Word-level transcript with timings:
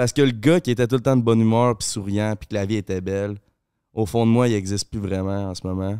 Parce 0.00 0.14
que 0.14 0.22
le 0.22 0.30
gars 0.30 0.60
qui 0.60 0.70
était 0.70 0.86
tout 0.86 0.94
le 0.94 1.02
temps 1.02 1.14
de 1.14 1.20
bonne 1.20 1.42
humeur, 1.42 1.76
puis 1.76 1.86
souriant, 1.86 2.34
puis 2.34 2.48
que 2.48 2.54
la 2.54 2.64
vie 2.64 2.76
était 2.76 3.02
belle, 3.02 3.36
au 3.92 4.06
fond 4.06 4.24
de 4.24 4.30
moi, 4.30 4.48
il 4.48 4.54
n'existe 4.54 4.88
plus 4.88 4.98
vraiment 4.98 5.50
en 5.50 5.54
ce 5.54 5.60
moment. 5.66 5.98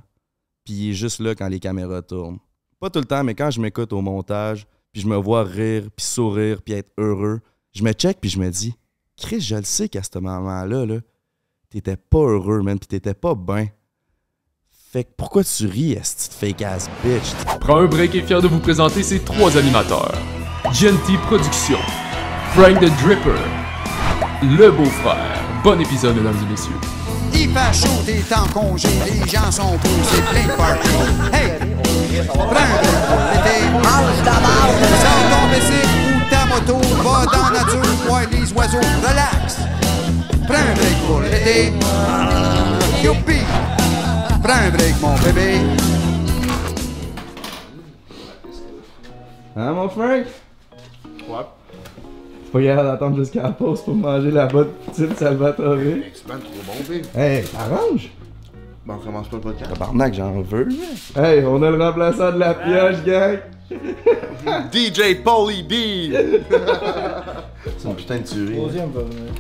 Puis 0.65 0.73
il 0.73 0.91
est 0.93 0.95
juste 0.95 1.21
là 1.21 1.35
quand 1.35 1.49
les 1.49 1.61
caméras 1.61 2.01
tournent. 2.01 2.39
Pas 2.79 2.89
tout 2.89 3.01
le 3.01 3.05
temps, 3.05 3.23
mais 3.25 3.35
quand 3.35 3.51
je 3.51 3.61
m'écoute 3.61 3.93
au 3.93 4.01
montage, 4.01 4.67
puis 4.91 5.03
je 5.03 5.07
me 5.07 5.17
vois 5.17 5.45
rire, 5.45 5.83
puis 5.95 6.07
sourire, 6.07 6.63
puis 6.63 6.73
être 6.73 6.91
heureux, 6.97 7.41
je 7.75 7.83
me 7.83 7.93
check, 7.93 8.23
puis 8.23 8.31
je 8.31 8.39
me 8.39 8.49
dis, 8.49 8.75
Chris, 9.19 9.43
je 9.43 9.57
le 9.57 9.65
sais 9.65 9.91
qu'à 9.91 10.03
ce 10.03 10.19
moment-là, 10.19 10.87
là, 10.87 11.01
t'étais 11.69 11.99
pas 11.99 12.21
heureux, 12.21 12.63
man, 12.63 12.79
puis 12.79 12.89
t'étais 12.89 13.13
pas 13.13 13.35
bien. 13.35 13.67
Fait 14.71 15.05
que 15.05 15.11
pourquoi 15.15 15.45
tu 15.45 15.67
ris, 15.67 15.99
cette 16.03 16.33
fake 16.33 16.63
ass 16.63 16.89
bitch? 17.05 17.35
Prends 17.61 17.81
un 17.81 17.87
break 17.87 18.15
et 18.15 18.23
fier 18.23 18.41
de 18.41 18.49
vous 18.49 18.61
présenter 18.61 19.03
ces 19.03 19.21
trois 19.21 19.59
animateurs. 19.59 20.15
GNT 20.73 21.19
Productions, 21.27 21.85
Frank 22.55 22.81
the 22.81 22.89
Dripper, 23.03 23.60
Le 24.43 24.71
Beau-Frère. 24.71 25.39
Bon 25.63 25.79
épisode, 25.79 26.17
mesdames 26.17 26.35
et 26.43 26.51
messieurs. 26.51 26.73
Il 27.35 27.51
fait 27.51 27.75
chaud, 27.75 28.03
t'es 28.07 28.25
en 28.35 28.47
congé, 28.47 28.89
les 29.05 29.29
gens 29.29 29.51
sont 29.51 29.77
posés, 29.79 30.23
plein 30.31 30.47
de 30.47 30.57
party. 30.57 30.89
Hey! 31.31 31.53
Prends 32.27 32.45
un 32.45 32.47
break 32.47 33.01
pour 33.07 33.21
l'été. 33.33 33.57
Sors 35.03 35.25
ton 35.31 35.45
bicycle 35.53 35.99
ou 36.17 36.19
ta 36.31 36.43
moto, 36.47 36.79
va 37.03 37.27
dans 37.27 37.51
la 37.51 37.61
nature, 37.61 37.95
voir 38.07 38.23
les 38.33 38.53
oiseaux, 38.55 38.87
relax. 39.07 39.59
Prends 40.49 40.55
un 40.55 40.75
break 40.75 40.99
pour 41.07 41.21
l'été. 41.21 41.73
Youpi! 43.03 43.41
Prends 44.43 44.55
un 44.55 44.71
break, 44.71 44.95
mon 45.03 45.15
bébé. 45.19 45.61
Hein, 49.57 49.73
mon 49.73 49.89
Frank? 49.91 50.25
Ouais. 51.29 51.47
Faut 52.53 52.59
pas 52.59 52.65
y 52.65 52.69
aller 52.69 52.83
d'attendre 52.83 53.17
jusqu'à 53.17 53.43
la 53.45 53.51
pause 53.51 53.83
pour 53.83 53.95
manger 53.95 54.31
la 54.31 54.47
botte 54.47 54.73
poutine 54.85 55.15
Salvatore. 55.15 55.77
C'est 56.13 56.27
pas 56.27 56.35
trop 56.35 56.63
bon. 56.67 57.21
Hey, 57.21 57.45
t'arranges? 57.45 58.11
Bon, 58.85 58.95
on 58.95 58.99
commence 59.05 59.29
pas 59.29 59.37
le 59.37 59.43
podcast. 59.43 59.71
Tabarnak, 59.73 60.15
j'en 60.15 60.41
veux. 60.41 60.69
Hey, 61.17 61.45
on 61.45 61.63
a 61.63 61.71
le 61.71 61.83
remplaçant 61.83 62.33
de 62.33 62.39
la 62.39 62.55
pioche, 62.55 63.05
gang. 63.05 63.39
DJ 64.73 65.23
Paulie 65.23 65.63
D! 65.63 66.11
C'est 67.79 67.89
une 67.89 67.95
putain 67.95 68.19
de 68.19 68.23
tuerie. 68.25 68.57
Troisième 68.57 68.91
va 68.91 69.03
venir. 69.03 69.33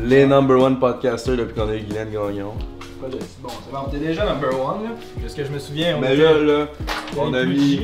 Les 0.00 0.26
number 0.26 0.58
one 0.60 0.78
podcasters 0.80 1.36
depuis 1.36 1.54
qu'on 1.54 1.68
a 1.68 1.74
eu 1.76 1.80
Guylaine 1.80 2.10
Gagnon. 2.10 2.52
Bon, 3.00 3.08
c'est 3.10 3.72
bon, 3.72 3.78
t'es 3.92 3.98
déjà 3.98 4.24
number 4.24 4.48
one, 4.60 4.82
là. 4.84 4.90
De 5.22 5.28
ce 5.28 5.36
que 5.36 5.44
je 5.44 5.52
me 5.52 5.58
souviens, 5.60 5.96
on 5.96 6.00
Mais 6.00 6.14
était- 6.14 6.22
là, 6.24 6.38
là, 6.42 6.66
on 7.16 7.32
a 7.32 7.44
Gucci. 7.44 7.80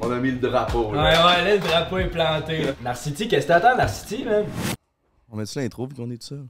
On 0.00 0.10
a 0.10 0.18
mis 0.18 0.30
le 0.32 0.38
drapeau. 0.38 0.90
Ouais, 0.90 0.96
Là. 0.96 1.26
ouais, 1.26 1.44
là, 1.44 1.54
le 1.54 1.60
drapeau 1.60 1.98
est 1.98 2.08
planté, 2.08 2.64
là. 2.64 2.72
Narcity, 2.82 3.28
qu'est-ce 3.28 3.46
que 3.46 3.52
t'attends, 3.52 3.76
Narcity, 3.76 4.24
man? 4.24 4.44
On 5.30 5.36
met-tu 5.36 5.58
l'intro 5.58 5.86
vu 5.86 5.94
qu'on 5.94 6.10
est 6.10 6.16
tout 6.18 6.26
seul? 6.28 6.46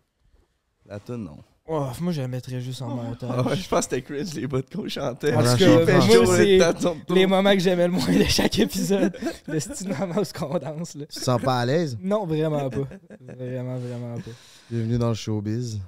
La 0.86 0.98
tune, 1.00 1.24
non. 1.24 1.36
Oh, 1.70 1.86
moi, 2.00 2.12
je 2.12 2.22
la 2.22 2.28
mettrais 2.28 2.60
juste 2.62 2.80
en 2.80 2.88
montage. 2.88 3.28
Ah 3.30 3.42
ouais, 3.42 3.54
je 3.56 3.68
pense 3.68 3.86
que 3.86 3.96
c'était 3.96 4.02
cringe 4.02 4.32
les 4.34 4.46
bouts 4.46 4.62
qu'on 4.74 4.88
chantait. 4.88 5.34
En 5.34 5.42
tout 5.42 5.48
Ouais, 5.48 5.84
cas, 5.84 5.96
moi, 5.98 6.14
chaud, 6.14 6.26
c'est 6.26 7.14
les 7.14 7.26
moments 7.26 7.52
que 7.52 7.58
j'aimais 7.58 7.86
le 7.88 7.92
moins 7.92 8.06
de 8.18 8.24
chaque 8.24 8.58
épisode. 8.58 9.14
le 9.46 9.60
style 9.60 9.88
moment 9.90 10.14
où 10.20 10.24
se 10.24 10.32
condense, 10.32 10.94
là. 10.94 11.04
Tu 11.06 11.18
te 11.18 11.24
sens 11.24 11.40
pas 11.42 11.58
à 11.60 11.66
l'aise? 11.66 11.98
Non, 12.00 12.24
vraiment 12.26 12.70
pas. 12.70 12.88
Vraiment, 13.20 13.76
vraiment 13.76 14.14
pas. 14.16 14.30
Bienvenue 14.70 14.96
dans 14.98 15.08
le 15.10 15.14
showbiz. 15.14 15.78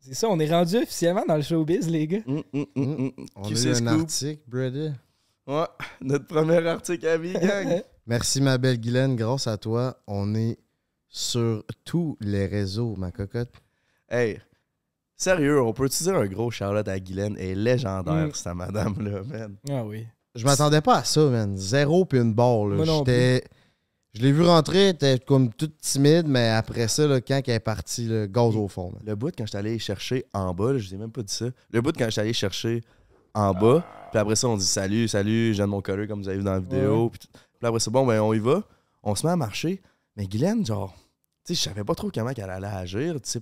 C'est 0.00 0.14
ça, 0.14 0.28
on 0.30 0.38
est 0.40 0.50
rendu 0.50 0.76
officiellement 0.78 1.24
dans 1.28 1.36
le 1.36 1.42
showbiz, 1.42 1.86
les 1.90 2.06
gars. 2.06 2.18
Hum, 2.26 2.42
hum, 2.54 2.66
hum, 2.74 2.94
hum. 3.18 3.26
On 3.36 3.42
a 3.42 3.54
c'est 3.54 3.66
eu 3.68 3.70
un 3.72 3.74
Scoop? 3.74 3.88
article, 4.00 4.42
brother. 4.46 4.92
Ouais, 5.48 5.64
notre 6.02 6.26
premier 6.26 6.64
article 6.66 7.06
à 7.06 7.16
vie, 7.16 7.32
gang. 7.32 7.82
Merci 8.06 8.40
ma 8.42 8.58
belle 8.58 8.78
Guylaine, 8.78 9.16
grâce 9.16 9.46
à 9.46 9.56
toi, 9.56 9.96
on 10.06 10.34
est 10.34 10.58
sur 11.08 11.64
tous 11.84 12.16
les 12.20 12.46
réseaux, 12.46 12.94
ma 12.96 13.10
cocotte. 13.10 13.50
hey, 14.10 14.38
sérieux, 15.16 15.62
on 15.62 15.72
peut-tu 15.72 16.02
dire 16.04 16.16
un 16.16 16.26
gros 16.26 16.50
shout-out 16.50 16.86
à 16.86 17.00
Guylaine? 17.00 17.36
Elle 17.38 17.46
est 17.50 17.54
légendaire, 17.54 18.28
Mm. 18.28 18.34
cette 18.34 18.54
madame-là, 18.54 19.22
man? 19.24 19.56
Ah 19.70 19.84
oui. 19.84 20.06
Je 20.34 20.44
m'attendais 20.44 20.82
pas 20.82 20.98
à 20.98 21.04
ça, 21.04 21.22
man. 21.24 21.56
Zéro 21.56 22.04
puis 22.04 22.18
une 22.20 22.34
barre. 22.34 22.66
là. 22.66 22.84
J'étais. 22.84 23.44
Je 24.14 24.22
l'ai 24.22 24.32
vu 24.32 24.42
rentrer, 24.42 24.88
elle 24.88 24.94
était 24.94 25.18
comme 25.18 25.52
toute 25.52 25.78
timide, 25.78 26.26
mais 26.26 26.48
après 26.50 26.88
ça, 26.88 27.06
là, 27.06 27.20
quand 27.20 27.40
elle 27.46 27.54
est 27.54 27.60
partie, 27.60 28.06
le 28.06 28.26
gaz 28.26 28.54
au 28.56 28.68
fond. 28.68 28.90
man. 28.92 29.02
Le 29.06 29.14
bout 29.16 29.32
quand 29.36 29.44
je 29.44 29.50
suis 29.50 29.58
allé 29.58 29.78
chercher 29.78 30.24
en 30.34 30.52
bas, 30.54 30.72
là, 30.74 30.78
je 30.78 30.88
vous 30.88 30.94
ai 30.94 30.98
même 30.98 31.10
pas 31.12 31.22
dit 31.22 31.32
ça. 31.32 31.46
Le 31.70 31.80
bout 31.80 31.92
quand 31.96 32.04
je 32.06 32.10
suis 32.10 32.20
allé 32.20 32.32
chercher 32.32 32.82
en 33.34 33.52
bas, 33.52 33.84
puis 34.10 34.18
après 34.18 34.36
ça, 34.36 34.48
on 34.48 34.56
dit 34.56 34.64
salut, 34.64 35.08
salut, 35.08 35.48
je 35.48 35.56
viens 35.58 35.66
de 35.66 35.70
mon 35.70 35.80
collègue 35.82 36.08
comme 36.08 36.22
vous 36.22 36.28
avez 36.28 36.38
vu 36.38 36.44
dans 36.44 36.52
la 36.52 36.60
vidéo. 36.60 37.10
Puis, 37.10 37.20
après 37.62 37.80
ça, 37.80 37.90
bon, 37.90 38.06
ben 38.06 38.20
on 38.20 38.32
y 38.32 38.38
va. 38.38 38.62
On 39.02 39.14
se 39.14 39.26
met 39.26 39.32
à 39.32 39.36
marcher. 39.36 39.80
Mais 40.16 40.26
Guylaine, 40.26 40.64
genre, 40.66 40.94
tu 41.44 41.54
sais, 41.54 41.54
je 41.54 41.60
savais 41.68 41.84
pas 41.84 41.94
trop 41.94 42.10
comment 42.12 42.32
qu'elle 42.32 42.50
allait 42.50 42.66
agir. 42.66 43.14
tu 43.14 43.20
sais. 43.30 43.40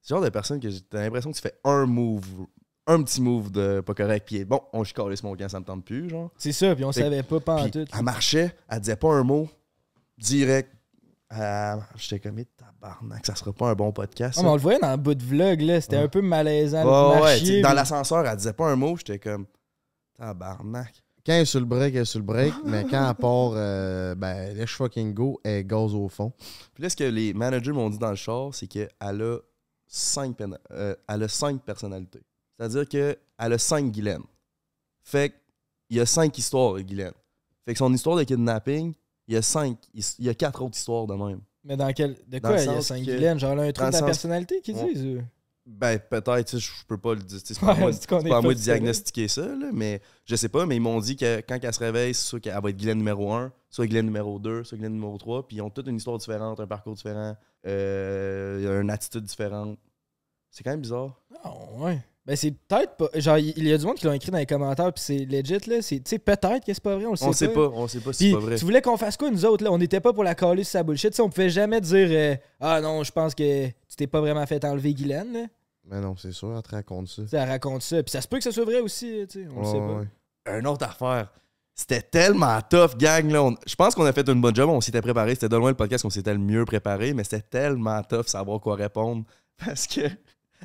C'est 0.00 0.14
le 0.14 0.16
genre 0.16 0.24
de 0.24 0.30
personne 0.30 0.60
que 0.60 0.70
j'ai- 0.70 0.80
t'as 0.80 1.00
l'impression 1.02 1.30
que 1.30 1.36
tu 1.36 1.42
fais 1.42 1.54
un 1.64 1.84
move, 1.86 2.46
un 2.86 3.02
petit 3.02 3.20
move 3.20 3.50
de 3.50 3.80
pas 3.80 3.94
correct, 3.94 4.26
puis 4.26 4.44
bon, 4.44 4.60
on 4.72 4.84
chicalait 4.84 5.16
mon 5.22 5.34
camp, 5.36 5.48
ça 5.48 5.60
me 5.60 5.64
tente 5.64 5.84
plus, 5.84 6.08
genre. 6.08 6.30
C'est 6.38 6.52
ça, 6.52 6.74
puis 6.74 6.84
on 6.84 6.92
Fait- 6.92 7.02
savait 7.02 7.22
pas, 7.22 7.40
pas 7.40 7.56
en 7.56 7.62
Puis 7.62 7.70
tout. 7.72 7.84
elle 7.96 8.02
marchait, 8.04 8.54
elle 8.68 8.80
disait 8.80 8.96
pas 8.96 9.12
un 9.12 9.22
mot, 9.24 9.48
direct. 10.18 10.70
Euh, 11.36 11.76
J'étais 11.96 12.20
comme, 12.20 12.38
Eh, 12.38 12.46
tabarnak, 12.56 13.26
ça 13.26 13.34
sera 13.34 13.52
pas 13.52 13.68
un 13.70 13.74
bon 13.74 13.92
podcast. 13.92 14.38
Ah, 14.42 14.46
on 14.48 14.54
le 14.54 14.60
voyait 14.60 14.78
dans 14.78 14.90
le 14.92 14.96
bout 14.96 15.14
de 15.14 15.22
vlog, 15.24 15.60
là. 15.60 15.80
C'était 15.80 15.96
Ouais. 15.98 16.02
un 16.04 16.08
peu 16.08 16.22
malaisant. 16.22 17.20
Ouais, 17.22 17.60
dans 17.60 17.72
l'ascenseur, 17.74 18.26
elle 18.26 18.36
disait 18.36 18.52
pas 18.54 18.66
un 18.70 18.76
mot, 18.76 18.96
j'étais 18.96 19.18
comme 19.18 19.46
tabarnak. 20.16 21.02
Quand 21.26 21.34
elle 21.34 21.42
est 21.42 21.44
sur 21.44 21.60
le 21.60 21.66
break, 21.66 21.94
elle 21.94 22.02
est 22.02 22.04
sur 22.06 22.20
le 22.20 22.24
break, 22.24 22.54
mais 22.64 22.84
quand 22.90 23.06
elle 23.10 23.14
part, 23.16 23.50
euh, 23.54 24.14
ben, 24.14 24.56
let's 24.56 24.70
fucking 24.70 25.12
go, 25.12 25.38
elle 25.44 25.66
gaz 25.66 25.94
au 25.94 26.08
fond. 26.08 26.32
Puis 26.72 26.82
là, 26.82 26.88
ce 26.88 26.96
que 26.96 27.04
les 27.04 27.34
managers 27.34 27.72
m'ont 27.72 27.90
dit 27.90 27.98
dans 27.98 28.10
le 28.10 28.16
char, 28.16 28.54
c'est 28.54 28.66
qu'elle 28.66 28.88
a 29.00 29.36
cinq, 29.86 30.40
euh, 30.70 30.94
elle 31.06 31.22
a 31.22 31.28
cinq 31.28 31.60
personnalités. 31.62 32.22
C'est-à-dire 32.56 32.88
qu'elle 32.88 33.16
a 33.38 33.58
cinq 33.58 33.90
Guylaine. 33.92 34.22
Fait 35.02 35.34
qu'il 35.86 35.98
y 35.98 36.00
a 36.00 36.06
cinq 36.06 36.36
histoires 36.38 36.74
de 36.74 36.80
Guylaine. 36.80 37.12
Fait 37.66 37.72
que 37.74 37.78
son 37.78 37.92
histoire 37.92 38.16
de 38.16 38.22
kidnapping, 38.24 38.94
il 39.28 39.34
y 39.34 39.36
a 39.36 39.42
cinq, 39.42 39.78
il 39.94 40.02
y 40.24 40.28
a 40.28 40.34
quatre 40.34 40.62
autres 40.62 40.76
histoires 40.76 41.06
de 41.06 41.14
même. 41.14 41.40
Mais 41.64 41.76
dans 41.76 41.92
quel. 41.92 42.16
De 42.26 42.38
Dans 42.38 42.48
quoi? 42.48 42.60
il 42.60 42.66
y 42.66 42.68
a 42.68 42.80
5 42.80 43.00
que- 43.00 43.10
Guylaine 43.10 43.38
Genre 43.38 43.54
là, 43.54 43.62
un 43.64 43.72
truc 43.72 43.88
de 43.88 43.92
la 43.92 44.02
personnalité 44.02 44.60
qu'ils 44.62 44.76
Ouais. 44.76 44.94
disent 44.94 45.22
Ben, 45.66 45.98
peut-être, 45.98 46.58
je 46.58 46.70
peux 46.86 46.96
pas 46.96 47.12
le 47.14 47.20
dire. 47.20 47.40
C'est 47.44 47.58
pas 47.60 47.74
Ouais, 47.74 47.80
moi, 47.80 47.92
c'est 47.92 48.08
pas 48.08 48.40
moi 48.40 48.54
de 48.54 48.58
diagnostiquer 48.58 49.28
ça, 49.28 49.42
là, 49.46 49.68
mais 49.72 50.00
je 50.24 50.34
sais 50.34 50.48
pas, 50.48 50.64
mais 50.64 50.76
ils 50.76 50.80
m'ont 50.80 50.98
dit 50.98 51.14
que 51.16 51.40
quand 51.46 51.58
elle 51.62 51.74
se 51.74 51.78
réveille, 51.80 52.14
c'est 52.14 52.24
soit 52.26 52.40
qu'elle 52.40 52.58
va 52.58 52.70
être 52.70 52.76
Guylaine 52.76 52.96
numéro 52.96 53.30
1, 53.34 53.52
soit 53.68 53.86
Guylaine 53.86 54.06
numéro 54.06 54.38
2, 54.38 54.64
soit 54.64 54.78
Guylaine 54.78 54.94
numéro 54.94 55.18
3, 55.18 55.46
puis 55.46 55.56
ils 55.58 55.60
ont 55.60 55.68
toutes 55.68 55.88
une 55.88 55.96
histoire 55.96 56.16
différente, 56.16 56.58
un 56.58 56.66
parcours 56.66 56.94
différent, 56.94 57.36
euh, 57.66 58.80
une 58.80 58.88
attitude 58.90 59.24
différente. 59.24 59.78
C'est 60.50 60.64
quand 60.64 60.70
même 60.70 60.80
bizarre. 60.80 61.20
Ah, 61.44 61.52
ouais. 61.76 61.98
Ben, 62.28 62.36
c'est 62.36 62.50
peut-être 62.50 62.96
pas. 62.96 63.08
Genre, 63.14 63.38
il 63.38 63.66
y 63.66 63.72
a 63.72 63.78
du 63.78 63.86
monde 63.86 63.96
qui 63.96 64.04
l'ont 64.04 64.12
écrit 64.12 64.30
dans 64.30 64.36
les 64.36 64.44
commentaires, 64.44 64.92
puis 64.92 65.02
c'est 65.02 65.24
legit, 65.24 65.58
là. 65.66 65.80
C'est- 65.80 65.96
Tu 66.00 66.02
sais, 66.10 66.18
peut-être 66.18 66.62
que 66.64 66.74
c'est 66.74 66.82
pas 66.82 66.94
vrai, 66.94 67.06
on 67.06 67.12
le 67.12 67.16
sait 67.16 67.24
On 67.24 67.32
sait 67.32 67.48
pas, 67.48 67.70
on 67.74 67.88
sait 67.88 68.00
pas 68.00 68.12
si 68.12 68.28
c'est 68.28 68.34
pas 68.34 68.40
vrai. 68.40 68.56
tu 68.56 68.64
voulais 68.66 68.82
qu'on 68.82 68.98
fasse 68.98 69.16
quoi, 69.16 69.30
nous 69.30 69.46
autres, 69.46 69.64
là? 69.64 69.72
On 69.72 69.78
n'était 69.78 70.00
pas 70.00 70.12
pour 70.12 70.22
la 70.24 70.34
caler 70.34 70.62
sur 70.62 70.72
sa 70.72 70.82
bullshit. 70.82 71.10
Tu 71.10 71.16
sais, 71.16 71.22
on 71.22 71.30
pouvait 71.30 71.48
jamais 71.48 71.80
dire 71.80 72.08
euh, 72.10 72.36
Ah 72.60 72.82
non, 72.82 73.02
je 73.02 73.10
pense 73.12 73.34
que 73.34 73.66
tu 73.68 73.96
t'es 73.96 74.06
pas 74.06 74.20
vraiment 74.20 74.44
fait 74.46 74.62
enlever 74.64 74.92
Guylaine, 74.92 75.32
là. 75.32 75.40
Mais 75.90 76.00
non, 76.00 76.14
c'est 76.18 76.32
sûr, 76.32 76.54
elle 76.54 76.62
te 76.62 76.68
raconte 76.76 77.08
ça. 77.08 77.22
Tu 77.22 77.28
sais, 77.28 77.36
elle 77.38 77.48
raconte 77.48 77.80
ça. 77.80 78.02
Puis 78.02 78.10
ça 78.10 78.20
se 78.20 78.28
peut 78.28 78.36
que 78.36 78.44
ça 78.44 78.52
soit 78.52 78.66
vrai 78.66 78.80
aussi, 78.80 79.24
tu 79.26 79.44
sais. 79.44 79.48
On 79.56 79.60
le 79.60 79.64
sait 79.66 79.78
pas. 79.78 80.00
ouais. 80.52 80.58
Une 80.60 80.66
autre 80.66 80.84
affaire. 80.84 81.32
C'était 81.74 82.02
tellement 82.02 82.60
tough, 82.60 82.98
gang. 82.98 83.30
Là. 83.30 83.42
On- 83.42 83.54
Je 83.66 83.74
pense 83.74 83.94
qu'on 83.94 84.04
a 84.04 84.12
fait 84.12 84.28
une 84.28 84.40
bonne 84.42 84.54
job. 84.54 84.68
On 84.68 84.82
s'était 84.82 85.00
préparé. 85.00 85.34
C'était 85.34 85.48
de 85.48 85.56
loin 85.56 85.70
le 85.70 85.76
podcast 85.76 86.02
qu'on 86.02 86.10
s'était 86.10 86.32
le 86.34 86.38
mieux 86.40 86.66
préparé, 86.66 87.14
mais 87.14 87.24
c'était 87.24 87.40
tellement 87.40 88.02
tough 88.02 88.26
savoir 88.26 88.60
quoi 88.60 88.74
répondre. 88.74 89.24
Parce 89.64 89.86
que 89.86 90.02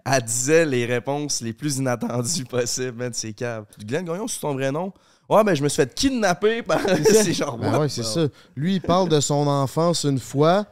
elle 0.06 0.22
disait 0.24 0.66
les 0.66 0.86
réponses 0.86 1.42
les 1.42 1.54
plus 1.54 1.78
inattendues 1.78 2.46
possibles, 2.46 2.98
man, 2.98 3.12
c'est 3.14 3.34
cave. 3.34 3.66
Glenn 3.86 4.06
Gagnon, 4.06 4.28
c'est 4.28 4.40
ton 4.40 4.54
vrai 4.54 4.72
nom? 4.72 4.92
Ouais, 5.30 5.44
ben 5.44 5.56
je 5.56 5.64
me 5.64 5.70
suis 5.70 5.82
fait 5.82 5.94
kidnapper 5.94 6.62
par. 6.62 6.82
c'est 7.04 7.34
genre. 7.34 7.58
Ben 7.58 7.80
ouais, 7.80 7.90
c'est 7.90 8.04
ça. 8.04 8.28
Lui, 8.56 8.76
il 8.76 8.82
parle 8.82 9.10
de 9.10 9.20
son 9.20 9.48
enfance 9.48 10.04
une 10.04 10.20
fois. 10.20 10.66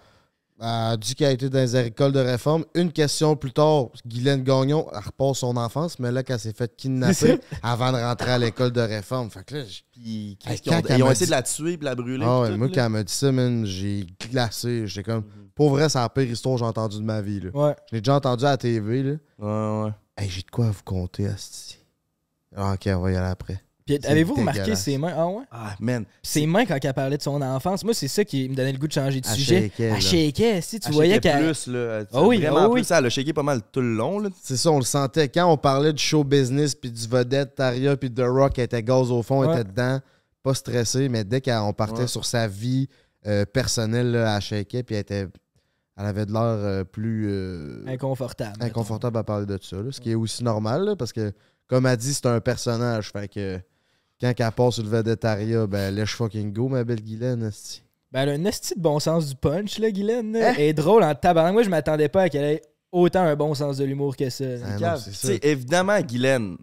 Dit 0.98 1.16
qu'elle 1.16 1.28
a 1.28 1.32
été 1.32 1.50
dans 1.50 1.58
les 1.60 1.76
écoles 1.76 2.12
de 2.12 2.20
réforme. 2.20 2.66
Une 2.76 2.91
question 2.91 3.35
plus 3.35 3.52
tard, 3.52 3.88
Guylaine 4.06 4.44
Gagnon, 4.44 4.88
elle 4.94 5.00
repart 5.00 5.35
son 5.35 5.58
enfance, 5.58 5.97
mais 5.97 6.12
là, 6.12 6.22
qu'elle 6.22 6.40
s'est 6.40 6.53
fait 6.53 6.72
kidnapper 6.76 7.40
avant 7.64 7.91
de 7.91 7.97
rentrer 7.97 8.32
à 8.32 8.38
l'école 8.38 8.72
de 8.72 8.82
réforme. 8.82 9.32
Fait 9.32 9.44
que 9.44 9.56
là, 9.56 9.64
Puis, 9.91 10.38
Hey, 10.46 10.59
ont, 10.70 10.82
ils 10.97 11.03
ont 11.03 11.12
essayé 11.12 11.26
dit- 11.26 11.32
de 11.32 11.32
la 11.32 11.41
tuer 11.44 11.78
puis 11.78 11.85
la 11.85 11.96
brûler. 11.96 12.26
ah 12.28 12.41
ouais, 12.41 12.58
moi, 12.58 12.68
là. 12.68 12.74
quand 12.76 12.85
elle 12.85 12.91
m'a 12.91 13.03
dit 13.03 13.14
ça, 13.14 13.32
man, 13.32 13.66
j'ai 13.66 14.06
glacé. 14.30 14.85
J'étais 14.85 15.03
comme, 15.12 15.24
pour 15.56 15.72
vrai, 15.72 15.90
c'est 15.90 15.97
la 16.00 16.09
pire 16.09 16.30
histoire 16.30 16.56
que 16.56 16.59
j'ai 16.59 16.66
entendue 16.66 16.97
de 16.97 17.03
ma 17.03 17.22
vie. 17.22 17.40
Là. 17.40 17.50
Ouais. 17.53 17.76
Je 17.90 17.96
l'ai 17.96 18.02
déjà 18.02 18.16
entendu 18.16 18.46
à 18.46 18.50
la 18.52 18.58
TV. 18.58 19.02
Là. 19.03 19.12
Ouais, 19.40 19.85
ouais. 19.85 19.91
Hey, 20.18 20.30
j'ai 20.30 20.41
de 20.44 20.52
quoi 20.52 20.68
à 20.68 20.72
vous 20.72 20.84
compter, 20.85 21.26
Asti. 21.28 21.80
Ah, 22.56 22.74
ok, 22.74 22.88
on 22.96 23.00
va 23.00 23.12
y 23.12 23.16
aller 23.16 23.28
après. 23.30 23.62
Avez-vous 24.03 24.35
remarqué 24.35 24.76
ses 24.76 24.97
mains? 24.97 25.14
Ah 25.16 25.28
ouais? 25.28 25.43
Ah, 25.52 25.76
man. 25.79 26.05
Ses 26.23 26.46
mains 26.46 26.66
quand 26.66 26.78
elle 26.84 26.93
parlait 26.93 27.17
de 27.17 27.22
son 27.22 27.41
enfance, 27.41 27.84
moi, 27.84 27.93
c'est 27.93 28.08
ça 28.08 28.23
qui 28.26 28.47
me 28.49 28.55
donnait 28.55 28.72
le 28.73 28.78
goût 28.78 28.88
de 28.88 28.93
changer 28.93 29.22
de 29.22 29.28
Elle 29.28 29.35
sujet. 29.35 29.72
Elle 29.79 30.02
shakeait, 30.02 30.61
si 30.61 30.79
tu 30.79 30.88
Elle 30.90 30.93
voyais 30.93 31.20
qu'elle. 31.20 31.43
plus, 31.46 31.67
là. 31.67 32.03
Ah 32.14 32.23
oui, 32.23 32.38
Vraiment 32.40 32.58
ah 32.58 32.67
oui. 32.70 32.82
plus. 32.82 32.84
Ça, 32.88 32.99
elle 32.99 33.05
a 33.05 33.09
shaké 33.09 33.34
pas 33.34 33.43
mal 33.43 33.61
tout 33.72 33.82
le 33.82 33.93
long, 33.96 34.20
là. 34.20 34.29
C'est 34.41 34.58
ça, 34.58 34.72
on 34.72 34.78
le 34.79 34.84
sentait. 34.85 35.28
Quand 35.29 35.52
on 35.52 35.58
parlait 35.58 35.93
du 35.93 36.02
show 36.03 36.23
business, 36.23 36.76
puis 36.76 36.91
du 36.91 37.08
vedette, 37.08 37.55
Taria, 37.55 37.96
puis 37.97 38.11
The 38.11 38.23
Rock, 38.26 38.59
elle 38.59 38.66
était 38.66 38.84
gaz 38.84 39.11
au 39.11 39.22
fond, 39.23 39.43
elle 39.43 39.49
Ouais. 39.49 39.55
était 39.61 39.70
dedans, 39.70 39.99
pas 40.44 40.53
stressée, 40.53 41.09
mais 41.09 41.23
dès 41.23 41.41
qu'on 41.41 41.73
partait 41.73 42.02
Ouais. 42.02 42.08
sur 42.08 42.26
sa 42.26 42.47
vie 42.47 42.87
euh, 43.28 43.46
personnelle, 43.46 44.11
là, 44.11 44.35
elle 44.35 44.41
shakeait, 44.41 44.84
puis 44.84 44.96
elle 44.96 45.02
était. 45.02 45.28
elle 45.97 46.05
avait 46.08 46.26
de 46.26 46.32
l'air 46.32 46.41
euh, 46.41 46.84
plus 46.84 47.28
euh, 47.29 47.84
Inconfortable. 47.87 48.53
mettons. 48.59 48.66
inconfortable 48.66 49.17
à 49.20 49.23
parler 49.23 49.46
de 49.46 49.59
ça. 49.61 49.76
là, 49.76 49.91
ce 49.91 50.02
qui 50.02 50.09
est 50.11 50.16
aussi 50.16 50.44
normal, 50.44 50.85
là, 50.85 50.96
parce 50.96 51.14
que, 51.14 51.32
comme 51.67 51.85
elle 51.85 51.97
dit, 51.97 52.14
c'est 52.16 52.26
un 52.26 52.40
personnage. 52.40 53.11
Fait 53.11 53.28
que 53.28 53.59
quand 54.22 54.34
elle 54.38 54.52
passe 54.52 54.76
sur 54.76 54.84
le 54.84 54.90
vedettariat, 54.90 55.68
ben 55.68 55.94
lèche 55.94 56.16
fucking 56.16 56.53
go, 56.53 56.68
ma 56.68 56.84
belle 56.84 57.02
Guylaine. 57.02 57.44
esti. 57.44 57.82
Ben, 58.12 58.22
elle 58.22 58.29
a 58.29 58.32
un 58.34 58.46
esti 58.46 58.76
de 58.76 58.82
bon 58.82 59.00
sens 59.00 59.29
du 59.29 59.35
punch, 59.35 59.79
là, 59.79 59.90
Guylaine. 59.90 60.35
Hein? 60.35 60.53
Elle 60.58 60.62
est 60.62 60.73
drôle 60.73 61.03
en 61.03 61.16
tabarnak. 61.16 61.53
Moi, 61.53 61.64
je 61.64 61.70
m'attendais 61.70 62.09
pas 62.09 62.23
à 62.23 62.29
qu'elle 62.29 62.44
ait 62.44 62.62
autant 62.91 63.22
un 63.22 63.35
bon 63.35 63.53
sens 63.53 63.78
de 63.78 63.85
l'humour 63.85 64.16
que 64.18 64.29
ça. 64.29 64.44
Ah 64.66 64.78
non, 64.78 64.97
ça. 64.97 65.12
sais, 65.12 65.40
évidemment, 65.44 66.00
Guylaine, 66.02 66.58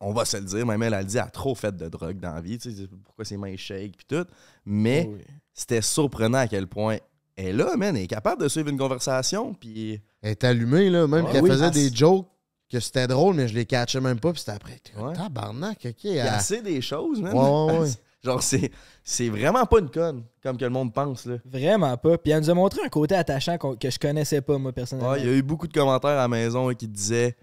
on 0.00 0.12
va 0.12 0.24
se 0.24 0.36
le 0.36 0.44
dire, 0.44 0.66
même 0.66 0.82
elle 0.82 0.94
a 0.94 1.04
dit, 1.04 1.16
elle 1.16 1.22
a 1.22 1.26
trop 1.26 1.54
fait 1.54 1.76
de 1.76 1.88
drogue 1.88 2.18
dans 2.18 2.34
la 2.34 2.40
vie. 2.40 2.58
tu 2.58 2.72
sais, 2.72 2.88
Pourquoi 3.04 3.24
ses 3.24 3.36
mains 3.36 3.56
shake 3.56 3.96
puis 3.98 4.06
tout. 4.08 4.26
Mais 4.64 5.08
oui. 5.12 5.20
c'était 5.54 5.82
surprenant 5.82 6.38
à 6.38 6.48
quel 6.48 6.66
point 6.66 6.98
elle 7.36 7.46
est 7.46 7.52
là, 7.52 7.76
man. 7.76 7.96
Elle 7.96 8.02
est 8.04 8.06
capable 8.08 8.42
de 8.42 8.48
suivre 8.48 8.68
une 8.68 8.78
conversation. 8.78 9.54
Puis 9.54 10.00
Elle 10.22 10.32
est 10.32 10.44
allumée, 10.44 10.90
là, 10.90 11.06
même 11.06 11.30
qu'elle 11.30 11.42
oui, 11.42 11.50
faisait 11.50 11.66
elle 11.66 11.70
des 11.70 11.94
jokes 11.94 12.26
que 12.70 12.80
c'était 12.80 13.06
drôle, 13.06 13.34
mais 13.34 13.48
je 13.48 13.54
les 13.54 13.66
catchais 13.66 14.00
même 14.00 14.20
pas, 14.20 14.30
puis 14.32 14.40
c'était 14.40 14.52
après. 14.52 14.80
Ouais. 14.98 15.12
Tabarnak, 15.14 15.78
ok. 15.84 16.04
il 16.04 16.10
y 16.12 16.16
elle- 16.16 16.28
a 16.28 16.36
assez 16.36 16.62
des 16.62 16.80
choses, 16.80 17.20
man. 17.20 17.34
Ouais, 17.36 17.72
ouais, 17.74 17.78
ouais. 17.80 17.88
Genre, 18.22 18.42
c'est, 18.42 18.70
c'est 19.02 19.30
vraiment 19.30 19.64
pas 19.64 19.78
une 19.78 19.90
conne, 19.90 20.24
comme 20.42 20.58
que 20.58 20.64
le 20.64 20.70
monde 20.70 20.92
pense, 20.92 21.24
là. 21.24 21.36
Vraiment 21.46 21.96
pas. 21.96 22.18
Puis 22.18 22.32
elle 22.32 22.40
nous 22.40 22.50
a 22.50 22.54
montré 22.54 22.80
un 22.84 22.88
côté 22.90 23.14
attachant 23.14 23.56
qu'on- 23.56 23.76
que 23.76 23.88
je 23.90 23.98
connaissais 23.98 24.42
pas, 24.42 24.58
moi, 24.58 24.72
personnellement. 24.72 25.12
Ouais, 25.12 25.20
il 25.20 25.26
y 25.26 25.28
a 25.30 25.32
eu 25.32 25.42
beaucoup 25.42 25.66
de 25.66 25.72
commentaires 25.72 26.10
à 26.10 26.14
la 26.16 26.28
maison 26.28 26.68
là, 26.68 26.74
qui 26.74 26.86
disaient 26.86 27.34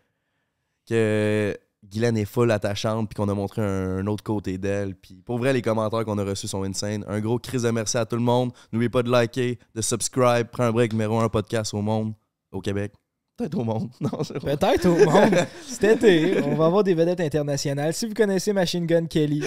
que 0.88 1.58
Guylaine 1.84 2.18
est 2.18 2.26
full 2.26 2.52
attachante 2.52 3.10
puis 3.10 3.16
qu'on 3.16 3.30
a 3.30 3.34
montré 3.34 3.62
un, 3.62 3.98
un 4.00 4.08
autre 4.08 4.24
côté 4.24 4.58
d'elle. 4.58 4.96
Puis 4.96 5.16
pour 5.26 5.38
vrai, 5.40 5.52
les 5.54 5.62
commentaires 5.62 6.06
qu'on 6.06 6.18
a 6.18 6.24
reçus 6.24 6.48
sont 6.48 6.64
insane. 6.64 7.04
Un 7.08 7.20
gros 7.22 7.40
crise 7.40 7.64
de 7.64 7.72
merci 7.72 7.98
à 7.98 8.06
tout 8.06 8.16
le 8.16 8.22
monde. 8.22 8.52
N'oubliez 8.72 8.90
pas 8.90 9.04
de 9.04 9.10
liker, 9.10 9.58
de 9.76 9.82
subscribe. 9.82 10.48
Prends 10.52 10.64
un 10.66 10.72
break 10.72 10.92
numéro 10.94 11.20
un 11.20 11.30
podcast 11.30 11.74
au 11.74 11.82
monde, 11.82 12.14
au 12.52 12.62
Québec. 12.62 12.94
Peut-être 13.38 13.58
au 13.58 13.64
monde. 13.64 13.90
Non, 14.02 14.24
c'est 14.24 14.38
vrai. 14.40 14.58
Peut-être 14.58 14.86
au 14.88 14.98
monde. 15.10 15.36
Cet 15.68 15.84
été, 16.04 16.42
on 16.44 16.56
va 16.56 16.66
avoir 16.66 16.84
des 16.84 16.96
vedettes 16.96 17.20
internationales. 17.20 17.94
Si 17.94 18.08
vous 18.08 18.14
connaissez 18.14 18.52
Machine 18.52 18.86
Gun 18.86 19.06
Kelly, 19.06 19.44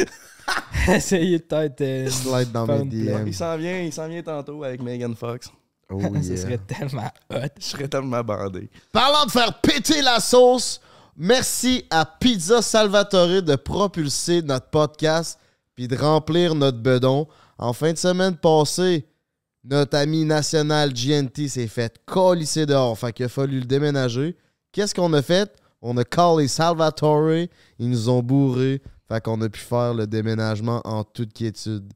essayez 0.88 1.40
peut-être. 1.40 1.80
euh, 1.80 2.08
Slide 2.08 2.52
dans 2.52 2.66
mes 2.66 2.84
DM. 2.84 3.26
Il 3.26 3.34
s'en 3.34 3.56
vient, 3.56 3.80
il 3.80 3.92
s'en 3.92 4.06
vient 4.08 4.22
tantôt 4.22 4.62
avec 4.62 4.80
Megan 4.80 5.14
Fox. 5.16 5.50
Oh, 5.92 6.00
ça 6.00 6.08
yeah. 6.20 6.36
serait 6.36 6.58
tellement 6.58 7.10
hot. 7.30 7.48
Je 7.58 7.64
serais 7.64 7.88
tellement 7.88 8.22
bandé. 8.22 8.70
Parlant 8.92 9.26
de 9.26 9.30
faire 9.32 9.52
péter 9.60 10.00
la 10.02 10.20
sauce, 10.20 10.80
merci 11.16 11.84
à 11.90 12.06
Pizza 12.06 12.62
Salvatore 12.62 13.42
de 13.42 13.56
propulser 13.56 14.40
notre 14.42 14.68
podcast 14.68 15.36
puis 15.74 15.88
de 15.88 15.96
remplir 15.96 16.54
notre 16.54 16.78
bedon. 16.78 17.26
En 17.58 17.72
fin 17.72 17.92
de 17.92 17.98
semaine 17.98 18.36
passée, 18.36 19.04
notre 19.64 19.96
ami 19.96 20.24
national 20.24 20.92
GNT 20.92 21.48
s'est 21.48 21.66
fait 21.66 21.98
colisser 22.06 22.66
dehors. 22.66 22.98
Fait 22.98 23.12
qu'il 23.12 23.26
a 23.26 23.28
fallu 23.28 23.60
le 23.60 23.66
déménager. 23.66 24.36
Qu'est-ce 24.72 24.94
qu'on 24.94 25.12
a 25.12 25.22
fait? 25.22 25.52
On 25.82 25.96
a 25.96 26.04
callé 26.04 26.48
Salvatore. 26.48 27.46
Ils 27.78 27.90
nous 27.90 28.08
ont 28.08 28.22
bourré. 28.22 28.80
Fait 29.08 29.22
qu'on 29.22 29.40
a 29.42 29.48
pu 29.48 29.60
faire 29.60 29.94
le 29.94 30.06
déménagement 30.06 30.80
en 30.84 31.04
toute 31.04 31.32
quiétude. 31.32 31.92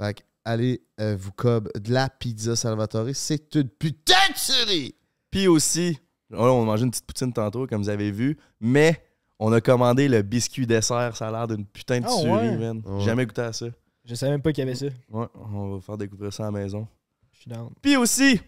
Fait 0.00 0.14
que 0.14 0.22
allez 0.44 0.82
euh, 1.00 1.16
vous 1.18 1.32
cob 1.32 1.68
de 1.78 1.92
la 1.92 2.08
pizza 2.08 2.56
Salvatore. 2.56 3.08
C'est 3.14 3.54
une 3.54 3.68
putain 3.68 4.14
de 4.30 4.34
tuerie! 4.34 4.94
Puis 5.30 5.48
aussi, 5.48 5.98
là, 6.30 6.40
on 6.40 6.62
a 6.62 6.64
mangé 6.64 6.84
une 6.84 6.90
petite 6.90 7.06
poutine 7.06 7.32
tantôt, 7.32 7.66
comme 7.66 7.82
vous 7.82 7.88
avez 7.88 8.10
vu, 8.10 8.36
mais 8.60 9.02
on 9.38 9.52
a 9.52 9.60
commandé 9.60 10.08
le 10.08 10.22
biscuit 10.22 10.66
dessert. 10.66 11.16
Ça 11.16 11.28
a 11.28 11.32
l'air 11.32 11.48
d'une 11.48 11.64
putain 11.64 12.00
de 12.00 12.06
tuerie, 12.06 12.48
ouais? 12.50 12.56
man. 12.56 12.82
Ouais. 12.84 13.00
J'ai 13.00 13.06
Jamais 13.06 13.26
goûté 13.26 13.42
à 13.42 13.52
ça. 13.52 13.66
Je 14.04 14.14
savais 14.14 14.32
même 14.32 14.42
pas 14.42 14.52
qu'il 14.52 14.64
y 14.64 14.68
avait 14.68 14.74
ça. 14.76 14.86
Ouais, 15.10 15.26
on 15.34 15.74
va 15.74 15.80
faire 15.80 15.96
découvrir 15.96 16.32
ça 16.32 16.44
à 16.44 16.46
la 16.50 16.52
maison. 16.52 16.86
Je 17.32 17.40
suis 17.40 17.50
down. 17.50 17.70
Puis 17.80 17.96
aussi, 17.96 18.40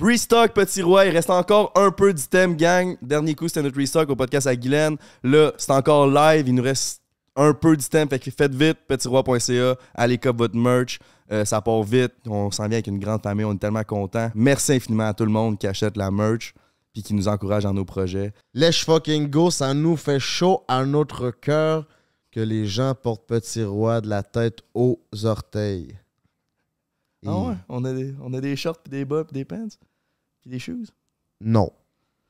restock 0.00 0.52
Petit 0.52 0.82
Roi. 0.82 1.06
Il 1.06 1.10
reste 1.10 1.30
encore 1.30 1.72
un 1.74 1.90
peu 1.90 2.12
d'items, 2.12 2.56
gang. 2.56 2.96
Dernier 3.02 3.34
coup, 3.34 3.48
c'était 3.48 3.62
notre 3.62 3.78
restock 3.78 4.08
au 4.10 4.16
podcast 4.16 4.46
à 4.46 4.56
Guylaine. 4.56 4.96
Là, 5.22 5.52
c'est 5.58 5.72
encore 5.72 6.06
live. 6.06 6.48
Il 6.48 6.54
nous 6.54 6.62
reste 6.62 7.02
un 7.36 7.54
peu 7.54 7.76
d'items. 7.76 8.10
Fait 8.10 8.18
que 8.18 8.30
faites 8.30 8.54
vite, 8.54 8.78
petitsroi.ca. 8.86 9.76
Allez 9.94 10.18
cop 10.18 10.36
votre 10.36 10.56
merch. 10.56 10.98
Euh, 11.30 11.44
ça 11.44 11.60
part 11.60 11.82
vite. 11.82 12.12
On 12.26 12.50
s'en 12.50 12.64
vient 12.64 12.74
avec 12.74 12.86
une 12.86 12.98
grande 12.98 13.22
famille. 13.22 13.44
On 13.44 13.54
est 13.54 13.58
tellement 13.58 13.84
contents. 13.84 14.30
Merci 14.34 14.72
infiniment 14.72 15.08
à 15.08 15.14
tout 15.14 15.24
le 15.24 15.32
monde 15.32 15.58
qui 15.58 15.66
achète 15.66 15.96
la 15.96 16.10
merch 16.10 16.54
puis 16.92 17.02
qui 17.02 17.14
nous 17.14 17.28
encourage 17.28 17.62
dans 17.62 17.72
nos 17.72 17.84
projets. 17.84 18.32
Let's 18.54 18.84
fucking 18.84 19.30
go, 19.30 19.50
ça 19.50 19.72
nous 19.72 19.96
fait 19.96 20.20
chaud 20.20 20.62
à 20.68 20.84
notre 20.84 21.30
cœur 21.30 21.86
que 22.30 22.40
les 22.40 22.66
gens 22.66 22.94
portent 22.94 23.26
Petit 23.26 23.64
Roi 23.64 24.00
de 24.00 24.08
la 24.08 24.22
tête 24.22 24.60
aux 24.74 25.00
orteils. 25.24 25.96
Et 27.24 27.28
Ah 27.28 27.38
ouais, 27.38 27.54
on 27.68 27.84
a 27.84 27.92
des, 27.92 28.14
on 28.20 28.32
a 28.34 28.40
des 28.40 28.56
shorts, 28.56 28.78
puis 28.82 28.90
des 28.90 29.04
bas, 29.04 29.24
puis 29.24 29.34
des 29.34 29.44
pants, 29.44 29.68
puis 30.40 30.50
des 30.50 30.58
shoes? 30.58 30.86
Non. 31.40 31.70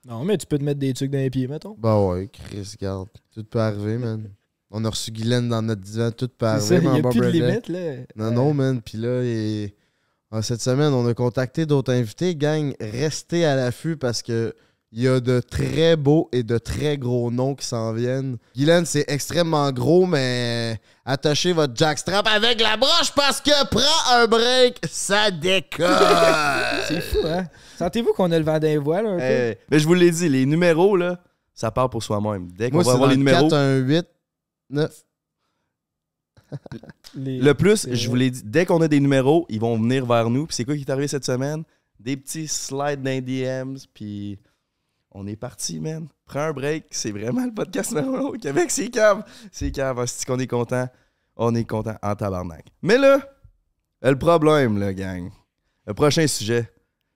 Non, 0.05 0.25
mais 0.25 0.37
tu 0.37 0.47
peux 0.47 0.59
te 0.59 0.65
mettre 0.65 0.81
des 0.81 0.93
trucs 0.95 1.11
dans 1.11 1.19
les 1.19 1.31
pieds, 1.31 1.47
mettons. 1.49 1.77
Bah 1.79 2.01
ouais, 2.05 2.29
Chris, 2.33 2.75
garde. 2.81 3.09
Tout 3.33 3.45
peut 3.45 3.61
arriver, 3.61 3.99
man. 3.99 4.29
On 4.71 4.85
a 4.85 4.89
reçu 4.91 5.11
Guylaine 5.13 5.49
dans 5.49 5.63
notre 5.63 5.83
divan, 5.83 6.11
tout 6.11 6.29
peut 6.29 6.47
arriver, 6.47 6.81
il 6.83 6.91
n'y 6.91 6.99
a 6.99 7.03
plus 7.03 7.21
de 7.21 7.27
limite, 7.29 7.69
là. 7.69 7.97
Non, 8.17 8.25
Euh, 8.27 8.31
non, 8.31 8.55
man. 8.55 8.81
Puis 8.83 8.99
là, 8.99 9.23
et... 9.23 9.75
ah, 10.31 10.43
cette 10.43 10.63
semaine, 10.63 10.93
on 10.93 11.07
a 11.07 11.15
contacté 11.15 11.67
d'autres 11.67 11.93
invités. 11.93 12.35
Gang, 12.35 12.75
restez 12.81 13.45
à 13.45 13.55
l'affût 13.55 13.97
parce 13.97 14.23
que 14.23 14.55
il 14.95 15.03
y 15.05 15.09
a 15.09 15.21
de 15.21 15.41
très 15.41 15.97
beaux 15.97 16.29
et 16.33 16.43
de 16.43 16.59
très 16.59 16.99
gros 16.99 17.31
noms 17.31 17.55
qui 17.55 17.67
s'en 17.67 17.95
viennent. 17.95 18.37
Guylaine, 18.55 18.85
c'est 18.85 19.07
extrêmement 19.09 19.73
gros, 19.73 20.05
mais 20.05 20.79
attachez 21.07 21.53
votre 21.55 21.75
jackstrap 21.75 22.27
avec 22.29 22.61
la 22.61 22.77
broche 22.77 23.11
parce 23.17 23.41
que 23.41 23.67
prends 23.71 24.15
un 24.15 24.27
break, 24.27 24.79
ça 24.91 25.31
décolle. 25.31 25.87
C'est 26.89 27.01
fou, 27.01 27.19
hein? 27.27 27.47
Sentez-vous 27.79 28.13
qu'on 28.13 28.31
a 28.33 28.39
le 28.39 28.45
vent 28.45 28.59
d'un 28.59 28.79
voile 28.81 29.07
un 29.07 29.17
peu? 29.17 29.59
Mais 29.71 29.79
je 29.79 29.87
vous 29.87 29.95
l'ai 29.95 30.11
dit, 30.11 30.29
les 30.29 30.45
numéros, 30.45 30.95
là, 30.97 31.19
ça 31.55 31.71
part 31.71 31.89
pour 31.89 32.03
soi-même. 32.03 32.51
Dès 32.53 32.71
qu'on 32.71 32.83
va 32.83 32.93
avoir 32.93 32.99
dans 32.99 33.07
les 33.07 33.13
le 33.15 33.19
numéros, 33.19 33.49
4, 33.49 33.57
1, 33.57 33.77
8, 33.79 34.07
9. 34.71 35.05
Les- 37.15 37.39
le 37.39 37.55
plus, 37.55 37.89
je 37.91 38.09
vous 38.09 38.15
l'ai 38.15 38.31
dit, 38.31 38.43
dès 38.45 38.67
qu'on 38.67 38.81
a 38.83 38.89
des 38.89 39.01
numéros, 39.01 39.47
ils 39.49 39.59
vont 39.61 39.79
venir 39.79 40.05
vers 40.05 40.29
nous. 40.29 40.47
Puis 40.47 40.55
c'est 40.57 40.65
quoi 40.65 40.75
qui 40.77 40.83
est 40.83 40.91
arrivé 40.91 41.09
cette 41.09 41.25
semaine? 41.25 41.63
Des 41.99 42.17
petits 42.17 42.47
slides 42.49 43.03
dans 43.03 43.11
les 43.11 43.21
DMs, 43.23 43.79
puis 43.95 44.39
on 45.15 45.27
est 45.27 45.37
parti, 45.37 45.81
man. 45.81 46.09
Prends 46.27 46.41
un 46.41 46.53
break, 46.53 46.87
c'est 46.91 47.11
vraiment 47.11 47.45
le 47.45 47.53
podcast 47.53 47.93
numéro 47.93 48.17
un 48.17 48.21
au 48.21 48.33
Québec, 48.33 48.71
c'est 48.71 48.89
cave. 48.89 49.23
C'est 49.51 49.71
cave, 49.71 50.05
c'est 50.07 50.27
qu'on 50.27 50.39
est 50.39 50.47
content. 50.47 50.89
On 51.37 51.55
est 51.55 51.65
content 51.65 51.97
en 52.03 52.15
tabarnak. 52.15 52.67
Mais 52.83 52.99
là, 52.99 53.21
le 54.03 54.19
problème, 54.19 54.79
là, 54.79 54.93
gang, 54.93 55.31
le 55.87 55.95
prochain 55.95 56.27
sujet, 56.27 56.71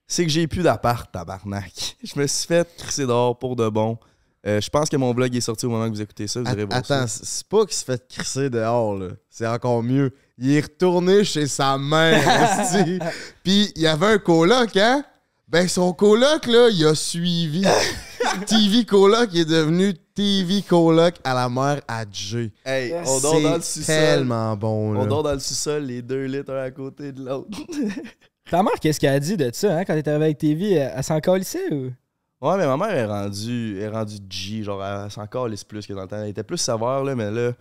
c'est 0.06 0.24
que 0.24 0.30
j'ai 0.30 0.46
plus 0.46 0.62
d'appart, 0.62 1.10
tabarnak. 1.10 1.96
Je 2.02 2.18
me 2.18 2.26
suis 2.26 2.46
fait 2.46 2.68
crisser 2.76 3.06
dehors 3.06 3.38
pour 3.38 3.56
de 3.56 3.68
bon. 3.68 3.98
Euh, 4.46 4.60
je 4.60 4.70
pense 4.70 4.88
que 4.88 4.96
mon 4.96 5.12
vlog 5.12 5.34
est 5.34 5.40
sorti 5.40 5.66
au 5.66 5.70
moment 5.70 5.86
que 5.86 5.94
vous 5.94 6.02
écoutez 6.02 6.28
ça. 6.28 6.40
Vous 6.40 6.50
irez 6.50 6.64
voir 6.64 6.78
Attends, 6.78 7.06
c'est 7.08 7.46
pas 7.48 7.64
qu'il 7.64 7.74
se 7.74 7.84
fait 7.84 8.06
crisser 8.08 8.48
dehors, 8.48 8.96
là. 8.96 9.08
C'est 9.28 9.46
encore 9.46 9.82
mieux. 9.82 10.14
Il 10.38 10.52
est 10.52 10.60
retourné 10.60 11.24
chez 11.24 11.48
sa 11.48 11.76
mère. 11.78 12.22
Puis 13.42 13.72
il 13.74 13.82
y 13.82 13.86
avait 13.86 14.06
un 14.06 14.18
coloc, 14.18 14.76
hein? 14.76 15.04
Ben 15.48 15.68
son 15.68 15.92
coloc, 15.92 16.46
là, 16.46 16.68
il 16.70 16.84
a 16.86 16.94
suivi. 16.94 17.62
TV 18.46 18.84
coloc 18.84 19.30
il 19.32 19.42
est 19.42 19.44
devenu 19.44 19.94
TV 20.14 20.60
coloc 20.62 21.14
à 21.22 21.34
la 21.34 21.48
mère 21.48 21.80
à 21.86 22.04
G. 22.10 22.52
Hey, 22.64 22.92
on 23.06 23.20
dort 23.20 23.40
dans 23.40 23.54
le 23.54 23.60
C'est 23.62 23.80
sous-sol. 23.80 23.94
tellement 23.94 24.56
bon, 24.56 24.92
là. 24.92 25.00
On 25.00 25.06
dort 25.06 25.22
dans 25.22 25.32
le 25.32 25.38
sous-sol, 25.38 25.84
les 25.84 26.02
deux 26.02 26.24
litres 26.24 26.52
un 26.52 26.64
à 26.64 26.70
côté 26.72 27.12
de 27.12 27.24
l'autre. 27.24 27.56
Ta 28.50 28.62
mère, 28.64 28.72
qu'est-ce 28.80 28.98
qu'elle 28.98 29.14
a 29.14 29.20
dit 29.20 29.36
de 29.36 29.48
ça, 29.52 29.76
hein? 29.78 29.84
Quand 29.84 29.94
t'es 29.94 30.08
arrivé 30.08 30.24
avec 30.24 30.38
TV, 30.38 30.72
elle, 30.72 30.92
elle 30.96 31.04
s'en 31.04 31.20
calissait 31.20 31.72
ou? 31.72 31.92
ouais, 32.40 32.56
mais 32.58 32.66
ma 32.66 32.76
mère 32.76 32.90
est 32.90 33.06
rendue, 33.06 33.78
est 33.80 33.88
rendue 33.88 34.18
G. 34.28 34.64
Genre, 34.64 34.84
elle 34.84 35.10
s'en 35.12 35.26
calisse 35.28 35.62
plus 35.62 35.86
que 35.86 35.92
dans 35.92 36.02
le 36.02 36.08
temps. 36.08 36.22
Elle 36.22 36.30
était 36.30 36.42
plus 36.44 36.58
savoir, 36.58 37.04
là, 37.04 37.14
mais 37.14 37.30
là, 37.30 37.52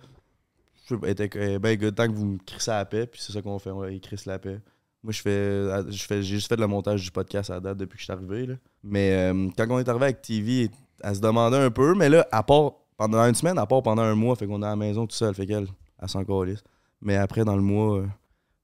je 0.84 0.96
sais 0.96 1.00
pas, 1.00 1.06
elle 1.08 1.12
était 1.14 1.30
elle 1.40 1.60
ben 1.60 1.78
good. 1.78 1.94
Tant 1.96 2.08
que 2.08 2.14
vous 2.14 2.26
me 2.26 2.38
crissez 2.44 2.72
à 2.72 2.78
la 2.78 2.86
paix, 2.86 3.06
puis 3.06 3.22
c'est 3.24 3.32
ça 3.32 3.44
qu'on 3.44 3.60
fait, 3.60 3.70
on 3.70 3.86
ils 3.88 4.02
crissent 4.02 4.26
la 4.26 4.40
paix. 4.40 4.60
Moi, 5.06 5.12
je 5.12 5.22
fais, 5.22 5.92
je 5.92 6.04
fais, 6.04 6.24
j'ai 6.24 6.36
juste 6.38 6.48
fait 6.48 6.56
le 6.56 6.66
montage 6.66 7.04
du 7.04 7.12
podcast 7.12 7.52
à 7.52 7.60
date 7.60 7.78
depuis 7.78 7.96
que 7.96 8.00
je 8.00 8.06
suis 8.06 8.12
arrivé, 8.12 8.48
là. 8.48 8.56
Mais 8.84 9.12
euh, 9.12 9.50
quand 9.56 9.68
on 9.70 9.78
est 9.78 9.88
arrivé 9.88 10.06
avec 10.06 10.24
TV, 10.24 10.72
elle 11.00 11.16
se 11.16 11.22
demandait 11.22 11.60
un 11.60 11.70
peu, 11.70 11.94
mais 11.94 12.10
là, 12.10 12.28
à 12.32 12.42
part 12.42 12.72
pendant 12.98 13.20
une 13.20 13.36
semaine, 13.36 13.60
à 13.60 13.68
part 13.68 13.84
pendant 13.84 14.02
un 14.02 14.16
mois, 14.16 14.36
fait 14.36 14.48
qu'on 14.48 14.64
est 14.64 14.66
à 14.66 14.70
la 14.70 14.76
maison 14.76 15.06
tout 15.06 15.16
seul, 15.16 15.36
fait 15.36 15.46
qu'elle, 15.46 15.68
elle 16.02 16.10
s'en 16.10 16.26
calisse. 16.26 16.64
Mais 17.02 17.18
après, 17.18 17.46
dans 17.46 17.56
le 17.56 17.62
mois, 17.62 18.00
euh, 18.00 18.08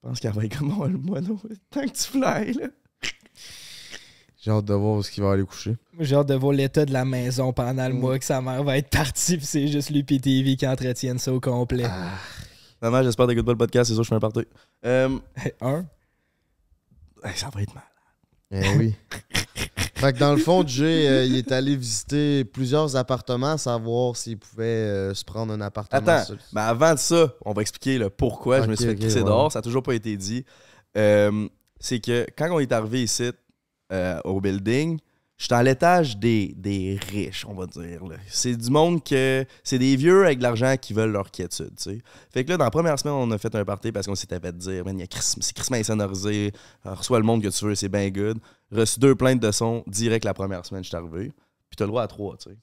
je 0.03 0.09
pense 0.09 0.19
qu'elle 0.19 0.33
va 0.33 0.43
être 0.43 0.57
comme 0.57 0.69
moi 0.69 0.87
le 0.91 0.97
mois, 0.97 1.21
non, 1.21 1.37
tant 1.69 1.85
que 1.85 1.91
tu 1.91 2.03
fly, 2.09 2.53
là. 2.53 2.69
J'ai 4.43 4.49
hâte 4.49 4.65
de 4.65 4.73
voir 4.73 4.95
où 4.95 5.03
ce 5.03 5.11
qu'il 5.11 5.21
va 5.21 5.33
aller 5.33 5.43
coucher. 5.43 5.77
J'ai 5.99 6.15
hâte 6.15 6.29
de 6.29 6.33
voir 6.33 6.53
l'état 6.53 6.87
de 6.87 6.91
la 6.91 7.05
maison 7.05 7.53
pendant 7.53 7.87
le 7.87 7.93
mois 7.93 8.17
que 8.17 8.25
sa 8.25 8.41
mère 8.41 8.63
va 8.63 8.79
être 8.79 8.89
partie, 8.89 9.39
c'est 9.39 9.67
juste 9.67 9.91
lui 9.91 10.01
pis 10.01 10.19
TV 10.19 10.55
qui 10.55 10.67
entretiennent 10.67 11.19
ça 11.19 11.31
au 11.31 11.39
complet. 11.39 11.85
Maman, 12.81 13.03
j'espère 13.03 13.27
que 13.27 13.31
t'écoutes 13.33 13.45
pas 13.45 13.51
le 13.51 13.59
podcast, 13.59 13.89
c'est 13.89 13.93
sûr 13.93 14.01
que 14.01 14.05
je 14.05 14.09
fais 14.09 14.15
un 14.15 14.19
party. 14.19 14.41
Euh, 14.83 15.19
Un? 15.61 15.85
Ça 17.35 17.49
va 17.53 17.61
être 17.61 17.73
mal. 17.73 17.83
Eh 18.51 18.77
oui. 18.77 18.95
fait 19.95 20.13
que 20.13 20.19
dans 20.19 20.33
le 20.33 20.39
fond, 20.39 20.65
Jay, 20.65 21.07
euh, 21.07 21.25
il 21.25 21.35
est 21.37 21.51
allé 21.51 21.75
visiter 21.75 22.43
plusieurs 22.43 22.95
appartements, 22.95 23.57
savoir 23.57 24.17
s'il 24.17 24.37
pouvait 24.37 24.63
euh, 24.65 25.13
se 25.13 25.23
prendre 25.23 25.53
un 25.53 25.61
appartement. 25.61 26.01
Attends, 26.01 26.25
seul. 26.25 26.39
mais 26.51 26.61
avant 26.61 26.93
de 26.93 26.99
ça, 26.99 27.33
on 27.45 27.53
va 27.53 27.61
expliquer 27.61 27.97
le 27.97 28.09
pourquoi 28.09 28.61
je 28.61 28.67
me 28.67 28.75
suis 28.75 28.85
fait 28.85 28.91
ok, 28.91 28.99
crisser 28.99 29.19
ouais. 29.19 29.25
dehors. 29.25 29.51
Ça 29.51 29.59
n'a 29.59 29.63
toujours 29.63 29.83
pas 29.83 29.95
été 29.95 30.17
dit. 30.17 30.43
Euh, 30.97 31.47
c'est 31.79 31.99
que 31.99 32.27
quand 32.37 32.49
on 32.51 32.59
est 32.59 32.71
arrivé 32.71 33.03
ici, 33.03 33.31
euh, 33.91 34.19
au 34.23 34.39
building, 34.39 34.99
je 35.41 35.45
suis 35.47 35.53
à 35.55 35.63
l'étage 35.63 36.17
des, 36.17 36.53
des 36.55 36.99
riches, 37.09 37.47
on 37.49 37.55
va 37.55 37.65
dire. 37.65 37.99
C'est 38.27 38.55
du 38.55 38.69
monde 38.69 39.03
que. 39.03 39.43
C'est 39.63 39.79
des 39.79 39.95
vieux 39.95 40.23
avec 40.23 40.37
de 40.37 40.43
l'argent 40.43 40.75
qui 40.79 40.93
veulent 40.93 41.11
leur 41.11 41.31
quiétude, 41.31 41.71
tu 41.77 41.83
sais. 41.83 41.97
Fait 42.31 42.45
que 42.45 42.51
là, 42.51 42.57
dans 42.57 42.65
la 42.65 42.69
première 42.69 42.99
semaine, 42.99 43.15
on 43.15 43.31
a 43.31 43.39
fait 43.39 43.55
un 43.55 43.65
party 43.65 43.91
parce 43.91 44.05
qu'on 44.05 44.13
s'était 44.13 44.39
fait 44.39 44.55
dire, 44.55 44.85
man, 44.85 44.95
il 44.95 45.01
y 45.01 45.03
a 45.03 45.07
Chris- 45.07 45.33
c'est 45.41 45.53
Chris 45.55 45.75
insonorisé, 45.79 46.51
reçois 46.85 47.17
le 47.17 47.25
monde 47.25 47.41
que 47.41 47.47
tu 47.47 47.65
veux, 47.65 47.73
c'est 47.73 47.89
bien 47.89 48.07
good. 48.11 48.37
Reçu 48.71 48.99
deux 48.99 49.15
plaintes 49.15 49.39
de 49.39 49.51
son 49.51 49.83
direct 49.87 50.25
la 50.25 50.35
première 50.35 50.63
semaine, 50.63 50.83
je 50.83 50.89
suis 50.89 50.95
arrivé. 50.97 51.31
Puis 51.69 51.75
t'as 51.75 51.85
le 51.85 51.89
droit 51.89 52.03
à 52.03 52.07
trois, 52.07 52.37
tu 52.37 52.51
sais. 52.51 52.57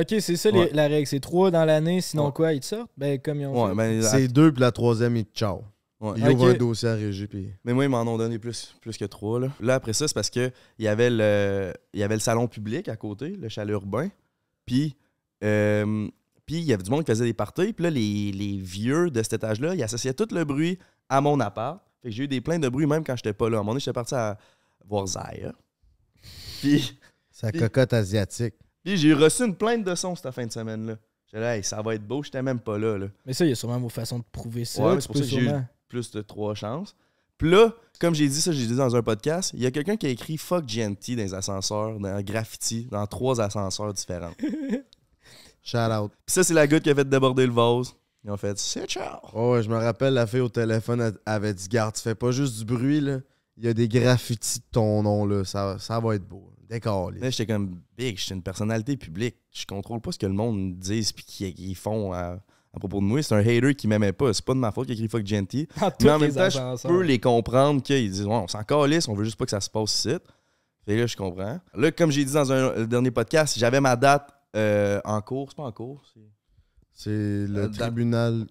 Ok, 0.00 0.20
c'est 0.20 0.36
ça 0.36 0.50
les- 0.50 0.70
la 0.70 0.88
règle. 0.88 1.06
C'est 1.06 1.20
trois 1.20 1.52
dans 1.52 1.64
l'année, 1.64 2.00
sinon 2.00 2.26
Ouais. 2.26 2.32
quoi, 2.32 2.52
ils 2.52 2.60
te 2.60 2.66
sortent? 2.66 2.90
Ben, 2.96 3.20
comme 3.20 3.40
ils 3.40 3.46
ont 3.46 3.62
Ouais, 3.62 3.70
fait. 3.70 3.76
ben, 3.76 4.02
C'est 4.02 4.26
deux, 4.28 4.50
puis 4.50 4.60
la 4.60 4.72
troisième, 4.72 5.16
il 5.18 5.26
ciao. 5.34 5.62
Ouais. 6.02 6.14
Il 6.18 6.24
Ok. 6.28 6.34
ouvre 6.34 6.48
un 6.50 6.54
dossier 6.54 6.88
à 6.88 6.94
Régie, 6.94 7.26
puis. 7.26 7.48
Mais 7.64 7.72
moi, 7.72 7.84
ils 7.84 7.88
m'en 7.88 8.02
ont 8.02 8.18
donné 8.18 8.38
plus, 8.38 8.74
plus 8.80 8.96
que 8.98 9.04
trois. 9.06 9.40
Là, 9.40 9.48
là 9.60 9.74
après 9.76 9.92
ça, 9.94 10.06
c'est 10.08 10.14
parce 10.14 10.28
que 10.30 10.50
il 10.78 10.84
y 10.84 10.88
avait 10.88 11.08
le 11.10 11.72
il 11.94 12.00
y 12.00 12.02
avait 12.02 12.14
le 12.16 12.20
salon 12.20 12.46
public 12.48 12.88
à 12.88 12.96
côté, 12.96 13.30
le 13.30 13.48
chalet 13.48 13.72
urbain. 13.72 14.08
Puis, 14.66 14.94
euh, 15.42 16.08
puis 16.46 16.56
il 16.56 16.64
y 16.64 16.72
avait 16.72 16.82
du 16.82 16.90
monde 16.90 17.04
qui 17.04 17.10
faisait 17.12 17.24
des 17.24 17.32
parties. 17.34 17.72
Puis 17.72 17.82
là, 17.84 17.90
les, 17.90 18.32
les 18.32 18.58
vieux 18.58 19.10
de 19.10 19.22
cet 19.22 19.32
étage-là, 19.34 19.74
ils 19.74 19.82
associaient 19.82 20.14
tout 20.14 20.28
le 20.32 20.44
bruit 20.44 20.78
à 21.08 21.20
mon 21.20 21.40
appart. 21.40 21.80
Fait 22.02 22.08
que 22.10 22.14
j'ai 22.14 22.24
eu 22.24 22.28
des 22.28 22.40
plaintes 22.40 22.62
de 22.62 22.68
bruit 22.68 22.86
même 22.86 23.04
quand 23.04 23.16
j'étais 23.16 23.32
pas 23.32 23.48
là. 23.48 23.56
À 23.56 23.60
un 23.60 23.62
moment 23.62 23.72
donné, 23.72 23.80
j'étais 23.80 23.92
parti 23.92 24.14
à 24.14 24.36
voir 24.88 25.06
Zaya. 25.06 25.52
Puis, 26.60 26.98
Sa 27.30 27.50
Puis- 27.50 27.60
cocotte 27.60 27.92
asiatique. 27.92 28.54
puis 28.84 28.96
j'ai 28.96 29.14
reçu 29.14 29.44
une 29.44 29.54
plainte 29.56 29.84
de 29.84 29.94
son 29.94 30.14
cette 30.14 30.30
fin 30.32 30.46
de 30.46 30.52
semaine-là. 30.52 30.96
J'étais 31.26 31.40
là, 31.40 31.56
Hey, 31.56 31.64
ça 31.64 31.80
va 31.80 31.94
être 31.94 32.06
beau, 32.06 32.22
j'étais 32.22 32.42
même 32.42 32.60
pas 32.60 32.76
là. 32.78 32.98
là. 32.98 33.06
Mais 33.24 33.32
ça, 33.32 33.44
il 33.44 33.48
y 33.48 33.52
a 33.52 33.54
sûrement 33.54 33.78
vos 33.78 33.88
façons 33.88 34.18
de 34.18 34.24
prouver 34.30 34.64
ça. 34.64 34.82
Ouais, 34.84 34.94
tu 34.96 35.00
c'est 35.00 35.06
pour 35.06 35.14
peux 35.16 35.22
ça 35.22 35.24
que 35.24 35.30
j'ai 35.30 35.38
eu 35.42 35.44
sûrement- 35.48 35.64
plus 35.92 36.10
de 36.10 36.22
trois 36.22 36.54
chances. 36.54 36.96
Puis 37.36 37.50
là, 37.50 37.74
comme 38.00 38.14
j'ai 38.14 38.26
dit 38.26 38.40
ça, 38.40 38.50
j'ai 38.50 38.66
dit 38.66 38.74
dans 38.74 38.96
un 38.96 39.02
podcast, 39.02 39.50
il 39.52 39.60
y 39.60 39.66
a 39.66 39.70
quelqu'un 39.70 39.96
qui 39.96 40.06
a 40.06 40.08
écrit 40.08 40.38
Fuck 40.38 40.64
GNT 40.64 41.16
dans 41.16 41.22
les 41.22 41.34
ascenseurs, 41.34 42.00
dans 42.00 42.08
un 42.08 42.22
graffiti, 42.22 42.88
dans 42.90 43.06
trois 43.06 43.40
ascenseurs 43.42 43.92
différents. 43.92 44.32
Puis 44.38 44.48
Shout 45.62 45.76
out. 45.76 46.10
ça, 46.26 46.42
c'est 46.42 46.54
la 46.54 46.66
goutte 46.66 46.82
qui 46.82 46.90
a 46.90 46.94
fait 46.94 47.08
déborder 47.08 47.46
le 47.46 47.52
vase. 47.52 47.94
Ils 48.24 48.30
ont 48.30 48.36
fait 48.38 48.58
C'est 48.58 48.86
ciao. 48.86 49.18
Oh, 49.34 49.52
ouais, 49.52 49.62
je 49.62 49.68
me 49.68 49.76
rappelle, 49.76 50.14
la 50.14 50.26
fille 50.26 50.40
au 50.40 50.48
téléphone 50.48 51.00
elle 51.00 51.18
avait 51.26 51.52
dit 51.52 51.68
Garde, 51.68 51.94
tu 51.94 52.00
fais 52.00 52.14
pas 52.14 52.30
juste 52.30 52.58
du 52.58 52.64
bruit, 52.64 53.00
là. 53.00 53.18
Il 53.58 53.64
y 53.64 53.68
a 53.68 53.74
des 53.74 53.86
graffitis 53.86 54.60
de 54.60 54.64
ton 54.72 55.02
nom, 55.02 55.26
là. 55.26 55.44
Ça, 55.44 55.78
ça 55.78 56.00
va 56.00 56.14
être 56.14 56.26
beau. 56.26 56.48
Décalé. 56.70 57.20
Là, 57.20 57.28
j'étais 57.28 57.52
comme 57.52 57.82
Big, 57.98 58.16
j'étais 58.16 58.34
une 58.34 58.42
personnalité 58.42 58.96
publique. 58.96 59.36
Je 59.50 59.66
contrôle 59.66 60.00
pas 60.00 60.10
ce 60.10 60.18
que 60.18 60.26
le 60.26 60.32
monde 60.32 60.78
dit 60.78 61.06
puis 61.14 61.24
qu'ils 61.24 61.54
qu'ils 61.54 61.76
font 61.76 62.14
à, 62.14 62.38
à 62.74 62.78
propos 62.78 62.98
de 63.00 63.04
moi. 63.04 63.22
C'est 63.22 63.34
un 63.34 63.38
hater 63.40 63.74
qui 63.74 63.86
m'aimait 63.88 64.12
pas. 64.12 64.32
C'est 64.32 64.44
pas 64.44 64.54
de 64.54 64.58
ma 64.58 64.72
faute 64.72 64.86
qu'il 64.86 65.00
a 65.00 65.04
écrit 65.04 65.08
Fuck 65.08 65.24
tous 65.98 66.04
Mais 66.06 66.10
en 66.10 66.18
les 66.18 66.26
même 66.28 66.34
temps, 66.50 66.76
je 66.76 66.88
peux 66.88 67.02
les 67.02 67.18
comprendre 67.20 67.82
qu'ils 67.82 68.10
disent 68.10 68.24
ouais, 68.26 68.34
on 68.34 68.48
s'en 68.48 68.62
calisse, 68.64 69.08
on 69.08 69.14
veut 69.14 69.24
juste 69.24 69.36
pas 69.36 69.44
que 69.44 69.50
ça 69.50 69.60
se 69.60 69.70
passe 69.70 69.94
ici. 69.94 70.16
Fait 70.84 70.94
que 70.96 71.00
là, 71.00 71.06
je 71.06 71.16
comprends. 71.16 71.60
Là, 71.74 71.92
comme 71.92 72.10
j'ai 72.10 72.24
dit 72.24 72.32
dans 72.32 72.50
un 72.52 72.74
le 72.74 72.86
dernier 72.86 73.10
podcast, 73.10 73.56
j'avais 73.58 73.80
ma 73.80 73.94
date 73.96 74.28
euh, 74.56 75.00
en 75.04 75.20
cours. 75.20 75.50
C'est 75.50 75.56
pas 75.56 75.62
en 75.64 75.72
cours. 75.72 76.02
c'est- 76.92 77.46
le 77.46 77.68
date. 77.68 77.78
tribunal 77.78 78.46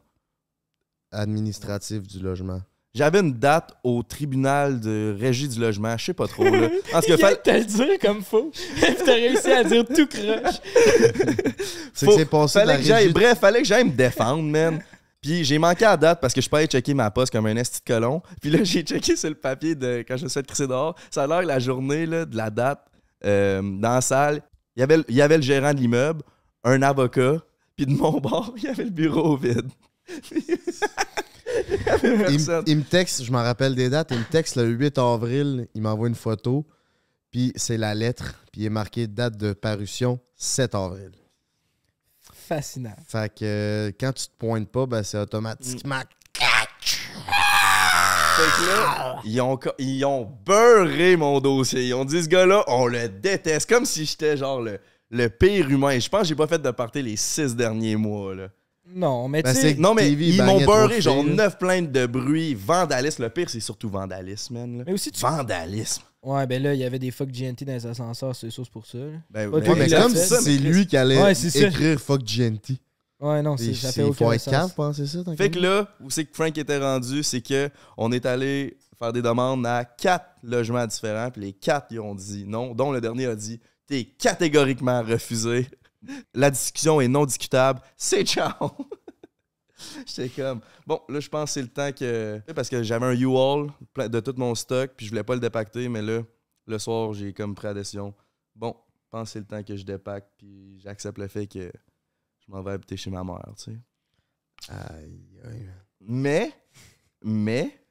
administratif 1.11 2.03
du 2.07 2.19
logement. 2.19 2.61
J'avais 2.93 3.19
une 3.21 3.31
date 3.33 3.71
au 3.83 4.03
tribunal 4.03 4.79
de 4.81 5.15
régie 5.17 5.47
du 5.47 5.59
logement. 5.59 5.97
Je 5.97 6.05
sais 6.05 6.13
pas 6.13 6.27
trop. 6.27 6.43
Là. 6.43 6.69
Cas, 6.91 6.99
vient 7.07 7.17
fa- 7.17 7.35
te 7.35 7.49
le 7.49 7.63
dire 7.63 7.99
comme 8.01 8.21
faux. 8.21 8.51
T'as 9.05 9.13
réussi 9.13 9.51
à 9.51 9.63
dire 9.63 9.85
tout 9.85 10.07
croche. 10.07 10.55
C'est 11.93 12.05
que 12.07 12.13
c'est 12.13 12.25
passé 12.25 12.61
de 12.61 12.65
la 12.65 12.73
fallait 12.73 12.81
que 12.81 12.87
j'aille, 12.87 13.05
régie- 13.07 13.13
bref, 13.13 13.39
fallait 13.39 13.59
que 13.61 13.67
j'aille 13.67 13.85
me 13.85 13.91
défendre, 13.91 14.43
man. 14.43 14.81
Puis 15.21 15.43
j'ai 15.45 15.57
manqué 15.59 15.85
à 15.85 15.91
la 15.91 15.97
date 15.97 16.19
parce 16.21 16.33
que 16.33 16.41
je 16.41 16.49
peux 16.49 16.57
aller 16.57 16.67
checker 16.67 16.93
ma 16.93 17.11
poste 17.11 17.31
comme 17.31 17.45
un 17.45 17.55
esti 17.55 17.79
de 17.79 17.93
colon. 17.93 18.21
Puis 18.41 18.49
là, 18.49 18.63
j'ai 18.63 18.81
checké 18.81 19.15
sur 19.15 19.29
le 19.29 19.35
papier 19.35 19.75
de 19.75 20.03
quand 20.07 20.17
je 20.17 20.23
me 20.23 20.29
suis 20.29 20.39
fait 20.39 20.47
crisser 20.47 20.67
dehors. 20.67 20.95
Ça 21.11 21.23
a 21.23 21.27
l'air 21.27 21.41
que 21.41 21.45
la 21.47 21.59
journée 21.59 22.05
là, 22.05 22.25
de 22.25 22.35
la 22.35 22.49
date 22.49 22.83
euh, 23.23 23.61
dans 23.61 23.93
la 23.95 24.01
salle. 24.01 24.41
Il 24.75 24.79
y 24.79 24.83
avait, 24.83 24.97
le- 24.97 25.05
il 25.09 25.15
y 25.15 25.21
avait 25.21 25.37
le 25.37 25.43
gérant 25.43 25.73
de 25.73 25.79
l'immeuble, 25.79 26.21
un 26.63 26.81
avocat, 26.81 27.35
puis 27.75 27.85
de 27.85 27.91
mon 27.91 28.19
bord, 28.19 28.53
il 28.57 28.63
y 28.63 28.67
avait 28.67 28.83
le 28.85 28.89
bureau 28.89 29.37
vide. 29.37 29.69
Il 32.67 32.77
me- 32.77 32.83
texte, 32.83 33.23
je 33.23 33.31
m'en 33.31 33.43
rappelle 33.43 33.75
des 33.75 33.89
dates, 33.89 34.09
il 34.11 34.19
me 34.19 34.23
texte 34.23 34.55
le 34.55 34.67
8 34.69 34.97
avril, 34.97 35.67
il 35.75 35.81
m'envoie 35.81 36.07
une 36.07 36.15
photo, 36.15 36.65
puis 37.31 37.51
c'est 37.55 37.77
la 37.77 37.93
lettre, 37.95 38.35
puis 38.51 38.61
il 38.61 38.65
est 38.65 38.69
marqué 38.69 39.07
date 39.07 39.37
de 39.37 39.53
parution 39.53 40.19
7 40.35 40.75
avril. 40.75 41.11
Fascinant. 42.33 42.95
Fait 43.07 43.33
que 43.33 43.43
euh, 43.45 43.91
quand 43.99 44.11
tu 44.13 44.25
te 44.25 44.33
pointes 44.37 44.69
pas, 44.69 44.85
ben 44.85 45.03
c'est 45.03 45.17
automatiquement. 45.17 46.01
Fait 48.35 48.43
que 48.43 48.67
là, 48.67 49.19
ils 49.25 49.41
ont, 49.41 49.59
ils 49.77 50.05
ont 50.05 50.29
beurré 50.45 51.15
mon 51.17 51.39
dossier. 51.39 51.87
Ils 51.89 51.93
ont 51.93 52.05
dit, 52.05 52.23
ce 52.23 52.27
gars-là, 52.29 52.63
on 52.67 52.87
le 52.87 53.07
déteste. 53.09 53.69
Comme 53.69 53.85
si 53.85 54.05
j'étais 54.05 54.37
genre 54.37 54.61
le, 54.61 54.79
le 55.09 55.27
pire 55.29 55.69
humain. 55.69 55.99
Je 55.99 56.09
pense 56.09 56.21
que 56.21 56.27
j'ai 56.27 56.35
pas 56.35 56.47
fait 56.47 56.61
de 56.61 56.71
party 56.71 57.01
les 57.01 57.17
six 57.17 57.55
derniers 57.55 57.95
mois. 57.97 58.33
Là. 58.35 58.47
Non, 58.93 59.27
mais 59.27 59.41
Ben, 59.43 59.53
tu 59.53 59.61
sais, 59.61 59.75
Non, 59.75 59.93
mais 59.93 60.03
TV 60.09 60.29
ils 60.29 60.37
bagnait 60.37 60.59
m'ont 60.59 60.65
beurré 60.65 61.01
genre 61.01 61.23
neuf 61.23 61.57
plaintes 61.57 61.91
de 61.91 62.05
bruit, 62.05 62.53
vandalisme. 62.55 63.23
Le 63.23 63.29
pire, 63.29 63.49
c'est 63.49 63.59
surtout 63.59 63.89
vandalisme, 63.89 64.53
man. 64.55 64.77
là. 64.79 64.83
mais 64.87 64.93
aussi, 64.93 65.11
tu... 65.11 65.19
Vandalisme. 65.21 66.03
Ouais, 66.23 66.45
ben 66.45 66.61
là, 66.61 66.73
il 66.75 66.79
y 66.79 66.83
avait 66.83 66.99
des 66.99 67.09
fuck 67.09 67.29
GNT 67.31 67.63
dans 67.65 67.73
les 67.73 67.85
ascenseurs, 67.87 68.35
c'est 68.35 68.51
sûr, 68.51 68.63
c'est 68.63 68.71
pour 68.71 68.85
ça. 68.85 68.97
là. 68.99 69.05
Ben, 69.31 69.49
Ouais, 69.49 69.61
ben, 69.61 69.75
mais 69.75 69.89
comme 69.89 70.15
si 70.15 70.33
mais 70.33 70.39
c'est 70.41 70.57
lui 70.57 70.85
qui 70.85 70.95
allait 70.95 71.21
Ouais, 71.21 71.33
c'est 71.33 71.49
ça. 71.49 71.67
écrire 71.67 71.99
fuck 71.99 72.21
GNT. 72.23 72.77
Ouais, 73.19 73.41
non, 73.41 73.55
c'est, 73.57 73.65
Il 73.65 73.75
ça 73.75 73.91
fait 73.91 74.03
aucun 74.03 74.25
faut 74.25 74.31
être 74.31 74.41
sens. 74.41 74.51
cave, 74.51 74.73
penser 74.75 75.07
ça. 75.07 75.19
Fait 75.37 75.49
que 75.49 75.59
là, 75.59 75.87
où 75.99 76.09
c'est 76.09 76.25
que 76.25 76.33
Frank 76.33 76.55
était 76.57 76.77
rendu, 76.79 77.23
c'est 77.23 77.41
que 77.41 77.69
on 77.97 78.11
est 78.11 78.25
allé 78.25 78.77
faire 78.99 79.13
des 79.13 79.21
demandes 79.21 79.65
à 79.65 79.83
quatre 79.85 80.25
logements 80.43 80.85
différents, 80.85 81.29
puis 81.31 81.41
les 81.41 81.53
quatre, 81.53 81.87
ils 81.91 81.99
ont 81.99 82.13
dit 82.15 82.45
non, 82.47 82.73
dont 82.75 82.91
le 82.91 83.01
dernier 83.01 83.25
a 83.27 83.35
dit 83.35 83.59
T'es 83.87 84.03
catégoriquement 84.05 85.01
refusé. 85.03 85.67
La 86.33 86.49
discussion 86.49 86.99
est 87.01 87.07
non 87.07 87.25
discutable. 87.25 87.81
C'est 87.95 88.25
ciao. 88.25 88.71
J'étais 90.05 90.29
comme 90.29 90.61
bon, 90.85 91.01
là, 91.09 91.19
je 91.19 91.29
pense 91.29 91.45
que 91.45 91.53
c'est 91.53 91.61
le 91.61 91.67
temps 91.67 91.91
que. 91.91 92.41
Parce 92.53 92.69
que 92.69 92.83
j'avais 92.83 93.05
un 93.05 93.15
U-Haul 93.15 93.71
de 93.95 94.19
tout 94.19 94.33
mon 94.37 94.53
stock, 94.55 94.91
puis 94.95 95.05
je 95.05 95.11
voulais 95.11 95.23
pas 95.23 95.33
le 95.33 95.39
dépacter, 95.39 95.89
mais 95.89 96.01
là, 96.01 96.21
le 96.67 96.79
soir, 96.79 97.13
j'ai 97.13 97.33
comme 97.33 97.55
pris 97.55 97.67
la 97.67 97.73
décision. 97.73 98.13
Bon, 98.55 98.75
je 99.03 99.09
pense 99.09 99.29
que 99.29 99.33
c'est 99.33 99.39
le 99.39 99.45
temps 99.45 99.63
que 99.63 99.75
je 99.75 99.83
dépacte, 99.83 100.29
puis 100.37 100.79
j'accepte 100.79 101.17
le 101.17 101.27
fait 101.27 101.47
que 101.47 101.71
je 102.39 102.51
m'en 102.51 102.61
vais 102.61 102.73
habiter 102.73 102.97
chez 102.97 103.09
ma 103.09 103.23
mère, 103.23 103.53
tu 103.57 103.71
sais. 103.71 103.79
Aïe, 104.69 105.39
aïe. 105.43 105.69
Mais, 105.99 106.53
mais, 107.23 107.83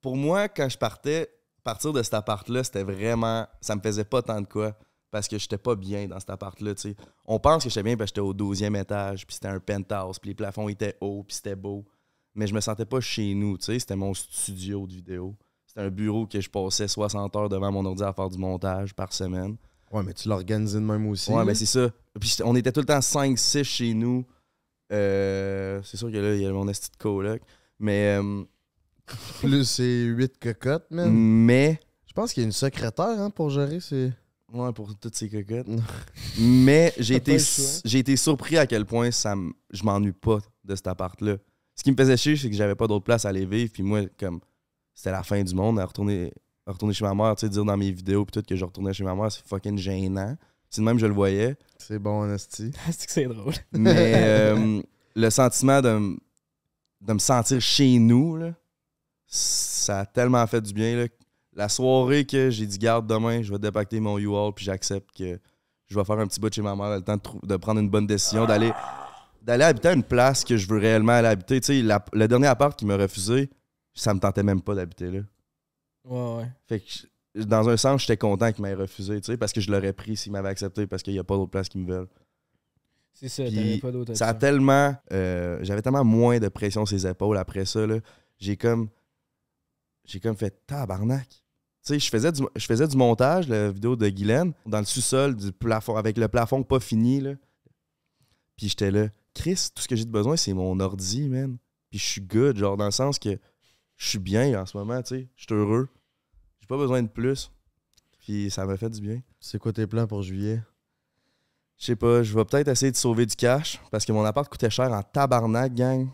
pour 0.00 0.16
moi, 0.16 0.48
quand 0.48 0.68
je 0.68 0.76
partais, 0.76 1.30
partir 1.62 1.92
de 1.92 2.02
cet 2.02 2.14
appart-là, 2.14 2.64
c'était 2.64 2.82
vraiment. 2.82 3.46
Ça 3.60 3.76
me 3.76 3.80
faisait 3.80 4.04
pas 4.04 4.22
tant 4.22 4.40
de 4.40 4.46
quoi. 4.46 4.76
Parce 5.10 5.26
que 5.26 5.38
j'étais 5.38 5.58
pas 5.58 5.74
bien 5.74 6.06
dans 6.06 6.20
cet 6.20 6.30
appart-là, 6.30 6.74
tu 6.74 6.82
sais. 6.90 6.96
On 7.26 7.38
pense 7.40 7.64
que 7.64 7.68
j'étais 7.70 7.82
bien 7.82 7.96
parce 7.96 8.12
que 8.12 8.20
j'étais 8.20 8.44
au 8.44 8.54
12e 8.54 8.80
étage, 8.80 9.26
puis 9.26 9.34
c'était 9.34 9.48
un 9.48 9.58
penthouse, 9.58 10.18
puis 10.18 10.28
les 10.30 10.34
plafonds 10.34 10.68
étaient 10.68 10.96
hauts, 11.00 11.24
puis 11.26 11.34
c'était 11.36 11.56
beau. 11.56 11.84
Mais 12.34 12.46
je 12.46 12.54
me 12.54 12.60
sentais 12.60 12.84
pas 12.84 13.00
chez 13.00 13.34
nous, 13.34 13.58
tu 13.58 13.64
sais. 13.64 13.78
C'était 13.78 13.96
mon 13.96 14.14
studio 14.14 14.86
de 14.86 14.92
vidéo. 14.92 15.34
C'était 15.66 15.80
un 15.80 15.90
bureau 15.90 16.26
que 16.26 16.40
je 16.40 16.48
passais 16.48 16.88
60 16.88 17.34
heures 17.36 17.48
devant 17.48 17.72
mon 17.72 17.84
ordi 17.84 18.02
à 18.02 18.12
faire 18.12 18.28
du 18.28 18.38
montage 18.38 18.94
par 18.94 19.12
semaine. 19.12 19.56
Ouais, 19.92 20.02
mais 20.04 20.14
tu 20.14 20.28
l'organises 20.28 20.74
de 20.74 20.78
même 20.78 21.06
aussi. 21.08 21.32
Ouais, 21.32 21.44
mais 21.44 21.54
c'est 21.54 21.66
ça. 21.66 21.90
Puis 22.20 22.36
on 22.44 22.54
était 22.54 22.70
tout 22.70 22.80
le 22.80 22.86
temps 22.86 23.00
5-6 23.00 23.64
chez 23.64 23.94
nous. 23.94 24.24
Euh, 24.92 25.80
c'est 25.84 25.96
sûr 25.96 26.10
que 26.10 26.16
là, 26.16 26.34
il 26.34 26.42
y 26.42 26.46
a 26.46 26.52
mon 26.52 26.68
esti 26.68 26.90
de 26.90 26.96
coloc. 26.96 27.42
Mais, 27.78 28.18
euh, 28.20 28.44
Plus 29.40 29.64
c'est 29.64 30.02
8 30.04 30.38
cocottes, 30.38 30.90
man. 30.90 31.10
mais, 31.12 31.80
Je 32.06 32.12
pense 32.12 32.32
qu'il 32.32 32.42
y 32.42 32.44
a 32.44 32.46
une 32.46 32.52
secrétaire 32.52 33.20
hein, 33.20 33.30
pour 33.30 33.50
gérer 33.50 33.80
ces. 33.80 34.12
Ouais, 34.52 34.72
pour 34.72 34.94
toutes 34.96 35.14
ces 35.14 35.28
cocottes. 35.28 35.66
mais 36.38 36.92
j'ai 36.98 37.16
été, 37.16 37.38
j'ai 37.84 37.98
été 37.98 38.16
surpris 38.16 38.56
à 38.58 38.66
quel 38.66 38.84
point 38.86 39.10
ça 39.10 39.32
m- 39.32 39.52
je 39.70 39.82
m'ennuie 39.82 40.12
pas 40.12 40.38
de 40.64 40.74
cet 40.76 40.86
appart-là. 40.86 41.36
Ce 41.76 41.82
qui 41.82 41.92
me 41.92 41.96
faisait 41.96 42.16
chier, 42.16 42.36
c'est 42.36 42.50
que 42.50 42.56
j'avais 42.56 42.74
pas 42.74 42.86
d'autre 42.86 43.04
place 43.04 43.24
à 43.24 43.30
aller 43.30 43.46
vivre. 43.46 43.70
Puis 43.72 43.82
moi, 43.82 44.02
comme, 44.18 44.40
c'était 44.94 45.12
la 45.12 45.22
fin 45.22 45.42
du 45.42 45.54
monde 45.54 45.78
à 45.80 45.86
retourner, 45.86 46.32
à 46.66 46.72
retourner 46.72 46.92
chez 46.94 47.04
ma 47.04 47.14
mère. 47.14 47.34
Tu 47.36 47.46
sais, 47.46 47.48
dire 47.50 47.64
dans 47.64 47.76
mes 47.76 47.90
vidéos, 47.90 48.24
puis 48.24 48.32
tout, 48.40 48.46
que 48.46 48.54
je 48.56 48.64
retournais 48.64 48.92
chez 48.92 49.04
ma 49.04 49.14
mère, 49.14 49.32
c'est 49.32 49.46
fucking 49.46 49.78
gênant. 49.78 50.36
C'est 50.68 50.80
de 50.82 50.86
même 50.86 50.98
je 50.98 51.06
le 51.06 51.14
voyais. 51.14 51.56
C'est 51.78 51.98
bon, 51.98 52.22
Honesty. 52.22 52.70
c'est 52.92 53.06
que 53.06 53.12
c'est 53.12 53.24
drôle. 53.26 53.54
Mais 53.72 54.12
euh, 54.16 54.82
le 55.16 55.30
sentiment 55.30 55.80
de, 55.80 55.88
m- 55.88 56.18
de 57.00 57.12
me 57.14 57.18
sentir 57.18 57.60
chez 57.60 57.98
nous, 57.98 58.36
là, 58.36 58.52
ça 59.26 60.00
a 60.00 60.06
tellement 60.06 60.46
fait 60.46 60.60
du 60.60 60.72
bien. 60.72 60.96
là. 60.96 61.08
La 61.54 61.68
soirée 61.68 62.24
que 62.24 62.50
j'ai 62.50 62.66
dit, 62.66 62.78
garde 62.78 63.06
demain, 63.06 63.42
je 63.42 63.52
vais 63.52 63.58
dépacter 63.58 63.98
mon 64.00 64.18
U-Haul, 64.18 64.52
puis 64.54 64.64
j'accepte 64.64 65.10
que 65.16 65.38
je 65.86 65.98
vais 65.98 66.04
faire 66.04 66.18
un 66.18 66.26
petit 66.26 66.38
bout 66.40 66.48
de 66.48 66.54
chez 66.54 66.62
ma 66.62 66.76
mère, 66.76 66.90
le 66.96 67.02
temps 67.02 67.16
de, 67.42 67.56
prendre 67.56 67.80
une 67.80 67.90
bonne 67.90 68.06
décision, 68.06 68.46
d'aller 68.46 68.72
d'aller 69.42 69.64
habiter 69.64 69.88
à 69.88 69.92
une 69.94 70.04
place 70.04 70.44
que 70.44 70.56
je 70.56 70.68
veux 70.68 70.78
réellement 70.78 71.12
aller 71.12 71.28
habiter. 71.28 71.60
Tu 71.60 71.82
sais, 71.82 71.98
le 72.12 72.28
dernier 72.28 72.46
appart 72.46 72.78
qui 72.78 72.84
m'a 72.84 72.96
refusé, 72.96 73.48
ça 73.94 74.12
me 74.14 74.20
tentait 74.20 74.42
même 74.42 74.60
pas 74.60 74.74
d'habiter 74.74 75.10
là. 75.10 75.20
Ouais, 76.04 76.36
ouais. 76.36 76.48
Fait 76.68 76.80
que, 76.80 77.42
dans 77.44 77.68
un 77.68 77.76
sens, 77.76 78.02
j'étais 78.02 78.16
content 78.16 78.52
qu'il 78.52 78.62
m'ait 78.62 78.74
refusé, 78.74 79.20
tu 79.20 79.32
sais, 79.32 79.36
parce 79.38 79.52
que 79.52 79.60
je 79.60 79.70
l'aurais 79.72 79.92
pris 79.92 80.16
s'il 80.16 80.30
m'avait 80.32 80.48
accepté, 80.50 80.86
parce 80.86 81.02
qu'il 81.02 81.14
n'y 81.14 81.18
a 81.18 81.24
pas 81.24 81.36
d'autres 81.36 81.50
places 81.50 81.68
qui 81.68 81.78
me 81.78 81.90
veulent. 81.90 82.08
C'est 83.14 83.28
ça, 83.28 83.44
t'avais 83.44 83.78
pas 83.78 83.90
d'autre 83.90 84.14
Ça 84.14 84.28
a 84.28 84.34
tellement. 84.34 84.94
euh, 85.12 85.58
J'avais 85.62 85.82
tellement 85.82 86.04
moins 86.04 86.38
de 86.38 86.48
pression 86.48 86.86
sur 86.86 86.96
les 86.96 87.06
épaules 87.06 87.36
après 87.38 87.64
ça. 87.64 87.86
là. 87.86 87.96
J'ai 88.38 88.56
comme. 88.56 88.88
J'ai 90.10 90.18
comme 90.18 90.36
fait 90.36 90.66
tabarnak. 90.66 91.28
Tu 91.28 91.38
sais, 91.82 91.98
je 92.00 92.10
faisais, 92.10 92.32
du, 92.32 92.42
je 92.56 92.66
faisais 92.66 92.88
du 92.88 92.96
montage, 92.96 93.48
la 93.48 93.70
vidéo 93.70 93.94
de 93.94 94.08
Guylaine, 94.08 94.52
dans 94.66 94.80
le 94.80 94.84
sous-sol 94.84 95.36
du 95.36 95.52
plafond, 95.52 95.96
avec 95.96 96.18
le 96.18 96.26
plafond 96.26 96.62
pas 96.64 96.80
fini, 96.80 97.20
là. 97.20 97.34
Puis 98.56 98.68
j'étais 98.68 98.90
là, 98.90 99.08
Chris, 99.34 99.68
tout 99.74 99.82
ce 99.82 99.88
que 99.88 99.94
j'ai 99.94 100.04
de 100.04 100.10
besoin, 100.10 100.36
c'est 100.36 100.52
mon 100.52 100.78
ordi, 100.80 101.28
man. 101.28 101.56
Puis 101.90 101.98
je 102.00 102.04
suis 102.04 102.20
good, 102.20 102.56
genre, 102.56 102.76
dans 102.76 102.86
le 102.86 102.90
sens 102.90 103.18
que 103.18 103.38
je 103.96 104.08
suis 104.08 104.18
bien 104.18 104.60
en 104.60 104.66
ce 104.66 104.76
moment, 104.76 105.00
tu 105.00 105.16
sais. 105.16 105.28
Je 105.36 105.44
suis 105.44 105.54
heureux. 105.54 105.88
J'ai 106.60 106.66
pas 106.66 106.76
besoin 106.76 107.02
de 107.02 107.08
plus. 107.08 107.52
Puis 108.18 108.50
ça 108.50 108.66
m'a 108.66 108.76
fait 108.76 108.90
du 108.90 109.00
bien. 109.00 109.22
C'est 109.38 109.58
quoi 109.58 109.72
tes 109.72 109.86
plans 109.86 110.08
pour 110.08 110.22
juillet? 110.22 110.60
Je 111.78 111.86
sais 111.86 111.96
pas, 111.96 112.22
je 112.22 112.34
vais 112.34 112.44
peut-être 112.44 112.68
essayer 112.68 112.92
de 112.92 112.96
sauver 112.96 113.24
du 113.26 113.36
cash 113.36 113.80
parce 113.90 114.04
que 114.04 114.12
mon 114.12 114.24
appart 114.24 114.46
coûtait 114.48 114.68
cher 114.70 114.92
en 114.92 115.02
tabarnak, 115.02 115.72
gang. 115.72 116.10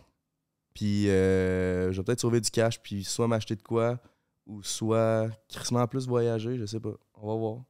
Puis 0.77 1.09
euh, 1.09 1.91
je 1.91 1.97
vais 1.97 2.05
peut-être 2.05 2.21
sauver 2.21 2.39
du 2.39 2.51
cash, 2.51 2.83
puis 2.83 3.03
soit 3.03 3.27
m'acheter 3.27 3.57
de 3.57 3.63
quoi, 3.63 3.99
ou 4.47 4.63
soit 4.63 5.31
crissement 5.49 5.87
plus 5.87 6.07
voyager, 6.07 6.59
je 6.59 6.67
sais 6.67 6.81
pas. 6.81 6.93
On 7.15 7.29
va 7.29 7.35
voir. 7.35 7.65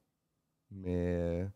Mais 0.73 1.15
euh, 1.15 1.47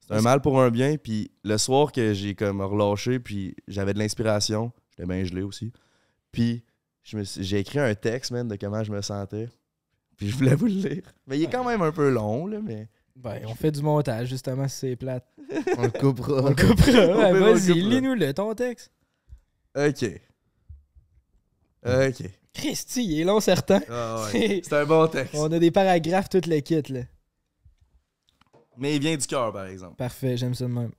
c'est 0.00 0.14
un 0.14 0.22
mal 0.22 0.40
pour 0.40 0.58
un 0.58 0.70
bien. 0.70 0.96
Puis 0.96 1.30
le 1.44 1.58
soir 1.58 1.92
que 1.92 2.14
j'ai 2.14 2.34
comme 2.34 2.62
relâché, 2.62 3.18
puis 3.18 3.54
j'avais 3.68 3.92
de 3.92 3.98
l'inspiration, 3.98 4.72
j'étais 4.88 5.06
bien 5.06 5.22
gelé 5.24 5.42
aussi. 5.42 5.74
Puis 6.32 6.64
j'ai 7.02 7.58
écrit 7.58 7.80
un 7.80 7.94
texte, 7.94 8.30
man, 8.30 8.48
de 8.48 8.56
comment 8.56 8.82
je 8.82 8.90
me 8.90 9.02
sentais. 9.02 9.50
Puis 10.16 10.30
je 10.30 10.36
voulais 10.38 10.54
vous 10.54 10.66
le 10.66 10.72
lire. 10.72 11.02
Mais 11.26 11.38
il 11.38 11.44
est 11.44 11.52
quand 11.52 11.64
même 11.64 11.82
un 11.82 11.92
peu 11.92 12.08
long, 12.08 12.46
là, 12.46 12.60
mais. 12.62 12.88
Ben, 13.14 13.42
on 13.46 13.54
fait 13.54 13.72
du 13.72 13.82
montage, 13.82 14.28
justement, 14.28 14.66
si 14.68 14.78
c'est 14.78 14.96
plate. 14.96 15.28
On 15.76 15.82
le 15.82 15.90
coupera. 15.90 16.44
On 16.44 16.48
le 16.48 16.54
coupera. 16.54 17.30
Ouais, 17.32 17.38
Vas-y, 17.38 17.74
lis-nous-le, 17.74 18.32
ton 18.32 18.54
texte. 18.54 18.90
Ok. 19.76 20.18
Ok. 21.84 22.28
Christy, 22.52 23.04
il 23.04 23.20
est 23.20 23.24
long, 23.24 23.40
certain. 23.40 23.80
Ah 23.90 24.24
ouais. 24.32 24.60
C'est 24.64 24.72
un 24.72 24.86
bon 24.86 25.06
texte. 25.08 25.34
On 25.34 25.50
a 25.50 25.58
des 25.58 25.70
paragraphes, 25.70 26.28
tout 26.28 26.40
le 26.46 26.60
kit, 26.60 26.82
là. 26.88 27.00
Mais 28.76 28.96
il 28.96 29.00
vient 29.00 29.16
du 29.16 29.26
cœur, 29.26 29.52
par 29.52 29.66
exemple. 29.66 29.96
Parfait, 29.96 30.36
j'aime 30.36 30.54
ça 30.54 30.64
de 30.64 30.70
même. 30.70 30.92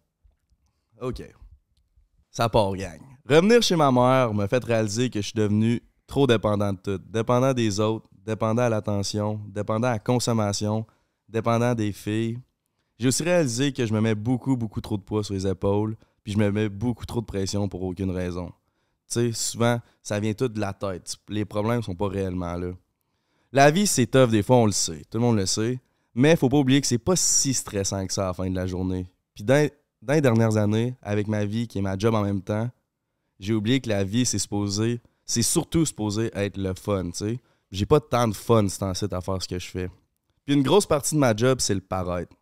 OK. 1.01 1.23
Ça 2.29 2.49
part, 2.49 2.75
gang. 2.75 2.99
Revenir 3.27 3.61
chez 3.61 3.75
ma 3.75 3.91
mère 3.91 4.33
m'a 4.33 4.47
fait 4.47 4.63
réaliser 4.63 5.09
que 5.09 5.21
je 5.21 5.27
suis 5.27 5.33
devenu 5.33 5.81
trop 6.05 6.27
dépendant 6.27 6.73
de 6.73 6.79
tout. 6.79 7.01
Dépendant 7.09 7.53
des 7.53 7.79
autres, 7.79 8.07
dépendant 8.25 8.63
à 8.63 8.69
l'attention, 8.69 9.41
dépendant 9.47 9.87
à 9.87 9.93
la 9.93 9.99
consommation, 9.99 10.85
dépendant 11.27 11.73
des 11.73 11.91
filles. 11.91 12.39
J'ai 12.97 13.07
aussi 13.07 13.23
réalisé 13.23 13.73
que 13.73 13.85
je 13.85 13.93
me 13.93 13.99
mets 13.99 14.15
beaucoup, 14.15 14.55
beaucoup 14.55 14.81
trop 14.81 14.97
de 14.97 15.01
poids 15.01 15.23
sur 15.23 15.33
les 15.33 15.47
épaules, 15.47 15.95
puis 16.23 16.33
je 16.33 16.37
me 16.37 16.51
mets 16.51 16.69
beaucoup 16.69 17.05
trop 17.05 17.21
de 17.21 17.25
pression 17.25 17.67
pour 17.67 17.83
aucune 17.83 18.11
raison. 18.11 18.51
Sais, 19.07 19.31
souvent, 19.33 19.79
ça 20.01 20.19
vient 20.19 20.33
tout 20.33 20.47
de 20.47 20.59
la 20.59 20.73
tête. 20.73 21.15
Les 21.29 21.45
problèmes 21.45 21.81
sont 21.83 21.95
pas 21.95 22.07
réellement 22.07 22.55
là. 22.55 22.71
La 23.51 23.71
vie, 23.71 23.87
c'est 23.87 24.07
tough, 24.07 24.29
des 24.29 24.43
fois, 24.43 24.57
on 24.57 24.65
le 24.65 24.71
sait. 24.71 25.03
Tout 25.09 25.17
le 25.17 25.19
monde 25.19 25.37
le 25.37 25.45
sait. 25.45 25.79
Mais 26.13 26.35
faut 26.35 26.49
pas 26.49 26.57
oublier 26.57 26.81
que 26.81 26.87
c'est 26.87 26.97
pas 26.97 27.15
si 27.15 27.53
stressant 27.53 28.05
que 28.07 28.13
ça 28.13 28.23
à 28.23 28.27
la 28.27 28.33
fin 28.33 28.49
de 28.49 28.55
la 28.55 28.67
journée. 28.67 29.07
Puis 29.33 29.43
dans, 29.43 29.69
les 30.07 30.21
dernières 30.21 30.57
années, 30.57 30.95
avec 31.01 31.27
ma 31.27 31.45
vie 31.45 31.67
qui 31.67 31.79
est 31.79 31.81
ma 31.81 31.97
job 31.97 32.15
en 32.15 32.23
même 32.23 32.41
temps, 32.41 32.69
j'ai 33.39 33.53
oublié 33.53 33.81
que 33.81 33.89
la 33.89 34.03
vie, 34.03 34.25
c'est 34.25 34.39
supposé, 34.39 35.01
c'est 35.25 35.41
surtout 35.41 35.85
supposé 35.85 36.31
être 36.33 36.57
le 36.57 36.73
fun, 36.73 37.11
tu 37.11 37.17
sais. 37.17 37.39
J'ai 37.71 37.85
pas 37.85 37.99
tant 37.99 38.27
de 38.27 38.33
fun 38.33 38.67
ce 38.69 38.79
temps-ci 38.79 39.05
à 39.11 39.21
faire 39.21 39.41
ce 39.41 39.47
que 39.47 39.59
je 39.59 39.67
fais. 39.67 39.89
Puis 40.45 40.55
une 40.55 40.63
grosse 40.63 40.85
partie 40.85 41.15
de 41.15 41.19
ma 41.19 41.35
job, 41.35 41.59
c'est 41.59 41.73
le 41.73 41.81
paraître. 41.81 42.33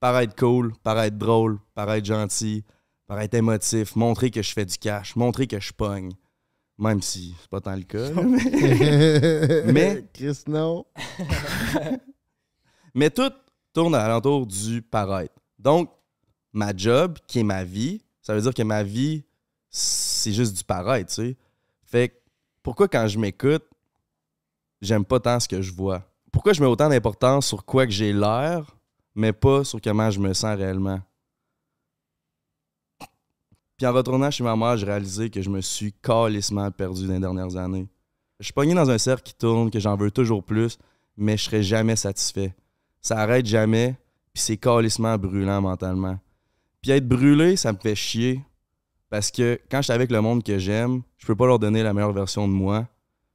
Paraître 0.00 0.34
cool, 0.34 0.72
paraître 0.82 1.16
drôle, 1.16 1.58
paraître 1.74 2.06
gentil, 2.06 2.64
paraître 3.10 3.34
émotif, 3.36 3.96
montrer 3.96 4.30
que 4.30 4.40
je 4.40 4.52
fais 4.52 4.64
du 4.64 4.78
cash, 4.78 5.16
montrer 5.16 5.48
que 5.48 5.58
je 5.58 5.72
pogne. 5.72 6.12
Même 6.78 7.02
si 7.02 7.34
c'est 7.40 7.50
pas 7.50 7.60
tant 7.60 7.74
le 7.74 7.82
cas. 7.82 8.08
mais- 8.12 9.62
Mais- 9.72 10.04
Chris, 10.14 10.44
non. 10.46 10.86
Mais 12.94 13.10
tout 13.10 13.32
tourne 13.72 13.96
alentour 13.96 14.46
du 14.46 14.80
paraître. 14.80 15.34
Donc, 15.58 15.90
ma 16.52 16.72
job, 16.74 17.18
qui 17.26 17.40
est 17.40 17.42
ma 17.42 17.64
vie, 17.64 18.00
ça 18.22 18.32
veut 18.32 18.40
dire 18.42 18.54
que 18.54 18.62
ma 18.62 18.84
vie, 18.84 19.24
c'est 19.68 20.32
juste 20.32 20.56
du 20.56 20.62
paraître, 20.62 21.08
tu 21.12 21.14
sais. 21.30 21.36
Fait 21.82 22.10
que, 22.10 22.14
pourquoi 22.62 22.86
quand 22.86 23.08
je 23.08 23.18
m'écoute, 23.18 23.64
j'aime 24.80 25.04
pas 25.04 25.18
tant 25.18 25.40
ce 25.40 25.48
que 25.48 25.60
je 25.60 25.72
vois? 25.72 26.04
Pourquoi 26.30 26.52
je 26.52 26.60
mets 26.60 26.68
autant 26.68 26.88
d'importance 26.88 27.48
sur 27.48 27.64
quoi 27.64 27.86
que 27.86 27.92
j'ai 27.92 28.12
l'air, 28.12 28.76
mais 29.16 29.32
pas 29.32 29.64
sur 29.64 29.80
comment 29.80 30.12
je 30.12 30.20
me 30.20 30.32
sens 30.32 30.56
réellement? 30.56 31.00
Puis 33.80 33.86
en 33.86 33.94
retournant 33.94 34.30
chez 34.30 34.44
ma 34.44 34.54
mère, 34.56 34.76
j'ai 34.76 34.84
réalisé 34.84 35.30
que 35.30 35.40
je 35.40 35.48
me 35.48 35.62
suis 35.62 35.94
calissement 36.02 36.70
perdu 36.70 37.06
dans 37.06 37.14
les 37.14 37.18
dernières 37.18 37.56
années. 37.56 37.88
Je 38.38 38.44
suis 38.44 38.52
pogné 38.52 38.74
dans 38.74 38.90
un 38.90 38.98
cercle 38.98 39.22
qui 39.22 39.32
tourne, 39.32 39.70
que 39.70 39.80
j'en 39.80 39.96
veux 39.96 40.10
toujours 40.10 40.44
plus, 40.44 40.76
mais 41.16 41.38
je 41.38 41.44
serai 41.44 41.62
jamais 41.62 41.96
satisfait. 41.96 42.54
Ça 43.00 43.16
arrête 43.16 43.46
jamais, 43.46 43.96
puis 44.34 44.42
c'est 44.42 44.58
calissement 44.58 45.16
brûlant 45.16 45.62
mentalement. 45.62 46.18
Puis 46.82 46.90
être 46.90 47.08
brûlé, 47.08 47.56
ça 47.56 47.72
me 47.72 47.78
fait 47.78 47.94
chier, 47.94 48.44
parce 49.08 49.30
que 49.30 49.58
quand 49.70 49.78
je 49.78 49.84
suis 49.84 49.92
avec 49.94 50.10
le 50.10 50.20
monde 50.20 50.44
que 50.44 50.58
j'aime, 50.58 51.00
je 51.16 51.24
peux 51.26 51.34
pas 51.34 51.46
leur 51.46 51.58
donner 51.58 51.82
la 51.82 51.94
meilleure 51.94 52.12
version 52.12 52.46
de 52.46 52.52
moi, 52.52 52.86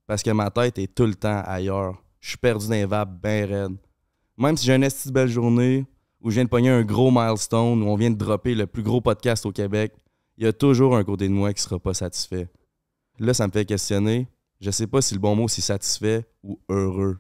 parce 0.06 0.22
que 0.22 0.30
ma 0.30 0.52
tête 0.52 0.78
est 0.78 0.94
tout 0.94 1.08
le 1.08 1.16
temps 1.16 1.42
ailleurs. 1.44 1.96
Je 2.20 2.30
suis 2.30 2.38
perdu 2.38 2.68
dans 2.68 2.74
les 2.74 2.86
vapes 2.86 3.20
bien 3.20 3.48
raide. 3.48 3.78
Même 4.38 4.56
si 4.58 4.68
j'ai 4.68 4.76
une 4.76 4.84
esti 4.84 5.12
belle 5.12 5.28
journée, 5.28 5.88
où 6.22 6.30
je 6.30 6.36
viens 6.36 6.44
de 6.44 6.50
pogner 6.50 6.70
un 6.70 6.84
gros 6.84 7.10
milestone, 7.10 7.82
où 7.82 7.88
on 7.88 7.96
vient 7.96 8.12
de 8.12 8.16
dropper 8.16 8.54
le 8.54 8.68
plus 8.68 8.84
gros 8.84 9.02
podcast 9.02 9.44
au 9.48 9.52
Québec, 9.52 9.92
il 10.38 10.44
y 10.44 10.48
a 10.48 10.54
toujours 10.54 10.96
un 10.96 11.04
côté 11.04 11.28
de 11.28 11.34
moi 11.34 11.54
qui 11.54 11.62
sera 11.62 11.80
pas 11.80 11.94
satisfait. 11.94 12.50
Là, 13.20 13.34
ça 13.34 13.48
me 13.48 13.52
fait 13.52 13.66
questionner. 13.66 14.28
Je 14.60 14.72
sais 14.72 14.88
pas 14.88 15.02
si 15.02 15.14
le 15.14 15.20
bon 15.20 15.36
mot 15.36 15.48
c'est 15.48 15.62
satisfait 15.62 16.26
ou 16.44 16.60
heureux. 16.70 17.20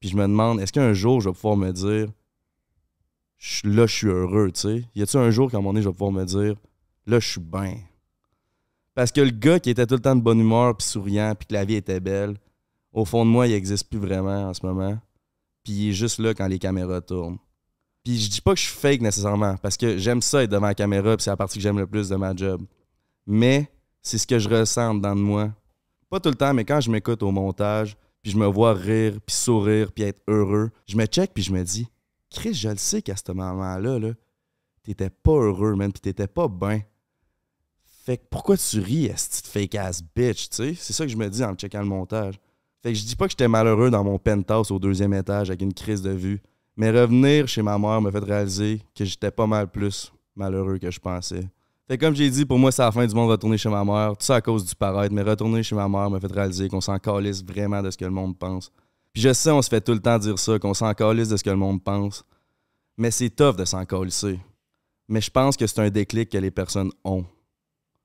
Puis 0.00 0.10
je 0.10 0.16
me 0.16 0.22
demande, 0.22 0.60
est-ce 0.60 0.72
qu'un 0.72 0.92
jour 0.92 1.20
je 1.20 1.28
vais 1.28 1.34
pouvoir 1.34 1.56
me 1.56 1.72
dire, 1.72 2.08
là, 3.64 3.86
je 3.86 3.94
suis 3.94 4.08
heureux, 4.08 4.50
tu 4.52 4.60
sais? 4.60 4.84
Y 4.94 5.02
a-tu 5.02 5.16
un 5.16 5.30
jour 5.30 5.50
qu'à 5.50 5.58
un 5.58 5.60
moment 5.60 5.80
je 5.80 5.88
vais 5.88 5.92
pouvoir 5.92 6.12
me 6.12 6.24
dire, 6.24 6.56
là, 7.06 7.20
je 7.20 7.28
suis 7.28 7.40
bien? 7.40 7.76
Parce 8.94 9.10
que 9.10 9.20
le 9.20 9.30
gars 9.30 9.58
qui 9.58 9.70
était 9.70 9.86
tout 9.86 9.94
le 9.94 10.00
temps 10.00 10.16
de 10.16 10.22
bonne 10.22 10.40
humeur, 10.40 10.76
puis 10.76 10.86
souriant, 10.86 11.34
puis 11.38 11.46
que 11.46 11.54
la 11.54 11.64
vie 11.64 11.74
était 11.74 12.00
belle, 12.00 12.36
au 12.92 13.04
fond 13.04 13.24
de 13.24 13.30
moi, 13.30 13.46
il 13.46 13.52
n'existe 13.52 13.88
plus 13.88 13.98
vraiment 13.98 14.48
en 14.48 14.54
ce 14.54 14.64
moment. 14.64 14.98
Puis 15.64 15.72
il 15.72 15.88
est 15.90 15.92
juste 15.92 16.18
là 16.20 16.32
quand 16.32 16.46
les 16.46 16.58
caméras 16.58 17.00
tournent. 17.00 17.38
Puis 18.04 18.20
je 18.20 18.30
dis 18.30 18.40
pas 18.40 18.52
que 18.52 18.60
je 18.60 18.66
suis 18.66 18.76
fake 18.76 19.00
nécessairement, 19.00 19.56
parce 19.56 19.76
que 19.76 19.96
j'aime 19.96 20.20
ça 20.20 20.42
être 20.42 20.50
devant 20.50 20.66
la 20.66 20.74
caméra, 20.74 21.16
puis 21.16 21.24
c'est 21.24 21.30
la 21.30 21.36
partie 21.36 21.58
que 21.58 21.62
j'aime 21.62 21.78
le 21.78 21.86
plus 21.86 22.10
de 22.10 22.16
ma 22.16 22.36
job. 22.36 22.62
Mais 23.26 23.70
c'est 24.02 24.18
ce 24.18 24.26
que 24.26 24.38
je 24.38 24.48
ressens 24.48 24.94
dans 24.94 25.16
de 25.16 25.20
moi. 25.20 25.50
Pas 26.10 26.20
tout 26.20 26.28
le 26.28 26.34
temps, 26.34 26.52
mais 26.52 26.64
quand 26.64 26.80
je 26.80 26.90
m'écoute 26.90 27.22
au 27.22 27.30
montage, 27.30 27.96
puis 28.22 28.30
je 28.30 28.36
me 28.36 28.46
vois 28.46 28.74
rire, 28.74 29.14
puis 29.24 29.34
sourire, 29.34 29.90
puis 29.90 30.04
être 30.04 30.20
heureux, 30.28 30.70
je 30.86 30.96
me 30.96 31.06
check, 31.06 31.32
puis 31.32 31.42
je 31.42 31.52
me 31.52 31.62
dis, 31.62 31.88
Chris, 32.30 32.54
je 32.54 32.68
le 32.68 32.76
sais 32.76 33.00
qu'à 33.00 33.16
ce 33.16 33.32
moment-là, 33.32 33.98
là, 33.98 34.10
t'étais 34.82 35.10
pas 35.10 35.32
heureux, 35.32 35.74
man, 35.74 35.90
puis 35.90 36.00
t'étais 36.00 36.26
pas 36.26 36.48
bien. 36.48 36.82
Fait 38.04 38.18
que 38.18 38.24
pourquoi 38.30 38.58
tu 38.58 38.80
ris, 38.80 39.10
ce 39.16 39.42
de 39.42 39.46
fake 39.46 39.74
ass 39.76 40.02
bitch, 40.14 40.50
tu 40.50 40.56
sais? 40.56 40.74
C'est 40.74 40.92
ça 40.92 41.06
que 41.06 41.10
je 41.10 41.16
me 41.16 41.28
dis 41.30 41.42
en 41.42 41.54
checkant 41.54 41.80
le 41.80 41.86
montage. 41.86 42.38
Fait 42.82 42.92
que 42.92 42.98
je 42.98 43.04
dis 43.04 43.16
pas 43.16 43.24
que 43.24 43.30
j'étais 43.30 43.48
malheureux 43.48 43.90
dans 43.90 44.04
mon 44.04 44.18
penthouse 44.18 44.70
au 44.70 44.78
deuxième 44.78 45.14
étage 45.14 45.48
avec 45.48 45.62
une 45.62 45.72
crise 45.72 46.02
de 46.02 46.10
vue. 46.10 46.42
Mais 46.76 46.90
revenir 46.90 47.46
chez 47.46 47.62
ma 47.62 47.78
mère 47.78 48.00
m'a 48.00 48.10
fait 48.10 48.24
réaliser 48.24 48.80
que 48.94 49.04
j'étais 49.04 49.30
pas 49.30 49.46
mal 49.46 49.70
plus 49.70 50.12
malheureux 50.34 50.78
que 50.78 50.90
je 50.90 50.98
pensais. 50.98 51.48
Fait 51.86 51.98
comme 51.98 52.14
j'ai 52.14 52.30
dit, 52.30 52.44
pour 52.46 52.58
moi, 52.58 52.72
c'est 52.72 52.82
la 52.82 52.90
fin 52.90 53.06
du 53.06 53.14
monde 53.14 53.30
retourner 53.30 53.58
chez 53.58 53.68
ma 53.68 53.84
mère. 53.84 54.12
Tout 54.16 54.24
ça 54.24 54.36
à 54.36 54.40
cause 54.40 54.64
du 54.64 54.74
paraître, 54.74 55.14
mais 55.14 55.22
retourner 55.22 55.62
chez 55.62 55.74
ma 55.74 55.88
mère 55.88 56.08
m'a 56.10 56.18
fait 56.18 56.32
réaliser 56.32 56.68
qu'on 56.68 56.80
s'en 56.80 56.98
calisse 56.98 57.44
vraiment 57.44 57.82
de 57.82 57.90
ce 57.90 57.98
que 57.98 58.04
le 58.04 58.10
monde 58.10 58.38
pense. 58.38 58.72
Puis 59.12 59.22
je 59.22 59.32
sais, 59.32 59.50
on 59.50 59.62
se 59.62 59.68
fait 59.68 59.80
tout 59.80 59.92
le 59.92 60.00
temps 60.00 60.18
dire 60.18 60.38
ça, 60.38 60.58
qu'on 60.58 60.74
s'en 60.74 60.92
calisse 60.94 61.28
de 61.28 61.36
ce 61.36 61.44
que 61.44 61.50
le 61.50 61.56
monde 61.56 61.82
pense. 61.82 62.24
Mais 62.96 63.10
c'est 63.10 63.30
tough 63.30 63.56
de 63.56 63.64
s'en. 63.64 63.84
Mais 65.08 65.20
je 65.20 65.30
pense 65.30 65.56
que 65.56 65.66
c'est 65.66 65.80
un 65.80 65.90
déclic 65.90 66.30
que 66.30 66.38
les 66.38 66.50
personnes 66.50 66.90
ont. 67.04 67.24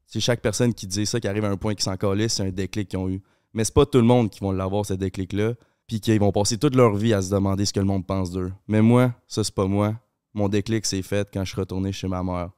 C'est 0.06 0.20
chaque 0.20 0.42
personne 0.42 0.74
qui 0.74 0.86
dit 0.86 1.06
ça, 1.06 1.20
qui 1.20 1.28
arrive 1.28 1.46
à 1.46 1.50
un 1.50 1.58
point 1.58 1.74
qui 1.74 1.84
s'en 1.84 1.96
c'est 2.28 2.44
un 2.44 2.50
déclic 2.50 2.90
qu'ils 2.90 3.00
ont 3.00 3.10
eu. 3.10 3.22
Mais 3.54 3.64
c'est 3.64 3.74
pas 3.74 3.86
tout 3.86 4.00
le 4.00 4.04
monde 4.04 4.30
qui 4.30 4.42
vont 4.42 4.52
l'avoir, 4.52 4.86
ce 4.86 4.94
déclic-là, 4.94 5.54
puis 5.90 6.00
qu'ils 6.00 6.20
vont 6.20 6.32
passer 6.32 6.58
toute 6.60 6.76
leur 6.76 6.96
vie 6.96 7.14
à 7.16 7.22
se 7.22 7.32
demander 7.32 7.66
ce 7.66 7.74
que 7.74 7.80
le 7.80 7.86
monde 7.88 8.06
pense 8.06 8.30
d'eux. 8.32 8.54
Mais 8.68 8.82
moi, 8.82 9.12
ça, 9.28 9.44
c'est 9.44 9.54
pas 9.54 9.66
moi. 9.66 10.00
Mon 10.36 10.48
déclic 10.48 10.86
s'est 10.86 11.02
fait 11.02 11.28
quand 11.34 11.44
je 11.44 11.50
suis 11.52 11.60
retourné 11.60 11.92
chez 11.92 12.08
ma 12.08 12.22
mère. 12.24 12.52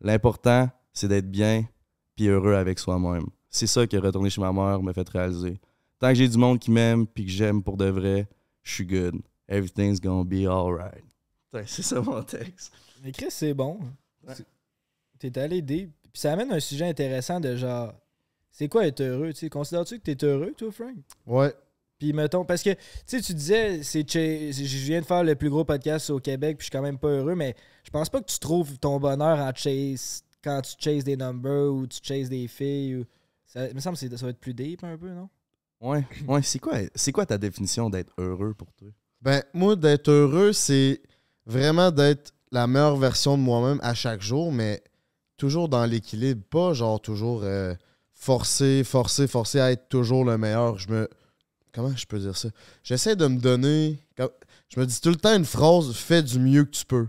L'important, 0.00 0.70
c'est 0.94 1.06
d'être 1.08 1.30
bien 1.30 1.66
puis 2.16 2.28
heureux 2.28 2.54
avec 2.54 2.78
soi-même. 2.78 3.26
C'est 3.50 3.66
ça 3.66 3.86
que 3.86 3.96
retourner 3.98 4.30
chez 4.30 4.40
ma 4.40 4.52
mère 4.52 4.82
m'a 4.82 4.92
fait 4.94 5.08
réaliser. 5.08 5.60
Tant 5.98 6.08
que 6.08 6.14
j'ai 6.14 6.28
du 6.28 6.38
monde 6.38 6.58
qui 6.58 6.70
m'aime 6.70 7.06
puis 7.06 7.24
que 7.26 7.30
j'aime 7.30 7.62
pour 7.62 7.76
de 7.76 7.84
vrai, 7.86 8.26
je 8.62 8.72
suis 8.72 8.86
good. 8.86 9.16
Everything's 9.48 10.00
gonna 10.00 10.24
be 10.24 10.46
alright. 10.46 11.04
C'est 11.66 11.82
ça 11.82 12.00
mon 12.00 12.22
texte. 12.22 12.72
Mais 13.04 13.12
Chris, 13.12 13.26
c'est 13.30 13.54
bon. 13.54 13.78
Ouais. 14.26 14.34
C'est- 14.34 14.46
T'es 15.18 15.38
allé 15.38 15.60
deep. 15.60 15.90
Puis 16.12 16.20
ça 16.22 16.32
amène 16.32 16.52
un 16.52 16.60
sujet 16.60 16.86
intéressant 16.88 17.38
de 17.40 17.54
genre, 17.56 17.92
c'est 18.50 18.68
quoi 18.68 18.86
être 18.86 19.00
heureux? 19.02 19.32
Tu 19.32 19.40
sais, 19.40 19.48
considères-tu 19.50 19.98
que 19.98 20.10
t'es 20.10 20.24
heureux, 20.24 20.54
toi, 20.56 20.70
Frank? 20.72 20.94
Ouais. 21.26 21.52
Puis 21.98 22.12
mettons, 22.12 22.44
parce 22.44 22.62
que, 22.62 22.70
tu 22.70 22.78
sais, 23.06 23.20
tu 23.20 23.34
disais, 23.34 23.82
c'est 23.82 24.08
je 24.08 24.84
viens 24.84 25.00
de 25.00 25.06
faire 25.06 25.24
le 25.24 25.34
plus 25.34 25.50
gros 25.50 25.64
podcast 25.64 26.10
au 26.10 26.20
Québec, 26.20 26.58
puis 26.58 26.66
je 26.66 26.70
suis 26.70 26.70
quand 26.70 26.82
même 26.82 26.98
pas 26.98 27.08
heureux, 27.08 27.34
mais 27.34 27.56
je 27.82 27.90
pense 27.90 28.08
pas 28.08 28.20
que 28.20 28.26
tu 28.26 28.38
trouves 28.38 28.78
ton 28.78 28.98
bonheur 28.98 29.38
en 29.38 29.52
chase, 29.54 30.22
quand 30.42 30.62
tu 30.62 30.74
chases 30.78 31.04
des 31.04 31.16
numbers 31.16 31.72
ou 31.72 31.86
tu 31.86 31.98
chases 32.02 32.28
des 32.28 32.46
filles. 32.46 32.96
Ou... 32.96 33.04
Ça, 33.46 33.68
il 33.68 33.74
me 33.74 33.80
semble 33.80 33.96
que 33.96 34.16
ça 34.16 34.26
va 34.26 34.30
être 34.30 34.38
plus 34.38 34.54
deep 34.54 34.84
un 34.84 34.96
peu, 34.96 35.10
non? 35.10 35.28
Ouais, 35.80 36.04
ouais, 36.26 36.42
c'est 36.42 36.58
quoi, 36.58 36.74
c'est 36.94 37.12
quoi 37.12 37.26
ta 37.26 37.38
définition 37.38 37.88
d'être 37.88 38.12
heureux 38.18 38.54
pour 38.54 38.72
toi? 38.74 38.88
Ben, 39.20 39.42
moi, 39.52 39.76
d'être 39.76 40.10
heureux, 40.10 40.52
c'est 40.52 41.00
vraiment 41.46 41.90
d'être 41.90 42.32
la 42.52 42.66
meilleure 42.66 42.96
version 42.96 43.36
de 43.36 43.42
moi-même 43.42 43.80
à 43.82 43.94
chaque 43.94 44.20
jour, 44.20 44.52
mais 44.52 44.82
toujours 45.36 45.68
dans 45.68 45.84
l'équilibre. 45.84 46.42
Pas 46.50 46.72
genre 46.72 47.00
toujours 47.00 47.42
euh, 47.42 47.74
forcer, 48.12 48.84
forcer, 48.84 49.26
forcer 49.26 49.60
à 49.60 49.72
être 49.72 49.88
toujours 49.88 50.24
le 50.24 50.38
meilleur. 50.38 50.78
Je 50.78 50.90
me. 50.90 51.08
Comment 51.72 51.94
je 51.94 52.06
peux 52.06 52.18
dire 52.18 52.36
ça? 52.36 52.48
J'essaie 52.82 53.16
de 53.16 53.26
me 53.26 53.38
donner. 53.38 53.98
Je 54.68 54.80
me 54.80 54.86
dis 54.86 55.00
tout 55.00 55.10
le 55.10 55.16
temps 55.16 55.34
une 55.36 55.44
phrase 55.44 55.92
fais 55.92 56.22
du 56.22 56.38
mieux 56.38 56.64
que 56.64 56.70
tu 56.70 56.84
peux. 56.84 57.06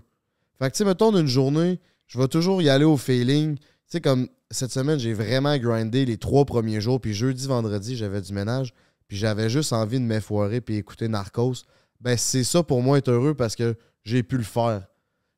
Fait 0.60 0.67
que, 0.69 0.76
tu 0.76 0.80
sais, 0.80 0.86
mettons, 0.86 1.12
d'une 1.12 1.28
journée, 1.28 1.80
je 2.08 2.19
vais 2.19 2.28
toujours 2.28 2.62
y 2.62 2.69
aller 2.69 2.86
au 2.86 2.98
feeling. 2.98 3.58
Tu 3.58 3.63
sais, 3.88 4.02
comme 4.02 4.28
cette 4.52 4.72
semaine, 4.72 5.00
j'ai 5.00 5.13
vraiment 5.13 5.58
grindé 5.58 6.06
les 6.06 6.17
trois 6.17 6.45
premiers 6.45 6.82
jours, 6.82 7.00
puis 7.00 7.13
jeudi, 7.13 7.48
vendredi, 7.48 7.95
j'avais 7.95 8.22
du 8.22 8.34
ménage, 8.34 8.74
puis 9.08 9.17
j'avais 9.17 9.50
juste 9.50 9.74
envie 9.74 10.00
de 10.00 10.06
m'effoirer 10.06 10.62
puis 10.62 10.76
écouter 10.76 11.08
Narcos. 11.08 11.63
Ben, 12.02 12.17
c'est 12.17 12.43
ça 12.43 12.63
pour 12.63 12.82
moi 12.82 12.98
être 12.98 13.10
heureux 13.10 13.34
parce 13.34 13.56
que 13.56 13.76
j'ai 14.04 14.24
pu 14.24 14.38
le 14.38 14.43
faire. 14.43 14.88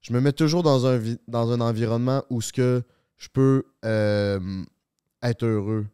Je 0.02 0.14
me 0.14 0.20
mets 0.22 0.32
toujours 0.34 0.64
dans 0.64 0.86
un, 0.86 0.98
vi- 0.98 1.20
dans 1.28 1.52
un 1.52 1.62
environnement 1.62 2.24
où 2.30 2.42
ce 2.42 2.52
que 2.54 2.84
je 3.18 3.28
peux 3.32 3.64
euh, 3.86 4.64
être 5.22 5.46
heureux. 5.46 5.86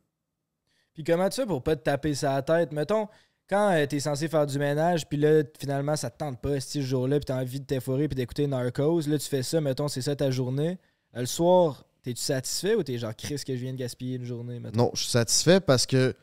Puis 0.97 1.03
comment 1.03 1.29
tu 1.29 1.39
fais 1.39 1.45
pour 1.45 1.61
pas 1.61 1.75
te 1.75 1.83
taper 1.83 2.15
sa 2.15 2.41
tête? 2.41 2.71
Mettons, 2.71 3.07
quand 3.47 3.69
euh, 3.71 3.85
t'es 3.85 3.99
censé 3.99 4.27
faire 4.27 4.47
du 4.47 4.57
ménage, 4.57 5.07
puis 5.07 5.19
là, 5.19 5.43
finalement, 5.59 5.95
ça 5.95 6.09
te 6.09 6.17
tente 6.17 6.41
pas 6.41 6.59
ce 6.59 6.81
jour-là, 6.81 7.19
puis 7.19 7.25
t'as 7.25 7.39
envie 7.39 7.59
de 7.59 7.65
t'effoirer 7.65 8.07
puis 8.07 8.15
d'écouter 8.15 8.47
Narcos, 8.47 9.01
là, 9.01 9.19
tu 9.19 9.29
fais 9.29 9.43
ça, 9.43 9.61
mettons, 9.61 9.87
c'est 9.87 10.01
ça 10.01 10.15
ta 10.15 10.31
journée. 10.31 10.79
Euh, 11.15 11.19
le 11.19 11.27
soir, 11.27 11.85
t'es-tu 12.01 12.23
satisfait 12.23 12.73
ou 12.73 12.81
t'es 12.81 12.97
genre, 12.97 13.15
Chris, 13.15 13.39
que 13.45 13.55
je 13.55 13.61
viens 13.61 13.73
de 13.73 13.77
gaspiller 13.77 14.15
une 14.15 14.25
journée? 14.25 14.59
Non, 14.73 14.89
je 14.95 15.03
suis 15.03 15.11
satisfait 15.11 15.59
parce 15.59 15.85
que 15.85 16.15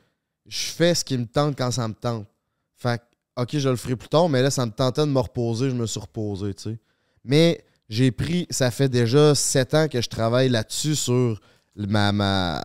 je 0.44 0.66
fais 0.70 0.92
ce 0.96 1.04
qui 1.04 1.16
me 1.18 1.26
tente 1.26 1.56
quand 1.56 1.70
ça 1.70 1.86
me 1.86 1.94
tente. 1.94 2.26
Fait 2.74 2.98
que, 2.98 3.42
ok, 3.42 3.56
je 3.56 3.68
le 3.68 3.76
ferai 3.76 3.94
plus 3.94 4.08
tard, 4.08 4.28
mais 4.28 4.42
là, 4.42 4.50
ça 4.50 4.66
me 4.66 4.72
tentait 4.72 5.02
de 5.02 5.12
me 5.12 5.20
reposer, 5.20 5.70
je 5.70 5.76
me 5.76 5.86
suis 5.86 6.00
reposé, 6.00 6.52
tu 6.52 6.62
sais. 6.64 6.78
Mais 7.22 7.64
j'ai 7.88 8.10
pris, 8.10 8.48
ça 8.50 8.72
fait 8.72 8.88
déjà 8.88 9.36
sept 9.36 9.72
ans 9.72 9.86
que 9.86 10.00
je 10.00 10.08
travaille 10.08 10.48
là-dessus 10.48 10.96
sur 10.96 11.40
ma, 11.76 12.10
ma. 12.10 12.60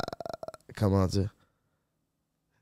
Comment 0.75 1.05
dire? 1.05 1.35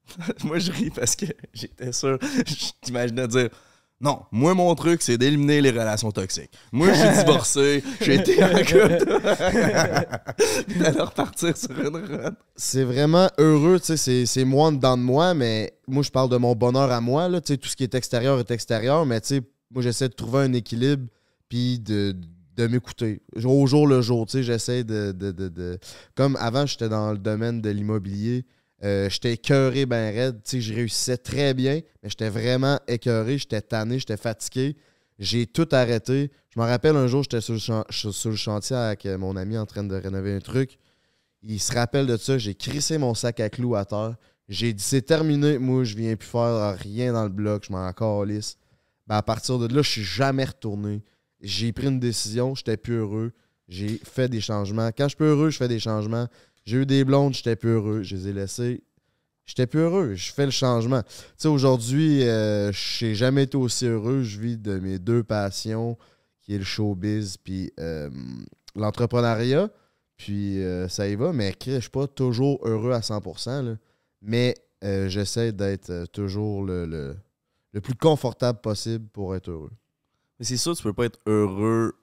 moi, 0.43 0.60
je 0.60 0.72
ris 0.72 0.89
parce 0.89 1.15
que 1.15 1.26
j'étais 1.54 1.91
sûr. 1.91 2.17
Je 2.48 2.72
t'imaginais 2.82 3.28
dire 3.28 3.50
Non, 4.00 4.22
moi, 4.32 4.54
mon 4.54 4.74
truc, 4.76 5.02
c'est 5.02 5.17
d'éliminer 5.17 5.60
les 5.62 5.72
relations 5.72 6.12
toxiques. 6.12 6.52
Moi, 6.72 6.89
j'ai 6.93 7.10
divorcé, 7.26 7.84
j'ai 8.02 8.15
été 8.15 8.43
en 8.43 8.50
couple. 8.50 8.98
Puis 10.67 10.80
d'aller 10.80 11.02
repartir 11.02 11.58
sur 11.58 11.72
une 11.80 11.96
run. 11.98 12.32
c'est 12.56 12.84
vraiment 12.84 13.30
heureux, 13.38 13.80
tu 13.80 13.88
sais, 13.88 13.98
c'est- 13.98 14.26
c'est 14.26 14.46
moi 14.46 14.67
en 14.67 14.72
dedans 14.72 14.98
de 14.98 15.04
moi, 15.04 15.34
mais 15.34 15.74
moi, 15.88 16.04
je 16.04 16.12
parle 16.12 16.30
de 16.30 16.38
mon 16.38 16.56
bonheur 16.56 16.91
à 16.91 17.02
moi, 17.02 17.28
là, 17.30 17.41
tu 17.41 17.54
sais, 17.54 17.58
tout 17.58 17.70
ce 17.70 17.76
qui 17.76 17.84
est 17.84 17.96
extérieur 17.96 18.39
est 18.39 18.52
extérieur, 18.52 19.06
mais 19.06 19.20
tu 19.22 19.28
sais, 19.28 19.41
moi, 19.72 19.82
j'essaie 19.82 20.10
de 20.10 20.13
trouver 20.13 20.39
un 20.41 20.54
équilibre, 20.54 21.08
puis 21.50 21.80
de, 21.80 22.15
de 22.56 22.67
m'écouter. 22.67 23.22
Au 23.43 23.67
jour 23.67 23.88
le 23.88 24.02
jour, 24.02 24.26
tu 24.26 24.34
sais, 24.34 24.43
j'essaie 24.43 24.84
de, 24.84 25.12
de, 25.12 25.32
de- 25.32 25.50
de- 25.50 25.80
Comme 26.15 26.36
avant, 26.39 26.65
j'étais 26.65 26.89
dans 26.89 27.12
le 27.12 27.17
domaine 27.17 27.62
de 27.62 27.70
l'immobilier, 27.70 28.46
euh, 28.84 29.10
j'étais 29.10 29.34
écœuré 29.34 29.86
ben 29.86 30.13
raide, 30.13 30.42
tu 30.44 30.52
sais, 30.52 30.62
je 30.62 30.74
réussissais 30.74 31.18
très 31.18 31.54
bien, 31.54 31.82
mais 32.04 32.10
j'étais 32.10 32.30
vraiment 32.30 32.80
écœuré, 32.88 33.38
j'étais 33.38 33.62
tanné, 33.62 34.00
j'étais 34.00 34.18
fatigué. 34.18 34.76
J'ai 35.20 35.48
tout 35.48 35.68
arrêté. 35.72 36.32
Je 36.50 36.60
me 36.60 36.66
rappelle 36.66 36.96
un 36.96 37.08
jour, 37.08 37.24
j'étais 37.24 37.42
sur, 37.42 37.56
le 37.56 38.36
chantier 38.36 38.76
avec 38.76 39.06
euh, 39.06 39.18
mon 39.18 39.36
ami 39.36 39.58
en 39.58 39.66
train 39.66 39.84
de 39.84 39.96
rénover 39.96 40.36
un 40.36 40.40
truc. 40.40 40.78
Il 41.42 41.60
se 41.60 41.74
rappelle 41.74 42.06
de 42.06 42.18
ça. 42.18 42.38
J'ai 42.38 42.54
crissé 42.54 42.98
mon 42.98 43.16
sac 43.16 43.40
à 43.40 43.50
clous 43.50 43.76
à 43.76 43.86
terre. 43.86 44.16
J'ai 44.48 44.74
dit 44.74 44.84
c'est 44.84 45.02
terminé. 45.02 45.58
Moi, 45.58 45.84
je 45.84 45.96
viens 45.96 46.16
plus 46.16 46.28
faire 46.28 46.78
rien 46.78 47.13
dans 47.13 47.24
le 47.24 47.30
bloc. 47.30 47.66
Je 47.68 47.72
m'en 47.72 47.92
calisse. 47.94 48.58
Ben, 49.08 49.16
à 49.16 49.24
partir 49.24 49.58
de 49.58 49.74
là, 49.74 49.82
je 49.82 49.90
suis 49.90 50.04
jamais 50.04 50.46
retourné. 50.46 51.04
J'ai 51.42 51.72
pris 51.72 51.88
une 51.88 52.00
décision. 52.00 52.54
J'étais 52.54 52.78
plus 52.78 52.96
heureux. 52.96 53.32
J'ai 53.68 54.00
fait 54.04 54.30
des 54.30 54.42
changements. 54.42 54.90
Quand 54.98 55.08
je 55.08 55.16
suis 55.16 55.26
heureux, 55.26 55.50
je 55.50 55.58
fais 55.58 55.68
des 55.68 55.80
changements. 55.80 56.28
J'ai 56.68 56.80
eu 56.80 56.86
des 56.86 57.06
blondes, 57.06 57.34
j'étais 57.34 57.56
plus 57.56 57.70
heureux. 57.70 58.04
Je 58.04 58.14
les 58.18 58.28
ai 58.28 58.34
laissées. 58.34 58.84
J'étais 59.46 59.68
plus 59.68 59.80
heureux. 59.80 60.16
Je 60.16 60.34
fais 60.34 60.44
le 60.44 60.52
changement. 60.52 61.02
Tu 61.02 61.14
sais, 61.38 61.48
aujourd'hui, 61.48 62.24
euh, 62.24 62.74
je 62.74 63.06
n'ai 63.06 63.16
jamais 63.16 63.44
été 63.44 63.56
aussi 63.56 63.86
heureux. 63.86 64.22
Je 64.24 64.38
vis 64.38 64.58
de 64.58 64.78
mes 64.78 65.00
deux 65.00 65.24
passions, 65.24 65.98
qui 66.42 66.56
est 66.56 66.58
le 66.58 66.66
showbiz 66.66 67.38
puis 67.38 67.72
euh, 67.80 68.10
l'entrepreneuriat. 68.76 69.70
Puis 70.18 70.62
euh, 70.62 70.90
ça 70.90 71.08
y 71.08 71.16
va, 71.16 71.32
mais 71.32 71.56
je 71.66 71.80
suis 71.80 71.90
pas 71.90 72.06
toujours 72.06 72.60
heureux 72.68 72.92
à 72.92 73.00
100%. 73.00 73.64
là. 73.64 73.78
Mais 74.22 74.54
j'essaie 74.82 75.54
d'être 75.54 76.08
toujours 76.12 76.66
le, 76.66 76.86
le, 76.86 77.16
le 77.72 77.80
plus 77.80 77.96
confortable 77.96 78.60
possible 78.60 79.08
pour 79.08 79.38
être 79.38 79.50
heureux. 79.50 79.72
Mais 80.38 80.46
c'est 80.46 80.58
sûr, 80.58 80.76
tu 80.76 80.84
peux 80.84 80.92
pas 80.92 81.06
être 81.06 81.20
heureux 81.28 81.94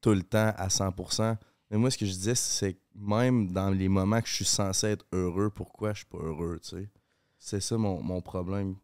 tout 0.00 0.14
le 0.14 0.22
temps 0.22 0.54
à 0.56 0.68
100%. 0.68 1.36
Mais 1.74 1.80
moi, 1.80 1.90
ce 1.90 1.98
que 1.98 2.06
je 2.06 2.12
disais, 2.12 2.36
c'est 2.36 2.74
que 2.74 2.78
même 2.94 3.50
dans 3.50 3.68
les 3.68 3.88
moments 3.88 4.20
que 4.20 4.28
je 4.28 4.34
suis 4.34 4.44
censé 4.44 4.86
être 4.86 5.04
heureux, 5.12 5.50
pourquoi 5.50 5.92
je 5.92 5.98
suis 5.98 6.06
pas 6.06 6.18
heureux, 6.18 6.60
tu 6.62 6.68
sais? 6.68 6.88
C'est 7.36 7.58
ça 7.58 7.76
mon, 7.76 8.00
mon 8.00 8.20
problème. 8.20 8.76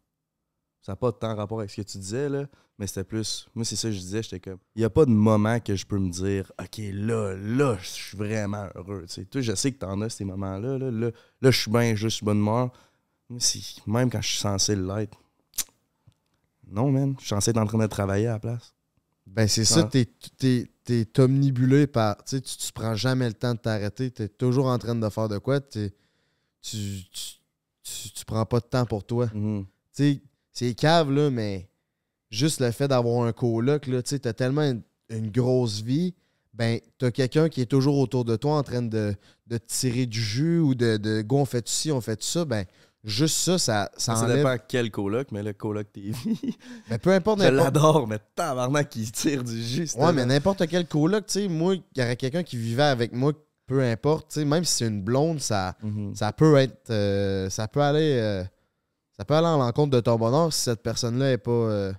Ça 0.81 0.91
n'a 0.91 0.97
pas 0.97 1.13
tant 1.13 1.33
rapport 1.33 1.59
avec 1.59 1.71
ce 1.71 1.79
que 1.79 1.87
tu 1.87 1.97
disais, 1.99 2.27
là, 2.27 2.47
mais 2.77 2.87
c'était 2.87 3.05
plus... 3.05 3.47
Moi, 3.55 3.63
c'est 3.63 3.77
ça 3.77 3.87
que 3.87 3.93
je 3.93 3.99
disais, 3.99 4.23
j'étais 4.23 4.41
comme... 4.41 4.59
Il 4.75 4.79
n'y 4.79 4.83
a 4.83 4.89
pas 4.89 5.05
de 5.05 5.11
moment 5.11 5.61
que 5.61 5.73
je 5.73 5.85
peux 5.85 5.99
me 5.99 6.09
dire, 6.09 6.51
OK, 6.59 6.81
là, 6.91 7.33
là, 7.33 7.77
je 7.79 7.87
suis 7.87 8.17
vraiment 8.17 8.67
heureux, 8.75 9.05
tu 9.07 9.13
sais? 9.13 9.25
Toi, 9.25 9.39
je 9.39 9.55
sais 9.55 9.71
que 9.71 9.77
t'en 9.77 10.01
as 10.01 10.09
ces 10.09 10.25
moments-là, 10.25 10.77
là, 10.77 10.91
là, 10.91 11.11
là, 11.41 11.51
je 11.51 11.61
suis 11.61 11.71
bien 11.71 11.95
je 11.95 12.09
suis 12.09 12.25
bonne 12.25 12.39
humeur. 12.39 12.73
Mais 13.29 13.39
même 13.87 14.09
quand 14.09 14.21
je 14.21 14.27
suis 14.27 14.39
censé 14.39 14.75
l'être, 14.75 15.17
non, 16.67 16.91
man, 16.91 17.15
je 17.19 17.21
suis 17.21 17.29
censé 17.29 17.51
être 17.51 17.57
en 17.57 17.65
train 17.65 17.77
de 17.77 17.87
travailler 17.87 18.27
à 18.27 18.33
la 18.33 18.39
place. 18.39 18.75
Ben, 19.33 19.47
c'est 19.47 19.65
ça, 19.65 19.83
t'es, 19.83 20.07
t'es, 20.37 20.69
t'es 20.83 21.19
omnibulé 21.19 21.87
par. 21.87 22.17
Tu 22.23 22.35
sais, 22.35 22.41
tu 22.41 22.57
tu 22.57 22.71
prends 22.73 22.95
jamais 22.95 23.27
le 23.27 23.33
temps 23.33 23.53
de 23.53 23.59
t'arrêter. 23.59 24.11
T'es 24.11 24.27
toujours 24.27 24.67
en 24.67 24.77
train 24.77 24.95
de 24.95 25.09
faire 25.09 25.29
de 25.29 25.37
quoi. 25.37 25.61
tu, 25.61 25.91
tu, 26.61 27.03
tu, 27.81 28.09
tu 28.11 28.25
prends 28.25 28.45
pas 28.45 28.59
de 28.59 28.65
temps 28.65 28.85
pour 28.85 29.03
toi. 29.05 29.29
Mhm. 29.33 29.65
Tu 29.95 30.03
sais, 30.03 30.21
c'est 30.51 30.73
cave, 30.73 31.11
là, 31.11 31.29
mais 31.29 31.69
juste 32.29 32.59
le 32.59 32.71
fait 32.71 32.87
d'avoir 32.87 33.25
un 33.25 33.31
coloc, 33.31 33.87
là, 33.87 34.01
tu 34.01 34.09
sais, 34.09 34.19
t'as 34.19 34.33
tellement 34.33 34.63
une, 34.63 34.81
une 35.09 35.31
grosse 35.31 35.81
vie, 35.81 36.13
ben, 36.53 36.79
t'as 36.97 37.11
quelqu'un 37.11 37.49
qui 37.49 37.61
est 37.61 37.65
toujours 37.65 37.97
autour 37.97 38.25
de 38.25 38.35
toi 38.35 38.57
en 38.57 38.63
train 38.63 38.81
de, 38.81 39.15
de 39.47 39.57
te 39.57 39.65
tirer 39.67 40.05
du 40.05 40.21
jus 40.21 40.59
ou 40.59 40.75
de, 40.75 40.97
de 40.97 41.21
go, 41.21 41.37
on 41.37 41.45
fait 41.45 41.67
ci, 41.67 41.91
on 41.91 42.01
fait 42.01 42.21
ça, 42.21 42.43
ben, 42.45 42.65
juste 43.03 43.37
ça, 43.37 43.57
ça, 43.57 43.89
ça, 43.97 44.15
Ça, 44.15 44.23
enlève. 44.25 44.37
dépend 44.37 44.55
quel 44.67 44.91
coloc, 44.91 45.27
mais 45.31 45.41
le 45.43 45.53
coloc 45.53 45.91
TV. 45.91 46.13
Ben, 46.89 46.99
peu 46.99 47.11
importe, 47.11 47.41
je 47.41 47.47
l'adore, 47.47 48.07
mais 48.07 48.19
tabarnak 48.35 48.89
qui 48.89 49.09
tire 49.11 49.43
du 49.43 49.61
jus. 49.63 49.89
Ouais, 49.97 50.13
mais 50.13 50.25
n'importe 50.25 50.67
quel 50.67 50.87
coloc, 50.87 51.25
tu 51.25 51.33
sais, 51.33 51.47
moi, 51.47 51.75
il 51.75 51.83
y 51.95 52.01
aurait 52.03 52.15
quelqu'un 52.15 52.43
qui 52.43 52.57
vivait 52.57 52.83
avec 52.83 53.13
moi, 53.13 53.33
peu 53.65 53.81
importe, 53.83 54.29
tu 54.29 54.39
sais, 54.39 54.45
même 54.45 54.63
si 54.65 54.75
c'est 54.77 54.87
une 54.87 55.01
blonde, 55.01 55.39
ça, 55.39 55.75
Mhm. 55.81 56.13
ça 56.15 56.31
peut 56.33 56.55
être. 56.57 56.89
euh, 56.89 57.49
ça 57.49 57.67
peut 57.67 57.81
aller. 57.81 58.17
euh, 58.19 58.43
ça 59.17 59.25
peut 59.25 59.33
aller 59.35 59.47
en 59.47 59.57
l'encontre 59.57 59.91
de 59.91 59.99
ton 59.99 60.15
bonheur 60.17 60.51
si 60.51 60.61
cette 60.61 60.81
personne-là 60.83 61.31
est 61.33 61.37
pas. 61.37 61.51
euh, 61.51 61.93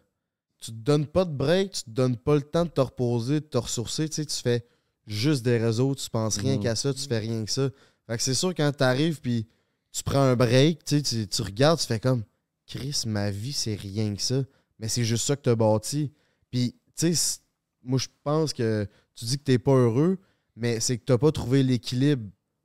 tu 0.61 0.71
te 0.71 0.77
donnes 0.77 1.07
pas 1.07 1.25
de 1.25 1.33
break, 1.33 1.73
tu 1.73 1.83
te 1.85 1.91
donnes 1.91 2.17
pas 2.17 2.35
le 2.37 2.43
temps 2.43 2.65
de 2.65 2.71
te 2.71 2.81
reposer, 2.81 3.41
de 3.41 3.47
te 3.47 3.59
ressourcer, 3.59 4.09
tu 4.09 4.17
sais, 4.17 4.25
tu 4.27 4.37
fais 4.37 4.65
juste 5.07 5.45
des 5.45 5.59
réseaux, 5.59 5.95
tu 5.97 6.09
penses 6.09 6.37
rien 6.37 6.55
Mhm. 6.57 6.63
qu'à 6.63 6.77
ça, 6.77 6.95
tu 6.95 7.01
fais 7.09 7.19
rien 7.19 7.45
que 7.45 7.51
ça. 7.51 7.69
Fait 8.07 8.17
que 8.17 8.23
c'est 8.23 8.35
sûr, 8.35 8.55
quand 8.55 8.71
t'arrives 8.71 9.21
puis 9.21 9.47
tu 9.93 10.03
prends 10.03 10.23
un 10.23 10.37
break, 10.37 10.85
tu 10.85 11.03
tu, 11.03 11.29
tu 11.29 11.43
regardes, 11.43 11.79
tu 11.79 11.87
fais 11.87 12.01
comme 12.01 12.25
Chris, 12.67 13.03
ma 13.07 13.31
vie, 13.31 13.53
c'est 13.53 13.75
rien 13.75 14.15
que 14.15 14.23
ça. 14.23 14.43
Mais 14.79 14.89
c'est 14.89 15.05
juste 15.05 15.27
ça 15.27 15.37
que 15.37 15.43
t'as 15.43 15.55
bâti. 15.55 16.11
Puis, 16.51 16.75
tu 16.97 17.15
sais, 17.15 17.39
moi, 17.83 17.99
je 17.99 18.09
pense 18.25 18.53
que 18.53 18.87
tu 19.15 19.25
dis 19.25 19.39
que 19.39 19.45
t'es 19.45 19.59
pas 19.59 19.73
heureux, 19.75 20.19
mais 20.57 20.81
c'est 20.81 20.99
que 20.99 21.05
t'as 21.05 21.19
pas 21.19 21.33
trouvé 21.33 21.63
l'équilibre 21.63 22.25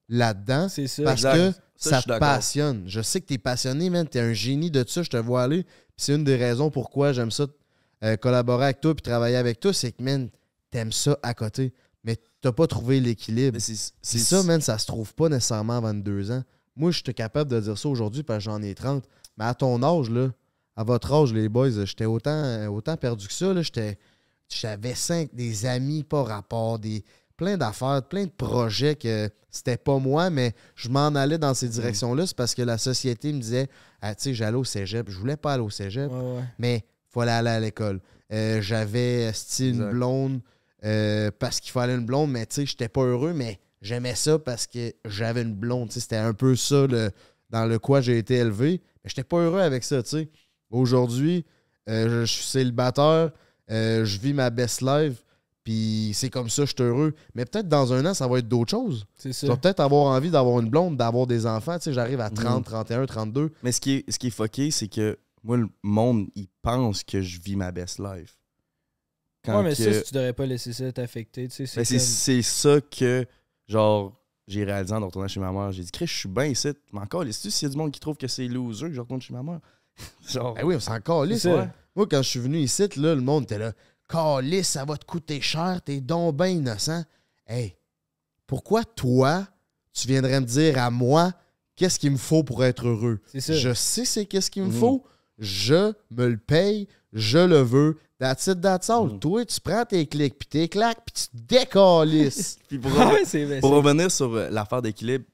là-dedans 0.09 0.69
C'est 0.69 0.87
ça. 0.87 1.03
parce 1.03 1.19
exact. 1.25 1.51
que 1.51 1.57
Ça, 1.75 2.01
te 2.01 2.17
passionne. 2.17 2.83
Je 2.87 3.01
sais 3.01 3.21
que 3.21 3.27
tu 3.27 3.33
es 3.33 3.37
passionné, 3.37 3.89
man. 3.89 4.07
Tu 4.07 4.17
es 4.17 4.21
un 4.21 4.33
génie 4.33 4.71
de 4.71 4.83
ça. 4.87 5.03
Je 5.03 5.09
te 5.09 5.17
vois 5.17 5.43
aller. 5.43 5.65
C'est 5.95 6.15
une 6.15 6.23
des 6.23 6.35
raisons 6.35 6.71
pourquoi 6.71 7.11
j'aime 7.11 7.31
ça 7.31 7.47
euh, 8.03 8.15
collaborer 8.15 8.65
avec 8.65 8.81
toi 8.81 8.95
puis 8.95 9.01
travailler 9.01 9.35
avec 9.35 9.59
toi. 9.59 9.73
C'est 9.73 9.91
que, 9.91 10.01
man, 10.01 10.29
t'aimes 10.71 10.91
ça 10.91 11.17
à 11.23 11.33
côté. 11.33 11.73
Mais 12.03 12.17
t'as 12.41 12.51
pas 12.51 12.67
trouvé 12.67 12.99
l'équilibre. 12.99 13.59
C'est 13.59 14.19
ça, 14.19 14.43
man, 14.43 14.61
ça 14.61 14.77
se 14.77 14.85
trouve 14.85 15.13
pas 15.13 15.29
nécessairement 15.29 15.77
à 15.77 15.81
22 15.81 16.31
ans. 16.31 16.43
Moi, 16.77 16.91
je 16.91 17.01
suis 17.03 17.13
capable 17.13 17.49
de 17.51 17.59
dire 17.59 17.77
ça 17.77 17.89
aujourd'hui 17.89 18.23
parce 18.23 18.39
que 18.39 18.51
j'en 18.51 18.61
ai 18.61 18.73
30. 18.75 19.03
Mais 19.37 19.45
à 19.45 19.53
ton 19.53 19.81
âge, 19.83 20.09
là, 20.09 20.29
à 20.75 20.83
votre 20.83 21.11
âge, 21.11 21.33
les 21.33 21.49
boys, 21.49 21.69
j'étais 21.85 22.05
autant, 22.05 22.29
euh, 22.31 22.67
autant 22.67 22.95
perdu 22.97 23.27
que 23.27 23.33
ça. 23.33 23.51
J'avais 24.49 24.95
cinq, 24.95 25.33
des 25.33 25.65
amis 25.65 26.03
pas 26.03 26.23
rapport, 26.23 26.79
des, 26.79 27.03
plein 27.35 27.57
d'affaires, 27.57 28.01
plein 28.07 28.25
de 28.25 28.31
projets 28.31 28.95
que 28.95 29.29
c'était 29.49 29.77
pas 29.77 29.97
moi, 29.99 30.29
mais 30.29 30.53
je 30.75 30.89
m'en 30.89 31.07
allais 31.07 31.37
dans 31.37 31.53
ces 31.53 31.67
directions-là. 31.67 32.27
C'est 32.27 32.35
parce 32.35 32.55
que 32.55 32.61
la 32.61 32.77
société 32.77 33.33
me 33.33 33.39
disait, 33.39 33.67
ah, 34.01 34.15
tu 34.15 34.23
sais, 34.23 34.33
j'allais 34.33 34.57
au 34.57 34.63
cégep. 34.63 35.09
Je 35.09 35.17
voulais 35.17 35.37
pas 35.37 35.53
aller 35.53 35.63
au 35.63 35.69
cégep 35.69 36.11
Ouais, 36.11 36.17
ouais. 36.17 36.43
mais 36.59 36.77
il 36.77 37.13
fallait 37.13 37.31
aller 37.31 37.49
à 37.49 37.59
l'école. 37.59 37.99
Euh, 38.33 38.61
J'avais 38.61 39.31
style 39.33 39.75
une 39.75 39.89
blonde 39.91 40.41
euh, 40.83 41.31
parce 41.39 41.59
qu'il 41.59 41.71
fallait 41.71 41.95
une 41.95 42.05
blonde, 42.05 42.31
mais 42.31 42.45
tu 42.45 42.55
sais, 42.55 42.65
j'étais 42.65 42.89
pas 42.89 43.01
heureux, 43.01 43.33
mais 43.33 43.59
j'aimais 43.81 44.15
ça 44.15 44.39
parce 44.39 44.67
que 44.67 44.93
j'avais 45.05 45.41
une 45.41 45.53
blonde. 45.55 45.89
Tu 45.89 45.95
sais, 45.95 45.99
C'était 46.01 46.15
un 46.17 46.33
peu 46.33 46.55
ça 46.55 46.87
le- 46.87 47.11
dans 47.49 47.65
le 47.65 47.79
quoi 47.79 48.01
j'ai 48.01 48.17
été 48.17 48.35
élevé. 48.35 48.81
Mais 49.03 49.09
j'étais 49.09 49.23
pas 49.23 49.37
heureux 49.37 49.61
avec 49.61 49.83
ça, 49.83 50.01
tu 50.03 50.09
sais. 50.09 50.29
Aujourd'hui, 50.69 51.45
euh, 51.89 52.21
je, 52.21 52.31
suis 52.31 52.43
célibataire, 52.43 53.31
euh, 53.71 54.03
je 54.05 54.19
vis 54.19 54.33
ma 54.33 54.49
best 54.49 54.81
life, 54.81 55.23
puis 55.63 56.11
c'est 56.13 56.29
comme 56.29 56.49
ça, 56.49 56.63
je 56.65 56.71
suis 56.75 56.83
heureux. 56.83 57.13
Mais 57.35 57.45
peut-être 57.45 57.69
dans 57.69 57.93
un 57.93 58.05
an, 58.05 58.13
ça 58.13 58.27
va 58.27 58.39
être 58.39 58.47
d'autres 58.47 58.71
choses. 58.71 59.05
C'est 59.15 59.31
Tu 59.31 59.45
vas 59.47 59.55
peut-être 59.57 59.79
avoir 59.79 60.07
envie 60.13 60.29
d'avoir 60.29 60.59
une 60.59 60.69
blonde, 60.69 60.97
d'avoir 60.97 61.25
des 61.27 61.45
enfants. 61.45 61.77
Tu 61.77 61.85
sais, 61.85 61.93
j'arrive 61.93 62.19
à 62.19 62.29
30, 62.29 62.59
Mhm. 62.59 62.63
31, 62.63 63.05
32. 63.05 63.51
Mais 63.63 63.71
ce 63.71 63.79
qui 63.79 63.93
est, 63.95 64.11
ce 64.11 64.19
qui 64.19 64.27
est 64.27 64.31
fucké, 64.31 64.71
c'est 64.71 64.87
que 64.89 65.17
moi, 65.43 65.55
le 65.57 65.69
monde, 65.83 66.27
il 66.35 66.47
pense 66.61 67.03
que 67.03 67.21
je 67.21 67.39
vis 67.39 67.55
ma 67.55 67.71
best 67.71 67.99
life. 67.99 68.37
Quand 69.45 69.57
Ouais, 69.59 69.63
mais 69.63 69.75
que- 69.75 69.83
ça, 69.83 69.93
si 69.93 70.03
tu 70.09 70.13
devrais 70.15 70.33
pas 70.33 70.45
laisser 70.45 70.73
ça 70.73 70.91
t'affecter, 70.91 71.47
tu 71.47 71.65
sais, 71.65 71.77
Ben, 71.79 71.85
c'est 71.85 71.99
c'est 71.99 72.41
ça 72.41 72.81
que, 72.81 73.25
genre, 73.67 74.13
j'ai 74.47 74.63
réalisé 74.63 74.93
en 74.93 75.05
retournant 75.05 75.27
chez 75.27 75.39
ma 75.39 75.51
mère. 75.51 75.71
J'ai 75.71 75.83
dit, 75.83 75.91
Chris, 75.91 76.07
je 76.07 76.15
suis 76.15 76.29
bien 76.29 76.45
ici. 76.45 76.69
Mais 76.93 76.99
encore, 77.01 77.23
est-ce 77.23 77.49
s'il 77.49 77.67
y 77.67 77.69
a 77.69 77.71
du 77.71 77.77
monde 77.77 77.91
qui 77.91 77.99
trouve 77.99 78.17
que 78.17 78.27
c'est 78.27 78.47
loser 78.47 78.87
que 78.87 78.93
je 78.93 79.01
retourne 79.01 79.21
chez 79.21 79.33
ma 79.33 79.43
mère? 79.43 79.59
genre, 80.29 80.53
Ben 80.53 80.63
oui, 80.63 80.75
on 80.75 80.79
s'en 80.79 80.99
calisse. 80.99 81.45
Ouais. 81.45 81.67
Moi, 81.95 82.05
quand 82.09 82.21
je 82.21 82.29
suis 82.29 82.39
venu 82.39 82.59
ici, 82.59 82.87
là, 82.97 83.15
le 83.15 83.21
monde 83.21 83.43
était 83.43 83.57
là. 83.57 83.73
Calisse, 84.07 84.69
ça 84.69 84.85
va 84.85 84.95
te 84.97 85.05
coûter 85.05 85.41
cher, 85.41 85.81
t'es 85.83 85.99
donc 85.99 86.35
ben 86.37 86.45
innocent. 86.47 87.03
Hey, 87.45 87.75
pourquoi 88.45 88.85
toi, 88.85 89.45
tu 89.93 90.07
viendrais 90.07 90.39
me 90.39 90.45
dire 90.45 90.77
à 90.77 90.89
moi 90.89 91.33
qu'est-ce 91.75 91.99
qu'il 91.99 92.11
me 92.11 92.17
faut 92.17 92.43
pour 92.43 92.63
être 92.63 92.87
heureux? 92.87 93.19
C'est 93.27 93.41
ça. 93.41 93.53
Je 93.53 93.73
sais 93.73 94.05
c'est 94.05 94.25
qu'est-ce 94.25 94.49
qu'il 94.49 94.63
me 94.63 94.67
Mhm. 94.69 94.73
faut. 94.79 95.03
Je 95.39 95.91
me 96.09 96.27
le 96.29 96.37
paye, 96.37 96.87
je 97.13 97.37
le 97.39 97.61
veux. 97.61 97.97
That's 98.19 98.47
it, 98.47 98.61
that's 98.61 98.89
all. 98.89 99.07
Mhm. 99.11 99.19
Toi, 99.19 99.45
tu 99.45 99.59
prends 99.61 99.85
tes 99.85 100.05
clics, 100.07 100.37
puis 100.39 100.47
tes 100.47 100.67
claques, 100.67 100.99
puis 101.05 101.13
tu 101.13 101.37
te 101.37 101.43
décalisses. 101.55 102.57
Puis 102.67 102.79
pour, 102.79 102.91
Ah 102.99 103.13
ouais, 103.13 103.25
c'est 103.25 103.59
pour 103.59 103.71
revenir 103.71 104.09
sur 104.11 104.33
euh, 104.33 104.49
l'affaire 104.49 104.81
d'équilibre, 104.81 105.25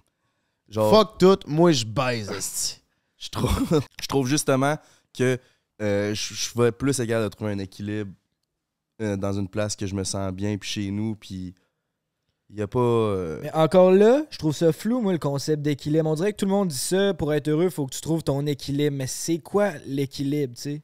genre, 0.67 0.93
Fuck 0.93 1.17
tout, 1.17 1.39
moi 1.47 1.71
je 1.71 1.85
baise. 1.85 2.29
je 3.17 3.29
trouve, 3.29 3.81
je 4.01 4.07
trouve 4.07 4.27
justement 4.27 4.75
que 5.17 5.37
euh, 5.81 6.13
je, 6.13 6.33
je 6.33 6.61
vais 6.61 6.71
plus 6.73 6.99
égal 6.99 7.23
de 7.23 7.29
trouver 7.29 7.51
un 7.53 7.59
équilibre 7.59 8.11
euh, 9.01 9.15
dans 9.15 9.33
une 9.33 9.47
place 9.47 9.75
que 9.75 9.87
je 9.87 9.95
me 9.95 10.03
sens 10.03 10.31
bien, 10.33 10.57
puis 10.57 10.69
chez 10.69 10.91
nous, 10.91 11.15
puis 11.15 11.55
il 12.49 12.57
n'y 12.57 12.61
a 12.61 12.67
pas... 12.67 12.79
euh, 12.79 13.39
Mais 13.41 13.51
encore 13.53 13.91
là, 13.91 14.23
je 14.29 14.37
trouve 14.37 14.53
ça 14.55 14.71
flou, 14.73 15.01
moi, 15.01 15.13
le 15.13 15.17
concept 15.19 15.63
d'équilibre. 15.63 16.07
On 16.09 16.13
dirait 16.15 16.33
que 16.33 16.37
tout 16.37 16.45
le 16.45 16.51
monde 16.51 16.67
dit 16.67 16.77
ça, 16.77 17.13
pour 17.13 17.33
être 17.33 17.47
heureux, 17.47 17.63
il 17.63 17.71
faut 17.71 17.85
que 17.87 17.95
tu 17.95 18.01
trouves 18.01 18.23
ton 18.23 18.45
équilibre. 18.45 18.95
Mais 18.95 19.07
c'est 19.07 19.39
quoi 19.39 19.71
l'équilibre, 19.87 20.53
tu 20.55 20.61
sais? 20.61 20.81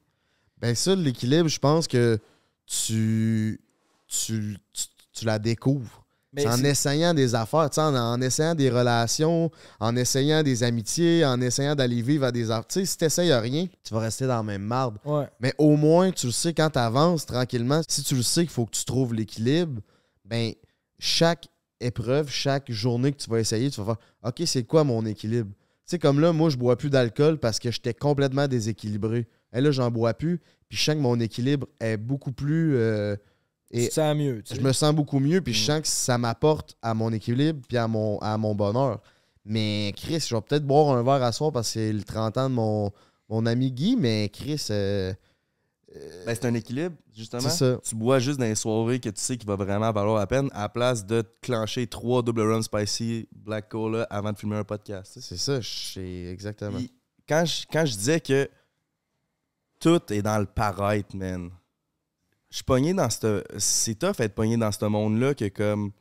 Ben 0.59 0.75
ça, 0.75 0.95
l'équilibre, 0.95 1.47
je 1.47 1.59
pense 1.59 1.87
que 1.87 2.19
tu, 2.65 3.59
tu, 4.07 4.57
tu, 4.73 4.83
tu 5.13 5.25
la 5.25 5.39
découvres. 5.39 6.05
Mais 6.31 6.43
C'est 6.43 6.49
en 6.49 6.63
essayant 6.63 7.13
des 7.15 7.33
affaires, 7.33 7.69
tu 7.71 7.79
en, 7.79 7.95
en 7.95 8.21
essayant 8.21 8.53
des 8.53 8.69
relations, 8.69 9.49
en 9.79 9.95
essayant 9.95 10.43
des 10.43 10.61
amitiés, 10.61 11.25
en 11.25 11.41
essayant 11.41 11.73
d'aller 11.73 12.03
vivre 12.03 12.25
à 12.25 12.31
des 12.31 12.51
affaires. 12.51 12.67
Tu 12.67 12.79
sais, 12.81 12.85
si 12.85 12.97
t'essayes 12.97 13.33
rien, 13.33 13.65
tu 13.83 13.93
vas 13.95 14.01
rester 14.01 14.27
dans 14.27 14.35
la 14.35 14.43
même 14.43 14.61
marde. 14.61 14.97
Ouais. 15.05 15.27
Mais 15.39 15.55
au 15.57 15.75
moins, 15.75 16.11
tu 16.11 16.27
le 16.27 16.31
sais 16.31 16.53
quand 16.53 16.69
tu 16.69 16.77
avances 16.77 17.25
tranquillement. 17.25 17.81
Si 17.87 18.03
tu 18.03 18.13
le 18.13 18.21
sais 18.21 18.41
qu'il 18.41 18.51
faut 18.51 18.67
que 18.67 18.75
tu 18.75 18.85
trouves 18.85 19.15
l'équilibre, 19.15 19.81
ben 20.23 20.53
chaque 20.99 21.47
épreuve, 21.79 22.29
chaque 22.29 22.71
journée 22.71 23.11
que 23.11 23.17
tu 23.17 23.29
vas 23.29 23.39
essayer, 23.39 23.71
tu 23.71 23.81
vas 23.81 23.95
faire 23.95 23.97
OK, 24.29 24.43
c'est 24.45 24.63
quoi 24.65 24.83
mon 24.83 25.03
équilibre? 25.07 25.49
Tu 25.49 25.95
sais, 25.95 25.99
comme 25.99 26.19
là, 26.19 26.31
moi, 26.31 26.51
je 26.51 26.57
bois 26.57 26.77
plus 26.77 26.91
d'alcool 26.91 27.39
parce 27.39 27.57
que 27.57 27.71
j'étais 27.71 27.95
complètement 27.95 28.47
déséquilibré. 28.47 29.27
Et 29.53 29.61
là, 29.61 29.71
j'en 29.71 29.89
bois 29.91 30.13
plus. 30.13 30.39
Puis 30.67 30.77
je 30.77 30.83
sens 30.83 30.95
que 30.95 30.99
mon 31.01 31.19
équilibre 31.19 31.67
est 31.79 31.97
beaucoup 31.97 32.31
plus. 32.31 32.75
euh, 32.77 33.15
Tu 33.73 33.87
te 33.87 33.93
sens 33.93 34.15
mieux, 34.15 34.41
tu 34.43 34.53
sais. 34.53 34.59
je 34.59 34.65
me 34.65 34.73
sens 34.73 34.93
beaucoup 34.95 35.19
mieux, 35.19 35.41
puis 35.41 35.53
je 35.53 35.61
Mm. 35.63 35.65
sens 35.75 35.81
que 35.81 35.87
ça 35.87 36.17
m'apporte 36.17 36.75
à 36.81 36.93
mon 36.93 37.11
équilibre 37.13 37.61
puis 37.67 37.77
à 37.77 37.87
mon, 37.87 38.17
à 38.19 38.37
mon 38.37 38.55
bonheur. 38.55 39.01
Mais 39.45 39.93
Chris, 39.95 40.25
je 40.27 40.35
vais 40.35 40.41
peut-être 40.41 40.65
boire 40.65 40.95
un 40.95 41.03
verre 41.03 41.23
à 41.23 41.31
soir 41.31 41.51
parce 41.51 41.67
que 41.69 41.73
c'est 41.73 41.93
le 41.93 42.03
30 42.03 42.37
ans 42.37 42.49
de 42.49 42.55
mon, 42.55 42.91
mon 43.29 43.45
ami 43.45 43.71
Guy, 43.71 43.95
mais 43.95 44.29
Chris, 44.29 44.67
euh, 44.71 45.13
Ben, 46.25 46.35
c'est 46.35 46.45
un 46.45 46.53
équilibre, 46.53 46.95
justement. 47.15 47.41
c'est 47.41 47.49
ça. 47.49 47.79
Tu 47.83 47.95
bois 47.95 48.19
juste 48.19 48.39
dans 48.39 48.45
les 48.45 48.53
soirées 48.55 48.99
que 48.99 49.09
tu 49.09 49.19
sais 49.21 49.37
qu'il 49.37 49.47
va 49.47 49.55
vraiment 49.55 49.91
valoir 49.91 50.19
la 50.19 50.27
peine, 50.27 50.49
à 50.53 50.61
la 50.61 50.69
place 50.69 51.03
de 51.05 51.21
te 51.21 51.29
clencher 51.41 51.87
trois 51.87 52.21
double 52.21 52.41
run 52.41 52.61
spicy 52.61 53.27
Black 53.31 53.69
Cola 53.69 54.03
avant 54.11 54.31
de 54.31 54.37
filmer 54.37 54.57
un 54.57 54.63
podcast. 54.63 55.13
tu 55.13 55.21
sais. 55.21 55.27
C'est 55.29 55.37
ça, 55.37 55.59
je 55.61 55.69
sais 55.93 56.25
exactement. 56.31 56.79
Quand, 57.27 57.43
je, 57.45 57.65
quand 57.71 57.85
je 57.85 57.93
disais 57.95 58.19
que 58.19 58.47
tout 59.79 60.01
est 60.11 60.21
dans 60.21 60.39
le 60.39 60.45
paraître, 60.45 61.15
man, 61.15 61.51
je 62.49 62.57
suis 62.57 62.63
pogné 62.63 62.93
dans 62.93 63.09
ce. 63.09 63.43
C'est 63.57 63.95
tough 63.95 64.19
être 64.19 64.33
pogné 64.33 64.57
dans 64.57 64.71
ce 64.71 64.85
monde-là 64.85 65.33
que 65.33 65.47
comme. 65.49 65.91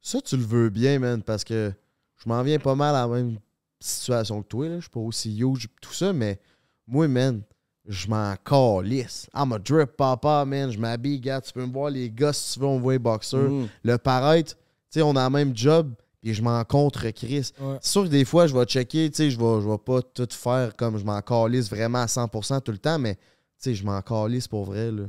Ça, 0.00 0.20
tu 0.20 0.36
le 0.36 0.42
veux 0.42 0.68
bien, 0.68 0.98
man, 0.98 1.22
parce 1.22 1.44
que 1.44 1.72
je 2.16 2.28
m'en 2.28 2.42
viens 2.42 2.58
pas 2.58 2.74
mal 2.74 2.94
à 2.96 3.06
la 3.06 3.08
même 3.08 3.38
situation 3.78 4.42
que 4.42 4.48
toi. 4.48 4.68
Là. 4.68 4.76
Je 4.76 4.82
suis 4.82 4.90
pas 4.90 5.00
aussi 5.00 5.38
huge 5.38 5.68
tout 5.80 5.92
ça, 5.92 6.12
mais 6.12 6.40
moi, 6.88 7.06
man, 7.06 7.42
je 7.86 8.08
m'en 8.08 8.34
calisse. 8.44 9.28
I'm 9.32 9.52
a 9.52 9.58
drip 9.60 9.96
papa, 9.96 10.44
man. 10.44 10.72
Je 10.72 10.78
m'habille, 10.78 11.20
gars. 11.20 11.40
Tu 11.40 11.52
peux 11.52 11.64
me 11.64 11.72
voir 11.72 11.90
les 11.90 12.10
gars 12.10 12.32
si 12.32 12.54
tu 12.54 12.60
veux, 12.60 12.66
on 12.66 12.80
voit 12.80 12.94
les 12.94 12.98
boxeurs. 12.98 13.48
Mm. 13.48 13.68
Le 13.84 13.98
paraître, 13.98 14.56
tu 14.56 14.98
sais, 14.98 15.02
on 15.02 15.14
a 15.14 15.24
le 15.24 15.30
même 15.30 15.56
job, 15.56 15.94
puis 16.22 16.32
je 16.34 16.42
m'en 16.42 16.62
contre 16.64 17.10
Chris. 17.10 17.50
Ouais. 17.60 17.78
C'est 17.82 17.90
sûr 17.92 18.04
que 18.04 18.08
des 18.08 18.24
fois, 18.24 18.46
je 18.46 18.56
vais 18.56 18.64
checker, 18.64 19.10
tu 19.10 19.16
sais, 19.16 19.30
je 19.30 19.38
vais, 19.38 19.60
je 19.60 19.68
vais 19.68 19.78
pas 19.78 20.00
tout 20.02 20.28
faire 20.30 20.74
comme 20.76 20.96
je 20.96 21.04
m'en 21.04 21.20
calisse 21.20 21.68
vraiment 21.68 21.98
à 22.02 22.06
100% 22.06 22.60
tout 22.60 22.72
le 22.72 22.78
temps, 22.78 22.98
mais 22.98 23.16
tu 23.16 23.20
sais, 23.58 23.74
je 23.74 23.84
m'en 23.84 24.00
calisse 24.02 24.48
pour 24.48 24.64
vrai, 24.64 24.90
là. 24.90 25.04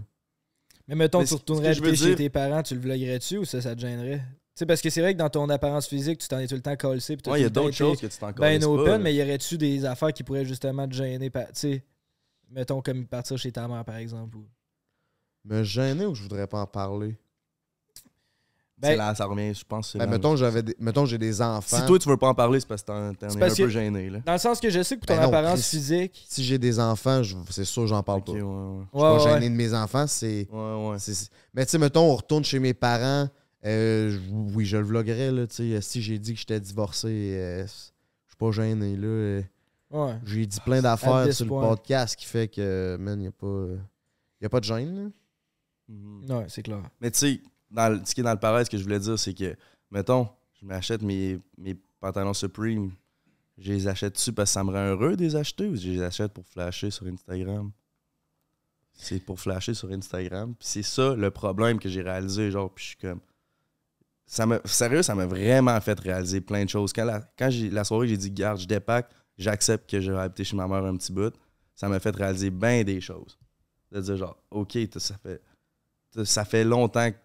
Mais 0.87 0.95
mettons, 0.95 1.19
Mais 1.19 1.25
tu 1.25 1.35
retournerais 1.35 1.73
chez 1.75 1.91
dire- 1.91 2.15
tes 2.17 2.29
parents, 2.29 2.61
tu 2.61 2.73
le 2.75 2.81
vloguerais-tu 2.81 3.37
ou 3.37 3.45
ça, 3.45 3.61
ça 3.61 3.73
te 3.75 3.79
gênerait? 3.79 4.17
Tu 4.19 4.59
sais, 4.59 4.65
parce 4.65 4.81
que 4.81 4.89
c'est 4.89 5.01
vrai 5.01 5.13
que 5.13 5.17
dans 5.19 5.29
ton 5.29 5.47
apparence 5.49 5.87
physique, 5.87 6.19
tu 6.19 6.27
t'en 6.27 6.39
es 6.39 6.47
tout 6.47 6.55
le 6.55 6.61
temps 6.61 6.75
collé. 6.75 6.99
Ouais, 7.25 7.39
il 7.39 7.43
y 7.43 7.45
a 7.45 7.49
d'autres 7.49 7.75
choses 7.75 7.99
que 8.01 8.07
tu 8.07 8.17
t'en 8.17 8.31
Ben 8.33 8.63
open, 8.63 8.85
pas, 8.85 8.97
mais 8.97 9.15
y 9.15 9.21
aurait-tu 9.21 9.57
des 9.57 9.85
affaires 9.85 10.11
qui 10.13 10.23
pourraient 10.23 10.45
justement 10.45 10.87
te 10.87 10.93
gêner? 10.93 11.29
par- 11.29 11.47
Tu 11.47 11.51
sais, 11.53 11.83
mettons 12.49 12.81
comme 12.81 13.07
partir 13.07 13.37
chez 13.37 13.51
ta 13.51 13.67
mère, 13.67 13.85
par 13.85 13.95
exemple. 13.95 14.37
ou- 14.37 14.47
Me 15.45 15.63
gêner 15.63 16.05
ou 16.05 16.13
je 16.15 16.21
voudrais 16.23 16.47
pas 16.47 16.59
en 16.61 16.67
parler? 16.67 17.17
C'est 18.81 18.89
Ben, 18.89 18.97
là, 18.97 19.15
ça 19.15 19.25
revient, 19.25 19.53
je 19.53 19.63
pense. 19.63 19.95
Ben, 19.95 20.09
mettons, 20.09 20.35
j'avais 20.35 20.61
des- 20.63 20.75
mettons, 20.79 21.05
j'ai 21.05 21.17
des 21.17 21.41
enfants. 21.41 21.77
Si 21.77 21.85
toi, 21.85 21.97
tu 21.99 22.09
veux 22.09 22.17
pas 22.17 22.27
en 22.27 22.33
parler, 22.33 22.59
c'est 22.59 22.67
parce 22.67 22.81
que 22.81 22.87
t'en 22.87 23.11
es 23.11 23.23
un 23.23 23.49
peu 23.49 23.55
que- 23.55 23.69
gêné, 23.69 24.09
là. 24.09 24.19
Dans 24.25 24.33
le 24.33 24.37
sens 24.39 24.59
que 24.59 24.69
je 24.69 24.81
sais 24.83 24.95
que 24.95 24.99
pour 25.01 25.07
ton 25.07 25.15
Ben 25.15 25.21
non, 25.21 25.27
apparence 25.29 25.61
Chris. 25.61 25.77
physique. 25.77 26.25
Si 26.27 26.43
j'ai 26.43 26.57
des 26.57 26.79
enfants, 26.79 27.23
je- 27.23 27.35
c'est 27.49 27.63
sûr, 27.65 27.87
j'en 27.87 28.03
parle 28.03 28.23
pas. 28.23 28.33
ouais, 28.33 28.39
Je 28.39 28.43
suis 28.43 28.51
Ouais, 28.51 29.01
pas 29.01 29.23
ouais. 29.23 29.33
gêné 29.33 29.49
de 29.49 29.55
mes 29.55 29.73
enfants, 29.73 30.05
c'est. 30.07 30.47
Ouais, 30.51 30.89
ouais. 30.89 30.99
c'est- 30.99 31.29
Mais 31.53 31.65
tu 31.65 31.71
sais, 31.71 31.77
mettons, 31.77 32.11
on 32.11 32.15
retourne 32.15 32.43
chez 32.43 32.59
mes 32.59 32.73
parents. 32.73 33.29
euh, 33.65 34.09
je- 34.11 34.19
oui, 34.53 34.65
je 34.65 34.75
le 34.75 34.83
vloguerais, 34.83 35.31
là. 35.31 35.47
Tu 35.47 35.71
sais, 35.71 35.79
si 35.81 36.01
j'ai 36.01 36.19
dit 36.19 36.33
que 36.33 36.39
j'étais 36.39 36.59
divorcé, 36.59 37.07
euh, 37.37 37.63
je 37.65 37.71
suis 37.71 38.35
pas 38.37 38.51
gêné, 38.51 38.97
là. 38.97 39.07
euh, 39.07 39.41
Ouais. 39.89 40.15
J'ai 40.25 40.45
dit 40.45 40.59
plein 40.65 40.79
At 40.79 40.81
d'affaires 40.81 41.31
sur 41.33 41.45
le 41.45 41.49
podcast 41.51 42.17
qui 42.17 42.25
fait 42.25 42.49
que, 42.49 42.97
man, 42.99 43.21
il 43.21 43.27
a 43.27 43.31
pas. 43.31 43.67
Y 44.41 44.45
a 44.47 44.49
pas 44.49 44.59
de 44.59 44.65
gêne, 44.65 44.95
là. 45.05 45.09
Mhm. 45.87 46.25
Ouais, 46.39 46.45
c'est 46.49 46.61
clair. 46.63 46.81
Mais 46.99 47.09
tu 47.11 47.19
sais, 47.19 47.41
ce 47.75 48.13
qui 48.13 48.21
est 48.21 48.23
dans 48.23 48.31
le 48.31 48.39
pareil, 48.39 48.65
ce 48.65 48.69
que 48.69 48.77
je 48.77 48.83
voulais 48.83 48.99
dire, 48.99 49.17
c'est 49.17 49.33
que, 49.33 49.55
mettons, 49.91 50.27
je 50.59 50.65
m'achète 50.65 51.01
mes, 51.01 51.39
mes 51.57 51.75
pantalons 51.99 52.33
Supreme. 52.33 52.91
Je 53.57 53.71
les 53.71 53.87
achète 53.87 54.13
dessus 54.15 54.33
parce 54.33 54.49
que 54.49 54.53
ça 54.53 54.63
me 54.63 54.71
rend 54.71 54.85
heureux 54.85 55.15
de 55.15 55.23
les 55.23 55.35
acheter 55.35 55.67
ou 55.67 55.75
je 55.75 55.89
les 55.89 56.01
achète 56.01 56.33
pour 56.33 56.45
flasher 56.47 56.89
sur 56.89 57.05
Instagram? 57.05 57.71
C'est 58.93 59.19
pour 59.19 59.39
flasher 59.39 59.73
sur 59.73 59.91
Instagram. 59.91 60.55
Puis 60.55 60.67
c'est 60.67 60.83
ça 60.83 61.15
le 61.15 61.31
problème 61.31 61.79
que 61.79 61.89
j'ai 61.89 62.01
réalisé, 62.01 62.51
genre, 62.51 62.71
puis 62.73 62.83
je 62.83 62.89
suis 62.89 62.97
comme. 62.97 63.19
Ça 64.25 64.47
sérieux, 64.65 65.03
ça 65.03 65.13
m'a 65.13 65.25
vraiment 65.25 65.79
fait 65.81 65.99
réaliser 65.99 66.41
plein 66.41 66.63
de 66.63 66.69
choses. 66.69 66.93
Quand 66.93 67.05
la, 67.05 67.21
quand 67.37 67.49
la 67.71 67.83
soirée, 67.83 68.07
j'ai 68.07 68.17
dit, 68.17 68.31
garde, 68.31 68.59
je 68.59 68.65
dépack, 68.65 69.09
j'accepte 69.37 69.89
que 69.89 69.99
je 69.99 70.11
vais 70.11 70.19
habiter 70.19 70.43
chez 70.43 70.55
ma 70.55 70.67
mère 70.67 70.85
un 70.85 70.95
petit 70.95 71.11
bout, 71.11 71.33
ça 71.75 71.89
m'a 71.89 71.99
fait 71.99 72.15
réaliser 72.15 72.49
bien 72.49 72.83
des 72.83 73.01
choses. 73.01 73.37
De 73.91 74.01
dire, 74.01 74.17
genre, 74.17 74.37
OK, 74.49 74.77
ça 74.97 75.17
fait, 75.17 75.41
ça 76.23 76.45
fait 76.45 76.63
longtemps 76.63 77.11
que 77.11 77.17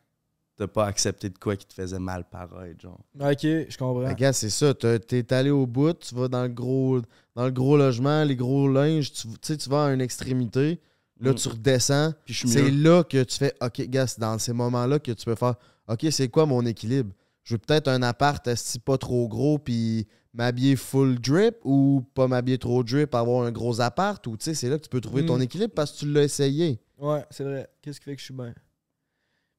t'as 0.58 0.66
pas 0.66 0.86
accepté 0.86 1.30
de 1.30 1.38
quoi 1.38 1.56
qui 1.56 1.66
te 1.66 1.72
faisait 1.72 1.98
mal 1.98 2.24
paraître, 2.28 2.80
genre. 2.82 3.00
Ok, 3.20 3.38
je 3.42 3.78
comprends. 3.78 4.02
Ben, 4.02 4.14
gars, 4.14 4.32
c'est 4.32 4.50
ça. 4.50 4.74
T'es 4.74 5.32
allé 5.32 5.50
au 5.50 5.66
bout, 5.66 5.94
tu 5.94 6.14
vas 6.14 6.28
dans 6.28 6.42
le 6.42 6.48
gros, 6.48 7.00
dans 7.34 7.44
le 7.46 7.50
gros 7.52 7.76
logement, 7.76 8.24
les 8.24 8.36
gros 8.36 8.68
linges, 8.68 9.12
tu 9.12 9.28
tu 9.28 9.34
sais, 9.42 9.56
tu 9.56 9.70
vas 9.70 9.86
à 9.86 9.92
une 9.94 10.00
extrémité. 10.00 10.80
Là, 11.20 11.32
Mm. 11.32 11.34
tu 11.36 11.48
redescends. 11.48 12.12
Puis 12.24 12.34
je 12.34 12.38
suis 12.40 12.48
C'est 12.48 12.70
là 12.70 13.02
que 13.02 13.22
tu 13.24 13.38
fais 13.38 13.54
OK, 13.60 13.80
gars, 13.88 14.06
c'est 14.06 14.20
dans 14.20 14.38
ces 14.38 14.52
moments-là 14.52 14.98
que 14.98 15.10
tu 15.12 15.24
peux 15.24 15.34
faire 15.34 15.54
OK, 15.88 16.06
c'est 16.10 16.28
quoi 16.28 16.46
mon 16.46 16.64
équilibre? 16.66 17.12
Je 17.42 17.54
veux 17.54 17.58
peut-être 17.58 17.88
un 17.88 18.02
appart 18.02 18.46
esti, 18.46 18.78
pas 18.78 18.98
trop 18.98 19.26
gros 19.26 19.58
puis 19.58 20.06
m'habiller 20.34 20.76
full 20.76 21.18
drip 21.18 21.56
ou 21.64 22.04
pas 22.14 22.28
m'habiller 22.28 22.58
trop 22.58 22.84
drip, 22.84 23.14
avoir 23.14 23.44
un 23.46 23.50
gros 23.50 23.80
appart 23.80 24.24
ou 24.28 24.36
tu 24.36 24.44
sais, 24.44 24.54
c'est 24.54 24.68
là 24.68 24.76
que 24.78 24.82
tu 24.84 24.88
peux 24.90 25.00
trouver 25.00 25.24
ton 25.26 25.38
Mm. 25.38 25.42
équilibre 25.42 25.72
parce 25.74 25.92
que 25.92 25.98
tu 26.00 26.12
l'as 26.12 26.22
essayé. 26.22 26.78
Ouais, 26.98 27.24
c'est 27.30 27.42
vrai. 27.44 27.68
Qu'est-ce 27.82 27.98
qui 28.00 28.04
fait 28.04 28.14
que 28.14 28.20
je 28.20 28.26
suis 28.26 28.34
bien? 28.34 28.54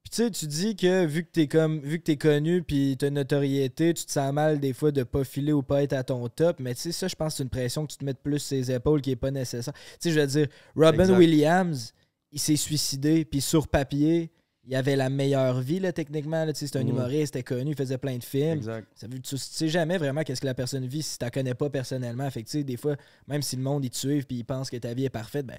Puis 0.04 0.12
tu 0.12 0.24
sais, 0.24 0.32
tu 0.32 0.48
dis 0.48 0.76
que 0.76 1.06
vu 1.06 1.24
que 1.24 1.30
t'es 1.32 1.48
comme 1.48 1.82
vu 1.82 2.00
que 2.00 2.04
t'es 2.04 2.18
connu 2.18 2.64
puis 2.64 2.96
t'as 2.98 3.10
une 3.10 3.16
notoriété, 3.16 3.94
tu 3.94 4.06
te 4.06 4.12
sens 4.12 4.34
mal 4.34 4.60
des 4.60 4.74
fois 4.74 4.92
de 4.92 5.04
pas 5.04 5.24
filer 5.24 5.52
ou 5.54 5.62
pas 5.62 5.84
être 5.84 5.94
à 5.94 6.04
ton 6.04 6.28
top. 6.30 6.60
Mais 6.60 6.74
tu 6.74 6.82
sais, 6.82 6.92
ça, 6.92 7.08
je 7.08 7.16
pense 7.16 7.34
que 7.34 7.38
c'est 7.38 7.44
une 7.44 7.50
pression 7.50 7.86
que 7.86 7.92
tu 7.92 7.98
te 7.98 8.06
mets 8.06 8.14
plus 8.14 8.40
sur 8.40 8.56
les 8.58 8.72
épaules 8.72 9.02
qui 9.02 9.12
est 9.12 9.16
pas 9.16 9.30
nécessaire. 9.32 9.74
Tu 9.74 9.80
sais, 10.00 10.12
je 10.12 10.20
veux 10.20 10.28
dire, 10.28 10.48
Robin 10.76 11.04
Exact. 11.04 11.18
Williams, 11.18 11.94
il 12.32 12.40
s'est 12.40 12.56
suicidé, 12.56 13.26
puis 13.26 13.42
sur 13.42 13.68
papier, 13.68 14.32
il 14.66 14.76
avait 14.76 14.96
la 14.96 15.10
meilleure 15.10 15.62
vie, 15.62 15.80
là, 15.80 15.92
techniquement. 15.92 16.46
là. 16.46 16.54
Tu 16.54 16.60
sais, 16.60 16.68
c'est 16.68 16.78
un 16.78 16.84
Mhm. 16.84 16.90
humoriste, 16.90 17.36
était 17.36 17.44
connu, 17.44 17.72
il 17.72 17.76
faisait 17.78 17.98
plein 17.98 18.18
de 18.18 18.24
films. 18.24 18.58
Exact. 18.58 18.88
Ça 18.96 19.08
veut, 19.08 19.20
tu 19.20 19.36
sais 19.38 19.68
jamais 19.68 19.98
vraiment 19.98 20.22
qu'est-ce 20.24 20.42
que 20.42 20.46
la 20.46 20.54
personne 20.54 20.86
vit 20.86 21.02
si 21.04 21.18
tu 21.18 21.26
la 21.26 21.32
connais 21.32 21.56
pas 21.56 21.70
personnellement. 21.70 22.30
Fait 22.30 22.44
que, 22.44 22.48
tu 22.50 22.60
sais, 22.60 22.64
des 22.64 22.78
fois, 22.78 22.96
même 23.28 23.42
si 23.42 23.56
le 23.58 23.64
monde 23.64 23.84
il 23.84 23.90
te 23.90 23.98
suit 23.98 24.22
puis 24.24 24.38
il 24.38 24.44
pense 24.46 24.70
que 24.70 24.78
ta 24.78 24.94
vie 24.94 25.06
est 25.06 25.10
parfaite, 25.10 25.46
ben, 25.48 25.58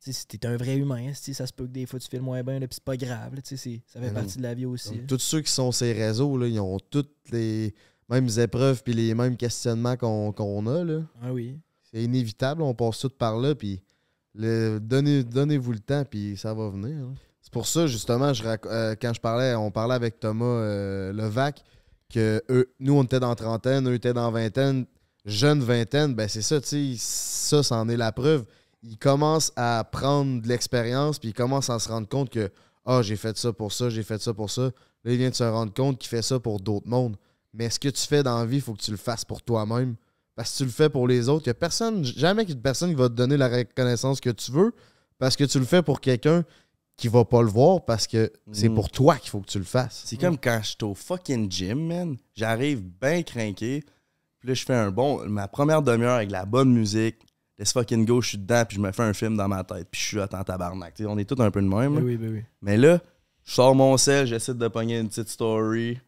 si 0.00 0.26
t'es 0.26 0.46
un 0.46 0.56
vrai 0.56 0.76
humain, 0.76 1.12
si 1.14 1.34
ça 1.34 1.46
se 1.46 1.52
peut 1.52 1.64
que 1.66 1.72
des 1.72 1.86
fois 1.86 1.98
tu 1.98 2.08
le 2.14 2.22
moins 2.22 2.42
bien, 2.42 2.58
puis 2.60 2.68
c'est 2.72 2.82
pas 2.84 2.96
grave. 2.96 3.34
là, 3.34 3.42
tu 3.42 3.48
sais, 3.50 3.56
c'est- 3.56 3.82
ça 3.86 3.98
fait 4.00 4.06
Mais 4.06 4.12
non. 4.12 4.20
partie 4.20 4.38
de 4.38 4.42
la 4.42 4.54
vie 4.54 4.66
aussi. 4.66 4.98
Tous 5.06 5.18
ceux 5.18 5.40
qui 5.40 5.50
sont 5.52 5.72
ces 5.72 5.92
réseaux, 5.92 6.36
là, 6.38 6.46
ils 6.46 6.60
ont 6.60 6.78
toutes 6.78 7.14
les 7.32 7.74
mêmes 8.08 8.28
épreuves 8.38 8.82
puis 8.82 8.94
les 8.94 9.14
mêmes 9.14 9.36
questionnements 9.36 9.96
qu'on 9.96 10.66
a. 10.66 10.84
Là. 10.84 11.00
Ah 11.22 11.32
oui. 11.32 11.58
C'est 11.90 12.02
inévitable, 12.02 12.62
on 12.62 12.74
passe 12.74 12.98
tout 13.00 13.08
par 13.10 13.38
là, 13.38 13.54
puis 13.54 13.82
le, 14.34 14.78
donnez, 14.78 15.24
donnez-vous 15.24 15.72
le 15.72 15.78
temps, 15.80 16.04
puis 16.04 16.36
ça 16.36 16.54
va 16.54 16.68
venir. 16.70 16.96
hein. 16.98 17.14
C'est 17.40 17.52
pour 17.52 17.66
ça, 17.66 17.86
justement, 17.86 18.32
je 18.34 18.44
euh, 18.66 18.94
quand 19.00 19.14
je 19.14 19.20
parlais, 19.20 19.54
on 19.54 19.70
parlait 19.70 19.94
avec 19.94 20.20
Thomas 20.20 20.44
euh, 20.44 21.12
Levac, 21.14 21.62
que 22.12 22.42
eux, 22.50 22.70
nous, 22.78 22.92
on 22.94 23.04
était 23.04 23.20
dans 23.20 23.34
trentaine, 23.34 23.88
eux 23.88 23.94
étaient 23.94 24.12
dans 24.12 24.30
vingtaine, 24.30 24.84
jeune 25.24 25.60
vingtaine, 25.60 26.14
ben 26.14 26.28
c'est 26.28 26.42
ça, 26.42 26.60
tu 26.60 26.68
sais, 26.68 26.94
ça, 26.98 27.62
c'en 27.62 27.88
est 27.88 27.96
la 27.96 28.12
preuve. 28.12 28.44
Ils 28.82 28.98
commencent 28.98 29.52
à 29.56 29.84
prendre 29.90 30.40
de 30.42 30.48
l'expérience, 30.48 31.18
puis 31.18 31.30
ils 31.30 31.34
commencent 31.34 31.70
à 31.70 31.78
se 31.78 31.88
rendre 31.88 32.08
compte 32.08 32.30
que, 32.30 32.50
ah, 32.86 33.02
j'ai 33.02 33.16
fait 33.16 33.36
ça 33.36 33.52
pour 33.52 33.72
ça, 33.72 33.90
j'ai 33.90 34.02
fait 34.02 34.20
ça 34.22 34.32
pour 34.32 34.50
ça. 34.50 34.62
Là, 35.04 35.12
il 35.12 35.16
vient 35.18 35.30
de 35.30 35.34
se 35.34 35.44
rendre 35.44 35.72
compte 35.72 35.98
qu'il 35.98 36.08
fait 36.08 36.22
ça 36.22 36.38
pour 36.38 36.60
d'autres 36.60 36.88
mondes. 36.88 37.16
Mais 37.52 37.70
ce 37.70 37.78
que 37.78 37.88
tu 37.88 38.06
fais 38.06 38.22
dans 38.22 38.38
la 38.38 38.46
vie, 38.46 38.56
il 38.56 38.62
faut 38.62 38.74
que 38.74 38.82
tu 38.82 38.90
le 38.90 38.96
fasses 38.96 39.24
pour 39.24 39.42
toi-même. 39.42 39.96
Parce 40.36 40.52
que 40.52 40.58
tu 40.58 40.64
le 40.64 40.70
fais 40.70 40.88
pour 40.88 41.08
les 41.08 41.28
autres. 41.28 41.46
Il 41.46 41.48
n'y 41.48 41.52
a 41.52 41.54
personne, 41.54 42.04
jamais 42.04 42.42
ait 42.42 42.54
personne 42.54 42.90
qui 42.90 42.94
va 42.94 43.08
te 43.08 43.14
donner 43.14 43.36
la 43.36 43.48
reconnaissance 43.48 44.20
que 44.20 44.30
tu 44.30 44.52
veux. 44.52 44.72
Parce 45.18 45.34
que 45.34 45.42
tu 45.44 45.58
le 45.58 45.64
fais 45.64 45.82
pour 45.82 46.00
quelqu'un 46.00 46.44
qui 46.96 47.08
va 47.08 47.24
pas 47.24 47.42
le 47.42 47.48
voir 47.48 47.84
parce 47.84 48.06
que 48.06 48.32
c'est 48.52 48.68
Mm. 48.68 48.74
pour 48.74 48.90
toi 48.90 49.16
qu'il 49.16 49.30
faut 49.30 49.40
que 49.40 49.46
tu 49.48 49.58
le 49.58 49.64
fasses. 49.64 50.02
C'est 50.04 50.16
comme 50.16 50.38
quand 50.38 50.60
je 50.62 50.68
suis 50.68 50.76
au 50.82 50.94
fucking 50.94 51.50
gym, 51.50 51.86
man. 51.88 52.16
J'arrive 52.34 52.80
bien 53.00 53.22
craqué. 53.22 53.82
Puis 54.38 54.48
là, 54.48 54.54
je 54.54 54.64
fais 54.64 54.74
un 54.74 54.90
bon. 54.92 55.24
Ma 55.28 55.48
première 55.48 55.82
demi-heure 55.82 56.16
avec 56.16 56.30
la 56.30 56.44
bonne 56.44 56.72
musique. 56.72 57.16
Let's 57.58 57.72
fucking 57.72 58.04
go, 58.04 58.20
je 58.20 58.30
suis 58.30 58.38
dedans. 58.38 58.64
Puis 58.66 58.76
je 58.76 58.80
me 58.80 58.92
fais 58.92 59.02
un 59.02 59.12
film 59.12 59.36
dans 59.36 59.48
ma 59.48 59.64
tête. 59.64 59.88
Puis 59.90 60.00
je 60.00 60.06
suis 60.06 60.18
hot 60.18 60.32
en 60.32 60.44
tabarnak. 60.44 60.94
On 61.06 61.18
est 61.18 61.24
tous 61.24 61.42
un 61.42 61.50
peu 61.50 61.60
de 61.60 61.66
même. 61.66 61.94
Ben 61.94 62.04
oui, 62.04 62.16
ben 62.16 62.30
oui. 62.32 62.42
Mais 62.62 62.76
là, 62.76 63.00
je 63.44 63.52
sors 63.52 63.74
mon 63.74 63.96
sel, 63.96 64.26
j'essaie 64.26 64.54
de 64.54 64.68
pogner 64.68 64.98
une 64.98 65.08
petite 65.08 65.28
story. 65.28 65.98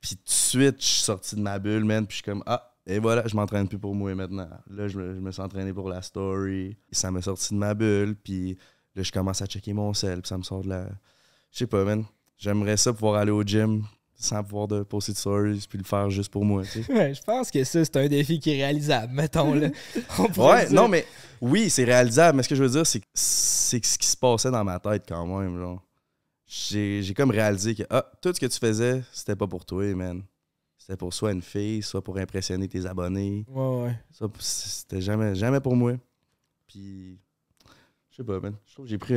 Puis 0.00 0.16
tout 0.16 0.24
de 0.24 0.30
suite, 0.30 0.80
je 0.80 0.86
suis 0.86 1.02
sorti 1.02 1.36
de 1.36 1.40
ma 1.40 1.58
bulle, 1.58 1.84
man. 1.84 2.06
Puis 2.06 2.18
je 2.18 2.22
suis 2.22 2.30
comme, 2.30 2.42
ah, 2.46 2.74
et 2.86 2.98
voilà, 2.98 3.26
je 3.26 3.36
m'entraîne 3.36 3.68
plus 3.68 3.78
pour 3.78 3.94
moi 3.94 4.14
maintenant. 4.14 4.48
Là, 4.68 4.88
je 4.88 4.98
me, 4.98 5.14
je 5.14 5.20
me 5.20 5.30
suis 5.30 5.42
entraîné 5.42 5.72
pour 5.72 5.88
la 5.88 6.02
story. 6.02 6.76
Ça 6.92 7.10
m'a 7.10 7.22
sorti 7.22 7.54
de 7.54 7.58
ma 7.58 7.74
bulle. 7.74 8.16
Puis 8.16 8.58
là, 8.96 9.02
je 9.02 9.12
commence 9.12 9.40
à 9.42 9.46
checker 9.46 9.72
mon 9.72 9.94
sel. 9.94 10.20
Puis 10.22 10.28
ça 10.28 10.36
me 10.36 10.42
sort 10.42 10.62
de 10.62 10.68
la. 10.68 10.88
Je 11.52 11.58
sais 11.58 11.66
pas, 11.66 11.84
man. 11.84 12.04
J'aimerais 12.36 12.76
ça 12.76 12.92
pouvoir 12.92 13.16
aller 13.16 13.32
au 13.32 13.42
gym 13.42 13.84
sans 14.20 14.44
pouvoir 14.44 14.68
de 14.68 14.82
poster 14.82 15.12
de 15.12 15.16
stories. 15.18 15.66
Puis 15.68 15.78
le 15.78 15.84
faire 15.84 16.10
juste 16.10 16.30
pour 16.30 16.44
moi, 16.44 16.62
tu 16.64 16.82
sais. 16.82 16.92
Ouais, 16.92 17.14
je 17.14 17.22
pense 17.22 17.50
que 17.50 17.64
ça, 17.64 17.84
c'est 17.84 17.96
un 17.96 18.06
défi 18.08 18.38
qui 18.38 18.50
est 18.50 18.56
réalisable, 18.56 19.12
mettons. 19.12 19.54
Là. 19.54 19.68
On 20.18 20.24
Ouais, 20.24 20.66
dire. 20.66 20.74
non, 20.74 20.88
mais 20.88 21.06
oui, 21.40 21.70
c'est 21.70 21.84
réalisable, 21.84 22.36
mais 22.36 22.42
ce 22.42 22.48
que 22.48 22.54
je 22.54 22.62
veux 22.62 22.70
dire, 22.70 22.86
c'est 22.86 23.02
ce 23.14 23.76
qui 23.76 24.06
se 24.06 24.16
passait 24.16 24.50
dans 24.50 24.64
ma 24.64 24.78
tête 24.78 25.04
quand 25.08 25.26
même. 25.26 25.58
Genre. 25.58 25.82
J'ai, 26.46 27.14
comme 27.16 27.30
réalisé 27.30 27.74
que 27.74 27.84
ah, 27.90 28.04
tout 28.20 28.32
ce 28.34 28.40
que 28.40 28.46
tu 28.46 28.58
faisais, 28.58 29.02
c'était 29.12 29.36
pas 29.36 29.46
pour 29.46 29.64
toi, 29.64 29.84
man. 29.94 30.22
C'était 30.76 30.96
pour 30.96 31.14
soit 31.14 31.30
une 31.32 31.42
fille, 31.42 31.82
soit 31.82 32.02
pour 32.02 32.18
impressionner 32.18 32.66
tes 32.66 32.84
abonnés. 32.86 33.44
Ouais, 33.48 33.84
ouais. 33.84 33.98
Ça, 34.10 34.26
c'était 34.40 35.00
jamais, 35.00 35.34
jamais 35.36 35.60
pour 35.60 35.76
moi. 35.76 35.92
Puis, 36.66 37.18
je 38.10 38.16
sais 38.16 38.24
pas, 38.24 38.40
man. 38.40 38.54
Je 38.66 38.72
trouve 38.74 38.86
que 38.86 38.90
j'ai 38.90 38.98
pris. 38.98 39.14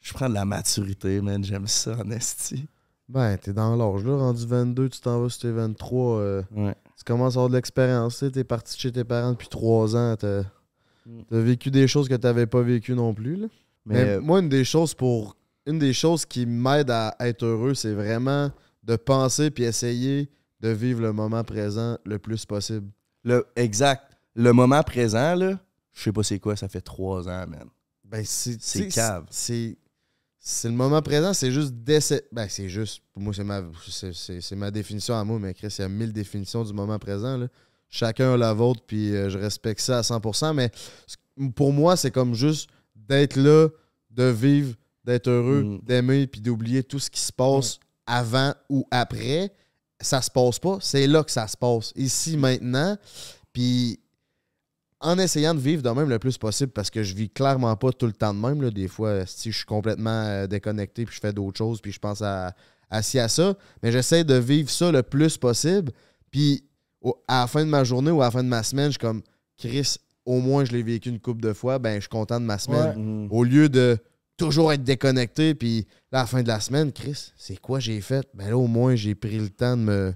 je 0.00 0.12
prends 0.12 0.28
de 0.28 0.34
la 0.34 0.44
maturité, 0.44 1.20
man. 1.20 1.44
J'aime 1.44 1.66
ça, 1.68 1.96
en 1.98 2.10
esti. 2.10 2.66
Ben, 3.08 3.36
t'es 3.38 3.52
dans 3.52 3.76
l'âge, 3.76 4.04
là. 4.04 4.16
Rendu 4.16 4.46
22, 4.46 4.88
tu 4.88 5.00
t'en 5.00 5.20
vas 5.22 5.28
sur 5.28 5.42
tes 5.42 5.50
23. 5.52 6.18
euh, 6.18 6.42
Ouais. 6.56 6.74
tu 6.96 7.04
commences 7.04 7.34
à 7.34 7.38
avoir 7.38 7.50
de 7.50 7.54
l'expérience. 7.54 8.24
T'es 8.32 8.42
parti 8.44 8.74
de 8.74 8.80
chez 8.80 8.92
tes 8.92 9.04
parents 9.04 9.32
depuis 9.32 9.48
3 9.48 9.94
ans. 9.96 10.16
T'as 10.16 10.42
Mm. 11.06 11.22
t'as 11.30 11.38
vécu 11.40 11.70
des 11.70 11.86
choses 11.86 12.08
que 12.08 12.14
t'avais 12.16 12.46
pas 12.46 12.62
vécues 12.62 12.94
non 12.94 13.14
plus. 13.14 13.36
Là. 13.36 13.46
Mais, 13.84 13.94
Mais 13.94 14.10
euh, 14.16 14.20
moi, 14.20 14.40
une 14.40 14.48
des 14.48 14.64
choses 14.64 14.92
pour. 14.92 15.36
Une 15.66 15.78
des 15.78 15.92
choses 15.92 16.24
qui 16.26 16.46
m'aide 16.46 16.90
à 16.90 17.14
être 17.20 17.44
heureux, 17.44 17.74
c'est 17.74 17.92
vraiment 17.94 18.50
de 18.82 18.96
penser 18.96 19.50
puis 19.52 19.62
essayer 19.64 20.28
de 20.60 20.68
vivre 20.70 21.00
le 21.02 21.12
moment 21.12 21.44
présent 21.44 21.96
le 22.04 22.18
plus 22.18 22.44
possible. 22.44 22.88
le, 23.24 23.44
exact. 23.56 24.02
Le 24.34 24.52
moment 24.52 24.82
présent, 24.82 25.34
là, 25.36 25.58
je 25.92 26.02
sais 26.02 26.12
pas 26.12 26.22
c'est 26.24 26.38
quoi, 26.40 26.56
ça 26.56 26.68
fait 26.68 26.80
trois 26.80 27.28
ans, 27.28 27.46
man. 27.48 27.68
Ben, 28.04 28.22
c'est 28.24 28.88
cave. 28.88 29.24
C'est 29.30 29.76
c'est 30.48 30.68
le 30.68 30.74
moment 30.74 31.02
présent, 31.02 31.34
c'est 31.34 31.50
juste 31.50 31.72
d'essayer. 31.74 32.22
Ben, 32.30 32.46
c'est 32.48 32.68
juste. 32.68 33.02
Pour 33.12 33.20
moi, 33.20 33.34
c'est 33.34 33.42
ma, 33.42 33.62
c'est- 33.88 34.54
ma 34.54 34.70
définition 34.70 35.16
à 35.16 35.24
moi, 35.24 35.40
mais 35.40 35.52
Chris, 35.54 35.74
il 35.78 35.82
y 35.82 35.84
a 35.84 35.88
mille 35.88 36.12
définitions 36.12 36.62
du 36.62 36.72
moment 36.72 36.98
présent. 37.00 37.36
là. 37.36 37.48
Chacun 37.88 38.34
a 38.34 38.36
la 38.36 38.52
vôtre, 38.52 38.82
puis 38.86 39.12
euh, 39.14 39.28
je 39.28 39.38
respecte 39.38 39.80
ça 39.80 39.98
à 39.98 40.02
100%. 40.02 40.54
Mais 40.54 40.70
pour 41.56 41.72
moi, 41.72 41.96
c'est 41.96 42.12
comme 42.12 42.34
juste 42.34 42.70
d'être 42.94 43.34
là, 43.36 43.68
de 44.10 44.24
vivre, 44.24 44.74
d'être 45.04 45.26
heureux, 45.28 45.62
Mm. 45.64 45.78
d'aimer, 45.82 46.26
puis 46.28 46.40
d'oublier 46.40 46.84
tout 46.84 47.00
ce 47.00 47.10
qui 47.10 47.20
se 47.20 47.32
passe 47.32 47.78
avant 48.06 48.54
ou 48.68 48.86
après. 48.92 49.52
Ça 50.00 50.22
se 50.22 50.30
passe 50.30 50.60
pas, 50.60 50.78
c'est 50.80 51.08
là 51.08 51.24
que 51.24 51.30
ça 51.32 51.48
se 51.48 51.56
passe. 51.56 51.92
Ici, 51.96 52.36
maintenant. 52.36 52.96
Puis 53.52 53.98
en 55.00 55.18
essayant 55.18 55.54
de 55.54 55.60
vivre 55.60 55.82
de 55.82 55.90
même 55.90 56.08
le 56.08 56.18
plus 56.18 56.38
possible 56.38 56.72
parce 56.72 56.90
que 56.90 57.02
je 57.02 57.14
vis 57.14 57.28
clairement 57.28 57.76
pas 57.76 57.92
tout 57.92 58.06
le 58.06 58.12
temps 58.12 58.32
de 58.32 58.38
même. 58.38 58.62
Là. 58.62 58.70
Des 58.70 58.88
fois, 58.88 59.26
si 59.26 59.52
je 59.52 59.58
suis 59.58 59.66
complètement 59.66 60.24
euh, 60.24 60.46
déconnecté 60.46 61.04
puis 61.04 61.14
je 61.14 61.20
fais 61.20 61.32
d'autres 61.32 61.58
choses 61.58 61.80
puis 61.80 61.92
je 61.92 61.98
pense 61.98 62.22
à, 62.22 62.54
à 62.90 63.02
ci, 63.02 63.18
à 63.18 63.28
ça. 63.28 63.54
Mais 63.82 63.92
j'essaie 63.92 64.24
de 64.24 64.34
vivre 64.34 64.70
ça 64.70 64.90
le 64.90 65.02
plus 65.02 65.36
possible. 65.36 65.92
Puis 66.30 66.64
à 67.28 67.42
la 67.42 67.46
fin 67.46 67.64
de 67.64 67.70
ma 67.70 67.84
journée 67.84 68.10
ou 68.10 68.22
à 68.22 68.26
la 68.26 68.30
fin 68.30 68.42
de 68.42 68.48
ma 68.48 68.62
semaine, 68.62 68.86
je 68.86 68.92
suis 68.92 68.98
comme 68.98 69.22
Chris, 69.58 69.96
au 70.24 70.40
moins 70.40 70.64
je 70.64 70.72
l'ai 70.72 70.82
vécu 70.82 71.08
une 71.08 71.20
couple 71.20 71.42
de 71.42 71.52
fois, 71.52 71.78
ben 71.78 71.96
je 71.96 72.00
suis 72.00 72.08
content 72.08 72.40
de 72.40 72.46
ma 72.46 72.58
semaine. 72.58 73.26
Mm. 73.26 73.28
Au 73.30 73.44
lieu 73.44 73.68
de 73.68 73.98
toujours 74.36 74.72
être 74.72 74.82
déconnecté, 74.82 75.54
puis 75.54 75.86
là, 76.12 76.20
à 76.20 76.22
la 76.22 76.26
fin 76.26 76.42
de 76.42 76.48
la 76.48 76.60
semaine, 76.60 76.92
Chris, 76.92 77.32
c'est 77.36 77.58
quoi 77.58 77.80
j'ai 77.80 78.00
fait? 78.00 78.26
Ben 78.34 78.48
là, 78.48 78.58
au 78.58 78.66
moins, 78.66 78.94
j'ai 78.94 79.14
pris 79.14 79.38
le 79.38 79.48
temps 79.48 79.76
de 79.76 79.82
me, 79.82 80.14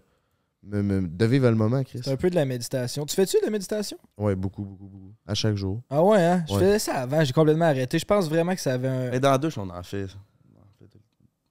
me- 0.62 0.82
me- 0.82 1.08
de 1.08 1.24
vivre 1.26 1.48
le 1.48 1.56
moment, 1.56 1.82
Chris. 1.84 2.00
C'est 2.04 2.12
un 2.12 2.16
peu 2.16 2.30
de 2.30 2.34
la 2.34 2.44
méditation. 2.44 3.06
Tu 3.06 3.14
fais-tu 3.16 3.38
de 3.40 3.44
la 3.44 3.50
méditation? 3.50 3.96
Ouais, 4.18 4.34
beaucoup, 4.34 4.62
beaucoup, 4.64 4.86
beaucoup. 4.88 5.14
À 5.26 5.34
chaque 5.34 5.54
jour. 5.56 5.80
Ah 5.90 6.02
ouais, 6.04 6.22
hein? 6.22 6.44
Je 6.48 6.54
Ouais. 6.54 6.60
faisais 6.60 6.78
ça 6.78 6.94
avant, 7.02 7.24
j'ai 7.24 7.32
complètement 7.32 7.64
arrêté. 7.66 7.98
Je 7.98 8.04
pense 8.04 8.28
vraiment 8.28 8.54
que 8.54 8.60
ça 8.60 8.74
avait 8.74 8.88
un. 8.88 9.10
Mais 9.10 9.20
dans 9.20 9.30
la 9.30 9.38
douche, 9.38 9.56
on 9.58 9.68
en 9.70 9.82
fait. 9.82 10.06
On 10.54 10.60
en 10.60 10.66
fait 10.78 10.86
tout. 10.88 10.98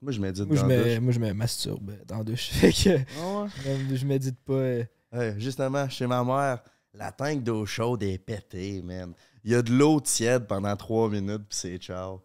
Moi, 0.02 0.12
je 0.12 0.19
médite 0.22 0.45
Moi 0.48 0.56
je, 0.56 0.62
dans 0.62 0.67
la 0.67 0.78
me, 0.78 0.84
douche. 0.84 1.00
moi, 1.00 1.12
je 1.13 1.19
me 1.19 1.34
masturbe 1.34 1.91
dans 2.08 2.17
la 2.19 2.24
douche. 2.24 2.50
Fait 2.52 2.72
que 2.72 2.89
euh, 2.89 3.95
je 3.95 4.06
médite 4.06 4.38
pas. 4.45 4.54
euh. 4.54 4.84
Ouais, 5.12 5.36
justement, 5.38 5.89
chez 5.89 6.06
ma 6.08 6.24
mère, 6.24 6.60
la 6.93 7.12
tank 7.12 7.43
d'eau 7.43 7.65
chaude 7.65 8.04
est 8.04 8.17
pétée, 8.19 8.82
man. 8.84 9.13
Il 9.43 9.52
y 9.52 9.56
a 9.56 9.62
de 9.62 9.72
l'eau 9.72 10.00
tiède 10.02 10.45
pendant 10.48 10.76
trois 10.76 11.10
minutes, 11.10 11.43
puis 11.50 11.58
c'est 11.58 11.78
ciao. 11.78 12.22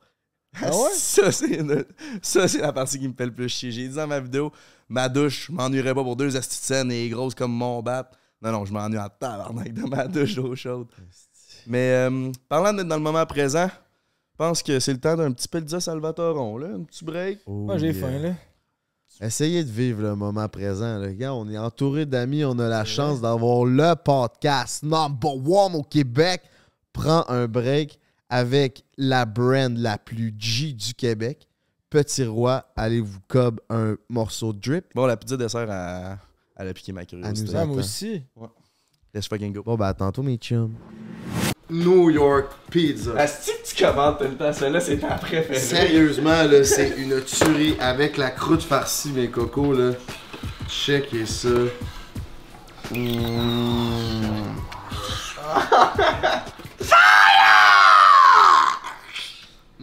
Ah 0.62 0.70
ouais? 0.70 0.90
ça, 0.94 1.32
c'est 1.32 1.54
une- 1.54 1.84
ça, 2.22 2.48
c'est 2.48 2.60
la 2.60 2.72
partie 2.72 2.98
qui 2.98 3.08
me 3.08 3.14
fait 3.14 3.26
le 3.26 3.32
plus 3.34 3.48
chier. 3.48 3.70
J'ai 3.72 3.88
dit 3.88 3.94
dans 3.94 4.06
ma 4.06 4.20
vidéo, 4.20 4.52
ma 4.88 5.08
douche, 5.08 5.46
je 5.48 5.52
m'ennuierais 5.52 5.94
pas 5.94 6.02
pour 6.02 6.16
deux 6.16 6.30
scène 6.30 6.90
et 6.92 7.08
grosses 7.08 7.34
comme 7.34 7.52
mon 7.52 7.82
bat. 7.82 8.10
Non, 8.42 8.52
non, 8.52 8.64
je 8.64 8.72
m'ennuie 8.72 8.98
en 8.98 9.08
tabarnak 9.08 9.72
de 9.72 9.82
ma 9.82 10.06
douche 10.06 10.34
d'eau 10.34 10.54
chaude. 10.54 10.86
Mais 11.66 11.90
euh, 11.92 12.30
parlant 12.48 12.72
d'être 12.72 12.88
dans 12.88 12.96
le 12.96 13.02
moment 13.02 13.24
présent, 13.24 13.68
je 13.68 14.36
pense 14.36 14.62
que 14.62 14.78
c'est 14.80 14.92
le 14.92 15.00
temps 15.00 15.16
d'un 15.16 15.32
petit 15.32 15.48
Pizza 15.48 15.80
Salvatoron, 15.80 16.58
là, 16.58 16.68
un 16.74 16.82
petit 16.82 17.04
break. 17.04 17.38
Moi 17.46 17.78
j'ai 17.78 17.92
faim 17.92 18.18
là. 18.18 18.34
Essayez 19.20 19.62
de 19.62 19.70
vivre 19.70 20.02
le 20.02 20.16
moment 20.16 20.48
présent. 20.48 20.98
Les 20.98 21.14
gars, 21.14 21.32
on 21.32 21.48
est 21.48 21.56
entouré 21.56 22.04
d'amis. 22.04 22.44
On 22.44 22.58
a 22.58 22.68
la 22.68 22.84
chance 22.84 23.20
d'avoir 23.20 23.64
le 23.64 23.94
podcast 23.94 24.82
number 24.82 25.36
one 25.36 25.76
au 25.76 25.82
Québec. 25.84 26.42
Prends 26.92 27.24
un 27.28 27.46
break 27.46 27.98
avec 28.34 28.84
la 28.98 29.26
brand 29.26 29.78
la 29.78 29.96
plus 29.96 30.34
G 30.36 30.72
du 30.72 30.92
Québec. 30.92 31.46
Petit 31.88 32.24
Roi, 32.24 32.64
allez 32.74 33.00
vous 33.00 33.20
cob 33.28 33.60
un 33.70 33.94
morceau 34.08 34.52
de 34.52 34.58
drip? 34.58 34.86
Bon, 34.92 35.06
la 35.06 35.16
pizza 35.16 35.36
dessert, 35.36 35.70
à, 35.70 36.18
elle 36.56 36.66
a 36.66 36.74
piqué 36.74 36.90
ma 36.90 37.02
nous 37.02 37.06
curiosité. 37.06 37.52
Ah, 37.54 37.64
moi 37.64 37.74
Attends. 37.76 37.78
aussi. 37.78 38.24
Let's 39.14 39.28
fucking 39.28 39.52
go. 39.52 39.62
Bon, 39.62 39.76
bah, 39.76 39.86
à 39.86 39.94
tantôt, 39.94 40.24
mes 40.24 40.36
chums. 40.36 40.74
New 41.70 42.10
York 42.10 42.50
Pizza. 42.72 43.12
Est-ce 43.22 43.52
que 43.52 43.68
tu 43.68 43.84
commandes 43.84 44.18
tout 44.18 44.24
le 44.24 44.36
temps? 44.36 44.52
Celle-là, 44.52 44.80
c'est 44.80 44.98
ta 44.98 45.14
préférée. 45.14 45.56
Sérieusement, 45.56 46.42
là, 46.42 46.64
c'est 46.64 46.98
une 46.98 47.20
tuerie 47.20 47.76
avec 47.78 48.16
la 48.16 48.32
croûte 48.32 48.64
farcie, 48.64 49.12
mes 49.12 49.30
cocos, 49.30 49.74
là. 49.74 49.92
Checkez 50.68 51.26
ça. 51.26 51.50
Mmh. 52.90 54.24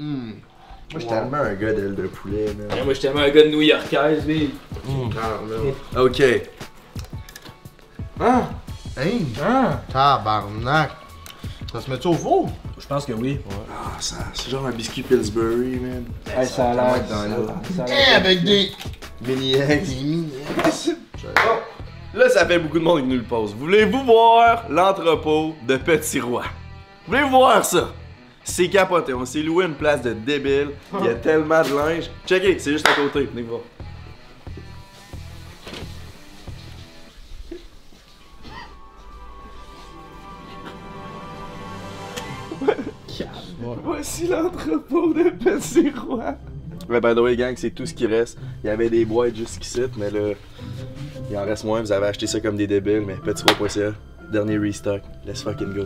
Mmh. 0.02 0.34
Moi, 0.34 0.34
je 0.96 1.00
suis 1.00 1.08
tellement 1.08 1.38
un 1.38 1.54
gars 1.54 1.74
d'aile 1.74 1.94
de 1.94 2.08
poulet, 2.08 2.48
là. 2.48 2.84
Moi, 2.84 2.96
je 2.96 3.02
tellement 3.02 3.20
un 3.20 3.30
gars 3.30 3.44
de 3.44 3.50
New 3.50 3.62
Yorkaise, 3.62 4.26
lui. 4.26 4.50
OK. 5.96 6.24
Hein? 8.20 8.42
Hein? 8.98 9.20
Ah, 9.40 9.80
Tabarnak. 9.94 10.90
Ça 11.72 11.82
se 11.82 11.90
met 11.92 12.04
au 12.06 12.14
four? 12.14 12.50
je 12.80 12.88
pense 12.88 13.06
que 13.06 13.14
oui. 13.14 13.40
Ah, 13.70 13.92
ça, 14.00 14.16
c'est 14.34 14.50
genre 14.50 14.66
un 14.66 14.72
biscuit 14.72 15.04
Pillsbury, 15.04 15.78
man. 15.80 16.06
Hey, 16.36 16.48
ça 16.48 16.72
a 16.72 16.74
l'air. 16.74 16.96
être 16.96 17.08
dans 17.08 17.38
l'eau. 17.38 17.48
ça 17.78 17.86
Eh, 17.88 18.16
avec 18.16 18.44
des. 18.44 18.72
Mini 19.22 19.54
eggs. 19.54 19.88
Là, 22.16 22.28
ça 22.30 22.46
fait 22.48 22.58
beaucoup 22.58 22.80
de 22.80 22.84
monde 22.84 23.02
qui 23.02 23.08
nous 23.08 23.18
le 23.18 23.24
pose. 23.24 23.54
Voulez-vous 23.54 24.04
voir 24.04 24.66
l'entrepôt 24.68 25.54
de 25.68 25.78
Petit 25.78 26.20
Roi? 26.20 26.44
Voulez-vous 27.08 27.30
voir 27.30 27.64
ça? 27.64 27.94
C'est 28.52 28.68
capoté. 28.68 29.14
On 29.14 29.24
s'est 29.24 29.42
loué 29.42 29.64
une 29.64 29.76
place 29.76 30.02
de 30.02 30.12
débile. 30.12 30.72
Il 31.00 31.06
y 31.06 31.08
a 31.08 31.16
tellement 31.16 31.62
de 31.62 31.74
linge. 31.74 32.12
Checkez, 32.28 32.60
c'est 32.60 32.74
juste 32.74 32.86
à 32.86 32.94
côté. 32.94 33.24
Venez 33.24 33.44
voir. 33.44 33.62
Voici 43.84 44.28
l'entrepôt 44.28 45.14
de 45.14 45.30
Petit 45.30 45.90
Roi. 45.92 46.36
Ouais, 46.90 47.00
by 47.00 47.16
the 47.16 47.20
way, 47.20 47.38
gang, 47.38 47.56
c'est 47.56 47.72
tout 47.72 47.86
ce 47.86 47.94
qui 47.94 48.06
reste. 48.06 48.38
Il 48.64 48.68
y 48.68 48.70
avait 48.70 48.90
des 48.90 49.06
boîtes 49.06 49.36
jusqu'ici, 49.36 49.84
mais 49.98 50.12
là, 50.12 50.34
il 51.30 51.38
en 51.38 51.46
reste 51.46 51.64
moins. 51.64 51.80
Vous 51.80 51.94
avez 51.94 52.08
acheté 52.08 52.28
ça 52.28 52.42
comme 52.42 52.58
des 52.58 52.68
débiles, 52.68 53.04
mais 53.08 53.16
petitsroi.ca, 53.16 53.94
dernier 54.30 54.58
restock. 54.58 55.02
Let's 55.26 55.42
fucking 55.42 55.74
go. 55.74 55.84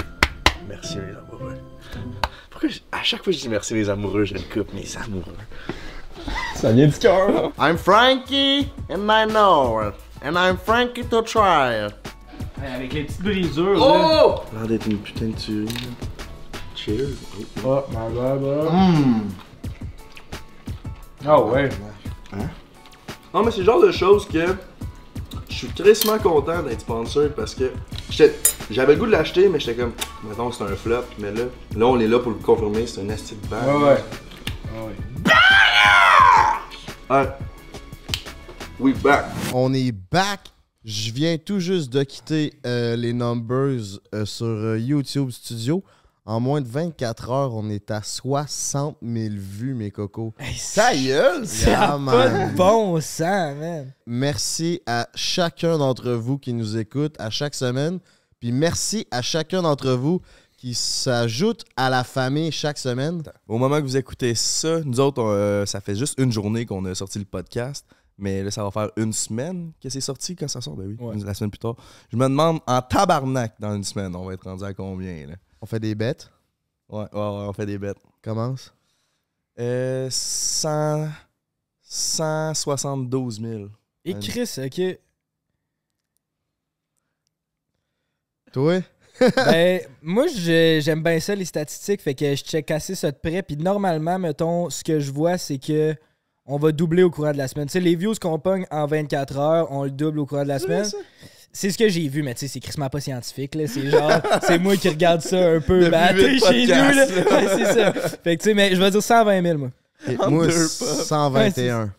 Merci, 0.67 0.95
les 0.95 1.15
amoureux. 1.15 1.53
Pourquoi, 2.55 2.69
je- 2.69 2.79
à 2.91 3.03
chaque 3.03 3.21
fois 3.23 3.33
que 3.33 3.37
je 3.37 3.41
dis 3.43 3.49
merci, 3.49 3.73
les 3.73 3.89
amoureux, 3.89 4.23
je 4.23 4.33
le 4.35 4.39
coupe, 4.39 4.73
mes 4.73 4.85
amoureux. 4.97 5.35
Ça 6.55 6.71
vient 6.71 6.87
du 6.87 6.97
cœur. 6.97 7.51
I'm 7.59 7.77
Frankie, 7.77 8.69
and 8.89 9.09
I 9.09 9.25
know 9.27 9.81
it. 9.81 9.93
And 10.23 10.35
I'm 10.37 10.57
Frankie 10.57 11.03
to 11.03 11.21
try 11.21 11.85
it. 11.87 11.93
Avec 12.65 12.93
les 12.93 13.03
petites 13.03 13.21
brisures. 13.21 13.77
Oh! 13.79 14.35
L'air 14.53 14.67
d'être 14.67 14.87
une 14.87 14.97
putain 14.99 15.27
de 15.27 15.33
tuerie. 15.35 15.65
là. 15.65 16.07
Cheers. 16.75 17.09
Oh, 17.65 17.81
my 17.89 18.13
god, 18.15 18.39
bro. 18.39 18.69
Mmm. 18.71 19.21
Ah 21.27 21.41
ouais. 21.41 21.69
Non, 23.33 23.43
mais 23.43 23.51
c'est 23.51 23.59
le 23.59 23.63
genre 23.65 23.81
de 23.81 23.91
choses 23.91 24.25
que 24.27 24.45
je 25.49 25.53
suis 25.55 25.67
tristement 25.69 26.17
content 26.19 26.61
d'être 26.63 26.81
sponsor 26.81 27.29
parce 27.35 27.53
que 27.53 27.71
j'avais 28.69 28.93
le 28.93 28.99
goût 28.99 29.05
de 29.05 29.11
l'acheter, 29.11 29.49
mais 29.49 29.59
j'étais 29.59 29.81
comme, 29.81 29.93
mettons, 30.27 30.51
c'est 30.51 30.63
un 30.63 30.75
flop, 30.75 31.03
mais 31.19 31.31
là, 31.31 31.43
là, 31.75 31.85
on 31.87 31.99
est 31.99 32.07
là 32.07 32.19
pour 32.19 32.31
le 32.31 32.37
confirmer, 32.37 32.87
c'est 32.87 33.01
un 33.01 33.09
esti 33.09 33.35
de. 33.35 33.55
Ouais, 33.55 33.83
ouais. 33.83 33.97
Ouais. 37.09 37.27
We 38.79 38.95
back. 38.97 39.25
On 39.53 39.73
est 39.73 39.91
back. 39.91 40.39
Je 40.83 41.11
viens 41.11 41.37
tout 41.37 41.59
juste 41.59 41.91
de 41.93 42.03
quitter 42.03 42.53
euh, 42.65 42.95
les 42.95 43.13
numbers 43.13 43.99
euh, 44.13 44.25
sur 44.25 44.45
euh, 44.45 44.79
YouTube 44.79 45.29
Studio. 45.29 45.83
En 46.27 46.39
moins 46.39 46.59
de 46.59 46.67
24 46.67 47.29
heures, 47.29 47.53
on 47.53 47.69
est 47.69 47.91
à 47.91 48.01
60 48.01 48.97
000 49.03 49.35
vues, 49.37 49.75
mes 49.75 49.91
cocos. 49.91 50.33
Ça 50.57 50.95
gueule! 50.95 51.45
Ça 51.45 51.93
a 51.93 51.99
pas 51.99 52.29
de 52.29 52.55
bon 52.55 52.99
sens, 52.99 53.55
man. 53.55 53.93
Merci 54.07 54.81
à 54.87 55.07
chacun 55.13 55.77
d'entre 55.77 56.11
vous 56.13 56.39
qui 56.39 56.53
nous 56.53 56.77
écoute 56.77 57.15
à 57.19 57.29
chaque 57.29 57.53
semaine. 57.53 57.99
Puis 58.39 58.51
merci 58.51 59.05
à 59.11 59.21
chacun 59.21 59.61
d'entre 59.61 59.91
vous 59.91 60.19
qui 60.57 60.73
s'ajoute 60.73 61.63
à 61.77 61.91
la 61.91 62.03
famille 62.03 62.51
chaque 62.51 62.79
semaine. 62.79 63.21
Au 63.47 63.59
moment 63.59 63.77
que 63.77 63.83
vous 63.85 63.97
écoutez 63.97 64.33
ça, 64.33 64.79
nous 64.83 64.99
autres, 64.99 65.21
on, 65.21 65.29
euh, 65.29 65.65
ça 65.67 65.79
fait 65.79 65.95
juste 65.95 66.17
une 66.19 66.31
journée 66.31 66.65
qu'on 66.65 66.83
a 66.85 66.95
sorti 66.95 67.19
le 67.19 67.25
podcast. 67.25 67.85
Mais 68.17 68.41
là, 68.43 68.49
ça 68.49 68.63
va 68.63 68.71
faire 68.71 68.89
une 68.95 69.13
semaine 69.13 69.73
que 69.79 69.89
c'est 69.89 70.01
sorti 70.01 70.35
quand 70.35 70.47
ça 70.47 70.61
sort. 70.61 70.75
Ben 70.75 70.87
oui, 70.87 70.95
Ouais. 70.99 71.15
la 71.23 71.33
semaine 71.35 71.51
plus 71.51 71.59
tard. 71.59 71.75
Je 72.11 72.17
me 72.17 72.23
demande, 72.23 72.61
en 72.65 72.81
tabarnak, 72.81 73.53
dans 73.59 73.75
une 73.75 73.83
semaine, 73.83 74.15
on 74.15 74.25
va 74.25 74.33
être 74.33 74.45
rendu 74.45 74.63
à 74.63 74.73
combien, 74.73 75.27
là? 75.27 75.35
On 75.65 75.67
fait 75.67 75.79
des 75.79 75.95
bêtes? 75.95 76.29
Ouais, 76.89 76.99
ouais, 76.99 77.07
ouais, 77.11 77.45
on 77.49 77.51
fait 77.51 77.65
des 77.65 77.79
bêtes. 77.79 77.97
Commence. 78.21 78.71
Euh, 79.57 80.07
100... 80.11 81.07
172 81.81 83.41
000. 83.41 83.69
Et 84.05 84.13
Chris, 84.19 84.47
ok. 84.63 84.99
Toi? 88.53 88.81
ben, 89.37 89.81
moi, 90.03 90.27
je- 90.27 90.81
j'aime 90.83 91.01
bien 91.01 91.19
ça, 91.19 91.33
les 91.33 91.45
statistiques. 91.45 92.01
Fait 92.03 92.13
que 92.13 92.35
je 92.35 92.43
check 92.43 92.69
assez 92.69 92.93
ça 92.93 93.09
de 93.11 93.17
près. 93.17 93.41
Puis 93.41 93.57
normalement, 93.57 94.19
mettons, 94.19 94.69
ce 94.69 94.83
que 94.83 94.99
je 94.99 95.11
vois, 95.11 95.39
c'est 95.39 95.57
que 95.57 95.95
on 96.45 96.59
va 96.59 96.71
doubler 96.71 97.01
au 97.01 97.09
courant 97.09 97.31
de 97.31 97.37
la 97.37 97.47
semaine. 97.47 97.65
Tu 97.65 97.71
sais, 97.71 97.79
les 97.79 97.95
views 97.95 98.13
qu'on 98.21 98.37
pogne 98.37 98.67
en 98.69 98.85
24 98.85 99.37
heures, 99.39 99.71
on 99.71 99.85
le 99.85 99.89
double 99.89 100.19
au 100.19 100.27
courant 100.27 100.43
de 100.43 100.49
la 100.49 100.59
semaine. 100.59 100.85
C'est 101.57 101.71
ce 101.71 101.77
que 101.77 101.87
j'ai 101.87 102.09
vu, 102.09 102.21
mais 102.21 102.33
tu 102.33 102.41
sais, 102.41 102.47
c'est 102.49 102.59
crissement 102.59 102.89
pas 102.89 102.99
scientifique, 102.99 103.55
là. 103.55 103.65
C'est 103.65 103.89
genre, 103.89 104.11
c'est 104.45 104.59
moi 104.59 104.75
qui 104.75 104.89
regarde 104.89 105.21
ça 105.21 105.37
un 105.37 105.61
peu 105.61 105.89
batté 105.89 106.37
chez 106.39 106.65
nous, 106.65 106.73
là. 106.73 107.05
Ouais, 107.31 107.47
c'est 107.55 107.73
ça. 107.73 107.93
Fait 107.93 108.35
que 108.35 108.43
tu 108.43 108.49
sais, 108.49 108.53
mais 108.53 108.75
je 108.75 108.81
vais 108.81 108.91
dire 108.91 109.01
120 109.01 109.41
000, 109.41 109.57
moi. 109.57 109.71
Et 110.05 110.17
moi, 110.17 110.47
deux 110.47 110.53
pas. 110.53 111.03
121. 111.05 111.93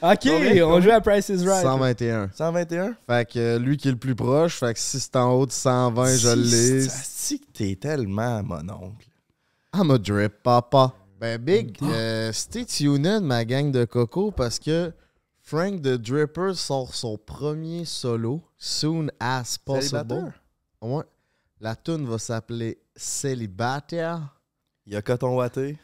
Ok, 0.00 0.26
on 0.64 0.80
joue 0.80 0.90
à 0.90 1.02
Price 1.02 1.28
is 1.28 1.46
Right. 1.46 1.62
121. 1.62 2.30
121? 2.34 2.96
Fait 3.06 3.30
que 3.30 3.38
euh, 3.38 3.58
lui 3.58 3.76
qui 3.76 3.88
est 3.88 3.90
le 3.92 3.98
plus 3.98 4.14
proche, 4.14 4.58
fait 4.58 4.72
que 4.72 4.80
si 4.80 4.98
c'est 4.98 5.16
en 5.16 5.34
haut 5.34 5.44
de 5.44 5.52
120, 5.52 6.16
je 6.16 6.28
l'ai. 6.30 6.88
Si 6.88 7.40
que 7.40 7.44
t'es 7.52 7.76
tellement 7.76 8.42
mon 8.42 8.66
oncle. 8.70 9.06
I'm 9.74 9.90
a 9.90 9.98
drip, 9.98 10.42
papa. 10.42 10.94
Ben, 11.20 11.38
Big, 11.38 11.76
euh, 11.82 12.32
stay 12.32 12.64
tuned, 12.64 13.22
ma 13.22 13.44
gang 13.44 13.70
de 13.70 13.84
coco, 13.84 14.30
parce 14.30 14.58
que 14.58 14.92
Frank 15.46 15.82
the 15.82 15.98
Dripper 15.98 16.54
sort 16.54 16.94
son 16.94 17.18
premier 17.18 17.84
solo, 17.84 18.40
soon 18.56 19.08
as 19.20 19.58
possible. 19.58 20.32
Ouais. 20.80 21.02
La 21.60 21.76
tune 21.76 22.06
va 22.06 22.18
s'appeler 22.18 22.78
Célibataire. 22.96 24.20
Il 24.86 24.94
y 24.94 24.96
a 24.96 25.02
Coton 25.02 25.36
Watté 25.36 25.78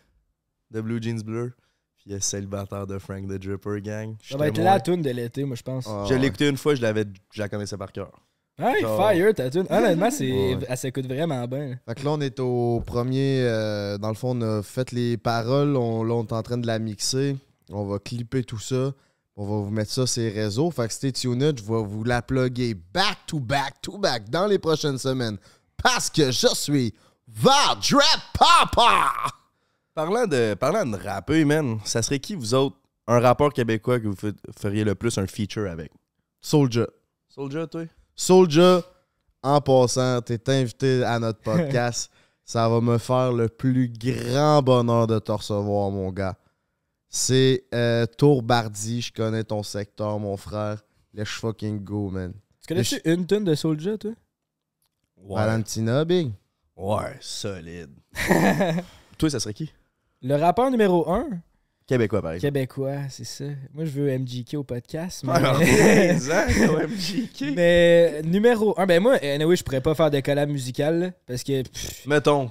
de 0.71 0.81
Blue 0.81 1.01
Jeans 1.03 1.21
Bleu. 1.23 1.53
Puis 1.97 2.05
il 2.07 2.13
y 2.13 2.15
a 2.15 2.21
Célibataire 2.21 2.87
de 2.87 2.99
Frank 2.99 3.29
the 3.29 3.33
Dripper 3.39 3.83
Gang. 3.83 4.15
Ça 4.23 4.39
va 4.39 4.49
être 4.49 4.57
la 4.59 4.81
tune 4.81 5.03
de 5.03 5.11
l'été, 5.11 5.45
moi, 5.45 5.57
je 5.57 5.63
pense. 5.63 5.87
Ah, 5.87 6.05
Je 6.09 6.15
l'ai 6.15 6.21
ouais. 6.21 6.27
écouté 6.29 6.49
une 6.49 6.57
fois, 6.57 6.75
je 6.75 6.81
l'avais, 6.81 7.05
je 7.33 7.41
la 7.43 7.49
connaissais 7.51 7.77
par 7.77 7.93
cœur. 7.93 8.11
Hey, 8.59 8.81
genre- 8.81 8.99
fire, 9.11 9.35
ta 9.35 9.51
tune. 9.51 9.67
Honnêtement, 9.69 10.11
c'est, 10.11 10.31
Ouais. 10.55 10.59
elle 10.69 10.77
s'écoute 10.79 11.07
vraiment 11.07 11.47
bien. 11.47 11.79
Fait 11.87 11.95
que 11.95 12.05
là, 12.05 12.13
on 12.13 12.21
est 12.23 12.41
au 12.41 12.81
premier. 12.87 13.43
euh, 13.45 13.99
dans 13.99 14.09
le 14.09 14.15
fond, 14.15 14.35
on 14.39 14.41
a 14.41 14.63
fait 14.63 14.93
les 14.93 15.19
paroles. 15.19 15.77
On, 15.77 16.03
là, 16.03 16.15
on 16.15 16.25
est 16.25 16.33
en 16.33 16.43
train 16.43 16.57
de 16.59 16.67
la 16.67 16.79
mixer. 16.79 17.37
On 17.71 17.85
va 17.85 17.99
clipper 17.99 18.43
tout 18.45 18.59
ça. 18.59 18.93
On 19.37 19.45
va 19.47 19.65
vous 19.65 19.71
mettre 19.71 19.91
ça 19.93 20.07
sur 20.07 20.23
les 20.23 20.31
réseaux. 20.31 20.71
Fait 20.71 20.87
que 20.89 20.93
stay 20.93 21.13
tuned. 21.13 21.59
Je 21.59 21.65
vais 21.65 21.83
vous 21.83 22.05
la 22.05 22.21
plugger 22.23 22.75
back 22.75 23.19
to 23.27 23.41
back 23.41 23.81
to 23.83 23.97
back 23.99 24.29
dans 24.29 24.47
les 24.47 24.59
prochaines 24.59 24.99
semaines. 24.99 25.39
Parce 25.83 26.11
que 26.11 26.31
je 26.31 26.49
suis 26.55 26.95
Drip 27.29 28.03
Papa! 28.39 29.13
Parlant 29.95 30.27
de, 30.27 30.55
parlant 30.55 30.85
de 30.87 30.97
rappeur, 30.97 31.45
man, 31.47 31.79
ça 31.85 32.03
serait 32.03 32.19
qui, 32.19 32.35
vous 32.35 32.55
autres, 32.55 32.77
un 33.07 33.21
rappeur 33.21 33.53
québécois 33.53 33.99
que 34.01 34.09
vous 34.09 34.15
fe- 34.15 34.35
feriez 34.59 34.85
le 34.85 34.95
plus 34.95 35.17
un 35.19 35.27
feature 35.27 35.71
avec? 35.71 35.91
Soldier. 36.41 36.87
Soldier, 37.29 37.67
toi? 37.71 37.83
Soldier, 38.15 38.81
en 39.43 39.61
passant, 39.61 40.21
t'es 40.23 40.41
invité 40.51 41.03
à 41.05 41.19
notre 41.19 41.41
podcast. 41.43 42.11
Ça 42.45 42.69
va 42.69 42.81
me 42.81 42.99
faire 42.99 43.33
le 43.33 43.49
plus 43.49 43.89
grand 43.89 44.63
bonheur 44.63 45.07
de 45.07 45.19
te 45.19 45.31
recevoir, 45.33 45.91
mon 45.91 46.11
gars. 46.11 46.37
C'est 47.13 47.65
euh, 47.75 48.07
Tourbardi, 48.07 49.03
je 49.03 49.13
connais 49.13 49.43
ton 49.43 49.65
secteur, 49.65 50.19
mon 50.21 50.37
frère. 50.37 50.81
Let's 51.13 51.29
fucking 51.29 51.83
go, 51.83 52.09
man. 52.09 52.33
Tu 52.61 52.69
connais-tu 52.69 53.01
une 53.05 53.27
tune 53.27 53.43
de 53.43 53.57
Soulja, 53.57 53.99
toi? 53.99 54.13
Valentina, 55.29 56.05
big. 56.05 56.31
Ouais, 56.77 57.17
solide. 57.21 57.91
toi, 59.19 59.29
ça 59.29 59.41
serait 59.41 59.55
qui? 59.55 59.73
Le 60.23 60.37
rappeur 60.37 60.71
numéro 60.71 61.11
1, 61.11 61.27
Québécois, 61.87 62.23
par 62.23 62.33
exemple. 62.33 62.53
québécois, 62.55 63.09
c'est 63.09 63.25
ça. 63.25 63.45
Moi, 63.75 63.85
je 63.85 63.91
veux 63.91 64.17
MGK 64.17 64.55
au 64.55 64.63
podcast. 64.63 65.25
Mais, 65.25 65.33
Alors, 65.33 65.59
15 65.59 66.31
ans, 66.31 66.35
quand 66.47 66.79
même, 66.79 66.91
JK. 66.97 67.55
mais 67.57 68.23
numéro 68.23 68.79
1, 68.79 68.87
ben 68.87 69.03
moi, 69.03 69.15
anyway, 69.17 69.57
je 69.57 69.65
pourrais 69.65 69.81
pas 69.81 69.97
faire 69.97 70.13
de 70.13 70.21
collab 70.21 70.49
musical, 70.49 71.01
là, 71.01 71.11
parce 71.27 71.43
que... 71.43 71.63
pff, 71.63 72.07
Mettons. 72.07 72.49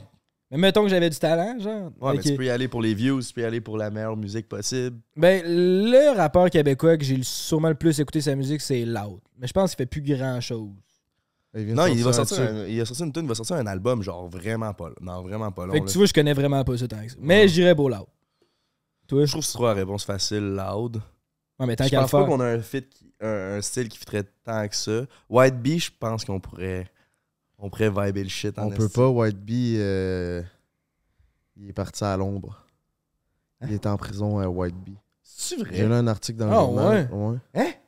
Mais 0.51 0.57
mettons 0.57 0.83
que 0.83 0.89
j'avais 0.89 1.09
du 1.09 1.17
talent, 1.19 1.59
genre. 1.59 1.91
Ouais, 2.01 2.13
mais 2.15 2.21
tu 2.21 2.35
peux 2.35 2.45
y 2.45 2.49
aller 2.49 2.67
pour 2.67 2.81
les 2.81 2.93
views, 2.93 3.21
tu 3.21 3.33
peux 3.33 3.41
y 3.41 3.45
aller 3.45 3.61
pour 3.61 3.77
la 3.77 3.89
meilleure 3.91 4.17
musique 4.17 4.47
possible. 4.47 4.97
Ben, 5.15 5.43
le 5.45 6.15
rappeur 6.17 6.49
québécois 6.49 6.97
que 6.97 7.03
j'ai 7.03 7.17
le- 7.17 7.23
sûrement 7.23 7.69
le 7.69 7.75
plus 7.75 7.99
écouté 7.99 8.21
sa 8.21 8.35
musique, 8.35 8.61
c'est 8.61 8.85
Loud. 8.85 9.19
Mais 9.37 9.47
je 9.47 9.53
pense 9.53 9.71
qu'il 9.71 9.77
fait 9.77 9.85
plus 9.85 10.01
grand-chose. 10.01 10.69
Il 11.55 11.73
Non, 11.73 11.87
il 11.87 12.03
va 12.03 12.13
sortir 12.13 12.41
un, 12.41 12.65
il 12.67 12.79
a 12.79 12.85
sorti 12.85 13.03
une 13.03 13.11
tune, 13.11 13.23
il 13.23 13.27
va 13.29 13.33
sortir 13.35 13.55
un 13.55 13.65
album, 13.65 14.03
genre 14.03 14.27
vraiment 14.29 14.71
pas, 14.73 14.89
non, 15.01 15.23
vraiment 15.23 15.51
pas 15.51 15.65
long. 15.65 15.73
Fait 15.73 15.79
que 15.81 15.85
là. 15.85 15.91
tu 15.91 15.97
vois, 15.97 16.05
je 16.07 16.13
connais 16.13 16.33
vraiment 16.33 16.63
pas 16.63 16.77
ça 16.77 16.87
tant 16.87 17.03
que 17.03 17.09
ça. 17.09 17.17
Mais 17.19 17.47
j'irais 17.47 17.73
pour 17.75 17.89
Loud. 17.89 18.05
Toi, 19.07 19.25
Je 19.25 19.31
trouve 19.31 19.41
que 19.41 19.47
c'est 19.47 19.53
trop 19.53 19.65
la 19.65 19.73
réponse 19.73 20.05
facile, 20.05 20.55
loud. 20.55 21.01
Ouais, 21.59 21.65
mais 21.65 21.75
tant 21.75 21.85
Je 21.85 21.95
pense 21.95 22.11
pas 22.11 22.23
qu'on 22.25 22.39
a 22.39 22.45
un 22.45 22.59
fit, 22.59 22.83
qui- 22.83 23.11
un, 23.19 23.57
un 23.57 23.61
style 23.61 23.89
qui 23.89 23.97
fitterait 23.97 24.23
tant 24.45 24.67
que 24.67 24.75
ça. 24.75 25.01
White 25.27 25.55
Bee, 25.59 25.79
je 25.79 25.89
pense 25.99 26.23
qu'on 26.23 26.39
pourrait, 26.39 26.87
on 27.59 27.69
pourrait 27.69 27.89
vibrer 27.89 28.23
le 28.23 28.29
shit 28.29 28.57
en 28.57 28.67
On 28.67 28.69
peut 28.71 28.89
pas, 28.89 29.07
White 29.07 29.37
Bee, 29.39 29.75
euh, 29.77 30.41
il 31.57 31.69
est 31.69 31.73
parti 31.73 32.03
à 32.03 32.15
l'ombre. 32.17 32.65
Il 33.63 33.73
est 33.73 33.85
en 33.85 33.97
prison 33.97 34.39
à 34.39 34.47
White 34.47 34.75
Bee. 34.77 34.95
C'est 35.21 35.57
J'ai 35.57 35.63
lu 35.83 35.87
vrai? 35.87 35.95
un 35.97 36.07
article 36.07 36.39
dans 36.39 36.47
le 36.47 36.53
Ah, 36.53 36.59
journal. 36.59 37.09
Ouais? 37.53 37.79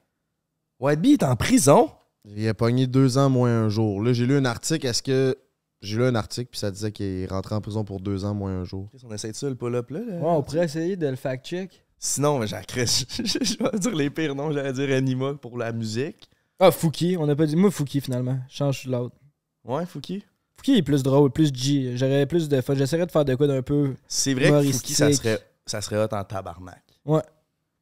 White 0.80 0.99
Bee 1.01 1.13
est 1.13 1.24
en 1.24 1.36
prison? 1.36 1.89
Il 2.26 2.47
a 2.47 2.53
pogné 2.53 2.88
deux 2.88 3.17
ans 3.17 3.30
moins 3.30 3.49
un 3.65 3.69
jour. 3.69 4.01
Là, 4.03 4.13
j'ai 4.13 4.26
lu 4.26 4.36
un 4.38 4.45
article. 4.45 4.86
Est-ce 4.88 5.01
que. 5.03 5.36
J'ai 5.82 5.97
lu 5.97 6.03
un 6.03 6.13
article, 6.13 6.51
puis 6.51 6.59
ça 6.59 6.69
disait 6.69 6.91
qu'il 6.91 7.05
est 7.07 7.26
rentré 7.26 7.55
en 7.55 7.61
prison 7.61 7.84
pour 7.84 7.99
deux 7.99 8.24
ans 8.24 8.36
moins 8.36 8.51
un 8.51 8.63
jour. 8.63 8.88
Qu'est-ce 8.91 9.03
qu'on 9.03 9.11
essaie 9.13 9.32
de 9.32 9.36
ça, 9.36 9.49
le 9.49 9.55
pull-up 9.55 9.89
là? 9.89 9.99
là? 10.01 10.13
Ouais, 10.17 10.22
on 10.30 10.43
pourrait 10.43 10.65
essayer 10.65 10.95
de 10.95 11.07
le 11.07 11.15
fact-check. 11.15 11.84
Sinon, 11.97 12.38
mais 12.38 12.45
j'en 12.45 12.61
crée- 12.61 12.86
je, 12.86 13.05
je- 13.24 13.43
je 13.43 13.57
vais 13.57 13.80
dire 13.80 13.95
les 13.95 14.09
pires 14.11 14.36
noms, 14.36 14.51
j'allais 14.51 14.74
dire 14.74 14.95
Anima 14.95 15.34
pour 15.34 15.57
la 15.57 15.72
musique. 15.72 16.30
Ah, 16.59 16.69
Fouki. 16.69 17.15
On 17.19 17.28
a 17.28 17.36
pas 17.36 17.47
dit. 17.47 17.55
Moi, 17.55 17.72
Fouki, 17.72 17.99
finalement. 17.99 18.38
Change 18.47 18.86
l'autre. 18.86 19.15
Ouais, 19.64 19.86
Fouki. 19.86 20.24
Fouki 20.57 20.76
est 20.78 20.82
plus 20.84 21.03
drôle, 21.03 21.32
plus 21.32 21.53
G. 21.53 21.95
J'aurais 21.97 22.26
plus 22.26 22.47
de 22.49 22.62
fun. 22.62 22.76
J'essaierais 22.76 23.05
de 23.05 23.12
faire 23.12 23.26
de 23.26 23.36
quoi 23.36 23.47
d'un 23.47 23.62
peu. 23.62 23.95
C'est 24.07 24.34
vrai 24.34 24.49
que. 24.49 24.72
Fouki, 24.72 24.93
ça 24.93 25.12
serait, 25.12 25.39
ça 25.66 25.82
serait 25.82 25.97
hot 26.03 26.07
en 26.14 26.24
tabarnak. 26.24 26.84
Ouais. 27.05 27.22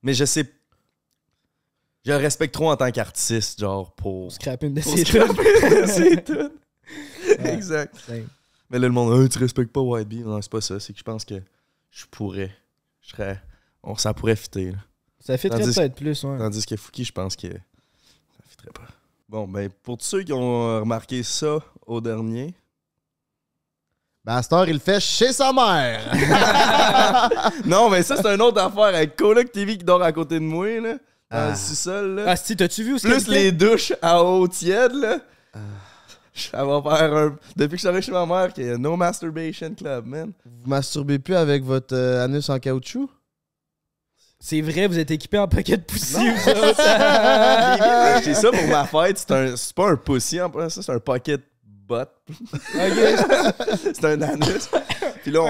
Mais 0.02 0.14
je 0.14 0.26
sais. 0.26 0.50
Je 2.06 2.12
le 2.12 2.18
respecte 2.18 2.54
trop 2.54 2.72
en 2.72 2.78
tant 2.78 2.90
qu'artiste, 2.92 3.60
genre, 3.60 3.94
pour. 3.94 4.32
Scraper 4.32 4.68
une 4.68 4.74
de 4.76 4.82
ses. 4.82 5.04
Ouais. 7.40 7.54
Exact. 7.54 7.96
Mais 8.70 8.80
là, 8.80 8.88
le 8.88 8.90
monde, 8.94 9.22
Hey, 9.22 9.30
tu 9.30 9.38
respectes 9.38 9.72
pas 9.72 9.82
White 9.82 10.08
Bee? 10.08 10.24
Non, 10.24 10.42
c'est 10.42 10.52
pas 10.52 10.62
ça. 10.62 10.80
C'est 10.80 10.92
que 10.94 10.98
je 11.00 11.04
pense 11.04 11.24
que 11.24 11.36
je 11.92 12.06
pourrais. 12.10 12.52
Je 13.02 13.10
serais. 13.10 13.40
On, 13.84 13.96
ça 13.96 14.14
pourrait 14.14 14.36
fitter, 14.36 14.72
là. 14.72 14.78
Ça 15.20 15.38
Tandis- 15.38 15.76
peut-être 15.76 15.96
plus, 15.96 16.24
ouais. 16.24 16.38
Tandis 16.38 16.66
que 16.66 16.76
Fouki, 16.76 17.04
je 17.04 17.12
pense 17.12 17.36
que 17.36 17.48
ça 17.48 18.44
fitterait 18.48 18.72
pas. 18.74 18.88
Bon, 19.30 19.48
ben, 19.48 19.70
pour 19.84 19.98
tous 19.98 20.06
ceux 20.06 20.24
qui 20.24 20.34
ont 20.34 20.68
euh, 20.68 20.80
remarqué 20.80 21.22
ça 21.22 21.60
au 21.86 22.02
dernier, 22.02 22.54
Ben, 24.26 24.36
à 24.38 24.42
cette 24.44 24.54
heure, 24.54 24.68
il 24.68 24.74
le 24.74 24.80
fait 24.80 25.00
chez 25.00 25.32
sa 25.32 25.54
mère. 25.54 26.02
non, 27.66 27.90
mais 27.90 28.02
ça, 28.04 28.18
c'est 28.18 28.28
une 28.34 28.42
autre 28.42 28.60
affaire 28.60 28.96
avec 28.96 29.16
Coloc 29.16 29.52
TV 29.52 29.78
qui 29.78 29.84
dort 29.86 30.02
à 30.02 30.12
côté 30.12 30.36
de 30.40 30.44
moi, 30.44 30.80
là, 30.80 30.94
dans 30.94 31.00
Ah. 31.30 31.50
le 31.52 31.56
sous-sol, 31.56 32.16
là. 32.16 32.24
Ah, 32.28 32.36
si, 32.36 32.56
t'as-tu 32.56 32.84
vu 32.84 32.96
où 32.96 33.00
Plus 33.00 33.28
les 33.28 33.52
douches 33.52 33.94
à 34.02 34.24
eau 34.24 34.48
tiède, 34.48 34.94
là. 34.94 35.20
Ça 36.34 36.64
va 36.66 36.82
faire 36.82 37.14
un. 37.16 37.36
Depuis 37.56 37.78
que 37.78 37.82
je 37.84 37.92
suis 37.94 38.02
chez 38.04 38.12
ma 38.12 38.26
mère, 38.26 38.54
qu'il 38.54 38.66
y 38.66 38.70
a 38.70 38.78
No 38.78 38.96
Masturbation 38.96 39.74
Club, 39.76 40.06
man. 40.06 40.32
Vous 40.46 40.70
masturbez 40.70 41.20
plus 41.20 41.36
avec 41.36 41.64
votre 41.64 41.94
euh, 41.96 42.24
anus 42.24 42.50
en 42.50 42.58
caoutchouc? 42.60 43.10
C'est 44.42 44.62
vrai, 44.62 44.88
vous 44.88 44.98
êtes 44.98 45.12
équipé 45.12 45.38
en 45.38 45.48
paquet 45.50 45.76
de 45.78 45.82
poussi, 45.84 46.16
vous 46.16 46.36
J'ai 48.24 48.34
ça 48.34 48.50
pour 48.52 48.68
ma 48.70 48.86
fête. 48.86 49.18
C'est 49.18 49.32
un- 49.32 49.56
C'est 49.58 49.74
pas 49.76 49.90
un 49.90 49.96
pussy 49.98 50.40
en 50.42 50.50
plus, 50.50 50.70
ça, 50.70 50.82
c'est 50.82 50.92
un 50.94 51.00
pocket 51.00 51.42
butt. 51.88 52.08
c'est 52.74 54.06
un 54.06 54.22
anus. 54.22 54.70
Puis 55.24 55.32
là, 55.32 55.42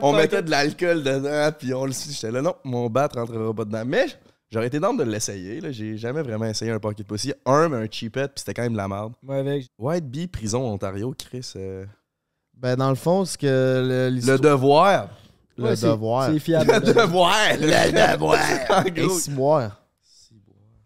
on, 0.00 0.12
mettait 0.14 0.42
de 0.42 0.50
l'alcool 0.50 1.02
dedans, 1.02 1.50
puis 1.58 1.74
on 1.74 1.84
le 1.84 1.92
J'étais 1.92 2.30
là, 2.30 2.40
non, 2.40 2.54
mon 2.64 2.88
bat 2.88 3.08
rentrera 3.14 3.52
pas 3.52 3.64
dedans. 3.66 3.82
Mais 3.84 4.06
j'aurais 4.50 4.68
été 4.68 4.80
d'âme 4.80 4.96
de 4.96 5.02
l'essayer. 5.04 5.60
là. 5.60 5.70
J'ai 5.70 5.96
jamais 5.98 6.22
vraiment 6.22 6.46
essayé 6.46 6.70
un 6.70 6.78
pocket 6.78 7.06
pussy. 7.06 7.34
Un, 7.44 7.68
mais 7.68 7.76
un 7.76 7.86
cheapette, 7.90 8.32
puis 8.34 8.40
c'était 8.40 8.54
quand 8.54 8.62
même 8.62 8.72
de 8.72 8.78
la 8.78 8.88
merde. 8.88 9.12
Avec. 9.28 9.66
White 9.78 10.06
Bee, 10.08 10.26
prison 10.26 10.64
Ontario, 10.72 11.14
Chris. 11.18 11.52
euh, 11.56 11.84
Ben, 12.56 12.76
dans 12.76 12.88
le 12.90 12.96
fond, 12.96 13.24
c'est 13.26 13.38
que 13.40 13.46
le, 13.46 14.08
Le 14.32 14.38
devoir. 14.38 15.08
Le 15.58 15.76
devoir. 15.76 16.30
C'est 16.32 16.38
fiable. 16.38 16.72
Le 16.72 16.80
devoir. 16.80 17.38
Le 17.58 18.12
devoir. 18.14 18.38
En 18.70 19.08
ciboire. 19.18 19.82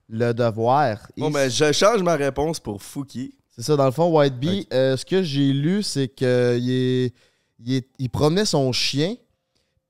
Le 0.08 0.32
devoir. 0.34 0.98
Bon, 1.16 1.30
ben, 1.30 1.50
je 1.50 1.72
change 1.72 2.02
ma 2.02 2.16
réponse 2.16 2.60
pour 2.60 2.82
Fouki. 2.82 3.34
C'est 3.48 3.62
ça, 3.62 3.76
dans 3.76 3.84
le 3.86 3.90
fond, 3.92 4.10
White 4.16 4.38
Bee, 4.38 4.66
euh, 4.72 4.96
ce 4.96 5.04
que 5.04 5.22
j'ai 5.22 5.52
lu, 5.52 5.82
c'est 5.82 6.08
que 6.08 6.56
il, 6.58 6.70
est- 6.70 7.14
il, 7.60 7.74
est- 7.74 7.88
il 7.98 8.08
promenait 8.10 8.44
son 8.46 8.72
chien, 8.72 9.14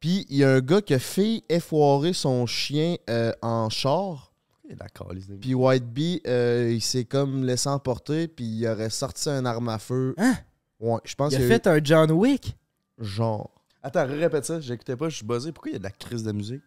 puis 0.01 0.27
il 0.29 0.39
y 0.39 0.45
a 0.45 0.51
un 0.51 0.61
gars 0.61 0.81
qui 0.81 0.95
a 0.95 0.99
fait 0.99 1.43
effoirer 1.49 2.13
son 2.13 2.45
chien 2.47 2.97
euh, 3.09 3.33
en 3.41 3.69
char, 3.71 4.33
D'accord, 4.69 5.13
les 5.13 5.29
amis. 5.31 5.39
puis 5.41 5.55
White 5.55 5.87
Bee, 5.93 6.21
euh, 6.27 6.71
il 6.73 6.81
s'est 6.83 7.05
comme 7.05 7.45
laissé 7.45 7.69
emporter, 7.69 8.27
puis 8.27 8.45
il 8.45 8.67
aurait 8.67 8.91
sorti 8.91 9.29
un 9.29 9.45
arme 9.45 9.69
à 9.69 9.79
feu. 9.79 10.15
Hein? 10.19 10.35
Ouais, 10.81 10.99
je 11.05 11.15
pense 11.15 11.33
Il 11.33 11.37
a 11.37 11.41
y 11.41 11.45
a 11.45 11.49
fait 11.49 11.67
un 11.69 11.79
John 11.83 12.11
Wick. 12.11 12.57
genre. 12.99 13.51
Attends, 13.83 14.07
répète 14.07 14.45
ça. 14.45 14.61
J'écoutais 14.61 14.97
pas, 14.97 15.09
je 15.09 15.17
suis 15.17 15.27
buzzé. 15.27 15.53
Pourquoi 15.53 15.71
il 15.71 15.73
y 15.75 15.77
a 15.77 15.79
de 15.79 15.85
la 15.85 15.91
crise 15.91 16.23
de 16.23 16.33
musique? 16.33 16.63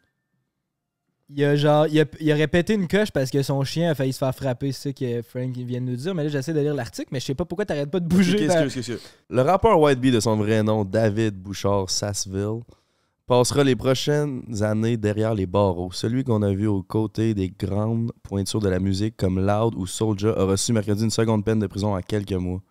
Il 1.30 1.44
a 1.44 1.56
genre. 1.56 1.88
Il 1.88 2.00
a, 2.00 2.06
il 2.20 2.32
a 2.32 2.36
répété 2.36 2.74
une 2.74 2.88
coche 2.88 3.10
parce 3.12 3.32
que 3.32 3.42
son 3.42 3.64
chien 3.64 3.92
a 3.92 3.96
failli 3.96 4.14
se 4.14 4.20
faire 4.20 4.36
frapper. 4.36 4.72
C'est 4.72 4.90
ça 4.90 4.94
que 4.94 5.22
Frank 5.24 5.56
vient 5.56 5.82
de 5.82 5.86
nous 5.86 5.96
dire. 5.96 6.14
Mais 6.14 6.24
là, 6.24 6.30
j'essaie 6.30 6.54
de 6.54 6.60
lire 6.60 6.76
l'article, 6.76 7.10
mais 7.12 7.20
je 7.20 7.26
sais 7.26 7.36
pas 7.36 7.46
pourquoi 7.46 7.66
t'arrêtes 7.66 7.90
pas 7.90 8.00
de 8.00 8.08
bouger. 8.08 8.44
Excuse, 8.44 8.64
excuse, 8.64 8.90
excuse. 8.90 9.10
Le 9.30 9.42
rappeur 9.42 9.80
White 9.80 10.00
Bee, 10.00 10.12
de 10.12 10.20
son 10.20 10.36
vrai 10.36 10.62
nom, 10.62 10.86
David 10.86 11.36
Bouchard 11.36 11.90
Sassville, 11.90 12.62
passera 13.26 13.64
les 13.64 13.76
prochaines 13.76 14.44
années 14.62 14.98
derrière 14.98 15.34
les 15.34 15.48
barreaux. 15.48 15.92
Celui 15.92 16.24
qu'on 16.24 16.44
a 16.44 16.52
vu 16.52 16.68
aux 16.68 16.84
côtés 16.84 17.34
des 17.34 17.50
grandes 17.50 18.12
pointures 18.22 18.60
de 18.60 18.70
la 18.70 18.80
musique 18.80 19.18
comme 19.18 19.40
Loud 19.44 19.74
ou 19.76 19.88
Soulja 19.88 20.30
a 20.30 20.44
reçu 20.44 20.74
mercredi 20.74 21.04
une 21.04 21.10
seconde 21.10 21.44
peine 21.44 21.60
de 21.60 21.66
prison 21.66 21.96
en 21.96 22.02
quelques 22.02 22.34
mois. 22.34 22.62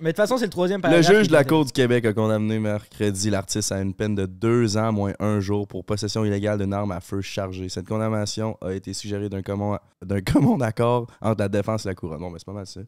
Mais 0.00 0.12
de 0.12 0.16
toute 0.16 0.16
façon, 0.16 0.36
c'est 0.36 0.44
le 0.44 0.50
troisième 0.50 0.80
Le 0.82 1.02
juge 1.02 1.28
de 1.28 1.32
la 1.32 1.44
Cour 1.44 1.64
du 1.64 1.72
Québec 1.72 2.04
a 2.04 2.12
condamné 2.12 2.58
mercredi 2.58 3.30
l'artiste 3.30 3.72
à 3.72 3.80
une 3.80 3.94
peine 3.94 4.14
de 4.14 4.26
deux 4.26 4.76
ans 4.76 4.92
moins 4.92 5.12
un 5.20 5.40
jour 5.40 5.66
pour 5.66 5.84
possession 5.84 6.24
illégale 6.24 6.58
d'une 6.58 6.72
arme 6.74 6.92
à 6.92 7.00
feu 7.00 7.20
chargée. 7.20 7.68
Cette 7.68 7.86
condamnation 7.88 8.56
a 8.60 8.72
été 8.72 8.92
suggérée 8.92 9.28
d'un 9.28 9.42
commun, 9.42 9.78
d'un 10.04 10.20
commun 10.20 10.60
accord 10.60 11.06
entre 11.20 11.40
la 11.40 11.48
défense 11.48 11.86
et 11.86 11.88
la 11.88 11.94
couronne. 11.94 12.20
Bon, 12.20 12.30
mais 12.30 12.38
c'est 12.38 12.46
pas 12.46 12.52
mal 12.52 12.66
ça. 12.66 12.80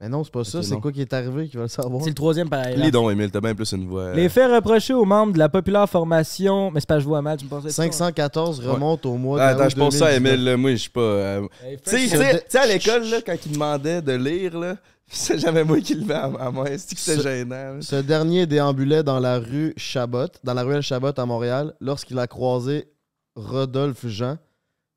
Mais 0.00 0.08
non, 0.08 0.24
c'est 0.24 0.32
pas 0.32 0.42
ça, 0.42 0.60
c'est 0.60 0.76
quoi 0.80 0.90
qui 0.90 1.00
est 1.02 1.12
arrivé 1.12 1.46
qui 1.48 1.56
va 1.56 1.62
le 1.62 1.68
savoir? 1.68 2.02
C'est 2.02 2.08
le 2.10 2.14
troisième 2.16 2.48
paragraphe. 2.48 2.76
Les 2.84 2.90
dons, 2.90 3.08
Emile, 3.10 3.30
t'as 3.30 3.40
bien 3.40 3.54
plus 3.54 3.70
une 3.72 3.86
voix. 3.86 4.02
euh, 4.02 4.14
Les 4.14 4.28
faits 4.28 4.50
reprochés 4.50 4.92
aux 4.92 5.04
membres 5.04 5.32
de 5.34 5.38
la 5.38 5.48
populaire 5.48 5.88
formation. 5.88 6.72
Mais 6.72 6.80
c'est 6.80 6.88
pas, 6.88 6.98
je 6.98 7.04
vois 7.04 7.22
mal, 7.22 7.36
tu 7.38 7.44
me 7.44 7.50
pensais. 7.50 7.70
514 7.70 8.58
remonte 8.66 9.06
au 9.06 9.14
mois 9.16 9.40
Ah, 9.40 9.54
d'août 9.54 9.60
Attends, 9.60 9.68
je 9.70 9.76
pense 9.76 9.94
ça, 9.96 10.06
2019. 10.06 10.32
Emile, 10.32 10.44
là, 10.46 10.56
moi, 10.56 10.70
je 10.72 10.76
suis 10.76 10.90
pas. 10.90 11.00
euh, 11.00 11.46
Tu 11.86 12.08
sais, 12.08 12.58
à 12.58 12.66
l'école, 12.66 13.04
là, 13.04 13.18
quand 13.24 13.36
ils 13.46 13.52
demandaient 13.52 14.02
de 14.02 14.12
lire, 14.14 14.58
là, 14.58 14.74
c'est 15.06 15.38
jamais 15.38 15.64
moi 15.64 15.80
qui 15.80 15.94
le 15.94 16.04
mets 16.04 16.14
à 16.14 16.50
moi. 16.50 16.66
C'est 16.76 16.94
que 16.94 17.00
c'était 17.00 17.18
Ce- 17.18 17.22
gênant. 17.22 17.80
Ce 17.80 17.96
dernier 17.96 18.46
déambulait 18.46 19.02
dans 19.02 19.20
la 19.20 19.38
rue 19.38 19.72
Chabot, 19.76 20.26
dans 20.42 20.54
la 20.54 20.62
ruelle 20.62 20.82
Chabot 20.82 21.12
à 21.16 21.26
Montréal, 21.26 21.74
lorsqu'il 21.80 22.18
a 22.18 22.26
croisé 22.26 22.88
Rodolphe 23.36 24.06
Jean, 24.06 24.38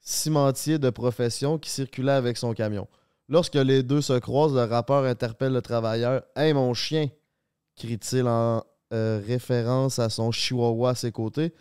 cimentier 0.01 0.79
de 0.79 0.89
profession, 0.89 1.57
qui 1.57 1.69
circulait 1.69 2.11
avec 2.13 2.37
son 2.37 2.53
camion. 2.53 2.87
Lorsque 3.29 3.55
les 3.55 3.83
deux 3.83 4.01
se 4.01 4.17
croisent, 4.19 4.55
le 4.55 4.63
rappeur 4.63 5.03
interpelle 5.03 5.51
le 5.53 5.61
travailleur. 5.61 6.23
Hey 6.35 6.53
mon 6.53 6.73
chien 6.73 7.09
crie-t-il 7.75 8.25
en 8.27 8.63
euh, 8.93 9.21
référence 9.27 9.99
à 9.99 10.09
son 10.09 10.31
chihuahua 10.31 10.91
à 10.91 10.95
ses 10.95 11.11
côtés. 11.11 11.53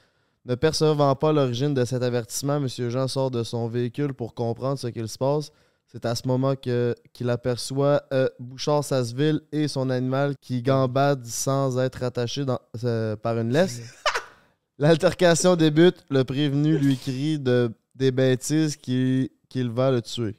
Ne 0.44 0.54
percevant 0.54 1.12
pas 1.16 1.32
l'origine 1.32 1.74
de 1.74 1.84
cet 1.84 2.04
avertissement, 2.04 2.56
M. 2.56 2.68
Jean 2.88 3.08
sort 3.08 3.32
de 3.32 3.42
son 3.42 3.66
véhicule 3.66 4.14
pour 4.14 4.32
comprendre 4.34 4.78
ce 4.78 4.86
qu'il 4.86 5.08
se 5.08 5.18
passe. 5.18 5.50
C'est 5.96 6.04
à 6.04 6.14
ce 6.14 6.28
moment 6.28 6.56
que- 6.56 6.94
qu'il 7.14 7.30
aperçoit 7.30 8.02
euh, 8.12 8.28
Bouchard 8.38 8.84
Sasseville 8.84 9.40
et 9.50 9.66
son 9.66 9.88
animal 9.88 10.36
qui 10.42 10.60
gambade 10.60 11.24
sans 11.24 11.78
être 11.78 12.02
attaché 12.02 12.44
dans- 12.44 12.60
euh, 12.84 13.16
par 13.16 13.38
une 13.38 13.50
laisse. 13.50 13.80
L'altercation 14.78 15.56
débute. 15.56 16.04
Le 16.10 16.22
prévenu 16.22 16.76
lui 16.76 16.98
crie 16.98 17.38
de, 17.38 17.72
des 17.94 18.10
bêtises 18.10 18.76
qui- 18.76 19.32
qu'il 19.48 19.70
va 19.70 19.90
le 19.90 20.02
tuer. 20.02 20.36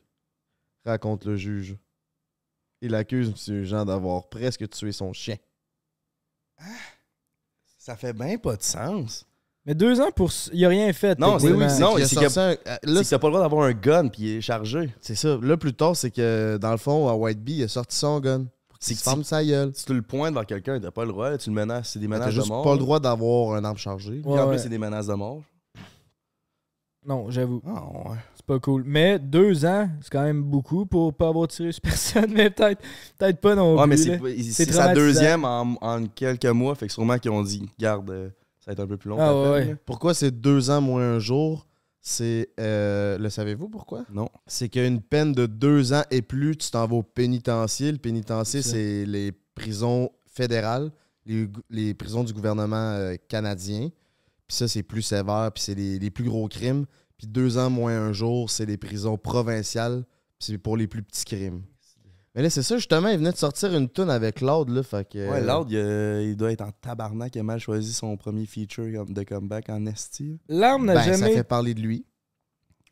Raconte 0.86 1.26
le 1.26 1.36
juge. 1.36 1.76
Il 2.82 2.93
accuse 2.93 3.34
M. 3.49 3.64
Jean 3.64 3.84
d'avoir 3.84 4.30
presque 4.30 4.70
tué 4.70 4.91
son 4.91 5.12
chien. 5.12 5.38
Ça 7.80 7.95
fait 7.95 8.14
bien 8.14 8.38
pas 8.38 8.58
de 8.58 8.62
sens. 8.62 9.26
Mais 9.68 9.76
deux 9.76 9.99
ans 10.01 10.09
pour. 10.15 10.32
Il 10.53 10.65
a 10.65 10.70
rien 10.70 10.91
fait. 10.93 11.20
Non, 11.20 11.38
c'est- 11.38 11.51
oui, 11.51 11.57
non, 11.59 11.68
c'est 11.68 11.84
un- 12.39 12.51
euh, 12.51 12.55
pas 12.55 13.28
le 13.28 13.32
droit 13.32 13.41
d'avoir 13.41 13.65
un 13.65 13.74
gun 13.74 14.07
puis 14.07 14.24
il 14.24 14.38
est 14.38 14.41
chargé. 14.41 14.93
c'est 15.01 15.13
ça. 15.15 15.38
Là, 15.41 15.57
plus 15.57 15.74
tard, 15.74 15.95
c'est 15.95 16.09
que 16.09 16.57
dans 16.57 16.72
le 16.72 16.78
fond, 16.78 17.07
à 17.09 17.13
White 17.13 17.43
Bee, 17.43 17.57
il 17.57 17.63
a 17.63 17.68
sorti 17.68 17.95
son 17.97 18.20
gun. 18.22 18.45
C'est 18.80 18.93
que 18.95 19.01
ferme 19.01 19.24
sa 19.24 19.43
gueule. 19.43 19.72
Si 19.74 19.86
tu 19.86 19.93
le 19.93 20.01
pointes 20.03 20.34
vers 20.36 20.45
quelqu'un, 20.45 20.80
t'as 20.80 20.91
pas 20.91 21.03
le 21.03 21.11
droit, 21.11 21.32
là, 21.32 21.38
tu 21.38 21.49
le 21.49 21.55
menaces. 21.55 21.89
C'est 21.91 21.99
des 21.99 22.07
T'as 22.07 22.13
menaces 22.15 22.30
juste 22.34 22.45
de 22.47 22.51
mort. 22.53 22.63
pas 22.63 22.74
le 22.74 22.80
droit 22.80 22.99
d'avoir 22.99 23.55
un 23.55 23.63
arme 23.65 23.76
chargée. 23.78 24.22
Puis 24.22 24.32
Ouais, 24.32 24.39
en 24.39 24.45
ouais. 24.45 24.51
plus, 24.55 24.63
c'est 24.63 24.70
des 24.70 24.78
menaces 24.78 25.07
de 25.07 25.13
mort. 25.15 25.41
Non, 27.05 27.30
j'avoue. 27.30 27.61
Ah 27.65 27.84
ouais. 28.09 28.18
C'est 28.36 28.45
pas 28.45 28.59
cool. 28.59 28.84
Mais 28.86 29.18
deux 29.18 29.65
ans, 29.65 29.89
c'est 30.01 30.11
quand 30.11 30.24
même 30.24 30.43
beaucoup 30.43 30.86
pour 30.86 31.13
pas 31.13 31.30
avoir 31.30 31.47
tiré 31.47 31.72
sur 31.72 31.82
personne. 31.84 32.32
Mais 32.34 32.49
peut-être 32.49 32.82
peut-être 33.18 33.39
pas 33.39 33.55
non 33.55 33.76
Ouais, 33.78 33.88
plus. 33.88 34.20
mais 34.22 34.43
c'est 34.43 34.72
sa 34.72 34.93
deuxième 34.93 35.45
en, 35.45 35.76
en 35.82 36.05
quelques 36.07 36.45
mois. 36.45 36.76
Fait 36.76 36.88
que 36.88 36.93
sûrement 36.93 37.18
qu'ils 37.18 37.32
ont 37.32 37.43
dit, 37.43 37.68
garde, 37.80 38.09
euh, 38.09 38.30
ça 38.68 38.72
va 38.72 38.74
être 38.74 38.80
un 38.82 38.88
peu 38.88 38.97
plus 38.97 39.09
long. 39.09 39.18
Ah 39.20 39.34
ouais, 39.34 39.49
ouais. 39.49 39.76
Pourquoi 39.86 40.13
c'est 40.13 40.32
deux 40.32 40.70
ans 40.70 40.82
moins 40.82 41.15
un 41.15 41.20
jour? 41.20 41.68
C'est. 42.01 42.49
euh, 42.59 43.18
le 43.18 43.30
savez-vous 43.30 43.70
pourquoi? 43.70 44.03
Non. 44.11 44.30
C'est 44.45 44.68
qu'une 44.70 45.01
peine 45.01 45.32
de 45.32 45.45
deux 45.45 45.93
ans 45.93 46.03
et 46.11 46.22
plus, 46.22 46.57
tu 46.57 46.70
t'en 46.72 46.86
vas 46.86 46.95
au 46.97 47.03
pénitencier. 47.03 47.91
Le 47.91 47.97
pénitencier, 47.97 48.61
C'est 48.61 48.70
ça. 48.70 48.76
c'est 48.76 49.05
les 49.05 49.32
prisons 49.55 50.11
fédérales, 50.26 50.91
les 51.70 51.93
prisons 51.93 52.24
du 52.24 52.34
gouvernement 52.34 52.76
euh, 52.93 53.15
canadien. 53.30 53.89
Puis 54.47 54.55
ça, 54.57 54.68
c'est 54.68 54.84
plus 54.84 55.01
sévère, 55.01 55.49
puis 55.53 55.63
c'est 55.63 55.76
les, 55.76 55.97
les 55.99 56.09
plus 56.11 56.26
gros 56.26 56.47
crimes. 56.47 56.86
Puis 57.18 57.28
deux 57.28 57.57
ans 57.57 57.70
moins 57.70 57.97
un 57.97 58.13
jour, 58.13 58.49
c'est 58.49 58.65
les 58.65 58.78
prisons 58.78 59.18
provinciales, 59.18 60.03
puis 60.39 60.47
c'est 60.51 60.57
pour 60.57 60.78
les 60.78 60.88
plus 60.88 61.03
petits 61.03 61.26
crimes. 61.26 61.63
Mais 62.38 62.43
là, 62.43 62.49
c'est 62.51 62.61
ça, 62.61 62.75
justement, 62.77 63.07
il 63.09 63.17
venait 63.17 63.31
de 63.31 63.35
sortir 63.38 63.75
une 63.75 63.89
toune 63.89 64.11
avec 64.11 64.41
Loud, 64.41 64.69
là, 64.69 64.83
fait 64.83 65.09
que... 65.09 65.27
Ouais, 65.27 65.41
Loud, 65.41 65.71
il, 65.71 65.77
a- 65.77 66.21
il 66.21 66.35
doit 66.38 66.51
être 66.51 66.61
en 66.61 66.69
tabarnak. 66.71 67.35
Il 67.35 67.39
a 67.39 67.43
mal 67.43 67.59
choisi 67.59 67.91
son 67.91 68.15
premier 68.15 68.45
feature 68.45 69.05
de 69.07 69.23
comeback 69.23 69.69
en 69.69 69.83
esti. 69.88 70.39
L'arme 70.47 70.85
n'a 70.85 70.93
Ben, 70.93 71.03
ça 71.03 71.11
jamais. 71.13 71.33
fait 71.33 71.43
parler 71.43 71.73
de 71.73 71.81
lui. 71.81 72.05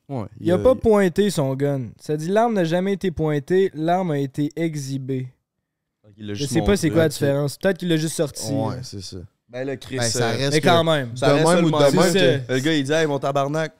Ouais, 0.09 0.25
Il 0.39 0.51
a 0.51 0.57
pas 0.57 0.73
pointé 0.73 1.29
son 1.29 1.53
gun. 1.55 1.89
Ça 1.99 2.17
dit 2.17 2.27
l'arme 2.27 2.53
n'a 2.55 2.63
jamais 2.63 2.93
été 2.93 3.11
pointée, 3.11 3.69
l'arme 3.75 4.11
a 4.11 4.17
été 4.17 4.49
exhibée. 4.55 5.27
il 6.17 6.27
Je 6.29 6.33
juste 6.33 6.53
sais 6.53 6.61
pas 6.63 6.75
c'est 6.75 6.89
quoi 6.89 7.03
la 7.03 7.09
différence. 7.09 7.57
Peut-être 7.59 7.77
qu'il 7.77 7.89
l'a 7.89 7.97
juste 7.97 8.15
sorti. 8.15 8.51
Ouais, 8.51 8.77
c'est 8.81 9.01
ça. 9.01 9.17
Ben 9.49 9.63
là, 9.65 9.77
Chris. 9.77 9.97
Ben, 9.97 10.03
ça 10.03 10.29
euh, 10.29 10.37
reste 10.37 10.53
Mais 10.53 10.61
que- 10.61 10.67
quand 10.67 10.83
même. 10.83 11.15
ça 11.15 11.27
de 11.29 11.33
reste 11.33 11.47
même 11.47 11.59
le 11.61 11.65
ou 11.67 11.71
de 11.71 11.77
même 11.95 12.13
que- 12.47 12.53
Le 12.53 12.59
gars, 12.61 12.73
il 12.73 12.83
dit, 12.83 12.91
hey, 12.91 13.05
mon 13.05 13.19
tabarnak. 13.19 13.73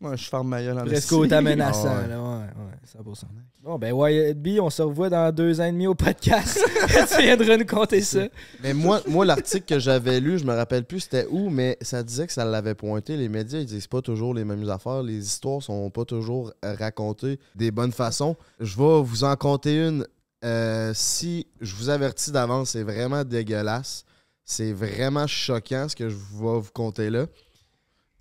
Moi, 0.00 0.16
je 0.16 0.24
ferme 0.28 0.48
ma 0.48 0.62
gueule 0.62 0.78
en 0.78 0.84
Presque 0.84 0.94
esti. 1.04 1.14
autant 1.14 1.42
menaçant. 1.42 1.86
Ah 1.88 2.00
ouais. 2.02 2.08
là, 2.08 2.22
ouais, 2.22 2.28
ouais. 2.38 2.65
100%. 2.86 3.24
Bon, 3.62 3.78
ben, 3.78 3.92
Wyatt 3.92 4.40
B, 4.40 4.58
on 4.60 4.70
se 4.70 4.82
revoit 4.82 5.10
dans 5.10 5.32
deux 5.34 5.60
ans 5.60 5.64
et 5.64 5.72
demi 5.72 5.86
au 5.86 5.94
podcast. 5.94 6.58
tu 7.16 7.22
viendras 7.22 7.56
nous 7.56 7.66
compter 7.66 8.00
ça. 8.00 8.28
Mais 8.62 8.74
moi, 8.74 9.00
moi 9.08 9.24
l'article 9.24 9.66
que 9.66 9.78
j'avais 9.78 10.20
lu, 10.20 10.38
je 10.38 10.44
me 10.44 10.54
rappelle 10.54 10.84
plus 10.84 11.00
c'était 11.00 11.26
où, 11.30 11.50
mais 11.50 11.76
ça 11.80 12.02
disait 12.02 12.26
que 12.26 12.32
ça 12.32 12.44
l'avait 12.44 12.74
pointé. 12.74 13.16
Les 13.16 13.28
médias, 13.28 13.58
ils 13.58 13.66
disent 13.66 13.86
pas 13.86 14.02
toujours 14.02 14.34
les 14.34 14.44
mêmes 14.44 14.68
affaires. 14.70 15.02
Les 15.02 15.18
histoires 15.26 15.62
sont 15.62 15.90
pas 15.90 16.04
toujours 16.04 16.52
racontées 16.62 17.38
des 17.54 17.70
bonnes 17.70 17.92
façons. 17.92 18.36
Je 18.60 18.76
vais 18.76 19.02
vous 19.02 19.24
en 19.24 19.36
compter 19.36 19.86
une. 19.86 20.06
Euh, 20.44 20.92
si 20.94 21.46
je 21.60 21.74
vous 21.74 21.88
avertis 21.88 22.30
d'avance, 22.30 22.70
c'est 22.70 22.82
vraiment 22.82 23.24
dégueulasse. 23.24 24.04
C'est 24.44 24.72
vraiment 24.72 25.26
choquant 25.26 25.88
ce 25.88 25.96
que 25.96 26.08
je 26.08 26.14
vais 26.14 26.60
vous 26.60 26.70
conter 26.72 27.10
là. 27.10 27.26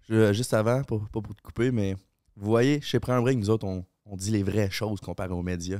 Je- 0.10 0.34
juste 0.34 0.54
avant, 0.54 0.84
pour, 0.84 1.08
pas 1.10 1.22
pour 1.22 1.36
te 1.36 1.42
couper, 1.42 1.72
mais 1.72 1.96
vous 2.36 2.50
voyez, 2.50 2.82
chez 2.82 3.00
break, 3.00 3.38
nous 3.38 3.50
autres, 3.50 3.66
on, 3.66 3.86
on 4.06 4.16
dit 4.16 4.32
les 4.32 4.44
vraies 4.44 4.70
choses 4.72 5.00
comparé 5.00 5.32
aux 5.34 5.42
médias. 5.42 5.80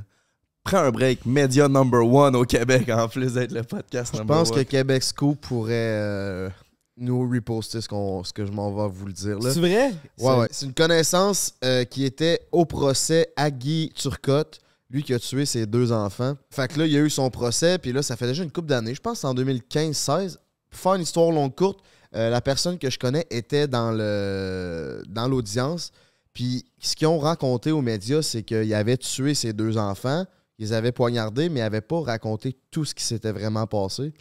Prends 0.64 0.78
un 0.78 0.90
break, 0.90 1.24
média 1.26 1.68
number 1.68 2.04
one 2.04 2.34
au 2.34 2.44
Québec, 2.44 2.88
en 2.92 3.08
plus 3.08 3.34
d'être 3.34 3.52
le 3.52 3.62
podcast 3.62 4.12
Je 4.14 4.18
number 4.18 4.36
pense 4.38 4.50
que. 4.50 4.60
Québec 4.62 5.02
Scoop 5.02 5.40
pourrait 5.40 5.72
euh, 5.74 6.50
nous 6.96 7.28
reposter 7.30 7.80
ce, 7.80 7.88
qu'on- 7.88 8.24
ce 8.24 8.32
que 8.32 8.44
je 8.44 8.50
m'en 8.50 8.72
vais 8.74 8.92
vous 8.92 9.06
le 9.06 9.12
dire. 9.12 9.38
Là. 9.38 9.52
C'est 9.52 9.60
vrai? 9.60 9.92
Ouais, 10.18 10.38
ouais. 10.38 10.48
C'est 10.50 10.66
une 10.66 10.74
connaissance 10.74 11.54
euh, 11.64 11.84
qui 11.84 12.04
était 12.04 12.40
au 12.50 12.64
procès 12.64 13.28
à 13.36 13.50
Guy 13.50 13.92
Turcotte, 13.94 14.58
lui 14.90 15.04
qui 15.04 15.14
a 15.14 15.18
tué 15.20 15.46
ses 15.46 15.66
deux 15.66 15.92
enfants. 15.92 16.34
Fait 16.50 16.66
que 16.66 16.80
là, 16.80 16.86
il 16.86 16.92
y 16.92 16.96
a 16.96 17.00
eu 17.00 17.10
son 17.10 17.30
procès, 17.30 17.78
puis 17.78 17.92
là, 17.92 18.02
ça 18.02 18.16
fait 18.16 18.26
déjà 18.26 18.42
une 18.42 18.50
couple 18.50 18.68
d'années. 18.68 18.94
Je 18.94 19.00
pense 19.00 19.14
que 19.14 19.18
c'est 19.20 19.26
en 19.28 19.34
2015-16. 19.34 20.36
Pour 20.70 20.80
faire 20.80 20.94
une 20.94 21.02
histoire 21.02 21.30
longue 21.30 21.54
courte, 21.54 21.78
euh, 22.14 22.28
la 22.30 22.40
personne 22.40 22.76
que 22.78 22.90
je 22.90 22.98
connais 22.98 23.24
était 23.30 23.68
dans 23.68 23.92
le 23.92 25.02
dans 25.08 25.28
l'audience. 25.28 25.92
Puis 26.36 26.66
ce 26.78 26.94
qu'ils 26.94 27.06
ont 27.06 27.18
raconté 27.18 27.72
aux 27.72 27.80
médias, 27.80 28.20
c'est 28.20 28.42
qu'il 28.42 28.74
avait 28.74 28.98
tué 28.98 29.32
ses 29.34 29.54
deux 29.54 29.78
enfants, 29.78 30.26
ils 30.58 30.66
les 30.66 30.72
avaient 30.74 30.92
poignardés, 30.92 31.48
mais 31.48 31.60
ils 31.60 31.62
n'avaient 31.62 31.80
pas 31.80 32.02
raconté 32.02 32.54
tout 32.70 32.84
ce 32.84 32.94
qui 32.94 33.04
s'était 33.04 33.32
vraiment 33.32 33.66
passé. 33.66 34.12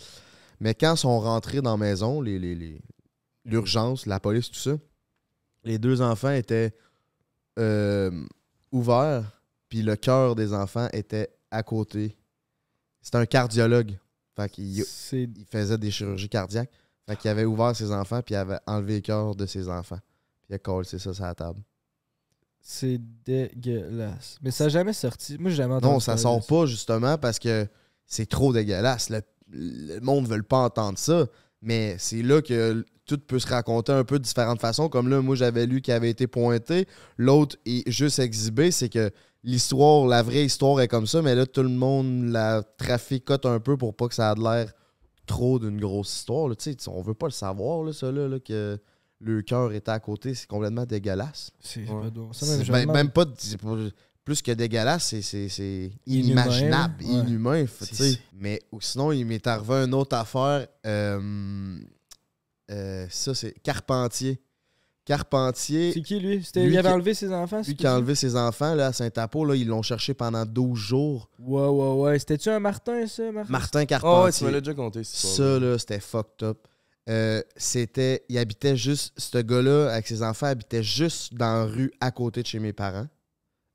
Mais 0.61 0.73
quand 0.73 0.95
ils 0.95 0.99
sont 0.99 1.19
rentrés 1.19 1.59
dans 1.61 1.71
la 1.71 1.77
maison, 1.85 2.21
les- 2.21 2.39
les- 2.39 2.55
les- 2.55 2.81
l'urgence, 3.43 4.05
la 4.05 4.21
police, 4.21 4.49
tout 4.49 4.57
ça, 4.57 4.77
les 5.65 5.77
deux 5.77 6.01
enfants 6.01 6.31
étaient 6.31 6.73
euh, 7.57 8.25
ouverts, 8.71 9.41
puis 9.67 9.81
le 9.81 9.97
cœur 9.97 10.35
des 10.35 10.53
enfants 10.53 10.87
était 10.93 11.29
à 11.51 11.63
côté. 11.63 12.17
C'était 13.01 13.17
un 13.17 13.25
cardiologue. 13.25 13.97
Fait 14.37 14.49
qu'il 14.49 14.77
il 14.79 15.45
faisait 15.49 15.77
des 15.77 15.91
chirurgies 15.91 16.29
cardiaques. 16.29 16.71
Fait 17.07 17.17
qu'il 17.17 17.29
avait 17.29 17.43
ouvert 17.43 17.75
ses 17.75 17.91
enfants, 17.91 18.21
puis 18.21 18.35
il 18.35 18.37
avait 18.37 18.59
enlevé 18.67 18.95
le 18.95 19.01
cœur 19.01 19.35
de 19.35 19.45
ses 19.45 19.67
enfants. 19.67 19.99
Puis 20.43 20.47
il 20.51 20.55
a 20.55 20.59
collé 20.59 20.85
ça 20.85 20.97
sur 21.13 21.23
la 21.23 21.35
table. 21.35 21.61
C'est 22.67 22.99
dégueulasse. 23.23 24.39
Mais 24.41 24.49
ça 24.49 24.63
n'a 24.63 24.69
jamais 24.71 24.93
sorti. 24.93 25.37
Moi, 25.37 25.51
j'ai 25.51 25.57
jamais 25.57 25.75
entendu 25.75 25.93
Non, 25.93 25.99
ça 25.99 26.17
sort 26.17 26.41
ça. 26.41 26.47
pas 26.49 26.65
justement 26.65 27.15
parce 27.19 27.37
que 27.37 27.67
c'est 28.07 28.25
trop 28.25 28.51
dégueulasse. 28.53 29.11
Le, 29.11 29.21
le 29.51 29.99
monde 29.99 30.23
ne 30.23 30.29
veut 30.35 30.41
pas 30.41 30.57
entendre 30.57 30.97
ça. 30.97 31.27
Mais 31.61 31.95
c'est 31.99 32.23
là 32.23 32.41
que 32.41 32.83
tout 33.05 33.19
peut 33.19 33.37
se 33.37 33.45
raconter 33.45 33.91
un 33.91 34.03
peu 34.03 34.17
de 34.17 34.23
différentes 34.23 34.59
façons. 34.59 34.89
Comme 34.89 35.09
là, 35.09 35.21
moi, 35.21 35.35
j'avais 35.35 35.67
lu 35.67 35.79
qu'il 35.81 35.93
avait 35.93 36.09
été 36.09 36.25
pointé. 36.25 36.87
L'autre 37.17 37.55
est 37.67 37.87
juste 37.87 38.17
exhibé. 38.17 38.71
C'est 38.71 38.89
que 38.89 39.11
l'histoire, 39.43 40.07
la 40.07 40.23
vraie 40.23 40.45
histoire 40.45 40.81
est 40.81 40.87
comme 40.87 41.05
ça. 41.05 41.21
Mais 41.21 41.35
là, 41.35 41.45
tout 41.45 41.61
le 41.61 41.69
monde 41.69 42.29
la 42.29 42.63
traficote 42.79 43.45
un 43.45 43.59
peu 43.59 43.77
pour 43.77 43.95
pas 43.95 44.07
que 44.07 44.15
ça 44.15 44.31
ait 44.31 44.41
l'air 44.41 44.73
trop 45.27 45.59
d'une 45.59 45.79
grosse 45.79 46.15
histoire. 46.15 46.47
là. 46.49 46.55
On 46.87 47.03
veut 47.03 47.13
pas 47.13 47.27
le 47.27 47.31
savoir, 47.31 47.83
là, 47.83 47.93
ça, 47.93 48.11
là, 48.11 48.27
là, 48.27 48.39
que 48.39 48.79
le 49.25 49.41
cœur 49.41 49.73
était 49.73 49.91
à 49.91 49.99
côté. 49.99 50.33
C'est 50.35 50.47
complètement 50.47 50.85
dégueulasse. 50.85 51.51
C'est 51.59 51.81
Ouais. 51.89 52.01
pas 52.03 52.09
drôle. 52.09 52.33
Ça, 52.33 52.45
même, 52.45 52.65
ben- 52.67 52.91
même 52.93 53.09
pas, 53.09 53.25
c'est 53.37 53.59
pas- 53.59 53.75
plus 54.23 54.41
que 54.41 54.51
dégueulasse, 54.51 55.05
c'est- 55.09 55.21
c'est 55.21 55.49
c'est 55.49 55.91
Inhumain, 56.07 56.43
inimaginable, 56.43 57.03
ouais. 57.03 57.09
inhumain. 57.11 57.65
C'est- 57.79 58.19
Mais 58.33 58.59
ou 58.71 58.81
sinon, 58.81 59.11
il 59.11 59.23
m'est 59.25 59.45
arrivé 59.45 59.73
une 59.85 59.93
autre 59.93 60.15
affaire. 60.15 60.67
euh, 60.85 61.77
euh, 62.71 63.05
ça, 63.09 63.33
c'est 63.35 63.53
Carpentier. 63.61 64.39
Carpentier, 65.05 65.91
C'est 65.93 66.01
qui, 66.01 66.19
lui? 66.19 66.37
Lui 66.37 66.43
il 66.55 66.77
avait 66.79 66.89
qui- 66.89 66.93
enlevé 66.95 67.13
ses 67.13 67.31
enfants? 67.31 67.61
c'est 67.61 67.69
lui 67.69 67.77
qui 67.77 67.85
a 67.85 67.95
enlevé 67.95 68.15
ses 68.15 68.35
enfants 68.35 68.73
là, 68.73 68.87
à 68.87 68.91
Saint-Apo, 68.93 69.45
là, 69.45 69.55
ils 69.55 69.67
l'ont 69.67 69.83
cherché 69.83 70.15
pendant 70.15 70.43
12 70.47 70.79
jours. 70.79 71.29
Ouais, 71.37 71.67
ouais, 71.67 71.93
ouais. 72.01 72.17
C'était-tu 72.19 72.49
un 72.49 72.59
Martin, 72.59 73.05
ça, 73.05 73.31
Martin? 73.31 73.51
Martin 73.51 73.77
Oh, 73.77 73.81
ouais, 73.81 73.85
tu 73.85 73.89
Carpentier. 73.89 74.51
déjà 74.61 74.73
compté, 74.73 75.03
Ça, 75.03 75.59
là, 75.59 75.77
c'était 75.77 75.99
fucked 75.99 76.41
up. 76.41 76.67
Euh, 77.09 77.41
c'était. 77.55 78.25
Il 78.29 78.37
habitait 78.37 78.75
juste. 78.75 79.13
Ce 79.17 79.37
gars-là, 79.37 79.91
avec 79.91 80.07
ses 80.07 80.23
enfants, 80.23 80.47
habitait 80.47 80.83
juste 80.83 81.33
dans 81.33 81.59
la 81.59 81.65
rue 81.65 81.91
à 81.99 82.11
côté 82.11 82.41
de 82.41 82.47
chez 82.47 82.59
mes 82.59 82.73
parents. 82.73 83.07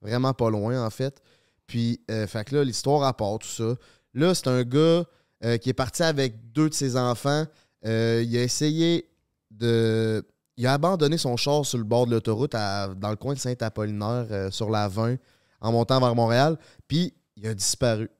Vraiment 0.02 0.34
pas 0.34 0.50
loin, 0.50 0.84
en 0.84 0.90
fait. 0.90 1.22
Puis, 1.66 2.00
euh, 2.10 2.26
fait 2.26 2.44
que 2.44 2.56
là, 2.56 2.64
l'histoire 2.64 3.14
part, 3.14 3.38
tout 3.38 3.48
ça. 3.48 3.74
Là, 4.14 4.34
c'est 4.34 4.48
un 4.48 4.62
gars 4.62 5.04
euh, 5.44 5.56
qui 5.58 5.70
est 5.70 5.74
parti 5.74 6.02
avec 6.02 6.52
deux 6.52 6.68
de 6.68 6.74
ses 6.74 6.96
enfants. 6.96 7.46
Il 7.84 7.88
a 7.88 8.42
essayé 8.42 9.08
de. 9.50 10.24
Il 10.56 10.66
a 10.66 10.74
abandonné 10.74 11.16
son 11.16 11.36
char 11.36 11.64
sur 11.64 11.78
le 11.78 11.84
bord 11.84 12.06
de 12.06 12.10
l'autoroute 12.10 12.52
dans 12.52 13.10
le 13.10 13.16
coin 13.16 13.32
de 13.32 13.38
Saint-Apollinaire, 13.38 14.52
sur 14.52 14.68
la 14.68 14.88
20, 14.88 15.16
en 15.60 15.72
montant 15.72 16.00
vers 16.00 16.14
Montréal. 16.14 16.58
Puis, 16.86 17.14
il 17.36 17.46
a 17.46 17.54
disparu. 17.54 18.10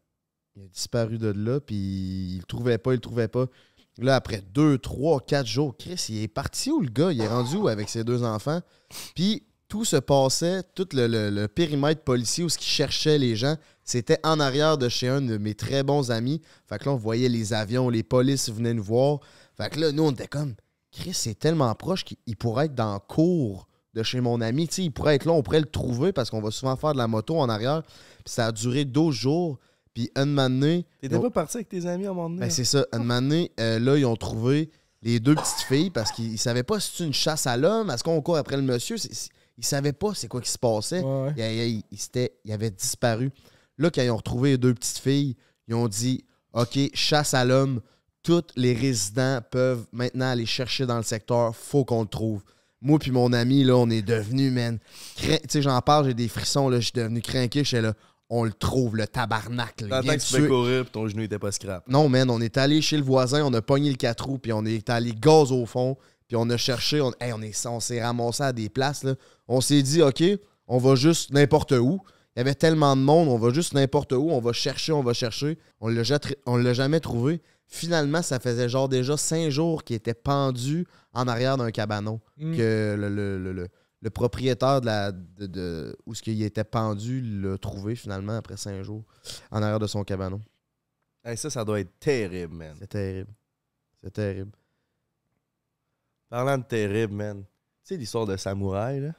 Il 0.56 0.62
a 0.62 0.68
disparu 0.68 1.18
de 1.18 1.28
là, 1.28 1.60
puis 1.60 1.76
il 1.76 2.38
le 2.38 2.44
trouvait 2.44 2.78
pas, 2.78 2.92
il 2.92 2.96
le 2.96 3.00
trouvait 3.00 3.28
pas. 3.28 3.46
Là, 4.00 4.16
après 4.16 4.42
deux, 4.54 4.78
trois, 4.78 5.20
quatre 5.20 5.46
jours, 5.46 5.76
Chris, 5.76 6.06
il 6.08 6.22
est 6.22 6.28
parti 6.28 6.70
où 6.70 6.80
le 6.80 6.88
gars? 6.90 7.12
Il 7.12 7.20
est 7.20 7.28
rendu 7.28 7.56
où 7.56 7.68
avec 7.68 7.88
ses 7.88 8.02
deux 8.04 8.22
enfants? 8.24 8.60
Puis 9.14 9.42
tout 9.68 9.84
se 9.84 9.96
passait, 9.96 10.62
tout 10.74 10.88
le, 10.92 11.30
le- 11.30 11.48
périmètre 11.48 12.02
policier 12.02 12.42
où 12.44 12.48
ce 12.48 12.58
qui 12.58 12.66
cherchait 12.66 13.18
les 13.18 13.36
gens, 13.36 13.56
c'était 13.84 14.18
en 14.24 14.40
arrière 14.40 14.78
de 14.78 14.88
chez 14.88 15.08
un 15.08 15.20
de 15.20 15.36
mes 15.36 15.54
très 15.54 15.82
bons 15.82 16.10
amis. 16.10 16.40
Fait 16.68 16.78
que 16.78 16.86
là, 16.86 16.92
on 16.92 16.96
voyait 16.96 17.28
les 17.28 17.52
avions, 17.52 17.88
les 17.88 18.02
polices 18.02 18.50
venaient 18.50 18.74
nous 18.74 18.82
voir. 18.82 19.20
Fait 19.56 19.70
que 19.70 19.78
là, 19.80 19.92
nous, 19.92 20.02
on 20.02 20.10
était 20.12 20.26
comme, 20.26 20.54
Chris, 20.90 21.14
c'est 21.14 21.38
tellement 21.38 21.72
proche 21.74 22.04
qu'il 22.04 22.16
il 22.26 22.36
pourrait 22.36 22.66
être 22.66 22.74
dans 22.74 22.94
le 22.94 22.98
cours 23.00 23.68
de 23.94 24.02
chez 24.02 24.20
mon 24.20 24.40
ami. 24.40 24.66
Tu 24.68 24.74
sais, 24.74 24.82
il 24.84 24.90
pourrait 24.90 25.16
être 25.16 25.24
là, 25.24 25.32
on 25.32 25.42
pourrait 25.42 25.60
le 25.60 25.66
trouver 25.66 26.12
parce 26.12 26.30
qu'on 26.30 26.40
va 26.40 26.50
souvent 26.50 26.76
faire 26.76 26.92
de 26.92 26.98
la 26.98 27.06
moto 27.06 27.38
en 27.38 27.48
arrière. 27.48 27.82
Puis 28.24 28.32
ça 28.34 28.46
a 28.46 28.52
duré 28.52 28.84
12 28.84 29.14
jours. 29.14 29.58
Puis 29.94 30.10
un 30.14 30.24
moment 30.26 30.48
donné, 30.48 30.86
T'étais 31.00 31.14
ils 31.14 31.18
ont- 31.18 31.22
pas 31.22 31.30
parti 31.30 31.56
avec 31.58 31.68
tes 31.68 31.84
amis 31.86 32.06
à 32.06 32.10
un 32.10 32.14
moment 32.14 32.28
donné? 32.30 32.40
ben, 32.42 32.50
c'est 32.50 32.64
ça. 32.64 32.86
Un 32.92 32.98
moment 32.98 33.20
donné, 33.20 33.50
euh, 33.58 33.78
là, 33.78 33.96
ils 33.96 34.04
ont 34.06 34.16
trouvé 34.16 34.70
les 35.02 35.18
deux 35.18 35.34
petites 35.34 35.66
filles 35.68 35.90
parce 35.90 36.12
qu'ils 36.12 36.38
savaient 36.38 36.62
pas 36.62 36.78
si 36.78 36.92
c'est 36.96 37.04
une 37.06 37.12
chasse 37.12 37.46
à 37.46 37.56
l'homme, 37.56 37.90
est-ce 37.90 38.04
qu'on 38.04 38.20
court 38.22 38.36
après 38.36 38.56
le 38.56 38.62
monsieur. 38.62 38.96
Ils 39.58 39.64
savaient 39.64 39.92
pas 39.92 40.14
c'est 40.14 40.28
quoi 40.28 40.40
qui 40.40 40.50
se 40.50 40.58
passait. 40.58 41.00
Ouais, 41.02 41.32
ouais. 41.36 41.56
Il, 41.66 41.82
il- 41.90 42.28
il- 42.44 42.52
avait 42.52 42.70
disparu. 42.70 43.30
Là, 43.78 43.90
quand 43.90 44.02
ils 44.02 44.10
ont 44.10 44.16
retrouvé 44.16 44.50
les 44.50 44.58
deux 44.58 44.74
petites 44.74 44.98
filles, 44.98 45.36
ils 45.68 45.74
ont 45.74 45.88
dit 45.88 46.24
OK, 46.52 46.78
chasse 46.94 47.34
à 47.34 47.44
l'homme, 47.44 47.80
tous 48.22 48.42
les 48.56 48.74
résidents 48.74 49.40
peuvent 49.50 49.86
maintenant 49.92 50.26
aller 50.30 50.46
chercher 50.46 50.84
dans 50.86 50.96
le 50.98 51.02
secteur, 51.02 51.54
faut 51.56 51.84
qu'on 51.84 52.02
le 52.02 52.08
trouve. 52.08 52.42
Moi 52.82 52.98
puis 52.98 53.10
mon 53.10 53.32
ami, 53.32 53.64
là, 53.64 53.76
on 53.76 53.88
est 53.90 54.02
devenus, 54.02 54.52
man. 54.52 54.78
Tu 55.16 55.26
sais, 55.48 55.62
j'en 55.62 55.80
parle, 55.82 56.06
j'ai 56.06 56.14
des 56.14 56.28
frissons, 56.28 56.68
là, 56.68 56.78
je 56.80 56.84
suis 56.86 56.92
devenu 56.94 57.20
craqué, 57.22 57.62
j'étais 57.64 57.82
là, 57.82 57.94
on 58.30 58.44
le 58.44 58.52
trouve, 58.52 58.96
le 58.96 59.06
tabarnak. 59.06 59.80
là, 59.82 60.00
que 60.02 60.12
tu 60.12 60.34
fais 60.42 60.48
courir 60.48 60.84
pis 60.84 60.90
ton 60.92 61.06
genou 61.08 61.22
était 61.22 61.38
pas 61.38 61.52
scrap. 61.52 61.86
non, 61.88 62.08
man, 62.08 62.30
on 62.30 62.40
est 62.40 62.56
allé 62.56 62.80
chez 62.80 62.96
le 62.96 63.02
voisin, 63.02 63.44
on 63.44 63.52
a 63.52 63.60
pogné 63.60 63.90
le 63.90 63.96
4 63.96 64.24
roues, 64.24 64.38
puis 64.38 64.52
on 64.52 64.64
est 64.64 64.88
allé 64.88 65.12
gaz 65.12 65.52
au 65.52 65.66
fond, 65.66 65.96
puis 66.28 66.36
on 66.36 66.48
a 66.48 66.56
cherché, 66.56 67.00
on, 67.00 67.12
hey, 67.20 67.32
on 67.32 67.42
est- 67.42 67.66
on 67.66 67.80
s'est 67.80 68.02
ramassé 68.02 68.42
à 68.44 68.52
des 68.52 68.68
places. 68.68 69.02
Là. 69.04 69.14
On 69.48 69.60
s'est 69.60 69.82
dit, 69.82 70.00
OK, 70.00 70.22
on 70.68 70.78
va 70.78 70.94
juste 70.94 71.32
n'importe 71.32 71.72
où. 71.72 72.00
Il 72.36 72.38
y 72.38 72.42
avait 72.42 72.54
tellement 72.54 72.94
de 72.96 73.02
monde, 73.02 73.28
on 73.28 73.36
va 73.38 73.50
juste 73.52 73.74
n'importe 73.74 74.12
où, 74.12 74.30
on 74.30 74.38
va 74.40 74.52
chercher, 74.52 74.92
on 74.92 75.02
va 75.02 75.12
chercher. 75.12 75.58
On 75.80 75.92
on 76.46 76.56
l'a 76.56 76.72
jamais 76.72 77.00
trouvé. 77.00 77.40
Finalement, 77.66 78.22
ça 78.22 78.38
faisait 78.38 78.68
genre 78.68 78.88
déjà 78.88 79.16
cinq 79.16 79.50
jours 79.50 79.82
qu'il 79.84 79.96
était 79.96 80.14
pendu 80.14 80.86
en 81.12 81.26
arrière 81.28 81.56
d'un 81.56 81.70
cabanon. 81.72 82.20
Mm. 82.36 82.56
Que 82.56 82.96
le, 82.98 83.08
le- 83.08 83.38
le- 83.38 83.52
le- 83.52 83.68
le 84.02 84.10
propriétaire 84.10 84.80
de 84.80 84.86
la 84.86 85.12
de, 85.12 85.46
de- 85.46 85.96
où 86.06 86.14
ce 86.14 86.22
qu'il 86.22 86.42
était 86.42 86.64
pendu 86.64 87.20
l'a 87.20 87.58
trouvé 87.58 87.94
finalement 87.96 88.36
après 88.36 88.56
cinq 88.56 88.82
jours 88.82 89.04
en 89.50 89.62
arrière 89.62 89.78
de 89.78 89.86
son 89.86 90.04
cabanon. 90.04 90.40
Hey, 91.24 91.36
ça, 91.36 91.50
ça 91.50 91.64
doit 91.64 91.80
être 91.80 91.98
terrible, 92.00 92.54
man. 92.54 92.74
C'est 92.78 92.86
terrible. 92.88 93.30
C'est 94.02 94.10
terrible. 94.12 94.52
Parlant 96.28 96.58
de 96.58 96.62
terrible, 96.64 97.12
man. 97.14 97.42
Tu 97.42 97.94
sais 97.94 97.96
l'histoire 97.96 98.26
de 98.26 98.36
samouraï, 98.36 99.00
là? 99.00 99.10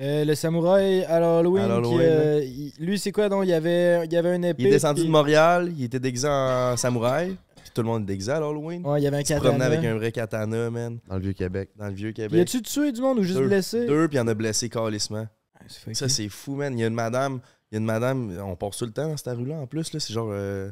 Euh, 0.00 0.24
le 0.24 0.34
samouraï 0.34 1.04
à 1.04 1.20
l'Halloween, 1.20 1.64
À 1.64 1.68
l'Halloween, 1.68 1.98
qui, 1.98 2.04
euh, 2.04 2.44
il- 2.44 2.72
lui, 2.80 2.98
c'est 2.98 3.12
quoi 3.12 3.28
donc? 3.28 3.44
Il 3.44 3.50
y 3.50 3.52
avait, 3.52 4.04
il 4.06 4.12
y 4.12 4.16
avait 4.16 4.34
une 4.34 4.44
épée. 4.44 4.62
Il 4.64 4.66
est 4.66 4.70
descendu 4.72 5.02
puis- 5.02 5.06
de 5.06 5.12
Montréal, 5.12 5.72
il 5.76 5.84
était 5.84 6.00
déguisé 6.00 6.26
en 6.28 6.76
samouraï. 6.76 7.36
Tout 7.74 7.82
le 7.82 7.88
monde 7.88 8.06
l'Halloween. 8.38 8.86
Ouais, 8.86 9.00
il 9.00 9.04
y 9.04 9.06
avait 9.08 9.16
un 9.18 9.22
avec 9.60 9.84
un 9.84 9.96
vrai 9.96 10.12
katana, 10.12 10.70
man, 10.70 10.98
Dans 11.08 11.16
le 11.16 11.20
Vieux-Québec. 11.22 11.70
dans 11.76 11.88
le 11.88 11.92
vieux 11.94 12.12
Puis 12.12 12.22
Québec. 12.22 12.40
as-tu 12.48 12.62
tué 12.62 12.92
du 12.92 13.00
monde 13.00 13.18
ou 13.18 13.22
juste 13.24 13.38
Deux. 13.38 13.46
blessé? 13.48 13.86
Deux, 13.86 14.06
puis 14.08 14.16
il 14.16 14.20
en 14.20 14.28
a 14.28 14.34
blessé 14.34 14.68
calissement. 14.68 15.26
Ah. 15.54 15.64
Ça, 15.92 16.08
c'est 16.08 16.28
fou, 16.28 16.54
man. 16.54 16.72
Il 16.78 16.80
y 16.80 16.84
a 16.84 16.86
une 16.86 16.94
madame, 16.94 17.40
il 17.70 17.74
y 17.74 17.76
a 17.76 17.80
une 17.80 17.84
madame, 17.86 18.38
on 18.40 18.54
passe 18.54 18.76
tout 18.78 18.84
le 18.86 18.92
temps 18.92 19.08
dans 19.08 19.16
cette 19.16 19.36
rue-là 19.36 19.56
en 19.56 19.66
plus. 19.66 19.92
Là, 19.92 19.98
c'est 20.00 20.12
genre, 20.12 20.28
euh, 20.30 20.70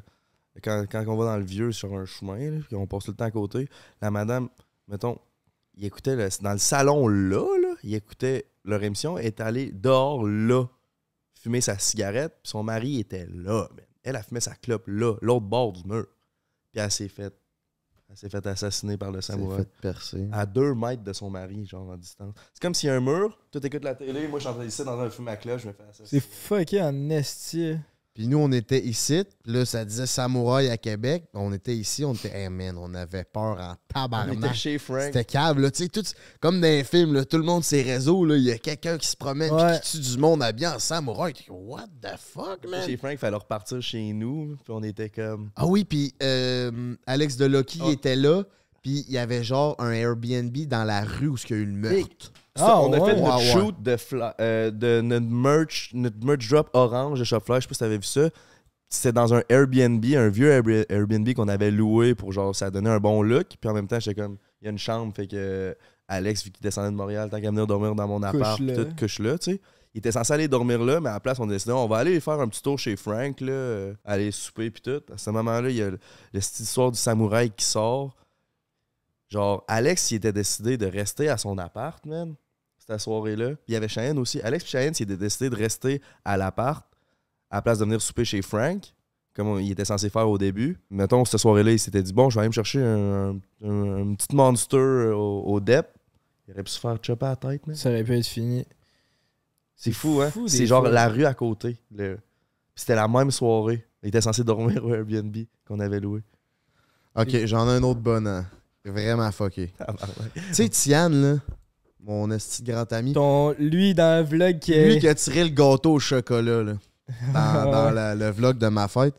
quand, 0.62 0.84
quand 0.90 1.05
on 1.09 1.16
va 1.16 1.24
dans 1.24 1.36
le 1.38 1.44
vieux 1.44 1.72
sur 1.72 1.92
un 1.94 2.05
chemin, 2.05 2.38
là, 2.50 2.59
puis 2.66 2.76
on 2.76 2.86
passe 2.86 3.05
tout 3.05 3.11
le 3.11 3.16
temps 3.16 3.24
à 3.24 3.30
côté, 3.30 3.68
la 4.00 4.11
madame, 4.11 4.48
mettons, 4.86 5.18
il 5.74 5.84
écoutait 5.86 6.14
le- 6.14 6.28
dans 6.42 6.53
le 6.53 6.59
salon 6.59 7.09
là, 7.09 7.59
là, 7.61 7.74
il 7.82 7.94
écoutait 7.94 8.46
leur 8.64 8.82
émission, 8.84 9.18
est 9.18 9.40
allée 9.40 9.72
dehors 9.72 10.24
là, 10.24 10.66
fumer 11.40 11.61
sa 11.62 11.78
cigarette, 11.78 12.34
puis 12.42 12.50
son 12.50 12.62
mari 12.62 13.00
était 13.00 13.26
là, 13.32 13.66
man. 13.74 13.84
Elle 14.05 14.16
a 14.16 14.22
fumé 14.22 14.40
sa 14.40 14.55
clope 14.55 14.84
là, 14.86 15.14
l'autre 15.22 15.46
bord 15.46 15.72
du 15.72 15.82
mur. 15.88 16.07
Puis 16.73 16.81
elle 16.81 16.91
s'est 16.91 17.09
fait. 17.09 17.33
Elle 18.09 18.16
s'est 18.18 18.29
fait 18.29 18.47
assassiner 18.47 18.99
par 18.99 19.11
le 19.11 19.20
C'est 19.23 19.33
samouraï. 19.33 19.61
fait 19.61 19.68
percer. 19.81 20.29
À 20.33 20.45
deux 20.45 20.75
mètres 20.75 21.03
de 21.03 21.12
son 21.14 21.31
mari, 21.31 21.64
genre 21.64 21.89
en 21.89 21.97
distance. 21.97 22.35
C'est 22.53 22.61
comme 22.61 22.75
s'il 22.75 22.89
y 22.89 22.91
a 22.91 22.97
un 22.97 23.01
mur, 23.01 23.39
toi 23.51 23.59
t'écoutes 23.61 23.85
la 23.85 23.95
télé, 23.95 24.29
moi 24.29 24.39
je 24.39 24.45
suis 24.45 24.51
en 24.51 24.55
train 24.55 24.64
ici 24.66 24.85
dans 24.85 25.01
un 25.01 25.09
fume 25.09 25.29
à 25.29 25.37
clope, 25.37 25.61
je 25.61 25.68
me 25.68 25.73
fais 25.73 25.83
C'est 25.93 26.03
assassiner. 26.03 26.20
fucké 26.20 26.83
en 26.83 27.09
esti. 27.11 27.77
Puis 28.15 28.29
nous, 28.29 28.37
on 28.37 28.53
était 28.53 28.79
ici. 28.85 29.25
Là, 29.47 29.65
ça 29.65 29.87
disait 29.87 30.07
samouraï 30.07 30.69
à 30.69 30.77
Québec. 30.77 31.25
On 31.33 31.51
était 31.53 31.75
ici. 31.75 32.05
On 32.05 32.13
était, 32.13 32.29
hey 32.43 32.51
man, 32.51 32.77
on 32.79 32.93
avait 32.95 33.25
peur 33.25 33.59
en 33.59 33.71
On 33.71 33.73
était 33.73 33.77
tabarnak. 33.95 34.55
chez 34.55 34.79
Frank. 34.79 35.01
C'était 35.05 35.25
câble, 35.25 35.63
là. 35.63 35.71
Tu 35.71 35.85
sais, 35.85 35.89
tout, 35.89 36.03
comme 36.39 36.61
dans 36.61 36.67
les 36.67 36.85
films, 36.85 37.15
là, 37.15 37.25
tout 37.25 37.39
le 37.39 37.43
monde, 37.43 37.65
ses 37.65 37.81
réseaux, 37.83 38.27
là, 38.27 38.37
il 38.37 38.43
y 38.43 38.51
a 38.53 38.59
quelqu'un 38.59 38.99
qui 38.99 39.07
se 39.07 39.17
promène 39.17 39.51
Ouais. 39.53 39.79
puis 39.81 39.91
qui 39.91 40.01
tue 40.03 40.11
du 40.13 40.19
monde 40.19 40.43
habillé 40.43 40.67
en 40.67 40.79
samouraï. 40.79 41.33
What 41.49 41.87
the 42.03 42.19
fuck, 42.19 42.69
man? 42.69 42.85
Chez 42.87 42.99
Frank, 42.99 43.13
il 43.13 43.19
fallait 43.19 43.37
repartir 43.37 43.81
chez 43.81 44.13
nous, 44.13 44.57
puis 44.63 44.75
on 44.75 44.83
était 44.83 45.09
comme. 45.09 45.51
Ah 45.57 45.67
oui, 45.67 45.85
puis 45.85 46.13
euh, 46.23 46.95
Alex 47.07 47.37
Delocky 47.39 47.81
Ah. 47.83 47.91
était 47.93 48.17
là. 48.17 48.43
Puis 48.83 49.05
il 49.09 49.15
y 49.15 49.19
avait 49.19 49.45
genre 49.45 49.77
un 49.79 49.93
Airbnb 49.93 50.55
dans 50.67 50.83
la 50.85 51.05
rue 51.05 51.29
où 51.29 51.37
il 51.49 51.51
y 51.51 51.55
a 51.55 51.57
eu 51.57 51.65
le 51.65 51.73
meurtre. 51.73 52.33
Ça, 52.57 52.66
Ah, 52.68 52.80
on 52.82 52.92
a 52.92 52.98
ouais. 52.98 53.11
fait 53.14 53.20
notre 53.20 53.36
ouais. 53.38 53.44
shoot 53.53 53.74
de, 53.82 53.96
euh, 54.40 54.70
de 54.70 55.00
notre 55.00 55.26
merch, 55.26 55.90
notre 55.94 56.24
merch 56.24 56.48
drop 56.48 56.68
orange 56.74 57.18
de 57.18 57.24
Shopfly. 57.24 57.57
Je 57.57 57.61
sais 57.62 57.68
pas 57.68 57.74
si 57.74 57.80
t'avais 57.80 57.96
vu 57.96 58.03
ça. 58.03 58.28
C'était 58.88 59.12
dans 59.12 59.32
un 59.32 59.42
Airbnb, 59.48 60.05
un 60.05 60.28
vieux 60.28 60.50
Airb- 60.50 60.84
Airbnb 60.90 61.32
qu'on 61.32 61.48
avait 61.48 61.70
loué 61.70 62.14
pour 62.14 62.30
genre 62.32 62.55
ça 62.55 62.70
donnait 62.70 62.90
un 62.90 63.00
bon 63.00 63.22
look. 63.22 63.46
Puis 63.59 63.70
en 63.70 63.72
même 63.72 63.86
temps, 63.88 63.98
j'étais 63.98 64.20
comme 64.20 64.36
il 64.61 64.66
y 64.66 64.68
a 64.68 64.70
une 64.70 64.78
chambre, 64.78 65.14
fait 65.16 65.26
que 65.26 65.34
euh, 65.36 65.74
Alex, 66.09 66.44
vu 66.44 66.50
qu'il 66.50 66.62
descendait 66.62 66.90
de 66.90 66.94
Montréal, 66.96 67.30
tant 67.30 67.40
qu'à 67.40 67.48
venir 67.48 67.66
dormir 67.66 67.94
dans 67.94 68.07
mon 68.07 68.22
appart, 68.22 68.59
Couche 68.59 68.74
tout 68.76 68.86
couche 68.98 69.18
là, 69.18 69.38
tu 69.38 69.53
sais. 69.53 69.61
Il 69.94 69.98
était 69.98 70.12
censé 70.12 70.32
aller 70.34 70.48
dormir 70.48 70.82
là, 70.82 71.00
mais 71.00 71.09
à 71.11 71.14
la 71.14 71.20
place, 71.20 71.38
on 71.40 71.48
a 71.48 71.53
décidé, 71.53 71.72
on 71.72 71.86
va 71.86 71.98
aller 71.98 72.18
faire 72.20 72.38
un 72.40 72.48
petit 72.48 72.62
tour 72.62 72.78
chez 72.78 72.96
Frank, 72.96 73.40
là, 73.40 73.53
euh, 73.53 73.94
aller 74.05 74.30
souper, 74.30 74.70
puis 74.70 74.82
tout. 74.82 75.03
À 75.12 75.16
ce 75.18 75.30
moment-là, 75.30 75.68
il 75.70 75.76
y 75.76 75.82
a 75.82 75.90
le 75.90 75.98
cette 76.40 76.61
histoire 76.61 76.90
du 76.90 76.98
samouraï 76.98 77.50
qui 77.50 77.64
sort. 77.64 78.14
Genre, 79.33 79.64
Alex, 79.66 80.11
il 80.11 80.16
était 80.16 80.33
décidé 80.33 80.76
de 80.76 80.85
rester 80.85 81.30
à 81.30 81.39
son 81.39 81.57
appart, 81.57 82.05
man, 82.05 82.35
cette 82.78 82.99
soirée-là. 83.01 83.53
Puis 83.55 83.64
il 83.68 83.72
y 83.72 83.76
avait 83.76 83.89
Cheyenne 83.89 84.18
aussi. 84.18 84.43
Alex 84.43 84.62
et 84.64 84.68
Cheyenne, 84.68 84.93
il 84.99 85.03
était 85.05 85.16
décidé 85.16 85.49
de 85.49 85.57
rester 85.57 86.03
à 86.22 86.37
l'appart 86.37 86.85
à 87.51 87.57
la 87.57 87.62
place 87.62 87.78
de 87.78 87.85
venir 87.85 88.03
souper 88.03 88.26
chez 88.26 88.43
Frank, 88.43 88.83
comme 89.35 89.49
on- 89.49 89.59
il 89.59 89.70
était 89.72 89.87
censé 89.87 90.11
faire 90.11 90.28
au 90.28 90.37
début. 90.37 90.78
Mettons, 90.91 91.24
cette 91.24 91.41
soirée-là, 91.41 91.72
il 91.72 91.78
s'était 91.78 92.03
dit, 92.03 92.12
bon, 92.12 92.28
je 92.28 92.35
vais 92.35 92.41
aller 92.41 92.49
me 92.51 92.53
chercher 92.53 92.83
un, 92.83 93.30
un, 93.30 93.41
un- 93.64 94.11
un 94.11 94.14
petit 94.14 94.37
monster 94.37 94.76
au, 95.14 95.45
au 95.47 95.61
dep. 95.61 95.87
Il 96.47 96.53
aurait 96.53 96.62
pu 96.64 96.70
se 96.70 96.78
faire 96.78 96.99
chopper 97.03 97.24
à 97.24 97.30
la 97.30 97.37
tête, 97.37 97.66
man. 97.66 97.74
Ça 97.74 97.89
aurait 97.89 98.05
pu 98.05 98.14
être 98.18 98.26
fini. 98.26 98.66
C'est 99.74 99.93
fou, 99.93 100.20
hein? 100.20 100.30
C'est 100.47 100.66
genre 100.66 100.83
fois. 100.83 100.91
la 100.91 101.09
rue 101.09 101.24
à 101.24 101.33
côté. 101.33 101.78
le- 101.91 102.16
Puis 102.16 102.22
C'était 102.74 102.95
la 102.97 103.09
même 103.09 103.30
soirée. 103.30 103.87
Il 104.03 104.09
était 104.09 104.20
censé 104.20 104.45
dormir 104.45 104.85
au 104.85 104.93
Airbnb 104.95 105.35
qu'on 105.66 105.80
avait 105.80 106.01
loué. 106.01 106.20
Ok, 107.14 107.30
j'en 107.47 107.66
ai 107.68 107.72
un 107.72 107.83
autre 107.83 108.01
bon. 108.01 108.26
hein. 108.26 108.47
Vraiment 108.85 109.30
fucké. 109.33 109.72
Tu 110.35 110.55
sais, 110.55 110.68
Tiane, 110.68 111.22
là, 111.22 111.39
mon 112.01 112.30
esti 112.30 112.62
de 112.62 112.72
grand 112.72 112.93
ami, 112.93 113.12
Ton, 113.12 113.53
lui, 113.59 113.95
dans 113.95 114.22
le 114.22 114.28
vlog 114.28 114.59
qui 114.59 114.72
lui 114.72 114.95
est. 114.95 114.99
qui 114.99 115.09
a 115.09 115.14
tiré 115.14 115.45
le 115.45 115.51
gâteau 115.51 115.93
au 115.95 115.99
chocolat, 116.01 116.62
là, 116.64 116.72
dans, 117.33 117.70
dans 117.70 117.91
la- 117.91 118.14
le 118.14 118.30
vlog 118.30 118.59
de 118.59 118.66
ma 118.68 118.89
fête, 118.89 119.14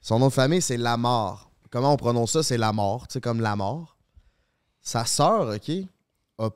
son 0.00 0.18
nom 0.18 0.28
de 0.28 0.32
famille, 0.32 0.62
c'est 0.62 0.76
Lamar. 0.78 1.50
Comment 1.70 1.92
on 1.92 1.96
prononce 1.96 2.32
ça? 2.32 2.42
C'est 2.42 2.58
Lamar, 2.58 3.06
tu 3.08 3.14
sais, 3.14 3.20
comme 3.20 3.40
la 3.40 3.54
mort. 3.56 3.96
Sa 4.80 5.04
sœur, 5.04 5.54
OK, 5.54 5.70
a, 6.38 6.48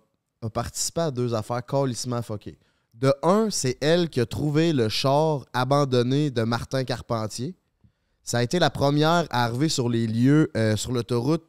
a 0.43 0.51
participé 0.51 1.01
à 1.03 1.11
deux 1.11 1.35
affaires 1.35 1.65
calissement 1.65 2.23
fuckées. 2.23 2.59
De 2.95 3.13
un, 3.23 3.49
c'est 3.51 3.77
elle 3.83 4.09
qui 4.09 4.21
a 4.21 4.27
trouvé 4.27 4.73
le 4.73 4.89
char 4.89 5.45
abandonné 5.53 6.31
de 6.31 6.43
Martin 6.43 6.83
Carpentier. 6.85 7.55
Ça 8.23 8.39
a 8.39 8.43
été 8.43 8.59
la 8.59 8.71
première 8.71 9.27
à 9.31 9.45
arriver 9.45 9.69
sur 9.69 9.89
les 9.91 10.07
lieux, 10.07 10.51
euh, 10.57 10.75
sur 10.77 10.93
l'autoroute. 10.93 11.45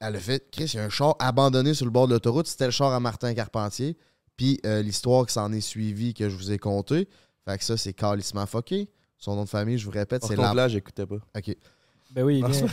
Elle 0.00 0.16
a 0.16 0.20
fait, 0.20 0.48
Chris, 0.52 0.70
il 0.74 0.76
y 0.76 0.78
a 0.80 0.84
un 0.84 0.90
char 0.90 1.16
abandonné 1.18 1.74
sur 1.74 1.84
le 1.84 1.90
bord 1.90 2.06
de 2.06 2.12
l'autoroute. 2.14 2.46
C'était 2.46 2.66
le 2.66 2.70
char 2.70 2.92
à 2.92 3.00
Martin 3.00 3.34
Carpentier. 3.34 3.96
Puis 4.36 4.60
euh, 4.64 4.80
l'histoire 4.82 5.26
qui 5.26 5.32
s'en 5.32 5.52
est 5.52 5.60
suivie, 5.60 6.14
que 6.14 6.28
je 6.28 6.36
vous 6.36 6.52
ai 6.52 6.58
conté. 6.58 7.08
Fait 7.44 7.58
que 7.58 7.64
ça, 7.64 7.76
c'est 7.76 7.92
calissement 7.92 8.46
fucké. 8.46 8.88
Son 9.16 9.34
nom 9.34 9.42
de 9.44 9.48
famille, 9.48 9.78
je 9.78 9.84
vous 9.84 9.90
répète, 9.90 10.24
c'est 10.24 10.36
la. 10.36 10.54
là, 10.54 10.68
j'écoutais 10.68 11.06
pas. 11.06 11.16
OK. 11.36 11.56
Ben 12.12 12.22
oui, 12.22 12.42
bien. 12.42 12.48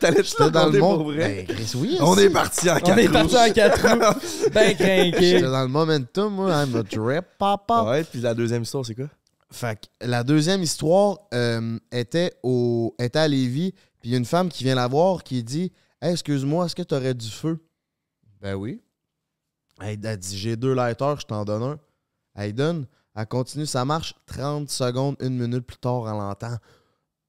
T'allais 0.00 0.22
J'étais 0.22 0.50
dans 0.50 0.68
le 0.68 0.78
monde. 0.78 0.98
pour 0.98 1.12
vrai? 1.12 1.44
Ben, 1.46 1.56
Chris, 1.56 1.72
oui. 1.76 1.96
On 2.00 2.16
est 2.18 2.30
parti 2.30 2.68
en 2.70 2.76
On 2.76 2.80
quatre 2.80 2.98
est 2.98 3.08
parti 3.08 3.36
en 3.36 3.52
quatre 3.52 3.82
roues. 3.88 4.20
Ben 4.52 4.68
J'étais 4.70 5.10
craqué. 5.10 5.40
dans 5.42 5.62
le 5.62 5.68
momentum, 5.68 6.34
moi. 6.34 6.50
I'm 6.64 6.76
a 6.76 6.82
drip, 6.82 7.24
papa. 7.38 7.84
Ouais, 7.84 8.04
puis 8.04 8.20
la 8.20 8.34
deuxième 8.34 8.62
histoire, 8.62 8.84
c'est 8.84 8.94
quoi? 8.94 9.06
Fait 9.50 9.76
que 9.76 10.06
la 10.06 10.22
deuxième 10.24 10.62
histoire 10.62 11.18
euh, 11.34 11.78
était, 11.90 12.34
au, 12.42 12.94
était 12.98 13.18
à 13.18 13.28
Lévis. 13.28 13.74
Puis 14.02 14.10
il 14.10 14.12
y 14.12 14.14
a 14.16 14.18
une 14.18 14.24
femme 14.24 14.48
qui 14.48 14.64
vient 14.64 14.74
la 14.74 14.88
voir 14.88 15.22
qui 15.22 15.42
dit 15.44 15.72
Hey, 16.00 16.12
excuse-moi, 16.12 16.66
est-ce 16.66 16.74
que 16.74 16.82
tu 16.82 16.94
aurais 16.94 17.14
du 17.14 17.30
feu 17.30 17.64
Ben 18.40 18.56
oui. 18.56 18.82
Elle, 19.80 20.04
elle 20.04 20.16
dit 20.18 20.36
J'ai 20.36 20.56
deux 20.56 20.74
lighters, 20.74 21.20
je 21.20 21.26
t'en 21.26 21.44
donne 21.44 21.62
un. 21.62 21.80
Elle 22.34 22.52
donne. 22.52 22.86
Elle 23.14 23.26
continue 23.26 23.66
sa 23.66 23.84
marche. 23.84 24.14
30 24.26 24.68
secondes, 24.68 25.16
une 25.20 25.38
minute 25.38 25.64
plus 25.64 25.76
tard, 25.76 26.08
elle 26.08 26.20
entend 26.20 26.58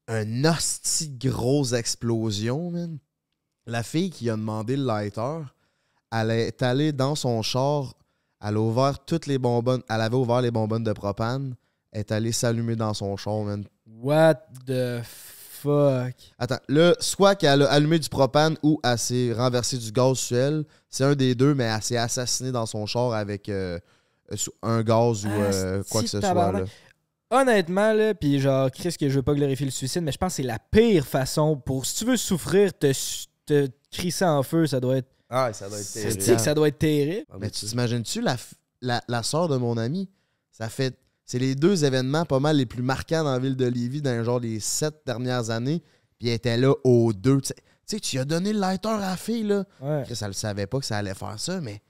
une 0.08 0.46
hostie 0.46 1.16
grosse 1.16 1.72
explosion, 1.72 2.70
man. 2.70 2.98
La 3.66 3.82
fille 3.82 4.10
qui 4.10 4.28
a 4.28 4.36
demandé 4.36 4.76
le 4.76 4.84
lighter, 4.84 5.42
elle 6.10 6.30
est 6.32 6.60
allée 6.62 6.92
dans 6.92 7.14
son 7.14 7.40
char. 7.42 7.94
Elle 8.40 8.56
a 8.56 8.60
ouvert 8.60 9.04
toutes 9.04 9.26
les 9.26 9.38
bonbonnes. 9.38 9.82
Elle 9.88 10.00
avait 10.00 10.16
ouvert 10.16 10.42
les 10.42 10.50
bonbonnes 10.50 10.84
de 10.84 10.92
propane. 10.92 11.54
Elle 11.92 12.00
est 12.00 12.12
allée 12.12 12.32
s'allumer 12.32 12.76
dans 12.76 12.92
son 12.92 13.16
char, 13.16 13.42
man. 13.44 13.64
What 13.86 14.34
the 14.66 15.02
fuck? 15.64 16.14
Attends, 16.38 16.58
là, 16.68 16.94
soit 17.00 17.34
qu'elle 17.34 17.62
a 17.62 17.70
allumé 17.70 17.98
du 17.98 18.08
propane 18.08 18.56
ou 18.62 18.78
elle 18.84 18.98
s'est 18.98 19.32
renversé 19.32 19.78
du 19.78 19.90
gaz 19.90 20.18
sur 20.18 20.36
elle. 20.36 20.64
C'est 20.88 21.04
un 21.04 21.14
des 21.14 21.34
deux, 21.34 21.54
mais 21.54 21.64
elle 21.64 21.82
s'est 21.82 21.96
assassinée 21.96 22.52
dans 22.52 22.66
son 22.66 22.86
char 22.86 23.12
avec 23.12 23.48
euh, 23.48 23.78
euh, 24.32 24.36
un 24.62 24.82
gaz 24.82 25.24
ou 25.24 25.30
euh, 25.30 25.82
quoi 25.90 26.02
que 26.02 26.08
ce 26.08 26.20
soit. 26.20 26.52
Là. 26.52 26.64
Honnêtement, 27.30 27.92
là, 27.92 28.14
puis 28.14 28.38
genre, 28.38 28.70
Chris, 28.70 28.94
que 28.98 29.08
je 29.08 29.16
veux 29.16 29.22
pas 29.22 29.34
glorifier 29.34 29.66
le 29.66 29.72
suicide, 29.72 30.02
mais 30.02 30.12
je 30.12 30.18
pense 30.18 30.32
que 30.32 30.36
c'est 30.36 30.48
la 30.48 30.58
pire 30.58 31.06
façon 31.06 31.56
pour, 31.56 31.84
si 31.86 31.96
tu 31.96 32.04
veux 32.04 32.16
souffrir, 32.16 32.72
te, 32.78 32.92
te 33.46 33.68
crisser 33.90 34.24
en 34.24 34.42
feu, 34.42 34.66
ça 34.66 34.78
doit 34.78 34.98
être. 34.98 35.08
Ah, 35.30 35.52
ça 35.52 35.68
doit 35.68 35.80
être 35.80 35.92
terrible. 35.92 36.38
ça 36.38 36.54
doit 36.54 36.68
être 36.68 36.78
terrible. 36.78 37.26
Mais 37.40 37.50
tu 37.50 37.66
t'imagines-tu 37.66 38.20
la, 38.20 38.36
la, 38.80 39.02
la 39.08 39.22
soeur 39.22 39.48
de 39.48 39.56
mon 39.56 39.76
ami? 39.78 40.08
Ça 40.52 40.68
fait. 40.68 40.96
C'est 41.26 41.38
les 41.38 41.54
deux 41.54 41.84
événements 41.84 42.24
pas 42.24 42.38
mal 42.40 42.56
les 42.56 42.66
plus 42.66 42.82
marquants 42.82 43.24
dans 43.24 43.32
la 43.32 43.38
ville 43.38 43.56
de 43.56 43.64
Lévis 43.66 44.02
dans 44.02 44.22
genre 44.24 44.40
les 44.40 44.60
sept 44.60 44.94
dernières 45.06 45.50
années. 45.50 45.82
Puis 46.18 46.28
elle 46.28 46.34
était 46.34 46.56
là 46.56 46.72
aux 46.84 47.12
deux. 47.12 47.40
Tu 47.40 47.52
sais- 47.86 48.00
tu 48.00 48.18
as 48.18 48.24
donné 48.24 48.52
le 48.52 48.58
lighter 48.60 48.88
à 48.88 48.98
la 48.98 49.16
fille, 49.16 49.44
là. 49.44 49.64
Ouais. 49.80 50.02
Chris, 50.04 50.18
elle 50.20 50.28
le 50.28 50.32
savait 50.32 50.66
pas 50.66 50.78
que 50.78 50.84
ça 50.86 50.98
allait 50.98 51.14
faire 51.14 51.38
ça, 51.38 51.60
mais 51.60 51.80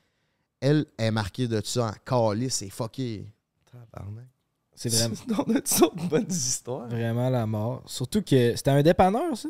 elle 0.60 0.86
est 0.98 1.10
marquée 1.10 1.46
de 1.48 1.60
ça 1.64 1.86
en 1.86 1.92
calice, 2.30 2.54
c'est 2.54 2.70
fucké. 2.70 3.26
Tabarnak. 3.70 4.24
C'est 4.76 4.88
vraiment, 4.92 5.14
On 5.46 5.50
a 5.52 5.54
toutes 5.54 5.68
sortes 5.68 5.96
de 5.96 6.08
bonnes 6.08 6.30
histoires. 6.30 6.88
vraiment 6.88 7.30
la 7.30 7.46
mort. 7.46 7.82
Surtout 7.86 8.22
que 8.22 8.56
c'était 8.56 8.70
un 8.70 8.82
dépanneur, 8.82 9.36
ça? 9.36 9.48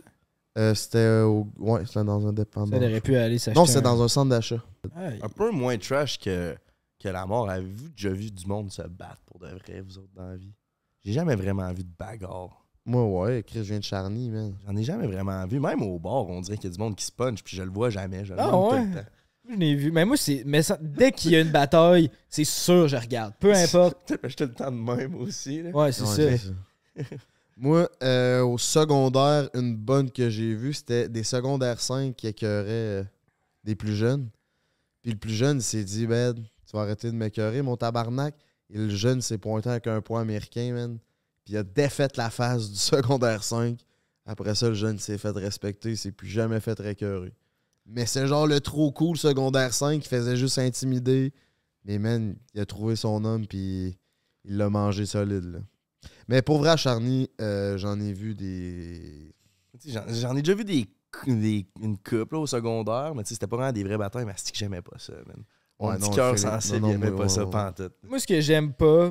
Euh, 0.59 0.75
c'était 0.75 0.99
euh, 0.99 1.25
au... 1.25 1.49
ouais, 1.59 1.85
c'était 1.87 2.05
dans 2.05 2.23
un 2.25 2.29
Ça 2.29 2.33
dépendant. 2.33 2.77
aurait 2.77 3.01
pu 3.01 3.17
aller 3.17 3.39
s'acheter. 3.39 3.59
Non, 3.59 3.67
c'était 3.67 3.79
un- 3.81 3.83
dans 3.83 4.03
un 4.03 4.09
centre 4.09 4.29
d'achat. 4.31 4.63
Un 4.97 5.29
peu 5.29 5.51
moins 5.51 5.77
trash 5.79 6.19
que, 6.19 6.55
que 7.05 7.09
la 7.11 7.27
mort. 7.27 7.49
Avez-vous 7.51 7.91
déjà 7.91 8.11
vu 8.11 8.31
du 8.31 8.47
monde 8.47 8.71
se 8.73 8.83
battre 8.83 9.21
pour 9.27 9.39
de 9.39 9.47
vrai, 9.49 9.81
vous 9.83 9.99
autres, 9.99 10.13
dans 10.15 10.27
la 10.29 10.37
vie? 10.37 10.53
J'ai 11.05 11.13
jamais 11.13 11.37
vraiment 11.37 11.71
vu 11.73 11.85
de 11.85 11.91
bagarre. 11.99 12.65
Moi, 12.87 13.05
ouais, 13.07 13.43
Chris, 13.43 13.59
je 13.59 13.63
viens 13.71 13.79
de 13.79 13.85
Charny, 13.85 14.31
man. 14.31 14.55
J'en 14.67 14.77
ai 14.77 14.83
jamais 14.83 15.07
vraiment 15.07 15.47
vu. 15.47 15.61
Même 15.61 15.83
au 15.83 15.99
bar, 15.99 16.27
on 16.29 16.41
dirait 16.41 16.57
qu'il 16.57 16.71
y 16.71 16.73
a 16.73 16.77
du 16.77 16.79
monde 16.83 16.97
qui 16.97 17.05
se 17.05 17.13
punch, 17.13 17.43
puis 17.43 17.57
je 17.57 17.63
le 17.63 17.71
vois 17.71 17.91
jamais. 17.91 18.25
Je 18.25 18.35
le 18.35 18.41
Ah 18.41 18.57
ouais? 18.59 18.69
tout 18.83 18.89
le 18.89 18.95
temps. 18.95 19.09
Je 19.51 19.55
l'ai 19.57 19.75
vu. 19.75 19.91
Mais 19.93 20.05
moi, 20.07 20.17
c'est. 20.17 20.43
Mais 20.47 20.63
ça- 20.63 20.79
dès 20.81 21.13
qu'il 21.13 21.33
y 21.33 21.37
a 21.37 21.41
une 21.43 21.51
bataille, 21.53 22.11
c'est 22.29 22.45
sûr, 22.45 22.89
je 22.89 22.97
regarde. 22.97 23.35
Peu 23.39 23.53
importe. 23.55 24.15
Je 24.25 24.35
te 24.35 24.45
le 24.45 24.53
temps 24.55 24.71
de 24.73 24.77
même 24.77 25.15
aussi. 25.17 25.63
Là. 25.63 25.71
Ouais, 25.71 25.93
c'est 25.93 26.03
Ouais, 26.03 26.39
ça. 26.39 26.51
Moi, 27.57 27.89
euh, 28.03 28.43
au 28.43 28.59
secondaire, 28.59 29.49
une 29.55 29.77
bonne 29.77 30.11
que 30.11 30.29
j'ai 30.29 30.55
vue, 30.55 30.73
c'était 30.73 31.09
des 31.09 31.23
secondaires 31.23 31.81
5 31.81 32.17
qui 32.17 32.27
écœuraient 32.27 32.67
euh, 32.69 33.05
des 33.63 33.75
plus 33.77 33.95
jeunes. 33.95 34.29
Puis 35.03 35.13
le 35.13 35.19
plus 35.19 35.35
jeune, 35.35 35.59
il 35.59 35.63
s'est 35.63 35.85
dit, 35.85 36.07
ben, 36.07 36.35
vas 36.75 36.83
arrêter 36.83 37.11
de 37.11 37.17
m'écœurer, 37.17 37.63
mon 37.63 37.77
tabarnak. 37.77 38.35
Et 38.71 38.79
le 38.79 38.89
jeune 38.89 39.21
s'est 39.21 39.39
pointé 39.39 39.69
avec 39.71 39.87
un 39.87 40.01
point 40.01 40.21
américain, 40.23 40.73
man. 40.73 40.99
Puis 41.45 41.55
il 41.55 41.57
a 41.59 41.63
défait 41.63 42.09
la 42.17 42.31
face 42.31 42.71
du 42.71 42.77
secondaire 42.79 43.45
5. 43.45 43.79
Après 44.27 44.55
ça, 44.55 44.69
le 44.69 44.75
jeune 44.75 44.99
s'est 44.99 45.19
fait 45.19 45.31
respecter, 45.31 45.91
il 45.91 45.99
s'est 45.99 46.13
plus 46.13 46.29
jamais 46.29 46.61
fait 46.61 46.79
écœurer. 46.81 47.33
Mais 47.87 48.07
c'est 48.07 48.27
genre 48.27 48.47
le 48.47 48.61
trop 48.61 48.91
cool 48.93 49.19
secondaire 49.19 49.75
5 49.75 50.01
qui 50.03 50.09
faisait 50.09 50.37
juste 50.37 50.59
intimider. 50.59 51.33
Mais 51.85 51.99
man, 51.99 52.35
il 52.55 52.61
a 52.61 52.65
trouvé 52.67 52.97
son 52.97 53.23
homme, 53.27 53.47
puis 53.47 53.99
il 54.45 54.57
l'a 54.57 54.71
mangé 54.71 55.05
solide. 55.05 55.63
Mais 56.29 56.41
pour 56.41 56.57
vrai, 56.59 56.79
Charny, 56.79 57.29
euh, 57.43 57.77
j'en 57.77 58.01
ai 58.01 58.15
vu 58.15 58.35
des. 58.35 59.35
J'en 59.87 60.35
ai 60.37 60.41
déjà 60.41 60.55
vu 60.55 60.65
des, 60.65 60.87
des- 61.27 61.67
une 61.83 61.99
couple 61.99 62.35
là, 62.37 62.41
au 62.41 62.47
secondaire, 62.47 63.15
mais 63.15 63.23
c'était 63.27 63.47
pas 63.47 63.57
vraiment 63.57 63.73
des 63.73 63.85
vraies 63.85 63.99
batailles, 63.99 64.25
mais 64.25 64.33
c'est 64.37 64.51
que 64.53 64.57
j'aimais 64.59 64.81
pas 64.83 64.99
ça, 64.99 65.13
man. 65.27 65.45
Mon 65.85 65.91
Ouais, 65.91 65.97
petit 65.99 66.11
non, 66.11 66.17
cœur 66.17 66.35
Philippe, 66.39 66.51
sensible, 66.51 66.79
non, 66.81 66.89
il 66.89 66.91
non, 66.91 66.95
aimait 66.97 67.11
moi, 67.11 67.17
pas 67.19 67.23
ouais, 67.25 67.29
ça 67.29 67.45
ouais. 67.45 67.51
pantoute. 67.51 67.93
Moi, 68.03 68.19
ce 68.19 68.27
que 68.27 68.41
j'aime 68.41 68.73
pas, 68.73 69.11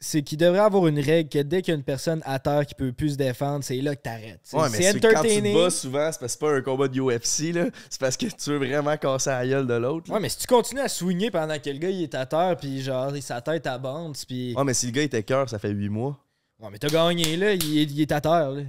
c'est 0.00 0.22
qu'il 0.22 0.36
devrait 0.36 0.58
avoir 0.58 0.86
une 0.86 0.98
règle 0.98 1.30
que 1.30 1.38
dès 1.38 1.62
qu'il 1.62 1.72
y 1.72 1.74
a 1.74 1.78
une 1.78 1.84
personne 1.84 2.20
à 2.26 2.38
terre 2.38 2.66
qui 2.66 2.74
peut 2.74 2.92
plus 2.92 3.10
se 3.12 3.16
défendre, 3.16 3.64
c'est 3.64 3.80
là 3.80 3.96
que 3.96 4.02
t'arrêtes. 4.02 4.40
C'est 4.42 4.56
Ouais, 4.56 4.68
mais 4.70 4.76
c'est 4.76 4.82
c'est 4.92 5.00
quand 5.00 5.08
tu 5.08 5.14
te 5.14 5.18
entertaining. 5.18 5.54
bats 5.54 5.70
souvent, 5.70 6.12
c'est 6.12 6.18
parce 6.18 6.18
que 6.18 6.28
c'est 6.28 6.38
pas 6.40 6.52
un 6.56 6.60
combat 6.60 6.88
de 6.88 7.00
UFC, 7.00 7.52
là. 7.54 7.66
C'est 7.88 8.00
parce 8.00 8.16
que 8.18 8.26
tu 8.26 8.50
veux 8.50 8.58
vraiment 8.58 8.96
casser 8.98 9.30
la 9.30 9.46
gueule 9.46 9.66
de 9.66 9.74
l'autre. 9.74 10.10
Ouais, 10.12 10.20
mais 10.20 10.28
si 10.28 10.38
tu 10.38 10.46
continues 10.46 10.82
à 10.82 10.88
swinger 10.88 11.30
pendant 11.30 11.58
que 11.58 11.70
le 11.70 11.78
gars 11.78 11.88
il 11.90 12.02
est 12.02 12.14
à 12.14 12.26
terre, 12.26 12.54
puis 12.58 12.82
genre 12.82 13.12
sa 13.20 13.40
tête 13.40 13.66
à 13.66 13.78
bande, 13.78 14.14
puis. 14.26 14.54
Ouais, 14.54 14.64
mais 14.64 14.74
si 14.74 14.86
le 14.86 14.92
gars 14.92 15.02
était 15.02 15.22
cœur, 15.22 15.48
ça 15.48 15.58
fait 15.58 15.70
8 15.70 15.88
mois. 15.88 16.18
Ouais, 16.60 16.68
mais 16.70 16.78
t'as 16.78 16.88
gagné 16.88 17.36
là, 17.38 17.54
il 17.54 17.78
est, 17.78 17.82
il 17.84 18.00
est 18.00 18.12
à 18.12 18.20
terre 18.20 18.50
là. 18.50 18.62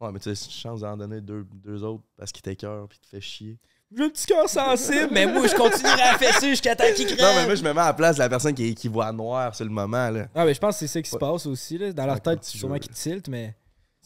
Ouais, 0.00 0.10
mais 0.10 0.18
tu 0.20 0.30
as 0.30 0.32
une 0.32 0.36
chance 0.50 0.80
d'en 0.80 0.96
donner 0.96 1.20
deux, 1.20 1.46
deux 1.54 1.84
autres 1.84 2.02
parce 2.16 2.32
qu'il 2.32 2.40
était 2.40 2.56
cœur 2.56 2.88
puis 2.88 2.98
te 2.98 3.06
fait 3.06 3.20
chier. 3.20 3.58
J'ai 3.94 4.04
un 4.04 4.08
petit 4.08 4.26
cœur 4.26 4.48
sensible, 4.48 5.08
mais 5.10 5.26
moi 5.26 5.46
je 5.46 5.54
continuerai 5.54 6.02
à 6.02 6.18
fesser 6.18 6.50
jusqu'à 6.50 6.74
temps 6.74 6.84
qu'il 6.94 7.06
crève. 7.06 7.20
Non, 7.20 7.34
mais 7.36 7.44
moi, 7.46 7.54
je 7.54 7.62
me 7.62 7.72
mets 7.72 7.80
à 7.80 7.86
la 7.86 7.92
place 7.92 8.16
de 8.16 8.20
la 8.20 8.28
personne 8.28 8.54
qui, 8.54 8.74
qui 8.74 8.88
voit 8.88 9.12
noir 9.12 9.54
sur 9.54 9.64
le 9.64 9.70
moment, 9.70 10.08
là. 10.08 10.28
Ah, 10.34 10.44
mais 10.44 10.54
je 10.54 10.60
pense 10.60 10.76
que 10.76 10.80
c'est 10.80 10.86
ça 10.86 11.02
qui 11.02 11.10
se 11.10 11.16
passe 11.16 11.46
aussi 11.46 11.76
là. 11.78 11.92
Dans 11.92 12.06
leur 12.06 12.20
tête, 12.20 12.40
tu 12.40 12.56
sûrement 12.58 12.78
qu'ils 12.78 12.92
tiltent, 12.92 13.28
mais. 13.28 13.54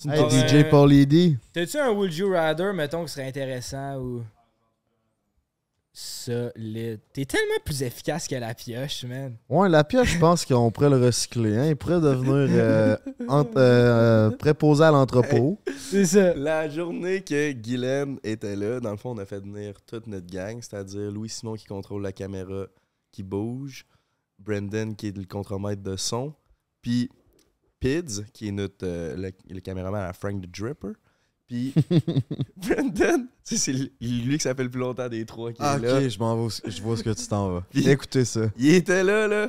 Hey, 0.04 0.28
DJ 0.28 0.68
Paulie 0.68 1.06
D. 1.06 1.38
T'as-tu 1.54 1.78
un 1.78 1.90
Would 1.90 2.14
You 2.14 2.30
Rather, 2.30 2.74
mettons, 2.74 3.04
qui 3.04 3.12
serait 3.12 3.28
intéressant 3.28 3.96
ou. 3.96 4.24
Solide. 5.98 7.00
T'es 7.14 7.24
tellement 7.24 7.54
plus 7.64 7.82
efficace 7.82 8.28
que 8.28 8.34
la 8.34 8.52
pioche, 8.54 9.04
man. 9.04 9.34
Ouais, 9.48 9.66
la 9.70 9.82
pioche, 9.82 10.12
je 10.12 10.18
pense 10.18 10.44
qu'on 10.44 10.70
pourrait 10.70 10.90
le 10.90 10.98
recycler. 11.02 11.56
Hein? 11.56 11.66
Il 11.68 11.76
pourrait 11.76 12.02
devenir 12.02 12.48
euh, 12.50 12.96
ent- 13.28 13.46
euh, 13.56 14.30
préposé 14.32 14.84
à 14.84 14.90
l'entrepôt. 14.90 15.58
C'est 15.78 16.04
ça. 16.04 16.34
La 16.34 16.68
journée 16.68 17.22
que 17.22 17.52
Guylaine 17.52 18.18
était 18.22 18.56
là, 18.56 18.78
dans 18.78 18.90
le 18.90 18.98
fond, 18.98 19.12
on 19.12 19.18
a 19.18 19.24
fait 19.24 19.40
venir 19.40 19.72
toute 19.86 20.06
notre 20.06 20.26
gang, 20.26 20.58
c'est-à-dire 20.60 21.10
Louis 21.10 21.30
Simon 21.30 21.54
qui 21.54 21.64
contrôle 21.64 22.02
la 22.02 22.12
caméra 22.12 22.66
qui 23.10 23.22
bouge, 23.22 23.86
Brendan 24.38 24.94
qui 24.94 25.08
est 25.08 25.16
le 25.16 25.24
contremaître 25.24 25.82
de 25.82 25.96
son, 25.96 26.34
puis 26.82 27.08
Pids 27.80 28.22
qui 28.34 28.48
est 28.48 28.52
notre 28.52 28.84
euh, 28.86 29.16
le, 29.16 29.30
le 29.48 29.60
caméraman 29.60 30.02
à 30.02 30.12
Frank 30.12 30.42
the 30.42 30.50
Dripper, 30.60 30.92
puis 31.46 31.72
Brendan, 32.56 33.26
c'est 33.42 33.72
lui 33.72 34.36
qui 34.38 34.42
ça 34.42 34.54
fait 34.54 34.64
le 34.64 34.70
plus 34.70 34.80
longtemps 34.80 35.08
des 35.08 35.24
trois 35.24 35.52
qui 35.52 35.58
Ah, 35.60 35.76
est 35.76 35.86
là. 35.86 35.98
ok, 35.98 36.08
je 36.08 36.18
m'en 36.18 36.48
Je 36.48 36.82
vois 36.82 36.96
ce 36.96 37.02
que 37.02 37.10
tu 37.10 37.26
t'en 37.26 37.48
vas. 37.50 37.64
Puis- 37.70 37.88
Écoutez 37.88 38.24
ça. 38.24 38.42
Il 38.58 38.74
était 38.74 39.02
là, 39.04 39.26
là. 39.28 39.48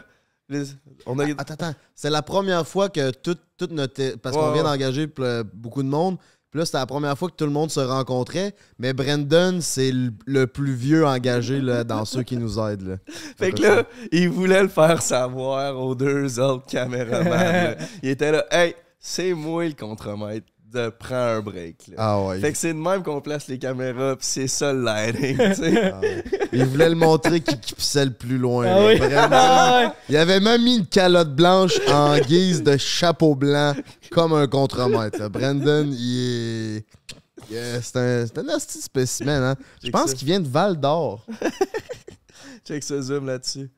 On 1.05 1.19
a... 1.19 1.25
Attends, 1.25 1.53
attends. 1.55 1.73
C'est 1.93 2.09
la 2.09 2.21
première 2.21 2.65
fois 2.65 2.87
que 2.89 3.11
toute, 3.11 3.41
toute 3.57 3.71
notre. 3.71 4.15
Parce 4.17 4.35
qu'on 4.35 4.51
vient 4.53 4.63
ouais. 4.63 4.69
d'engager 4.69 5.09
beaucoup 5.53 5.83
de 5.83 5.89
monde. 5.89 6.17
Puis 6.49 6.59
là, 6.59 6.65
c'était 6.65 6.77
la 6.77 6.85
première 6.85 7.17
fois 7.17 7.29
que 7.29 7.35
tout 7.35 7.43
le 7.45 7.51
monde 7.51 7.69
se 7.69 7.81
rencontrait. 7.81 8.55
Mais 8.79 8.93
Brendan, 8.93 9.59
c'est 9.59 9.91
le, 9.91 10.11
le 10.25 10.47
plus 10.47 10.73
vieux 10.73 11.05
engagé 11.05 11.59
là, 11.59 11.83
dans 11.83 12.05
ceux 12.05 12.23
qui 12.23 12.37
nous 12.37 12.57
aident. 12.59 12.87
Là. 12.87 12.95
Fait 13.37 13.51
que 13.51 13.61
là, 13.61 13.83
il 14.13 14.29
voulait 14.29 14.61
le 14.63 14.69
faire 14.69 15.01
savoir 15.01 15.77
aux 15.77 15.93
deux 15.95 16.39
autres 16.39 16.65
caméramans. 16.65 17.75
Il 18.01 18.07
était 18.09 18.31
là, 18.31 18.45
hey, 18.49 18.73
c'est 18.97 19.33
moi 19.33 19.65
le 19.65 19.73
contremaître. 19.73 20.47
De 20.73 20.89
prendre 20.89 21.37
un 21.37 21.41
break. 21.41 21.87
Là. 21.87 21.95
Ah 21.97 22.21
ouais. 22.25 22.39
Fait 22.41 22.51
que 22.51 22.57
c'est 22.57 22.73
de 22.73 22.77
même 22.77 23.01
qu'on 23.01 23.21
place 23.21 23.47
les 23.47 23.57
caméras, 23.57 24.17
pis 24.17 24.25
c'est 24.25 24.47
ça 24.47 24.73
le 24.73 24.83
lighting, 24.83 25.37
tu 25.37 25.55
sais. 25.55 25.91
Ah 25.93 25.99
ouais. 26.01 26.23
Il 26.51 26.65
voulait 26.65 26.89
le 26.89 26.95
montrer 26.95 27.39
qui, 27.39 27.57
qui 27.57 27.73
pissait 27.73 28.03
le 28.05 28.11
plus 28.11 28.37
loin. 28.37 28.65
Ah 28.67 28.79
là. 28.81 28.87
oui. 28.87 28.97
Vraiment. 28.97 29.27
Ah 29.31 29.81
ouais. 29.87 29.93
Il 30.09 30.17
avait 30.17 30.41
même 30.41 30.61
mis 30.63 30.77
une 30.77 30.85
calotte 30.85 31.33
blanche 31.33 31.79
en 31.89 32.17
guise 32.19 32.63
de 32.63 32.75
chapeau 32.75 33.33
blanc, 33.33 33.75
comme 34.11 34.33
un 34.33 34.45
contremaître. 34.47 35.17
là. 35.19 35.29
Brandon, 35.29 35.87
il 35.89 36.77
est. 36.77 36.85
Yeah, 37.49 37.81
c'est 37.81 37.95
un, 37.97 38.25
c'est 38.25 38.37
un 38.39 38.49
asti 38.49 38.81
spécimen, 38.81 39.41
hein. 39.41 39.55
Je 39.81 39.89
pense 39.89 40.13
qu'il 40.13 40.27
vient 40.27 40.41
de 40.41 40.49
Val 40.49 40.77
d'Or. 40.77 41.25
Check 42.65 42.83
ce 42.83 43.01
zoom 43.01 43.25
là-dessus. 43.25 43.69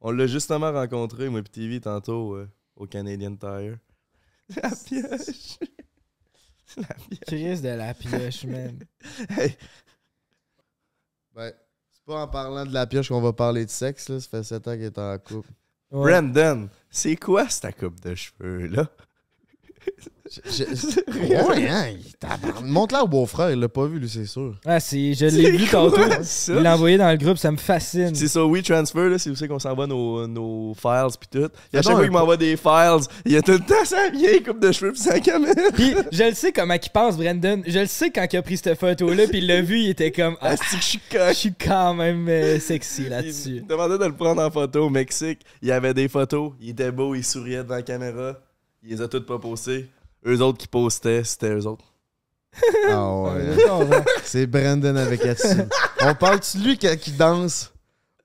On 0.00 0.12
l'a 0.12 0.26
justement 0.26 0.72
rencontré, 0.72 1.28
moi 1.28 1.42
pis 1.42 1.50
TV, 1.50 1.80
tantôt 1.80 2.34
euh, 2.36 2.48
au 2.76 2.86
Canadian 2.86 3.36
Tire. 3.36 3.76
La 4.62 4.70
pioche. 4.70 5.58
La 6.76 6.94
pioche. 6.94 7.18
Chris 7.26 7.60
de 7.60 7.68
la 7.68 7.94
pioche, 7.94 8.44
man. 8.44 8.78
Hey, 9.30 9.56
Ben, 11.34 11.52
c'est 11.90 12.04
pas 12.04 12.22
en 12.22 12.28
parlant 12.28 12.66
de 12.66 12.72
la 12.72 12.86
pioche 12.86 13.08
qu'on 13.08 13.20
va 13.20 13.32
parler 13.32 13.64
de 13.64 13.70
sexe, 13.70 14.08
là. 14.08 14.20
Ça 14.20 14.28
fait 14.28 14.42
7 14.42 14.68
ans 14.68 14.72
qu'il 14.74 14.82
est 14.84 14.98
en 14.98 15.18
couple. 15.18 15.48
Ouais. 15.90 16.12
Brandon, 16.12 16.68
c'est 16.90 17.16
quoi 17.16 17.48
cette 17.48 17.76
coupe 17.78 18.00
de 18.00 18.14
cheveux, 18.14 18.66
là? 18.66 18.88
Je- 20.30 20.62
je- 20.64 21.46
ouais, 21.48 21.68
hein. 21.70 21.86
il. 21.88 22.66
Montre-la 22.66 23.04
au 23.04 23.08
beau-frère, 23.08 23.50
il 23.50 23.58
l'a 23.60 23.68
pas 23.70 23.86
vu, 23.86 23.98
lui, 23.98 24.08
c'est 24.10 24.26
sûr. 24.26 24.54
Ah, 24.66 24.78
c'est, 24.78 25.14
je 25.14 25.24
l'ai 25.24 25.50
vu 25.52 25.66
tantôt. 25.66 25.96
ça? 26.22 26.52
Il 26.54 26.60
l'a 26.62 26.74
envoyé 26.74 26.98
dans 26.98 27.10
le 27.10 27.16
groupe, 27.16 27.38
ça 27.38 27.50
me 27.50 27.56
fascine. 27.56 28.14
C'est 28.14 28.28
ça, 28.28 28.44
WeTransfer, 28.44 29.08
là, 29.08 29.18
c'est 29.18 29.30
où 29.30 29.34
c'est 29.34 29.48
qu'on 29.48 29.58
s'envoie 29.58 29.86
nos, 29.86 30.26
nos 30.26 30.74
files 30.74 31.06
pis 31.18 31.28
tout. 31.30 31.38
Et 31.38 31.44
à 31.44 31.48
Fais 31.48 31.82
chaque 31.82 31.84
donc 31.84 31.92
fois 31.94 32.02
qu'il 32.04 32.12
m'envoie 32.12 32.36
des 32.36 32.56
files, 32.58 33.08
il 33.24 33.32
y 33.32 33.36
a 33.36 33.42
tout 33.42 33.52
le 33.52 33.58
temps 33.60 33.84
sa 33.84 34.10
vieille 34.10 34.42
coupe 34.42 34.60
de 34.60 34.70
cheveux 34.70 34.92
pis 34.92 34.98
sa 35.00 35.18
caméra. 35.18 35.54
Puis 35.72 35.94
je 36.12 36.24
le 36.24 36.34
sais 36.34 36.52
comment 36.52 36.74
il 36.74 36.90
pense, 36.90 37.16
Brandon. 37.16 37.62
Je 37.66 37.78
le 37.78 37.86
sais 37.86 38.10
quand 38.10 38.26
il 38.30 38.36
a 38.36 38.42
pris 38.42 38.58
cette 38.58 38.78
photo-là, 38.78 39.26
puis 39.28 39.38
il 39.38 39.46
l'a 39.46 39.62
vu, 39.62 39.78
il 39.80 39.88
était 39.90 40.12
comme 40.12 40.36
Ah, 40.42 40.50
Ah, 40.52 40.56
c'est 40.58 40.76
que 40.76 40.82
je 40.82 40.86
suis 40.86 41.00
je 41.10 41.32
suis 41.32 41.54
quand 41.54 41.94
même 41.94 42.28
euh, 42.28 42.58
sexy 42.60 43.04
Il 43.04 43.08
là-dessus. 43.08 43.62
me 43.62 43.68
demandait 43.68 43.96
de 43.98 44.04
le 44.04 44.14
prendre 44.14 44.42
en 44.42 44.50
photo 44.50 44.84
au 44.86 44.90
Mexique. 44.90 45.40
Il 45.62 45.68
y 45.68 45.72
avait 45.72 45.94
des 45.94 46.08
photos, 46.08 46.52
il 46.60 46.70
était 46.70 46.92
beau, 46.92 47.14
il 47.14 47.24
souriait 47.24 47.62
devant 47.62 47.76
la 47.76 47.82
caméra. 47.82 48.34
Il 48.82 48.90
les 48.90 49.02
a 49.02 49.08
toutes 49.08 49.26
pas 49.26 49.38
postées. 49.38 49.88
Eux 50.26 50.40
autres 50.40 50.58
qui 50.58 50.68
postaient, 50.68 51.24
c'était 51.24 51.50
eux 51.54 51.66
autres. 51.66 51.84
Ah 52.88 53.12
ouais. 53.14 53.30
Ouais. 53.32 54.04
C'est 54.24 54.46
Brandon 54.46 54.96
avec 54.96 55.24
Attitude. 55.24 55.68
On 56.00 56.14
parle-tu 56.14 56.58
de 56.58 56.64
lui 56.64 56.78
qui, 56.78 56.96
qui 56.98 57.12
danse 57.12 57.72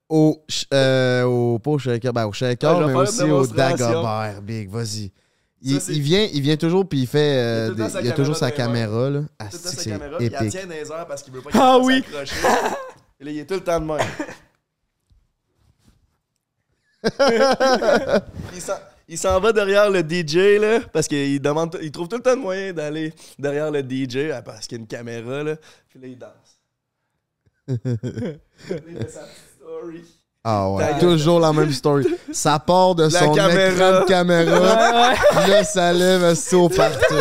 au, 0.09 0.41
sh- 0.49 0.65
euh, 0.73 1.23
au, 1.23 1.59
pas 1.59 1.71
au 1.71 1.77
shaker, 1.79 2.13
ben 2.13 2.25
au 2.25 2.31
shaker, 2.31 2.77
Ouais, 2.79 2.87
mais 2.87 2.93
aussi 2.95 3.23
au. 3.23 3.45
Dagobert, 3.45 4.41
Big, 4.41 4.69
vas-y. 4.69 5.11
Il, 5.61 5.75
Ça, 5.75 5.79
c'est- 5.81 5.93
il 5.93 6.01
vient, 6.01 6.27
il 6.33 6.41
vient 6.41 6.57
toujours 6.57 6.87
puis 6.87 7.01
il 7.01 7.07
fait, 7.07 7.37
euh, 7.37 7.67
Il 7.67 7.67
a 7.67 7.67
tout 7.67 7.71
le 7.71 7.77
temps 7.77 7.85
des- 7.85 7.91
sa 7.93 8.01
il 8.01 8.09
a 8.09 8.11
toujours 8.13 8.35
sa 8.35 8.51
caméra 8.51 9.09
là. 9.09 9.21
Ah, 9.39 9.45
Tout 9.45 9.57
c'est 9.61 9.69
sa 9.69 9.81
c'est 9.81 9.89
caméra, 9.91 10.17
puis 10.17 10.25
il 10.27 10.31
la 10.31 10.39
épique. 10.41 10.51
tient 10.51 10.65
dans 10.67 10.73
les 10.73 10.91
airs 10.91 11.07
parce 11.07 11.23
qu'il 11.23 11.33
veut 11.33 11.41
pas 11.41 11.49
Ah 11.53 11.77
qu'il 11.79 11.85
oui. 11.85 12.03
s'accrocher. 12.03 12.35
Et 13.19 13.23
là, 13.25 13.31
il 13.31 13.37
est 13.39 13.45
tout 13.45 13.53
le 13.55 13.63
temps 13.63 13.79
de 13.79 13.85
même. 13.85 13.99
il 18.55 18.61
s'en- 18.61 18.73
il 19.07 19.17
s'en 19.17 19.39
va 19.39 19.51
derrière 19.51 19.89
le 19.89 19.99
DJ, 20.01 20.59
là, 20.59 20.79
parce 20.91 21.07
qu'il 21.07 21.41
demande, 21.41 21.77
il 21.81 21.91
trouve 21.91 22.07
tout 22.07 22.17
le 22.17 22.21
temps 22.21 22.35
de 22.35 22.41
moyen 22.41 22.73
d'aller 22.73 23.13
derrière 23.37 23.69
le 23.71 23.81
DJ, 23.81 24.31
ah, 24.33 24.41
parce 24.41 24.67
qu'il 24.67 24.77
y 24.77 24.79
a 24.79 24.81
une 24.81 24.87
caméra, 24.87 25.43
là. 25.43 25.55
Puis 25.89 25.99
là, 25.99 26.07
il 26.07 26.17
danse. 26.17 26.31
Il 27.67 28.97
fait 28.97 29.09
sa 29.09 29.21
story. 29.57 30.03
Ah 30.43 30.69
ouais, 30.69 30.99
toujours 30.99 31.39
la 31.39 31.53
même 31.53 31.71
story. 31.71 32.05
Ça 32.33 32.59
part 32.59 32.95
de 32.95 33.03
La 33.03 33.09
son 33.09 33.33
caméra. 33.33 33.69
écran 33.71 34.01
de 34.01 34.05
caméra, 34.05 35.13
puis 35.31 35.49
là 35.49 35.63
ça 35.63 35.93
lève 35.93 36.35
au 36.51 36.67
party. 36.75 37.15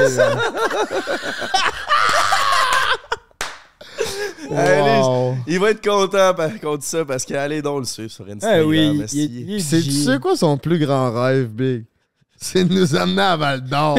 Allez. 4.57 5.35
Il 5.47 5.59
va 5.61 5.71
être 5.71 5.83
content 5.87 6.35
par 6.35 6.59
contre 6.61 6.85
ça, 6.85 7.05
parce 7.05 7.25
qu'allez 7.25 7.63
donc 7.63 7.81
le 7.81 7.85
suivre 7.85 8.11
sur 8.11 8.25
Ah 8.29 8.33
Instagram. 8.35 8.67
oui, 8.67 9.07
il, 9.13 9.51
il, 9.51 9.63
C'est, 9.63 9.81
tu 9.81 9.91
sais 9.91 10.19
quoi 10.19 10.37
son 10.37 10.57
plus 10.59 10.79
grand 10.79 11.13
rêve, 11.13 11.49
Big? 11.49 11.85
C'est 12.37 12.65
de 12.65 12.75
nous 12.75 12.97
amener 12.97 13.23
à 13.23 13.37
Val 13.37 13.63
d'Or. 13.63 13.99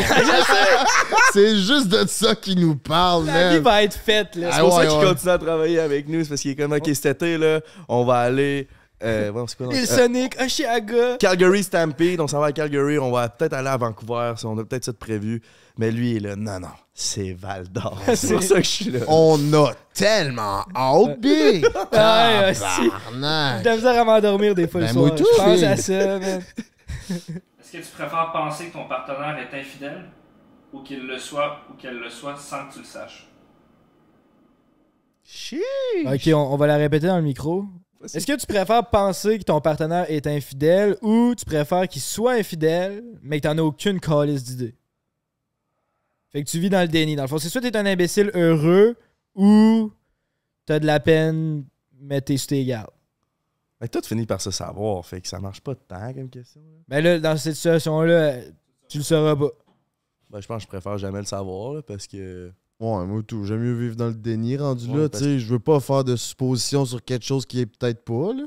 c'est 1.34 1.56
juste 1.58 1.88
de 1.88 2.06
ça 2.08 2.36
qu'il 2.36 2.60
nous 2.60 2.76
parle, 2.76 3.26
La 3.26 3.54
vie 3.56 3.64
va 3.64 3.84
être 3.84 3.95
faite, 3.95 4.36
là. 4.36 4.49
Ah 4.51 4.56
C'est 4.56 4.62
pour 4.62 4.76
ouais, 4.76 4.84
ça 4.84 4.89
qu'il 4.89 4.99
ouais. 4.99 5.06
continue 5.06 5.32
à 5.32 5.38
travailler 5.38 5.80
avec 5.80 6.08
nous. 6.10 6.24
C'est 6.24 6.30
parce 6.30 6.41
qu'il 6.41 6.51
est 6.51 6.56
comme, 6.56 6.74
OK, 6.74 6.86
cet 6.93 7.06
été, 7.06 7.38
là, 7.38 7.62
on 7.88 8.04
va 8.04 8.20
aller. 8.20 8.68
Euh, 9.04 9.32
quoi, 9.32 9.41
donc? 9.60 9.74
Il 9.74 9.84
Euh, 9.84 9.86
Sonic, 9.86 10.36
Oshiaga. 10.41 11.18
Calgary 11.20 11.64
Stampede, 11.64 12.20
on 12.20 12.28
s'en 12.28 12.39
va 12.39 12.47
à 12.47 12.51
Calgary, 12.51 12.99
on 12.99 13.12
va 13.12 13.28
peut-être 13.30 13.54
aller 13.54 13.68
à 13.70 13.78
Vancouver, 13.78 14.34
si 14.38 14.45
on 14.45 14.58
a 14.58 14.64
peut-être 14.64 14.86
ça 14.86 14.91
de 14.91 14.97
prévu. 14.97 15.41
Mais 15.78 15.90
lui, 15.92 16.12
il 16.12 16.18
est 16.18 16.30
là, 16.30 16.36
non, 16.36 16.60
non, 16.60 16.68
c'est 16.94 17.34
Val 17.34 17.68
d'Or. 17.68 18.00
C'est 18.16 18.34
pour 18.36 18.44
ça 18.44 18.56
que 18.58 18.62
je 18.64 18.70
suis 18.70 18.92
là. 18.92 19.00
On 19.08 19.40
a 19.54 19.72
tellement 19.94 20.64
hâte, 20.76 21.20
Big. 21.20 21.66
Ah, 21.92 22.42
ouais, 22.46 22.54
si. 22.54 22.64
J'ai 22.84 22.90
Tabarnak. 22.90 23.64
de 23.64 23.70
la 23.70 23.76
misère 23.76 24.02
à 24.02 24.04
m'endormir 24.06 24.54
des 24.54 24.68
fois 24.68 24.82
le 24.82 24.88
Ben, 24.88 24.94
soir. 24.94 25.16
tout, 25.16 25.26
Je 25.34 25.38
pense 25.42 25.56
Big. 25.56 25.64
à 25.64 25.78
ça, 25.78 26.20
man. 26.20 26.44
Est-ce 27.10 27.72
que 27.72 27.78
tu 27.78 27.92
préfères 27.98 28.32
penser 28.32 28.68
que 28.68 28.74
ton 28.74 28.88
partenaire 28.88 29.36
est 29.40 29.58
infidèle 29.60 30.06
ou 30.72 30.82
qu'il 30.84 31.08
le 31.08 31.18
soit 31.18 31.58
ou 31.72 31.74
qu'elle 31.74 31.98
le 31.98 32.10
soit 32.12 32.36
sans 32.38 32.68
que 32.68 32.74
tu 32.74 32.80
le 32.80 32.86
saches? 32.86 33.28
Ok, 36.06 36.22
on, 36.28 36.54
on 36.54 36.58
va 36.58 36.68
la 36.68 36.78
répéter 36.78 37.08
dans 37.08 37.16
le 37.18 37.24
micro. 37.24 37.66
Est-ce 38.04 38.28
que 38.28 38.36
tu 38.38 38.46
préfères 38.46 38.86
penser 38.90 39.40
que 39.40 39.44
ton 39.44 39.62
partenaire 39.62 40.06
est 40.10 40.28
infidèle 40.28 40.98
ou 41.02 41.34
tu 41.36 41.46
préfères 41.46 41.88
qu'il 41.88 42.02
soit 42.02 42.34
infidèle, 42.34 43.02
mais 43.24 43.40
que 43.40 43.48
t'en 43.48 43.58
as 43.58 43.62
aucune 43.64 44.00
calice 44.00 44.44
d'idée? 44.44 44.76
Fait 46.34 46.44
que 46.44 46.50
tu 46.50 46.60
vis 46.60 46.70
dans 46.70 46.82
le 46.82 46.88
déni. 46.88 47.16
Dans 47.16 47.22
le 47.22 47.28
fond, 47.28 47.38
c'est 47.38 47.48
soit 47.48 47.62
t'es 47.62 47.78
un 47.78 47.86
imbécile 47.86 48.32
heureux 48.34 48.96
ou 49.36 49.92
t'as 50.66 50.80
de 50.80 50.86
la 50.86 51.00
peine, 51.00 51.64
mais 52.02 52.22
t'es 52.22 52.38
sur 52.38 52.48
tes 52.48 52.66
gardes. 52.66 52.90
Mais 53.80 53.88
tout 53.88 54.02
finit 54.04 54.26
par 54.26 54.42
se 54.42 54.50
savoir, 54.50 55.06
fait 55.06 55.22
que 55.22 55.28
ça 55.28 55.40
marche 55.40 55.62
pas 55.62 55.76
tant 55.76 56.14
comme 56.14 56.30
question. 56.30 56.62
là. 56.62 56.78
Mais 56.88 57.02
là, 57.02 57.20
dans 57.20 57.38
cette 57.38 57.56
situation-là, 57.56 58.40
tu 58.90 58.98
le 58.98 59.04
sauras 59.04 59.36
pas. 59.36 59.50
Ben, 60.30 60.42
je 60.42 60.48
pense 60.48 60.58
que 60.58 60.64
je 60.64 60.68
préfère 60.68 60.98
jamais 60.98 61.20
le 61.20 61.26
savoir, 61.26 61.74
là, 61.74 61.82
parce 61.84 62.08
que. 62.08 62.52
Ouais, 62.80 63.06
moi 63.06 63.22
tout. 63.22 63.46
J'aime 63.46 63.60
mieux 63.60 63.78
vivre 63.78 63.96
dans 63.96 64.08
le 64.08 64.16
déni 64.16 64.58
rendu 64.58 64.90
Ouais, 64.90 65.02
là. 65.02 65.10
Tu 65.10 65.20
sais, 65.20 65.40
je 65.40 65.48
veux 65.48 65.60
pas 65.60 65.80
faire 65.80 66.04
de 66.04 66.16
suppositions 66.16 66.86
sur 66.86 67.04
quelque 67.04 67.26
chose 67.26 67.46
qui 67.46 67.60
est 67.60 67.66
peut-être 67.68 68.04
pas, 68.04 68.34
là. 68.34 68.46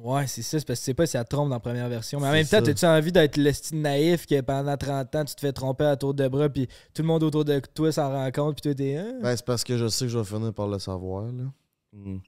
Ouais, 0.00 0.26
c'est 0.28 0.42
ça, 0.42 0.58
c'est 0.60 0.66
parce 0.66 0.78
que 0.78 0.84
tu 0.84 0.86
sais 0.86 0.94
pas 0.94 1.06
si 1.06 1.16
elle 1.16 1.24
te 1.24 1.30
trompe 1.30 1.48
dans 1.48 1.56
la 1.56 1.60
première 1.60 1.88
version. 1.88 2.20
Mais 2.20 2.28
en 2.28 2.32
même 2.32 2.44
temps, 2.46 2.58
ça. 2.58 2.62
t'as-tu 2.62 2.84
envie 2.86 3.10
d'être 3.12 3.36
le 3.36 3.52
style 3.52 3.80
naïf 3.80 4.26
que 4.26 4.40
pendant 4.40 4.76
30 4.76 5.14
ans, 5.16 5.24
tu 5.24 5.34
te 5.34 5.40
fais 5.40 5.52
tromper 5.52 5.84
à 5.84 5.96
tour 5.96 6.14
de 6.14 6.28
bras, 6.28 6.48
puis 6.48 6.66
tout 6.94 7.02
le 7.02 7.08
monde 7.08 7.22
autour 7.24 7.44
de 7.44 7.60
toi 7.74 7.90
s'en 7.90 8.10
rend 8.10 8.30
compte, 8.30 8.54
puis 8.54 8.62
toi, 8.62 8.74
t'es. 8.74 8.96
Hein? 8.96 9.18
Ben, 9.22 9.34
c'est 9.36 9.44
parce 9.44 9.64
que 9.64 9.76
je 9.76 9.88
sais 9.88 10.04
que 10.06 10.10
je 10.12 10.18
vais 10.18 10.24
finir 10.24 10.52
par 10.54 10.68
le 10.68 10.78
savoir, 10.78 11.24
là. 11.24 11.44
Hmm. 11.92 12.18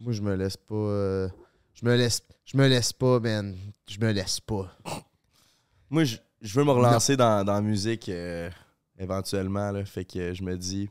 Moi, 0.00 0.12
je 0.12 0.22
me 0.22 0.34
laisse 0.34 0.56
pas. 0.56 0.74
euh, 0.74 1.28
Je 1.74 1.84
me 1.86 1.94
laisse. 1.96 2.22
Je 2.44 2.56
me 2.56 2.66
laisse 2.68 2.92
pas, 2.92 3.20
man. 3.20 3.54
Je 3.88 3.98
me 4.00 4.10
laisse 4.12 4.40
pas. 4.40 4.70
Moi, 5.90 6.04
je, 6.04 6.16
je 6.40 6.58
veux 6.58 6.64
me 6.64 6.70
relancer 6.70 7.16
dans, 7.16 7.44
dans 7.44 7.54
la 7.54 7.60
musique 7.62 8.08
euh, 8.08 8.50
éventuellement. 8.98 9.70
Là, 9.72 9.84
fait 9.84 10.04
que 10.04 10.32
je 10.34 10.42
me 10.42 10.56
dis, 10.56 10.88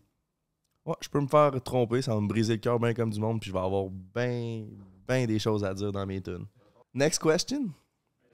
ouais, 0.86 0.96
je 1.02 1.10
peux 1.10 1.20
me 1.22 1.28
faire 1.28 1.52
tromper, 1.64 2.02
ça 2.02 2.14
va 2.14 2.22
me 2.22 2.28
briser 2.28 2.54
le 2.54 2.60
cœur 2.60 2.80
bien 2.80 2.94
comme 2.94 3.10
du 3.10 3.20
monde, 3.20 3.40
puis 3.40 3.50
je 3.50 3.54
vais 3.54 3.60
avoir 3.62 3.86
bien 3.90 4.66
ben 5.08 5.26
des 5.28 5.40
choses 5.40 5.64
à 5.64 5.74
dire 5.74 5.92
dans 5.92 6.06
mes 6.06 6.22
tunes. 6.22 6.46
Next 6.94 7.22
question? 7.22 7.70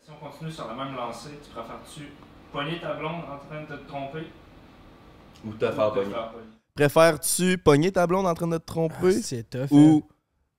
Si 0.03 0.11
on 0.11 0.25
continue 0.29 0.51
sur 0.51 0.67
la 0.67 0.73
même 0.75 0.95
lancée, 0.95 1.29
tu 1.43 1.49
préfères-tu 1.51 2.09
pogner 2.51 2.79
ta 2.79 2.93
blonde 2.95 3.23
en 3.29 3.37
train 3.47 3.61
de 3.61 3.67
te 3.67 3.87
tromper? 3.87 4.27
Ou 5.45 5.53
te 5.53 5.71
faire 5.71 5.93
pogner? 5.93 6.13
Préfères-tu 6.75 7.57
pogner 7.57 7.91
ta 7.91 8.07
blonde 8.07 8.27
en 8.27 8.33
train 8.33 8.47
de 8.47 8.57
te 8.57 8.63
Ah, 8.63 8.65
tromper 8.65 9.21
c'est 9.21 9.49
tough. 9.49 9.71
ou 9.71 10.07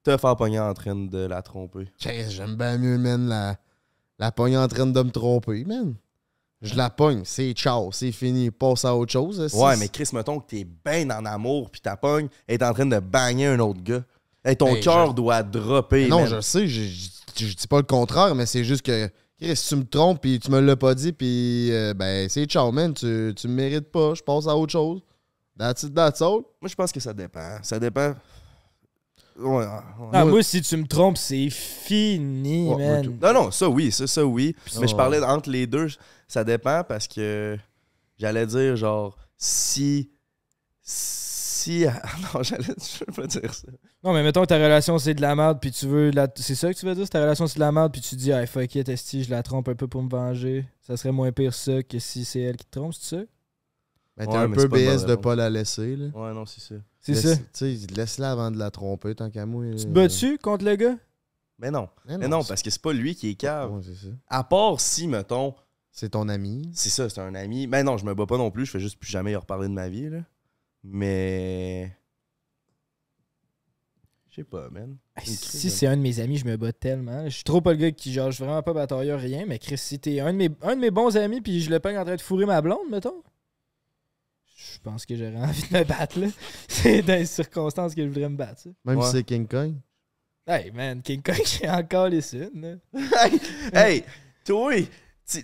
te 0.02 0.16
faire 0.16 0.36
pogner 0.36 0.60
en 0.60 0.72
train 0.74 0.94
de 0.94 1.26
la 1.26 1.42
tromper? 1.42 1.88
J'aime 1.98 2.56
bien 2.56 2.78
mieux, 2.78 2.98
man, 2.98 3.28
la, 3.28 3.56
la 4.18 4.32
pogne 4.32 4.56
en 4.56 4.68
train 4.68 4.86
de 4.86 5.02
me 5.02 5.10
tromper, 5.10 5.64
man. 5.64 5.94
Je 6.62 6.74
la 6.74 6.90
pogne, 6.90 7.22
c'est 7.24 7.52
ciao, 7.54 7.90
c'est 7.90 8.12
fini, 8.12 8.50
passe 8.50 8.84
à 8.84 8.94
autre 8.94 9.10
chose. 9.12 9.40
esti. 9.40 9.58
Ouais, 9.58 9.78
mais 9.78 9.88
Chris, 9.88 10.10
mettons 10.12 10.40
que 10.40 10.46
t'es 10.46 10.64
bien 10.64 11.08
en 11.10 11.24
amour, 11.24 11.70
puis 11.70 11.80
ta 11.80 11.96
pogne 11.96 12.28
est 12.46 12.62
en 12.62 12.74
train 12.74 12.84
de 12.84 12.98
bagner 12.98 13.46
un 13.46 13.58
autre 13.60 13.80
gars. 13.82 14.02
Hey, 14.44 14.56
ton 14.56 14.72
Ben, 14.72 14.80
cœur 14.80 15.08
je- 15.08 15.12
doit 15.12 15.42
dropper. 15.42 16.08
Non, 16.08 16.20
man. 16.20 16.28
je 16.28 16.40
sais, 16.40 16.66
je, 16.66 16.82
je, 16.82 17.46
je 17.46 17.54
dis 17.54 17.66
pas 17.68 17.76
le 17.78 17.82
contraire, 17.84 18.34
mais 18.34 18.46
c'est 18.46 18.64
juste 18.64 18.82
que, 18.82 19.08
Chris, 19.38 19.56
si 19.56 19.68
tu 19.68 19.76
me 19.76 19.84
trompes 19.84 20.20
puis 20.20 20.38
tu 20.40 20.50
me 20.50 20.60
l'as 20.60 20.76
pas 20.76 20.94
dit, 20.94 21.12
puis 21.12 21.70
euh, 21.72 21.92
ben, 21.94 22.28
c'est 22.28 22.44
ciao, 22.46 22.72
man, 22.72 22.94
tu, 22.94 23.32
tu 23.36 23.48
me 23.48 23.54
mérites 23.54 23.90
pas, 23.90 24.14
je 24.14 24.22
passe 24.22 24.46
à 24.46 24.56
autre 24.56 24.72
chose. 24.72 25.02
That's 25.58 25.82
it, 25.82 25.94
that's 25.94 26.22
all. 26.22 26.40
Moi, 26.60 26.68
je 26.68 26.74
pense 26.74 26.90
que 26.90 27.00
ça 27.00 27.12
dépend. 27.12 27.58
Ça 27.62 27.78
dépend. 27.78 28.14
Ouais, 29.38 29.46
ouais. 29.58 29.66
Ah, 30.12 30.24
moi, 30.24 30.42
si 30.42 30.60
tu 30.62 30.76
me 30.76 30.86
trompes, 30.86 31.16
c'est 31.18 31.48
fini, 31.50 32.68
Ouais, 32.68 32.76
man. 33.02 33.18
Non, 33.22 33.32
non, 33.32 33.50
ça 33.50 33.68
oui, 33.68 33.90
ça, 33.92 34.06
ça 34.06 34.24
oui. 34.24 34.54
Mais 34.80 34.88
je 34.88 34.94
parlais 34.94 35.22
entre 35.22 35.50
les 35.50 35.66
deux, 35.66 35.88
ça 36.28 36.44
dépend 36.44 36.82
parce 36.84 37.06
que 37.08 37.58
j'allais 38.18 38.46
dire 38.46 38.76
genre 38.76 39.16
si. 39.36 40.10
Si. 40.82 41.84
Non, 42.34 42.42
j'allais. 42.42 42.64
Je 42.64 43.04
veux 43.04 43.12
pas 43.12 43.26
dire 43.26 43.52
ça. 43.54 43.68
Non, 44.02 44.14
mais 44.14 44.22
mettons 44.22 44.40
que 44.42 44.46
ta 44.46 44.56
relation 44.56 44.98
c'est 44.98 45.12
de 45.14 45.20
la 45.20 45.36
merde, 45.36 45.58
puis 45.60 45.70
tu 45.70 45.86
veux. 45.86 46.10
La... 46.10 46.26
C'est 46.34 46.54
ça 46.54 46.72
que 46.72 46.78
tu 46.78 46.86
veux 46.86 46.94
dire? 46.94 47.04
Si 47.04 47.10
ta 47.10 47.20
relation 47.20 47.46
c'est 47.46 47.56
de 47.56 47.60
la 47.60 47.70
merde, 47.72 47.92
puis 47.92 48.00
tu 48.00 48.16
dis, 48.16 48.32
ah, 48.32 48.46
fuck 48.46 48.74
it, 48.74 48.88
esti, 48.88 49.24
je 49.24 49.30
la 49.30 49.42
trompe 49.42 49.68
un 49.68 49.74
peu 49.74 49.88
pour 49.88 50.02
me 50.02 50.08
venger. 50.08 50.66
Ça 50.80 50.96
serait 50.96 51.12
moins 51.12 51.32
pire 51.32 51.52
ça 51.52 51.82
que 51.82 51.98
si 51.98 52.24
c'est 52.24 52.40
elle 52.40 52.56
qui 52.56 52.64
te 52.64 52.78
trompe, 52.78 52.94
c'est 52.94 53.16
ça? 53.16 53.22
Ben, 54.16 54.26
t'es 54.26 54.32
Ouais, 54.32 54.38
un 54.38 54.50
peu 54.50 54.68
BS 54.68 55.04
de 55.06 55.14
pas 55.16 55.34
la 55.34 55.48
laisser, 55.50 55.96
là. 55.96 56.06
Ouais, 56.14 56.32
non, 56.34 56.44
c'est 56.46 56.60
ça. 56.60 56.74
C'est 56.98 57.14
ça. 57.14 57.36
Tu 57.36 57.42
sais, 57.52 57.76
laisse-la 57.94 58.32
avant 58.32 58.50
de 58.50 58.58
la 58.58 58.70
tromper, 58.70 59.14
tant 59.14 59.30
qu'à 59.30 59.46
moi. 59.46 59.64
Tu 59.76 59.84
te 59.84 59.88
bats-tu 59.88 60.36
contre 60.38 60.64
le 60.64 60.76
gars? 60.76 60.96
Mais 61.58 61.70
non. 61.70 61.88
Mais 62.06 62.16
Mais 62.18 62.28
non, 62.28 62.42
parce 62.42 62.62
que 62.62 62.70
c'est 62.70 62.80
pas 62.82 62.92
lui 62.94 63.14
qui 63.14 63.30
est 63.30 63.34
cave. 63.34 63.72
Ouais, 63.72 63.80
c'est 63.82 63.94
ça. 63.94 64.08
À 64.28 64.44
part 64.44 64.80
si, 64.80 65.06
mettons, 65.08 65.54
C'est 65.90 66.10
ton 66.10 66.28
ami. 66.30 66.70
c'est 66.74 66.88
ça, 66.90 67.08
c'est 67.10 67.20
un 67.20 67.34
ami. 67.34 67.66
Mais 67.66 67.82
non, 67.82 67.96
je 67.98 68.04
me 68.06 68.14
bats 68.14 68.26
pas 68.26 68.38
non 68.38 68.50
plus, 68.50 68.64
je 68.66 68.70
fais 68.70 68.80
juste 68.80 68.98
plus 68.98 69.10
jamais 69.10 69.32
y 69.32 69.36
reparler 69.36 69.68
de 69.68 69.74
ma 69.74 69.88
vie, 69.88 70.08
là. 70.08 70.20
Mais. 70.84 71.96
Sais 74.40 74.44
pas, 74.44 74.70
man. 74.70 74.96
Si 75.22 75.68
c'est 75.68 75.86
un 75.86 75.96
de 75.98 76.00
mes 76.02 76.18
amis, 76.18 76.38
je 76.38 76.46
me 76.46 76.56
bats 76.56 76.72
tellement. 76.72 77.24
Je 77.26 77.30
suis 77.34 77.44
trop 77.44 77.60
pas 77.60 77.72
le 77.72 77.76
gars 77.78 77.90
qui, 77.90 78.10
genre, 78.12 78.30
je 78.30 78.36
suis 78.36 78.44
vraiment 78.44 78.62
pas 78.62 78.72
batailleur, 78.72 79.20
rien. 79.20 79.44
Mais 79.46 79.58
Chris, 79.58 79.76
si 79.76 79.98
t'es 79.98 80.20
un 80.20 80.32
de 80.32 80.38
mes, 80.38 80.48
un 80.62 80.76
de 80.76 80.80
mes 80.80 80.90
bons 80.90 81.14
amis, 81.18 81.42
puis 81.42 81.60
je 81.60 81.68
le 81.68 81.78
peins 81.78 82.00
en 82.00 82.04
train 82.06 82.16
de 82.16 82.20
fourrer 82.22 82.46
ma 82.46 82.62
blonde, 82.62 82.88
mettons. 82.90 83.22
Je 84.56 84.78
pense 84.82 85.04
que 85.04 85.14
j'aurais 85.14 85.36
envie 85.42 85.62
de 85.70 85.76
me 85.78 85.84
battre, 85.84 86.18
là. 86.20 86.28
C'est 86.68 87.02
dans 87.02 87.14
les 87.18 87.26
circonstances 87.26 87.94
que 87.94 88.02
je 88.02 88.08
voudrais 88.08 88.28
me 88.30 88.36
battre, 88.36 88.60
ça. 88.62 88.70
Même 88.86 88.96
Ouais. 88.98 89.04
si 89.06 89.12
c'est 89.12 89.24
King 89.24 89.46
Kong. 89.46 89.74
Hey, 90.46 90.70
man, 90.70 91.02
King 91.02 91.20
Kong, 91.22 91.36
j'ai 91.44 91.68
encore 91.68 92.08
les 92.08 92.34
unes, 92.34 92.80
là. 92.94 93.00
hey, 93.24 93.40
hey, 93.74 94.04
toi, 94.44 94.72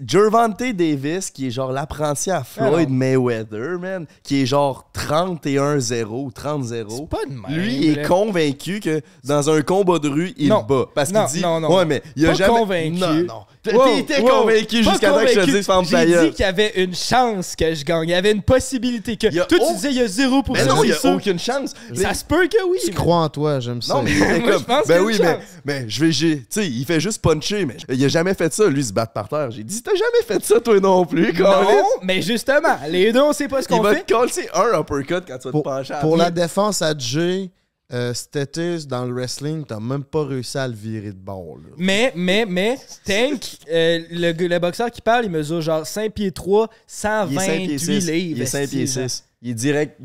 Gervonta 0.07 0.72
Davis, 0.72 1.30
qui 1.30 1.47
est 1.47 1.51
genre 1.51 1.72
l'apprenti 1.72 2.30
à 2.30 2.43
Floyd 2.45 2.87
Ah 2.89 2.91
non. 2.91 2.97
Mayweather, 2.97 3.78
man, 3.78 4.07
qui 4.22 4.43
est 4.43 4.47
genre 4.47 4.91
31-0 4.95 6.05
ou 6.05 6.30
30-0. 6.30 6.87
C'est 6.89 7.09
pas 7.09 7.18
de. 7.26 7.55
Lui, 7.59 7.76
il 7.76 7.99
est 7.99 8.03
convaincu 8.07 8.80
que 8.80 9.01
dans 9.24 9.49
un 9.51 9.62
combat 9.62 9.99
de 9.99 10.09
rue, 10.09 10.32
il 10.37 10.49
Non. 10.49 10.62
bat. 10.68 10.87
Parce 10.95 11.11
qu'il 11.11 11.18
Non, 11.18 11.26
dit. 11.26 11.41
non, 11.43 11.61
non. 11.61 11.76
Ouais, 11.76 11.84
mais 11.84 12.03
il 12.16 12.24
a 12.26 12.30
Pas 12.30 12.34
jamais. 12.34 12.59
convaincu. 12.59 12.99
Non, 12.99 13.14
non. 13.24 13.41
T'es 13.70 13.76
Wow, 13.76 14.02
t'es 14.02 14.20
wow, 14.20 14.28
convaincu 14.28 14.82
jusqu'à 14.82 15.10
temps 15.10 15.20
que 15.20 15.28
je 15.28 15.40
te 15.40 15.44
dise, 15.46 15.66
ferme 15.66 15.86
ta 15.86 16.06
J'ai 16.06 16.20
dit 16.28 16.30
qu'il 16.30 16.40
y 16.40 16.48
avait 16.48 16.72
une 16.76 16.94
chance 16.94 17.54
que 17.56 17.74
je 17.74 17.84
gagne. 17.84 18.08
Il 18.08 18.12
y 18.12 18.14
avait 18.14 18.32
une 18.32 18.42
possibilité 18.42 19.16
que. 19.16 19.26
Il 19.26 19.44
Toi, 19.46 19.58
tu 19.58 19.74
disais 19.74 19.90
il 19.90 19.96
y 19.96 20.00
a 20.00 20.06
0%. 20.06 20.44
Mais 20.52 20.64
non, 20.64 20.82
il 20.84 20.90
n'y 20.90 20.92
a 20.92 21.14
aucune 21.14 21.38
chance. 21.38 21.72
Ça 21.94 22.14
se 22.14 22.24
peut 22.24 22.46
que 22.48 22.62
oui. 22.68 22.78
Tu 22.82 22.88
mais- 22.90 22.94
crois 22.94 23.16
en 23.16 23.28
toi, 23.28 23.60
j'aime 23.60 23.82
ça. 23.82 23.94
Non, 23.94 24.02
mais 24.02 24.10
il 24.16 24.22
était 24.22 24.38
Moi, 24.40 24.50
comme, 24.52 24.60
je 24.60 24.64
pense 24.66 24.86
ben 24.86 25.02
oui, 25.02 25.16
mais, 25.20 25.38
mais 25.64 25.84
je 25.88 26.04
vais, 26.04 26.12
j'ai- 26.12 26.38
tu 26.38 26.46
sais, 26.50 26.66
il 26.66 26.84
fait 26.84 27.00
juste 27.00 27.20
puncher, 27.22 27.64
mais 27.66 27.76
il 27.88 28.04
a 28.04 28.08
jamais 28.08 28.34
fait 28.34 28.52
ça, 28.52 28.66
lui, 28.68 28.84
se 28.84 28.92
battre 28.92 29.12
par 29.12 29.28
terre. 29.28 29.50
J'ai 29.50 29.64
dit, 29.64 29.82
t'as 29.82 29.92
jamais 29.94 30.24
fait 30.26 30.44
ça, 30.44 30.60
toi 30.60 30.78
non 30.80 31.04
plus, 31.06 31.32
Non, 31.38 31.66
mais 32.02 32.22
justement, 32.22 32.76
les 32.88 33.12
deux, 33.12 33.20
on 33.22 33.32
sait 33.32 33.48
pas 33.48 33.62
ce 33.62 33.66
Il 33.70 33.76
qu'on 33.76 33.82
va 33.82 33.94
fait. 33.94 34.02
te 34.04 34.12
coller 34.12 34.30
un 34.54 34.80
uppercut 34.80 35.24
quand 35.26 35.38
tu 35.38 35.44
vas 35.44 35.48
te 35.48 35.48
Pour, 35.50 35.62
pencher 35.62 35.94
pour 36.00 36.16
la 36.16 36.24
la 36.26 36.30
défense 36.30 36.82
à 36.82 36.92
Jay, 36.98 37.50
euh, 37.93 38.12
Status 38.14 38.87
dans 38.87 39.05
le 39.05 39.12
wrestling, 39.14 39.64
t'as 39.64 39.78
même 39.78 40.03
pas 40.03 40.24
réussi 40.24 40.59
à 40.59 40.66
le 40.66 40.74
virer 40.74 41.12
de 41.12 41.18
bord. 41.18 41.57
Là. 41.59 41.70
Mais, 41.78 42.12
mais, 42.16 42.45
mais, 42.45 42.78
Tank, 43.05 43.59
euh, 43.70 44.01
le, 44.11 44.59
boxeur 44.59 44.91
qui 44.91 45.01
parle, 45.01 45.26
il 45.26 45.30
mesure 45.30 45.61
genre 45.61 45.87
5 45.87 46.12
pieds 46.12 46.32
3, 46.32 46.68
Il 46.68 46.72
est 46.72 46.80
5 46.91 47.28
pieds 47.28 47.78
128 47.78 47.78
6. 47.78 47.89
livres. 48.11 48.37
Il 48.37 48.43
est 48.43 48.47
5 48.47 48.68
pieds 48.68 48.82
esti, 48.82 49.01
genre. 49.01 49.11
6. 49.11 49.24
Il 49.43 49.51
est 49.51 49.55
direct. 49.55 50.01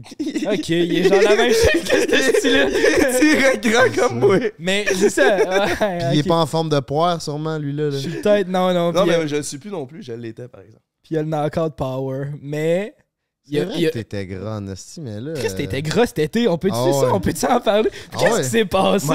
Ok, 0.46 0.70
il 0.70 0.98
est 0.98 1.04
genre 1.10 1.22
la 1.22 1.36
même 1.36 1.52
chose 1.52 1.82
que 1.82 2.18
ce 2.22 2.34
style-là. 2.40 3.20
direct 3.20 3.68
grand 3.68 3.96
comme 3.96 4.20
moi. 4.20 4.38
Mais 4.60 4.86
c'est 4.94 5.10
ça. 5.10 5.38
ouais, 5.38 5.76
Puis 5.76 6.08
il 6.14 6.20
est 6.20 6.28
pas 6.28 6.36
en 6.36 6.46
forme 6.46 6.70
de 6.70 6.80
poire, 6.80 7.22
sûrement, 7.22 7.58
lui-là. 7.58 7.86
là. 7.86 7.92
Je 7.92 7.98
suis 7.98 8.22
peut-être. 8.22 8.48
Non, 8.48 8.74
non. 8.74 8.92
Non, 8.92 9.06
mais 9.06 9.16
euh, 9.16 9.28
je 9.28 9.38
le 9.38 9.44
suis 9.44 9.58
plus 9.58 9.72
non 9.72 9.86
plus, 9.86 10.04
je 10.04 10.12
l'étais 10.14 10.48
par 10.48 10.62
exemple. 10.62 10.84
puis 11.02 11.14
il 11.14 11.16
y 11.16 11.18
a 11.18 11.24
le 11.24 11.30
knockout 11.30 11.76
power. 11.76 12.26
Mais. 12.42 12.94
Il 13.52 13.60
a- 13.60 13.66
vrai 13.66 13.86
a- 13.86 13.90
que 13.90 13.94
t'étais 13.94 14.26
grand, 14.26 14.66
esti, 14.68 15.02
mais 15.02 15.20
là... 15.22 15.34
Chris, 15.34 15.48
euh, 15.52 15.56
t'étais 15.58 15.82
gros 15.82 16.06
cet 16.06 16.20
été. 16.20 16.48
On 16.48 16.58
peut-tu 16.58 16.74
Ah 16.78 16.84
dire 16.86 16.94
ça? 16.96 17.06
ouais. 17.08 17.12
On 17.14 17.20
peut-tu 17.20 17.46
en 17.46 17.60
parler? 17.60 17.90
Ah 18.14 18.18
Qu'est-ce 18.20 18.34
ouais. 18.36 18.42
qui 18.44 18.50
s'est 18.50 18.66
passé? 18.66 19.08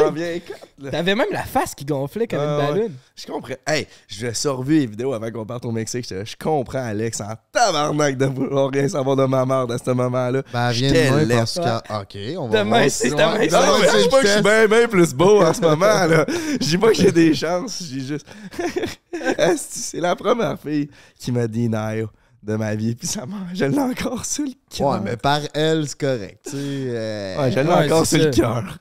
T'avais 0.91 1.14
même 1.14 1.28
la 1.32 1.43
face 1.43 1.74
qui 1.74 1.84
gonflait 1.84 2.26
comme 2.26 2.39
Ah 2.41 2.45
une 2.45 2.61
ouais. 2.61 2.72
ballonne. 2.74 2.93
Je 3.16 3.26
comprends. 3.26 3.55
Hey, 3.66 3.87
je 4.09 4.26
vais 4.26 4.34
surveiller 4.34 4.80
les 4.80 4.87
vidéos 4.87 5.14
avant 5.14 5.30
qu'on 5.30 5.47
parte 5.47 5.64
au 5.64 5.70
Mexique. 5.72 6.07
Je 6.09 6.34
comprends 6.39 6.84
Alex 6.84 7.20
en 7.22 7.34
tabarnak 7.51 8.18
de 8.18 8.26
vouloir 8.26 8.70
rien 8.70 8.87
savoir 8.89 9.16
de 9.16 9.24
ma 9.24 9.47
mère 9.47 9.66
à 9.70 9.78
ce 9.78 9.91
moment-là. 9.91 10.43
Ben, 10.53 10.70
Je 10.72 10.84
viens 10.84 11.26
parce 11.39 11.55
que... 11.55 11.61
OK, 12.03 12.39
on 12.39 12.49
va 12.49 12.59
Demain, 12.59 12.78
voir 12.78 12.91
c'est 12.91 13.09
si- 13.09 13.11
demain, 13.11 13.39
Ouais, 13.39 13.49
c'est 13.49 13.57
Non, 13.57 13.66
non, 13.66 13.78
mais 13.80 13.89
je 13.89 14.03
dis 14.03 14.09
pas 14.11 14.20
que 14.20 14.26
je 14.26 14.32
suis 14.32 14.43
bien, 14.43 14.66
bien 14.68 14.89
plus 14.89 15.14
beau 15.14 15.43
en 15.43 15.53
ce 15.55 15.61
moment, 15.62 15.76
là. 16.07 16.26
Je 16.61 16.66
dis 16.66 16.78
pas 16.78 16.89
que 16.89 16.95
j'ai 16.95 17.12
des 17.12 17.34
chances. 17.34 17.82
J'ai 17.91 18.01
juste. 18.01 18.26
C'est 19.57 20.01
la 20.01 20.14
première 20.14 20.59
fille 20.59 20.89
qui 21.18 21.32
m'a 21.32 21.47
dit 21.47 21.68
Nayo 21.68 22.09
de 22.47 22.57
ma 22.57 22.74
vie. 22.74 22.94
Puis 22.94 23.07
ça 23.09 23.26
m'a. 23.26 23.53
Je 23.53 23.64
l'ai 23.64 23.78
encore 23.78 24.24
sur 24.24 24.44
le 24.44 24.53
cœur. 24.70 24.88
Ouais, 24.92 25.01
mais 25.01 25.16
par 25.16 25.40
elle, 25.53 25.88
c'est 25.88 25.99
correct. 25.99 26.40
Tu 26.44 26.51
sais, 26.51 26.57
euh, 26.57 27.38
Ouais, 27.40 27.51
je 27.53 27.61
l'ai 27.61 27.66
Ouais, 27.68 27.86
encore 27.86 28.07
sur 28.07 28.18
le 28.18 28.30
cœur. 28.30 28.78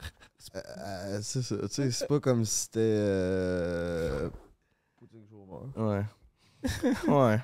euh, 0.55 1.19
c'est 1.21 1.41
ça. 1.41 1.55
Tu 1.63 1.67
sais, 1.69 1.91
c'est 1.91 2.07
pas 2.07 2.19
comme 2.19 2.45
si 2.45 2.59
c'était... 2.65 2.79
euh, 2.79 4.29
Ouais. 5.77 6.03
ouais. 7.07 7.39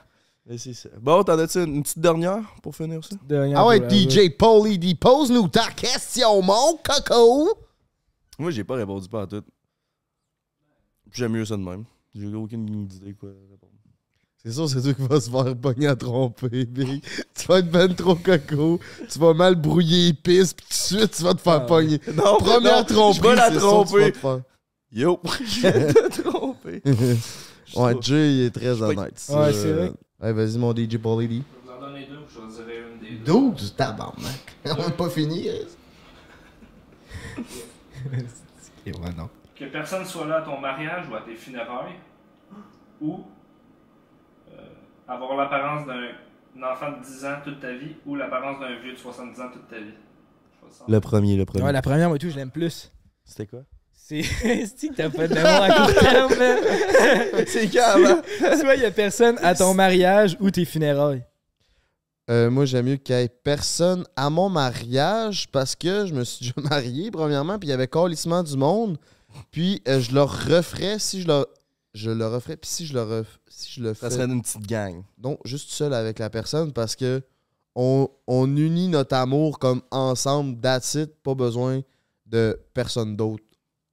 Mais 0.46 0.58
c'est 0.58 0.74
ça. 0.74 0.90
Bon, 1.00 1.24
t'en 1.24 1.38
as-tu 1.40 1.60
une 1.64 1.82
petite 1.84 2.00
dernière 2.00 2.44
pour 2.62 2.76
finir 2.76 3.04
ça? 3.04 3.16
Dernière 3.24 3.60
Ah 3.60 3.68
ouais. 3.68 3.80
DJ 3.90 4.30
Paulie 4.38 4.78
D, 4.80 4.96
pose-nous 4.96 5.48
ta 5.48 5.70
question, 5.72 6.42
mon 6.42 6.78
coco! 6.84 7.50
Moi, 8.40 8.52
j'ai 8.52 8.64
pas 8.64 8.76
répondu 8.76 9.08
pas 9.08 9.24
à 9.24 9.28
tout. 9.28 9.44
Puis 11.10 11.20
J'aime 11.20 11.34
mieux 11.34 11.46
ça 11.46 11.58
de 11.58 11.62
même. 11.62 11.84
J'ai 12.16 12.28
aucune 12.34 12.68
idée 12.84 13.14
quoi. 13.14 13.30
C'est 14.44 14.52
sûr, 14.54 14.68
c'est 14.68 14.82
toi 14.82 14.94
qui 14.94 15.02
vas 15.08 15.22
se 15.22 15.30
faire 15.30 15.56
pogner 15.56 15.88
à 15.88 15.96
tromper, 15.96 16.66
Big. 16.66 17.04
Tu 17.36 17.46
vas 17.48 17.60
être 17.60 17.70
ben 17.70 17.94
trop 17.94 18.16
coco, 18.16 18.80
tu 19.08 19.20
vas 19.20 19.34
mal 19.36 19.54
brouiller 19.56 20.08
les 20.08 20.14
pistes, 20.14 20.58
puis 20.58 20.66
tout 20.66 20.96
de 20.96 21.00
suite, 21.00 21.12
tu 21.16 21.24
vas 21.24 21.34
te 21.36 21.42
faire 21.42 21.54
Ah. 21.54 21.60
pogner. 21.62 22.00
Non, 22.16 22.38
Première 22.40 22.78
non, 22.80 22.84
tromperie, 22.84 23.18
Je 23.18 23.22
vais 23.22 23.36
la 23.36 23.50
c'est 23.52 23.60
sûr, 23.60 23.60
tu 23.60 23.66
vas 23.66 23.70
tromper. 23.70 24.12
te 24.14 24.18
faire. 24.18 24.40
Yo, 24.92 25.20
je 25.46 25.62
vais 25.68 25.94
te 25.94 26.22
tromper. 26.22 26.82
Ouais, 27.76 27.96
Jay, 28.02 28.34
il 28.34 28.42
est 28.48 28.50
très 28.52 28.82
honnête. 28.82 29.26
Ouais, 29.30 29.54
c'est 29.54 29.72
vrai. 29.72 29.92
Ouais, 30.22 30.34
vas-y, 30.34 30.58
mon 30.58 30.76
DJ 30.76 30.98
Paulie 30.98 31.28
D. 31.30 31.36
Je 31.36 31.40
vais 31.40 31.44
vous 31.64 31.72
en 31.72 31.88
donner 31.88 32.06
deux, 32.06 32.20
je 32.28 32.34
choisirai 32.34 32.80
une 32.94 33.00
des 33.00 33.16
deux. 33.24 33.32
12, 33.32 33.76
tabarnak. 33.78 34.56
On 34.66 34.76
n'a 34.76 34.90
pas 34.90 35.10
fini. 35.10 35.48
hein. 35.50 35.54
Et 38.86 38.92
ouais, 38.92 39.14
non. 39.18 39.30
Que 39.56 39.66
personne 39.66 40.06
soit 40.06 40.26
là 40.28 40.38
à 40.38 40.42
ton 40.42 40.60
mariage 40.60 41.06
ou 41.10 41.16
à 41.16 41.22
tes 41.22 41.36
funérailles, 41.36 41.96
ou 43.00 43.22
avoir 45.12 45.36
l'apparence 45.36 45.86
d'un 45.86 46.64
enfant 46.64 46.92
de 46.92 47.04
10 47.04 47.26
ans 47.26 47.38
toute 47.44 47.60
ta 47.60 47.74
vie, 47.74 47.96
ou 48.06 48.16
l'apparence 48.16 48.60
d'un 48.60 48.80
vieux 48.80 48.94
de 48.94 48.98
70 48.98 49.42
ans 49.42 49.50
toute 49.52 49.68
ta 49.68 49.78
vie. 49.78 49.94
Le 50.88 51.00
premier, 51.00 51.36
le 51.36 51.46
premier. 51.46 51.66
Ouais, 51.66 51.72
la 51.72 51.82
première, 51.82 52.10
moi, 52.10 52.18
tout, 52.18 52.30
je 52.30 52.36
l'aime 52.36 52.52
plus. 52.52 52.92
C'était 53.26 53.46
quoi? 53.46 53.64
C'est 53.94 54.24
c'est 54.78 54.90
que 54.90 54.96
t'as 54.96 55.10
pas 55.10 55.28
de 55.28 55.34
mémoire 55.34 55.64
à 55.64 55.70
court 55.70 55.94
terme, 55.94 56.36
man? 56.38 56.58
C'est 57.48 57.68
calme, 57.68 58.06
hein? 58.06 58.58
Soit 58.58 58.76
il 58.76 58.82
y 58.82 58.86
a 58.86 58.92
personne 58.92 59.38
à 59.42 59.56
ton 59.56 59.74
mariage 59.74 60.38
ou 60.40 60.50
tes 60.50 60.66
funérailles. 60.66 61.24
Euh, 62.30 62.50
moi, 62.50 62.66
j'aime 62.66 62.86
mieux 62.86 62.96
qu'il 62.98 63.16
y 63.16 63.20
ait 63.20 63.30
personne 63.30 64.06
à 64.16 64.30
mon 64.30 64.50
mariage 64.50 65.50
parce 65.52 65.76
que 65.76 66.06
je 66.06 66.14
me 66.14 66.24
suis 66.24 66.46
déjà 66.46 66.70
marié, 66.70 67.12
premièrement, 67.12 67.60
puis 67.60 67.68
il 67.68 67.72
y 67.72 67.74
avait 67.74 67.88
calissement 67.88 68.44
du 68.44 68.58
monde. 68.58 68.98
Puis 69.52 69.82
euh, 69.88 70.00
je 70.00 70.14
le 70.14 70.22
referais 70.22 71.00
si 71.00 71.22
je 71.22 71.28
le. 71.28 71.46
Je 71.94 72.10
le 72.10 72.26
referais, 72.28 72.56
puis 72.58 72.70
si 72.70 72.86
je 72.86 72.94
le 72.94 73.02
ref- 73.02 73.40
si 73.50 73.72
je 73.74 73.84
le 73.84 73.94
fais. 73.94 74.10
Ça 74.10 74.16
serait 74.16 74.26
une 74.32 74.42
petite 74.42 74.66
gang. 74.66 75.04
Non, 75.22 75.38
juste 75.44 75.72
seul 75.72 75.94
avec 75.94 76.20
la 76.20 76.30
personne 76.30 76.72
parce 76.72 76.96
que 76.96 77.22
on, 77.76 78.10
on 78.28 78.56
unit 78.58 78.88
notre 78.88 79.16
amour 79.16 79.60
comme 79.60 79.82
ensemble, 79.92 80.60
that's 80.62 80.94
it, 80.96 81.12
pas 81.24 81.36
besoin 81.36 81.82
de 82.26 82.58
personne 82.74 83.16
d'autre. 83.16 83.44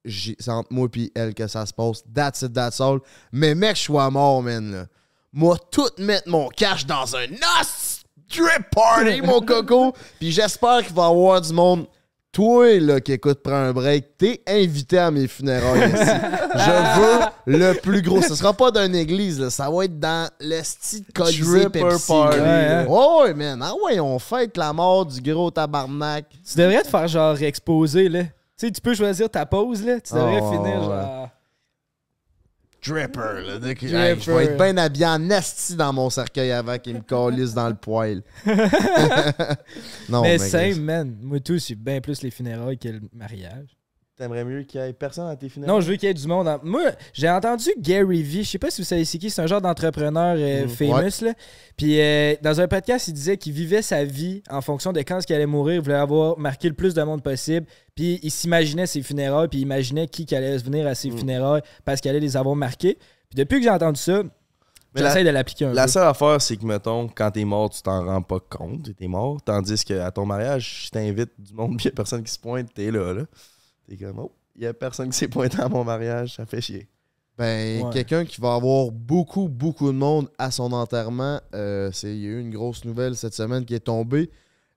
C'est 0.05 0.49
entre 0.49 0.71
moi 0.71 0.87
et 0.95 1.11
elle 1.13 1.33
que 1.33 1.45
ça 1.47 1.65
se 1.65 1.73
passe. 1.73 2.03
That's 2.13 2.41
it, 2.41 2.53
that's 2.53 2.79
all. 2.79 2.99
Mais 3.33 3.53
mec, 3.53 3.75
je 3.75 3.83
sois 3.83 4.09
mort, 4.09 4.41
man. 4.41 4.71
Là. 4.71 4.85
Moi, 5.33 5.57
tout 5.71 5.89
mettre 5.97 6.29
mon 6.29 6.47
cash 6.49 6.85
dans 6.85 7.15
un 7.15 7.27
os 7.61 8.01
drip 8.29 8.69
party, 8.71 9.21
mon 9.21 9.41
coco. 9.45 9.93
Puis 10.19 10.31
j'espère 10.31 10.85
qu'il 10.85 10.95
va 10.95 11.03
y 11.03 11.11
avoir 11.11 11.41
du 11.41 11.51
monde. 11.53 11.85
Toi, 12.31 12.79
là, 12.79 13.01
qui 13.01 13.13
écoute, 13.13 13.39
prends 13.43 13.55
un 13.55 13.73
break. 13.73 14.17
T'es 14.17 14.41
invité 14.47 14.99
à 14.99 15.09
mes 15.09 15.27
funérailles 15.27 15.89
ici. 15.91 16.11
Je 16.55 16.99
veux 16.99 17.57
le 17.57 17.73
plus 17.79 18.01
gros. 18.03 18.21
Ce 18.21 18.35
sera 18.35 18.53
pas 18.53 18.69
d'une 18.69 18.93
église, 18.93 19.39
là. 19.39 19.49
ça 19.49 19.67
va 19.69 19.85
être 19.85 19.99
dans 19.99 20.29
le 20.39 20.61
style 20.61 21.05
Colisée 21.13 21.69
Pepsi. 21.69 22.07
party. 22.07 22.39
Ouais. 22.39 22.85
Oh, 22.87 23.21
ouais, 23.23 23.33
man. 23.33 23.59
Ah 23.63 23.73
ouais, 23.83 23.99
on 23.99 24.19
fête 24.19 24.55
la 24.57 24.71
mort 24.73 25.07
du 25.07 25.21
gros 25.21 25.49
tabarnak. 25.49 26.25
Tu 26.29 26.57
devrais 26.57 26.83
te 26.83 26.87
faire 26.87 27.07
genre 27.07 27.41
exposer, 27.41 28.07
là. 28.09 28.23
Tu 28.23 28.29
sais, 28.67 28.71
tu 28.71 28.79
peux 28.81 28.93
choisir 28.93 29.27
ta 29.29 29.45
pause, 29.47 29.83
là. 29.83 29.99
Tu 29.99 30.13
devrais 30.13 30.39
Oh, 30.41 30.51
finir 30.51 30.79
ouais. 30.81 30.85
genre. 30.85 31.29
Dripper, 32.85 33.41
là. 33.45 33.59
Dripper. 33.59 33.95
Hey, 33.95 34.19
je 34.19 34.31
vais 34.31 34.45
être 34.45 34.57
bien 34.57 34.77
habillé 34.77 35.05
en 35.05 35.29
esti 35.29 35.75
dans 35.75 35.93
mon 35.93 36.09
cercueil 36.09 36.51
avant 36.51 36.77
qu'il 36.77 36.95
me 36.95 37.01
calisse 37.01 37.53
dans 37.53 37.69
le 37.69 37.75
poil. 37.75 38.21
non, 40.09 40.21
mais 40.21 40.37
mais 40.37 40.37
same, 40.37 40.81
man. 40.81 41.17
Moi, 41.21 41.39
tout, 41.39 41.59
c'est 41.59 41.75
bien 41.75 41.99
plus 42.01 42.21
les 42.21 42.31
funérailles 42.31 42.77
que 42.77 42.89
le 42.89 43.01
mariage. 43.13 43.78
T'aimerais 44.19 44.43
mieux 44.43 44.63
qu'il 44.63 44.81
y 44.81 44.83
ait 44.83 44.91
personne 44.91 45.29
à 45.29 45.35
tes 45.37 45.47
funérailles? 45.47 45.73
Non, 45.73 45.79
je 45.79 45.89
veux 45.89 45.95
qu'il 45.95 46.07
y 46.07 46.11
ait 46.11 46.13
du 46.13 46.27
monde. 46.27 46.45
en- 46.45 46.59
Moi, 46.61 46.91
j'ai 47.13 47.29
entendu 47.29 47.69
Gary 47.79 48.21
Vee. 48.21 48.43
Je 48.43 48.49
sais 48.49 48.57
pas 48.59 48.69
si 48.69 48.81
vous 48.81 48.85
savez 48.85 49.05
c'est 49.05 49.17
qui. 49.17 49.29
C'est 49.29 49.41
un 49.41 49.47
genre 49.47 49.61
d'entrepreneur 49.61 50.35
euh, 50.37 50.65
Mm. 50.65 50.67
famous. 50.67 51.21
Là. 51.25 51.33
Puis 51.77 52.01
euh, 52.01 52.35
dans 52.41 52.59
un 52.59 52.67
podcast, 52.67 53.07
il 53.07 53.13
disait 53.13 53.37
qu'il 53.37 53.53
vivait 53.53 53.81
sa 53.81 54.03
vie 54.03 54.43
en 54.49 54.59
fonction 54.59 54.91
de 54.91 54.99
quand 54.99 55.19
est-ce 55.19 55.25
qu'il 55.27 55.37
allait 55.37 55.45
mourir. 55.45 55.75
Il 55.75 55.81
voulait 55.81 55.95
avoir 55.95 56.37
marqué 56.37 56.67
le 56.67 56.75
plus 56.75 56.93
de 56.93 57.01
monde 57.01 57.23
possible. 57.23 57.65
Puis 57.95 58.19
il 58.21 58.29
s'imaginait 58.29 58.87
ses 58.87 59.01
funérailles. 59.01 59.47
Puis 59.47 59.59
il 59.59 59.61
imaginait 59.63 60.05
qui 60.07 60.25
qui 60.25 60.35
allait 60.35 60.57
venir 60.57 60.85
à 60.85 60.95
ses 60.95 61.11
Mm. 61.11 61.17
funérailles 61.17 61.61
parce 61.85 62.01
qu'il 62.01 62.11
allait 62.11 62.19
les 62.19 62.35
avoir 62.35 62.57
marqués. 62.57 62.97
Puis 63.29 63.37
depuis 63.37 63.59
que 63.59 63.63
j'ai 63.63 63.69
entendu 63.69 64.01
ça, 64.01 64.21
la- 64.95 65.07
j'essaie 65.07 65.23
de 65.23 65.29
l'appliquer 65.29 65.63
un 65.63 65.73
La 65.73 65.85
peu. 65.85 65.91
seule 65.91 66.07
affaire, 66.07 66.41
c'est 66.41 66.57
que, 66.57 66.65
mettons, 66.65 67.07
quand 67.07 67.31
t'es 67.31 67.45
mort, 67.45 67.69
tu 67.69 67.81
t'en 67.81 68.03
rends 68.05 68.21
pas 68.21 68.39
compte, 68.49 68.93
t'es 68.97 69.07
mort. 69.07 69.37
Tandis 69.45 69.81
qu'à 69.85 70.11
ton 70.11 70.25
mariage, 70.25 70.87
je 70.87 70.89
t'invite 70.89 71.29
du 71.37 71.53
monde, 71.53 71.77
puis 71.77 71.85
y 71.85 71.87
a 71.87 71.91
personne 71.91 72.21
qui 72.21 72.33
se 72.33 72.39
pointe, 72.39 72.67
t'es 72.73 72.91
là, 72.91 73.13
là. 73.13 73.21
T'es 73.89 73.97
comme, 73.97 74.19
oh, 74.19 74.31
y 74.55 74.67
a 74.67 74.73
personne 74.73 75.09
qui 75.09 75.17
s'est 75.17 75.27
pointé 75.27 75.59
à 75.59 75.67
mon 75.67 75.83
mariage, 75.83 76.35
ça 76.35 76.45
fait 76.45 76.61
chier. 76.61 76.87
Ben, 77.37 77.81
Ouais. 77.85 77.93
quelqu'un 77.93 78.23
qui 78.25 78.39
va 78.39 78.53
avoir 78.55 78.91
beaucoup, 78.91 79.47
beaucoup 79.47 79.87
de 79.87 79.97
monde 79.97 80.27
à 80.37 80.51
son 80.51 80.71
enterrement. 80.73 81.39
euh, 81.55 81.89
c'est- 81.91 82.13
Il 82.15 82.21
y 82.21 82.25
a 82.27 82.29
eu 82.31 82.39
une 82.41 82.51
grosse 82.51 82.83
nouvelle 82.85 83.15
cette 83.15 83.33
semaine 83.33 83.65
qui 83.65 83.73
est 83.73 83.79
tombée. 83.79 84.29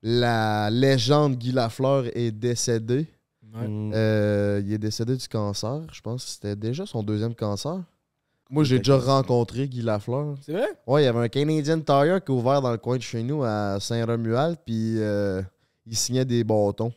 La 0.03 0.71
légende 0.71 1.37
Guy 1.37 1.53
Lafleur 1.53 2.05
est 2.17 2.31
décédé. 2.31 3.07
Ouais. 3.55 3.69
Mm. 3.69 3.93
Euh, 3.95 4.63
il 4.65 4.73
est 4.73 4.79
décédé 4.79 5.15
du 5.17 5.29
cancer. 5.29 5.83
Je 5.93 6.01
pense 6.01 6.25
que 6.25 6.31
c'était 6.31 6.57
déjà 6.57 6.87
son 6.87 7.03
deuxième 7.03 7.35
cancer. 7.35 7.83
Moi, 8.49 8.65
j'ai 8.65 8.79
déjà 8.79 8.97
rencontré 8.99 9.69
Guy 9.69 9.83
Lafleur. 9.83 10.37
C'est 10.43 10.53
vrai? 10.53 10.69
Ouais, 10.87 11.03
il 11.03 11.05
y 11.05 11.09
avait 11.09 11.19
un 11.21 11.29
Canadian 11.29 11.81
Tire 11.81 12.23
qui 12.25 12.33
est 12.33 12.35
ouvert 12.35 12.63
dans 12.63 12.71
le 12.71 12.79
coin 12.79 12.97
de 12.97 13.03
chez 13.03 13.23
nous 13.23 13.43
à 13.43 13.79
Saint-Romuald, 13.81 14.57
puis 14.65 14.97
euh, 15.01 15.43
il 15.87 15.97
signait 15.97 16.25
des 16.25 16.45
bâtons. 16.45 16.93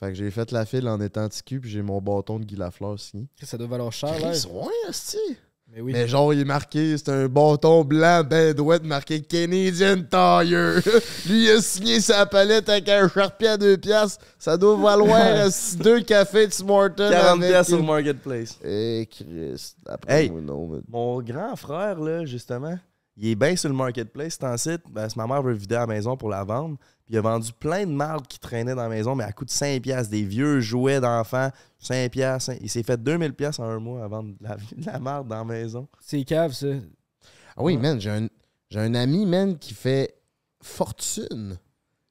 Fait 0.00 0.08
que 0.08 0.14
j'ai 0.14 0.30
fait 0.30 0.50
la 0.50 0.64
file 0.64 0.88
en 0.88 0.98
étant 1.00 1.28
ticu, 1.28 1.60
puis 1.60 1.70
j'ai 1.70 1.82
mon 1.82 2.00
bâton 2.00 2.38
de 2.38 2.44
Guy 2.44 2.56
Lafleur 2.56 2.98
signé. 2.98 3.28
Ça 3.42 3.58
doit 3.58 3.66
valoir 3.66 3.92
cher, 3.92 4.18
là. 4.18 4.30
Ouais. 4.30 5.36
Mais 5.72 5.80
oui. 5.82 5.92
Mais 5.92 6.08
genre, 6.08 6.32
il 6.34 6.40
est 6.40 6.44
marqué, 6.44 6.96
c'est 6.98 7.10
un 7.10 7.28
bâton 7.28 7.84
blanc, 7.84 8.24
ben 8.28 8.52
douette, 8.54 8.82
marqué 8.82 9.20
Canadian 9.20 9.96
Tire. 9.98 10.80
Lui, 11.28 11.44
il 11.44 11.50
a 11.50 11.60
signé 11.62 12.00
sa 12.00 12.26
palette 12.26 12.68
avec 12.68 12.88
un 12.88 13.08
charpie 13.08 13.46
à 13.46 13.56
deux 13.56 13.76
piastres. 13.76 14.24
Ça 14.38 14.56
doit 14.56 14.74
valoir 14.76 15.48
deux 15.78 16.00
cafés 16.00 16.48
de 16.48 16.52
Tim 16.52 16.68
Hortons 16.70 17.10
40 17.10 17.38
avec 17.38 17.50
piastres 17.50 17.74
sur 17.76 17.84
Marketplace. 17.84 18.58
Eh, 18.64 19.06
Chris, 19.08 19.74
après 19.86 20.24
Hey. 20.24 20.30
non, 20.30 20.66
mais- 20.66 20.80
Mon 20.88 21.20
grand 21.22 21.54
frère, 21.54 22.00
là, 22.00 22.24
justement, 22.24 22.76
il 23.16 23.28
est 23.28 23.34
bien 23.36 23.54
sur 23.54 23.68
le 23.68 23.76
Marketplace, 23.76 24.38
c'est 24.40 24.46
en 24.46 24.56
site. 24.56 24.82
Ben, 24.90 25.08
si 25.08 25.16
ma 25.18 25.26
mère 25.28 25.42
veut 25.42 25.52
vider 25.52 25.76
la 25.76 25.86
maison 25.86 26.16
pour 26.16 26.30
la 26.30 26.42
vendre. 26.42 26.78
Puis 27.10 27.16
il 27.16 27.18
a 27.18 27.22
vendu 27.22 27.50
plein 27.52 27.86
de 27.86 27.90
marques 27.90 28.28
qui 28.28 28.38
traînaient 28.38 28.76
dans 28.76 28.84
la 28.84 28.88
maison, 28.88 29.16
mais 29.16 29.24
à 29.24 29.32
coût 29.32 29.44
de 29.44 29.50
5$, 29.50 29.80
piastres, 29.80 30.12
des 30.12 30.22
vieux 30.22 30.60
jouets 30.60 31.00
d'enfants, 31.00 31.50
5$. 31.82 32.08
piastres. 32.08 32.52
Il 32.60 32.70
s'est 32.70 32.84
fait 32.84 33.02
2000$ 33.02 33.32
piastres 33.32 33.62
en 33.62 33.68
un 33.68 33.80
mois 33.80 34.04
à 34.04 34.06
vendre 34.06 34.28
de 34.38 34.44
la, 34.44 34.56
de 34.76 34.86
la 34.86 35.00
marde 35.00 35.26
dans 35.26 35.38
la 35.38 35.44
maison. 35.44 35.88
C'est 35.98 36.22
cave, 36.22 36.52
ça. 36.52 36.68
Ah 37.56 37.64
oui, 37.64 37.76
man, 37.76 38.00
j'ai 38.00 38.10
un, 38.10 38.28
j'ai 38.70 38.78
un 38.78 38.94
ami, 38.94 39.26
man, 39.26 39.58
qui 39.58 39.74
fait 39.74 40.14
fortune 40.62 41.58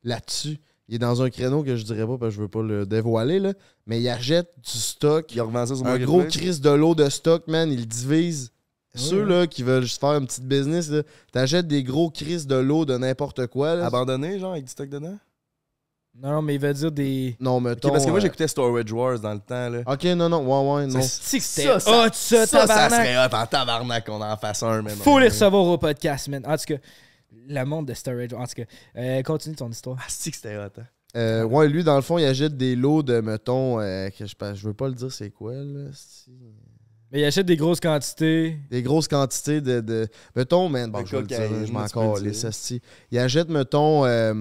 là-dessus. 0.03 0.59
Il 0.89 0.95
est 0.95 0.99
dans 0.99 1.21
un 1.21 1.29
créneau 1.29 1.63
que 1.63 1.77
je 1.77 1.85
dirais 1.85 2.05
pas 2.05 2.17
parce 2.17 2.31
que 2.31 2.35
je 2.35 2.41
veux 2.41 2.49
pas 2.49 2.61
le 2.61 2.85
dévoiler, 2.85 3.39
là, 3.39 3.53
mais 3.85 4.01
il 4.01 4.09
achète 4.09 4.53
du 4.57 4.77
stock. 4.77 5.33
Il 5.33 5.39
a 5.39 5.43
revendu 5.43 5.69
ça 5.69 5.75
sur 5.77 5.87
un 5.87 5.97
gros 5.97 6.25
crise 6.25 6.59
de 6.59 6.71
lot 6.71 6.93
de 6.93 7.07
stock, 7.07 7.47
man. 7.47 7.71
Il 7.71 7.87
divise. 7.87 8.51
Ceux 8.99 9.23
là 9.23 9.47
qui 9.47 9.63
veulent 9.63 9.83
juste 9.83 9.99
faire 9.99 10.17
une 10.17 10.25
petite 10.27 10.45
business, 10.45 10.89
là, 10.89 11.01
t'achètes 11.31 11.67
des 11.67 11.83
gros 11.83 12.09
crises 12.09 12.45
de 12.47 12.55
lot 12.55 12.85
de 12.85 12.97
n'importe 12.97 13.47
quoi. 13.47 13.75
Là. 13.75 13.85
Abandonné, 13.85 14.39
genre, 14.39 14.51
avec 14.53 14.65
du 14.65 14.71
stock 14.71 14.89
dedans? 14.89 15.17
Non, 16.21 16.31
non, 16.33 16.41
mais 16.41 16.55
il 16.55 16.59
veut 16.59 16.73
dire 16.73 16.91
des. 16.91 17.37
Non, 17.39 17.61
mettons. 17.61 17.89
parce 17.91 18.03
que 18.03 18.09
moi, 18.09 18.17
euh, 18.19 18.21
j'écoutais 18.21 18.47
Storage 18.47 18.91
Wars 18.91 19.19
dans 19.19 19.33
le 19.33 19.39
temps, 19.39 19.69
là. 19.69 19.81
Ok, 19.85 20.03
non, 20.05 20.27
non, 20.27 20.39
ouais, 20.43 20.75
ouais, 20.81 20.87
non. 20.87 21.01
Si 21.01 21.37
que 21.37 21.43
c'était 21.43 21.67
Ça, 21.69 21.79
ça- 21.79 21.91
hot, 22.05 22.09
ça, 22.11 22.45
Ça, 22.47 22.67
ça 22.67 22.89
serait 22.89 23.17
hot 23.25 23.33
en 23.33 23.45
tabarnak 23.45 24.05
qu'on 24.05 24.21
en 24.21 24.35
fasse 24.35 24.63
un, 24.63 24.81
mais 24.81 24.95
non. 24.95 25.01
Faut 25.03 25.19
les 25.19 25.29
recevoir 25.29 25.63
au 25.63 25.77
podcast, 25.77 26.27
man. 26.27 26.43
En 26.45 26.57
tout 26.57 26.65
cas, 26.73 26.79
la 27.47 27.63
monde 27.63 27.85
de 27.87 27.93
Storage. 27.93 28.33
En 28.33 28.45
tout 28.47 28.55
cas, 28.55 28.63
euh, 28.97 29.21
continue 29.21 29.55
ton 29.55 29.69
histoire. 29.69 29.97
Ah, 29.99 30.05
c'est 30.09 30.31
que 30.31 30.35
c'était 30.35 30.57
hot, 30.57 30.63
hein. 30.77 30.83
Euh, 31.15 31.43
ouais, 31.43 31.67
lui, 31.67 31.83
dans 31.83 31.95
le 31.95 32.01
fond, 32.01 32.17
il 32.17 32.25
achète 32.25 32.55
des 32.57 32.75
lots 32.75 33.01
de, 33.01 33.19
mettons, 33.21 33.79
euh, 33.79 34.09
que 34.09 34.25
je, 34.27 34.35
je 34.55 34.67
veux 34.67 34.73
pas 34.75 34.87
le 34.89 34.93
dire 34.93 35.11
c'est 35.11 35.29
quoi, 35.31 35.53
là. 35.53 35.89
Mais 37.11 37.21
il 37.21 37.25
achète 37.25 37.45
des 37.45 37.57
grosses 37.57 37.79
quantités. 37.79 38.59
Des 38.69 38.83
grosses 38.83 39.07
quantités 39.07 39.61
de. 39.61 39.79
de 39.81 40.07
mettons, 40.35 40.69
man, 40.69 40.91
bon, 40.91 41.01
De 41.01 41.05
je 41.07 41.15
vais 41.15 41.21
le 41.21 41.27
dire, 41.27 41.37
cocaïne, 41.39 41.65
je 41.65 41.71
m'en 41.71 41.85
tu 41.87 41.93
peux 41.93 41.99
le 42.01 42.13
calais, 42.13 42.31
dire. 42.31 42.39
ça, 42.39 42.51
c'ti. 42.51 42.81
Il 43.11 43.17
achète, 43.19 43.49
mettons, 43.49 44.05
euh, 44.05 44.31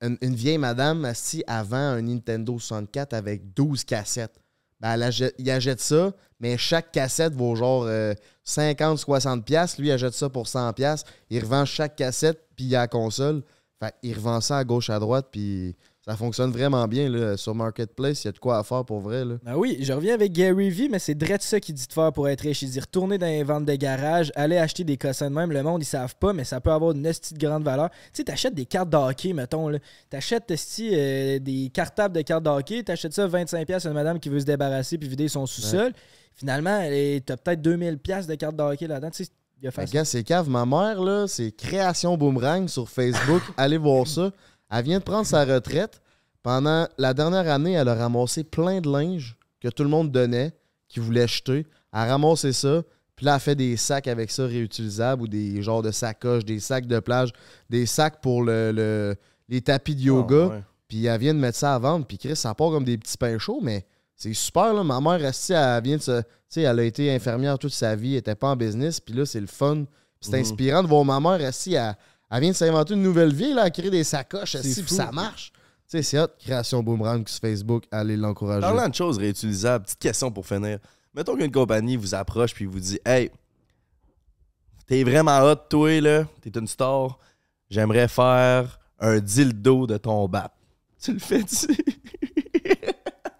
une, 0.00 0.16
une 0.20 0.34
vieille 0.34 0.58
madame, 0.58 1.04
asti, 1.04 1.42
avant 1.46 1.76
un 1.76 2.02
Nintendo 2.02 2.58
64 2.58 3.14
avec 3.14 3.52
12 3.54 3.84
cassettes. 3.84 4.38
Ben, 4.80 4.92
elle 4.92 5.02
achète- 5.02 5.34
il 5.38 5.50
achète 5.50 5.80
ça, 5.80 6.12
mais 6.38 6.56
chaque 6.56 6.92
cassette 6.92 7.34
vaut 7.34 7.56
genre 7.56 7.82
euh, 7.88 8.14
50-60$. 8.46 9.42
piastres. 9.42 9.80
Lui, 9.80 9.88
il 9.88 9.92
achète 9.92 10.14
ça 10.14 10.28
pour 10.28 10.46
100$. 10.46 10.72
piastres. 10.74 11.10
Il 11.30 11.40
revend 11.40 11.64
chaque 11.64 11.96
cassette, 11.96 12.38
puis 12.54 12.66
il 12.66 12.70
y 12.70 12.76
a 12.76 12.80
la 12.80 12.88
console. 12.88 13.42
Fait 13.82 13.94
il 14.02 14.14
revend 14.14 14.40
ça 14.40 14.58
à 14.58 14.64
gauche, 14.64 14.88
à 14.90 14.98
droite, 15.00 15.28
puis 15.32 15.74
ça 16.08 16.16
fonctionne 16.16 16.50
vraiment 16.50 16.88
bien. 16.88 17.10
Là. 17.10 17.36
Sur 17.36 17.54
Marketplace, 17.54 18.24
il 18.24 18.28
y 18.28 18.30
a 18.30 18.32
de 18.32 18.38
quoi 18.38 18.58
à 18.58 18.62
faire 18.62 18.82
pour 18.84 19.00
vrai. 19.00 19.26
Là. 19.26 19.34
Ah 19.44 19.58
oui, 19.58 19.76
je 19.82 19.92
reviens 19.92 20.14
avec 20.14 20.32
Gary 20.32 20.70
Vee, 20.70 20.88
mais 20.88 20.98
c'est 20.98 21.14
direct 21.14 21.42
ça 21.42 21.60
qu'il 21.60 21.74
dit 21.74 21.86
de 21.86 21.92
faire 21.92 22.12
pour 22.14 22.28
être 22.28 22.40
riche. 22.40 22.62
Il 22.62 22.70
dit 22.70 22.80
retourner 22.80 23.18
dans 23.18 23.26
les 23.26 23.42
ventes 23.42 23.66
de 23.66 23.74
garage, 23.74 24.32
aller 24.34 24.56
acheter 24.56 24.84
des 24.84 24.96
cossins 24.96 25.28
de 25.28 25.34
même. 25.34 25.52
Le 25.52 25.62
monde, 25.62 25.82
ils 25.82 25.86
savent 25.86 26.14
pas, 26.16 26.32
mais 26.32 26.44
ça 26.44 26.60
peut 26.62 26.72
avoir 26.72 26.92
une 26.92 27.02
de 27.02 27.12
grande 27.38 27.62
valeur. 27.62 27.90
Tu 27.90 27.96
sais, 28.14 28.24
t'achètes 28.24 28.54
des 28.54 28.64
cartes 28.64 28.88
de 28.88 28.96
hockey, 28.96 29.34
mettons. 29.34 29.68
là. 29.68 29.78
T'achètes 30.08 30.50
euh, 30.94 31.38
des 31.38 31.70
cartables 31.72 32.14
de 32.16 32.22
cartes 32.22 32.44
de 32.44 32.50
hockey, 32.50 32.82
t'achètes 32.82 33.12
ça 33.12 33.26
25$ 33.28 33.86
à 33.86 33.88
une 33.88 33.94
madame 33.94 34.18
qui 34.18 34.30
veut 34.30 34.40
se 34.40 34.46
débarrasser 34.46 34.96
puis 34.96 35.08
vider 35.08 35.28
son 35.28 35.44
sous-sol. 35.44 35.92
Finalement, 36.34 36.80
elle 36.80 36.92
est- 36.94 37.26
t'as 37.26 37.36
peut-être 37.36 37.60
2000$ 37.60 38.26
de 38.26 38.34
cartes 38.36 38.56
de 38.56 38.62
hockey 38.62 38.86
là-dedans. 38.86 39.10
Tu 39.10 39.24
sais, 39.24 39.30
il 39.60 39.68
a 39.68 39.70
fait 39.72 39.82
ça. 39.86 40.04
c'est 40.04 40.22
cave. 40.22 40.48
Ma 40.48 40.64
mère, 40.64 41.02
là, 41.02 41.26
c'est 41.26 41.50
Création 41.50 42.16
Boomerang 42.16 42.68
sur 42.68 42.88
Facebook. 42.88 43.42
Allez 43.56 43.76
voir 43.76 44.06
ça. 44.06 44.30
Elle 44.70 44.84
vient 44.84 44.98
de 44.98 45.04
prendre 45.04 45.26
sa 45.26 45.44
retraite. 45.44 46.00
Pendant 46.42 46.86
la 46.98 47.14
dernière 47.14 47.50
année, 47.50 47.72
elle 47.72 47.88
a 47.88 47.94
ramassé 47.94 48.44
plein 48.44 48.80
de 48.80 48.90
linge 48.90 49.36
que 49.60 49.68
tout 49.68 49.82
le 49.82 49.88
monde 49.88 50.10
donnait, 50.12 50.52
qui 50.88 51.00
voulait 51.00 51.26
jeter. 51.28 51.66
Elle 51.92 51.98
a 52.00 52.04
ramassé 52.06 52.52
ça. 52.52 52.82
Puis 53.16 53.26
là, 53.26 53.34
elle 53.34 53.40
fait 53.40 53.54
des 53.56 53.76
sacs 53.76 54.06
avec 54.06 54.30
ça 54.30 54.44
réutilisables 54.46 55.22
ou 55.22 55.28
des 55.28 55.60
genres 55.62 55.82
de 55.82 55.90
sacoches, 55.90 56.44
des 56.44 56.60
sacs 56.60 56.86
de 56.86 57.00
plage, 57.00 57.30
des 57.68 57.84
sacs 57.86 58.20
pour 58.20 58.42
le, 58.44 58.70
le- 58.72 59.16
les 59.48 59.60
tapis 59.60 59.96
de 59.96 60.02
yoga. 60.02 60.50
Ah. 60.52 60.60
Puis 60.86 61.04
elle 61.06 61.20
vient 61.20 61.34
de 61.34 61.40
mettre 61.40 61.58
ça 61.58 61.74
à 61.74 61.78
vendre. 61.78 62.06
Puis 62.06 62.16
Chris, 62.18 62.36
ça 62.36 62.54
part 62.54 62.70
comme 62.70 62.84
des 62.84 62.96
petits 62.96 63.16
pains 63.18 63.38
chauds, 63.38 63.60
mais 63.60 63.84
c'est 64.14 64.32
super. 64.32 64.72
Là. 64.72 64.84
Ma 64.84 65.00
mère, 65.00 65.22
esti, 65.24 65.52
elle 65.52 65.82
vient 65.82 65.96
de 65.96 66.02
se. 66.02 66.20
Tu 66.20 66.26
sais, 66.50 66.62
elle 66.62 66.78
a 66.78 66.84
été 66.84 67.12
infirmière 67.14 67.58
toute 67.58 67.72
sa 67.74 67.94
vie, 67.96 68.12
elle 68.12 68.18
était 68.18 68.34
pas 68.36 68.48
en 68.50 68.56
business. 68.56 69.00
Puis 69.00 69.14
là, 69.14 69.26
c'est 69.26 69.40
le 69.40 69.46
fun. 69.48 69.84
C'est 70.20 70.32
Mhm. 70.32 70.40
inspirant 70.40 70.82
de 70.82 70.88
voir 70.88 71.04
ma 71.04 71.20
mère, 71.20 71.40
esti, 71.46 71.74
elle, 71.74 71.94
elle 72.30 72.40
vient 72.40 72.50
de 72.50 72.56
s'inventer 72.56 72.94
une 72.94 73.02
nouvelle 73.02 73.32
vie, 73.32 73.52
là, 73.54 73.66
elle 73.66 73.72
crée 73.72 73.90
des 73.90 74.04
sacoches, 74.04 74.56
C'est 74.60 74.82
fou. 74.82 74.94
ça 74.94 75.10
marche. 75.12 75.52
sais, 75.86 76.02
c'est 76.02 76.18
hot, 76.18 76.28
création 76.38 76.82
boomerang 76.82 77.26
sur 77.26 77.40
Facebook, 77.40 77.84
allez 77.90 78.16
l'encourager. 78.16 78.60
Parlant 78.60 78.88
de 78.88 78.94
choses 78.94 79.18
réutilisables, 79.18 79.84
petite 79.84 79.98
question 79.98 80.30
pour 80.30 80.46
finir. 80.46 80.78
Mettons 81.14 81.36
qu'une 81.36 81.50
compagnie 81.52 81.96
vous 81.96 82.14
approche 82.14 82.54
puis 82.54 82.66
vous 82.66 82.80
dit 82.80 82.98
Hey, 83.04 83.30
t'es 84.86 85.02
vraiment 85.04 85.38
hot, 85.40 85.56
toi, 85.70 86.00
là, 86.00 86.24
t'es 86.42 86.50
une 86.50 86.66
star, 86.66 87.18
j'aimerais 87.70 88.08
faire 88.08 88.78
un 89.00 89.18
dildo 89.18 89.86
de 89.86 89.96
ton 89.96 90.28
bat. 90.28 90.52
Tu 91.00 91.12
le 91.12 91.18
fais-tu? 91.20 91.68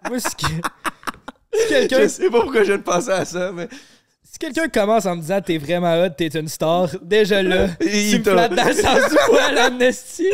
Moi, 0.07 0.19
si, 0.19 0.35
que- 0.35 0.45
si 1.53 1.67
quelqu'un 1.67 2.01
Je 2.03 2.07
sais 2.07 2.29
pas 2.29 2.41
pourquoi 2.41 2.61
je 2.61 2.67
viens 2.67 2.77
de 2.77 2.83
penser 2.83 3.09
à 3.11 3.25
ça, 3.25 3.51
mais. 3.51 3.67
Si 4.41 4.53
quelqu'un 4.53 4.69
commence 4.69 5.05
en 5.05 5.15
me 5.17 5.21
disant 5.21 5.41
t'es 5.41 5.57
vraiment 5.57 6.01
hot, 6.01 6.09
t'es 6.11 6.27
une 6.27 6.47
star, 6.47 6.89
déjà 7.01 7.43
là, 7.43 7.67
Il 7.81 8.11
tu 8.11 8.19
me 8.19 8.23
flattes 8.23 8.55
dans 8.55 8.65
le 8.67 8.73
sens 8.73 9.09
du 9.09 9.17
poil, 9.27 9.57
amnesty. 9.57 10.27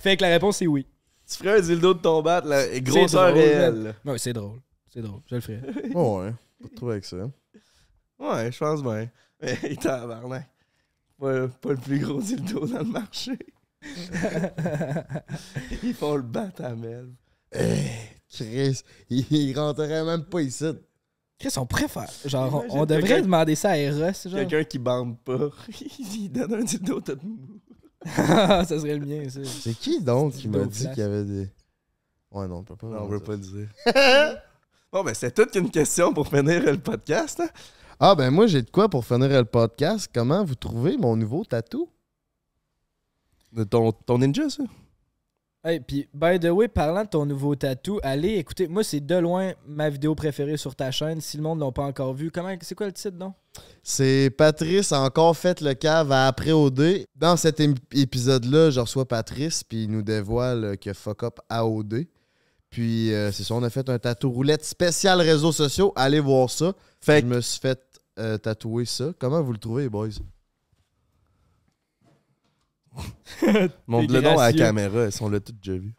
Fait 0.00 0.16
que 0.16 0.22
la 0.22 0.28
réponse 0.30 0.62
est 0.62 0.66
oui. 0.66 0.86
Tu 1.30 1.36
ferais 1.36 1.58
un 1.58 1.60
dildo 1.60 1.94
de 1.94 1.98
ton 2.00 2.22
bat, 2.22 2.40
là, 2.44 2.66
et 2.66 2.80
grosseur 2.80 3.32
réelle. 3.34 3.82
là. 4.04 4.12
Ouais, 4.12 4.18
c'est 4.18 4.32
drôle. 4.32 4.60
C'est 4.92 5.02
drôle, 5.02 5.20
je 5.30 5.34
le 5.36 5.40
ferai. 5.40 5.60
Oh, 5.94 6.20
ouais, 6.22 6.32
pas 6.62 6.68
de 6.68 6.74
trouble 6.74 6.92
avec 6.92 7.04
ça. 7.04 7.16
Ouais, 8.18 8.50
je 8.52 8.58
pense 8.58 8.82
bien. 8.82 9.08
Mais 9.40 9.56
tabarnak. 9.80 10.48
Pas, 11.20 11.48
pas 11.48 11.70
le 11.70 11.76
plus 11.76 11.98
gros 12.00 12.20
dildo 12.20 12.66
dans 12.66 12.78
le 12.78 12.84
marché. 12.84 13.38
Ils 15.82 15.94
font 15.94 16.16
le 16.16 16.22
bat 16.22 16.50
à 16.58 16.74
Mel. 16.74 17.10
Chris, 18.32 18.82
il, 19.10 19.26
il 19.30 19.58
rentrerait 19.58 20.04
même 20.04 20.24
pas 20.24 20.40
ici. 20.40 20.64
Chris, 21.42 21.54
on 21.56 21.66
préfère. 21.66 22.08
Genre, 22.24 22.64
on, 22.70 22.86
devrait 22.86 23.20
demander 23.20 23.56
ça 23.56 23.70
à 23.70 23.76
Eros, 23.76 23.98
genre. 23.98 24.34
Quelqu'un 24.34 24.62
qui 24.62 24.78
bande 24.78 25.18
pas, 25.18 25.50
il 26.14 26.28
donne 26.30 26.54
un 26.54 26.62
dildo 26.62 27.00
tout 27.00 27.18
mou. 27.24 27.60
ça 28.06 28.64
serait 28.64 28.96
le 28.96 29.04
mien, 29.04 29.28
ça. 29.28 29.40
C'est 29.44 29.74
qui 29.74 30.00
donc 30.00 30.34
qui 30.34 30.46
m'a 30.46 30.64
dit 30.64 30.88
qu'il 30.90 30.98
y 30.98 31.02
avait 31.02 31.24
des. 31.24 31.48
Ouais, 32.30 32.46
non, 32.46 32.58
on 32.58 32.62
peut 32.62 32.76
pas. 32.76 32.86
Non, 32.86 33.02
on 33.02 33.06
veut 33.06 33.18
pas 33.18 33.32
le 33.32 33.38
dire. 33.38 33.68
bon, 34.92 35.02
ben, 35.02 35.14
c'est 35.14 35.34
toute 35.34 35.50
qu'une 35.50 35.68
question 35.68 36.14
pour 36.14 36.28
finir 36.28 36.64
le 36.64 36.78
podcast. 36.78 37.40
Hein? 37.40 37.48
Ah, 37.98 38.14
ben 38.14 38.30
moi, 38.30 38.46
j'ai 38.46 38.62
de 38.62 38.70
quoi 38.70 38.88
pour 38.88 39.04
finir 39.04 39.28
le 39.30 39.44
podcast. 39.44 40.08
Comment 40.14 40.44
vous 40.44 40.54
trouvez 40.54 40.96
mon 40.96 41.16
nouveau 41.16 41.44
tatou? 41.44 41.88
De 43.50 43.64
ton, 43.64 43.90
ton 43.90 44.18
ninja, 44.18 44.48
ça? 44.48 44.62
Hey, 45.64 45.78
puis, 45.78 46.08
by 46.12 46.40
the 46.40 46.50
way, 46.50 46.66
parlant 46.66 47.04
de 47.04 47.08
ton 47.08 47.24
nouveau 47.24 47.54
tatou, 47.54 48.00
allez 48.02 48.34
écoutez, 48.34 48.66
moi, 48.66 48.82
c'est 48.82 48.98
de 48.98 49.14
loin 49.14 49.52
ma 49.64 49.90
vidéo 49.90 50.16
préférée 50.16 50.56
sur 50.56 50.74
ta 50.74 50.90
chaîne. 50.90 51.20
Si 51.20 51.36
le 51.36 51.44
monde 51.44 51.60
l'a 51.60 51.70
pas 51.70 51.84
encore 51.84 52.14
vu, 52.14 52.32
comment, 52.32 52.52
c'est 52.62 52.74
quoi 52.74 52.86
le 52.86 52.92
titre, 52.92 53.16
non? 53.16 53.32
C'est 53.84 54.30
Patrice 54.36 54.90
a 54.90 55.00
encore 55.00 55.36
fait 55.36 55.60
le 55.60 55.74
cave 55.74 56.10
à 56.10 56.26
après 56.26 56.50
OD. 56.50 57.06
Dans 57.14 57.36
cet 57.36 57.60
épisode-là, 57.60 58.70
je 58.70 58.80
reçois 58.80 59.06
Patrice, 59.06 59.62
puis 59.62 59.84
il 59.84 59.90
nous 59.92 60.02
dévoile 60.02 60.76
que 60.78 60.92
fuck 60.92 61.22
up 61.22 61.38
AOD. 61.48 62.06
Puis 62.68 63.14
euh, 63.14 63.30
c'est 63.30 63.44
ça, 63.44 63.54
on 63.54 63.62
a 63.62 63.70
fait 63.70 63.88
un 63.88 64.00
tatou 64.00 64.32
roulette 64.32 64.64
spécial 64.64 65.20
réseaux 65.20 65.52
sociaux. 65.52 65.92
Allez 65.94 66.20
voir 66.20 66.50
ça. 66.50 66.72
Fait 67.00 67.20
Je 67.20 67.26
me 67.26 67.40
suis 67.40 67.60
fait 67.60 67.80
euh, 68.18 68.36
tatouer 68.36 68.84
ça. 68.84 69.12
Comment 69.16 69.42
vous 69.42 69.52
le 69.52 69.58
trouvez, 69.58 69.88
boys? 69.88 70.08
Montre 73.86 74.12
le 74.12 74.20
nom 74.20 74.38
à 74.38 74.50
la 74.50 74.52
caméra, 74.52 75.06
ils 75.06 75.12
sont 75.12 75.28
là 75.28 75.40
tous 75.40 75.52
déjà 75.52 75.78
vus. 75.78 75.94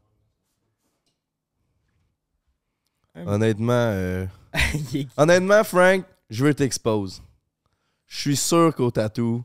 Honnêtement, 3.26 3.72
euh, 3.74 4.26
honnêtement, 5.18 5.64
Frank, 5.64 6.04
je 6.30 6.46
veux 6.46 6.54
t'expose. 6.54 7.22
Je 8.08 8.20
suis 8.20 8.36
sûr 8.36 8.74
qu'au 8.76 8.90
tatou, 8.92 9.44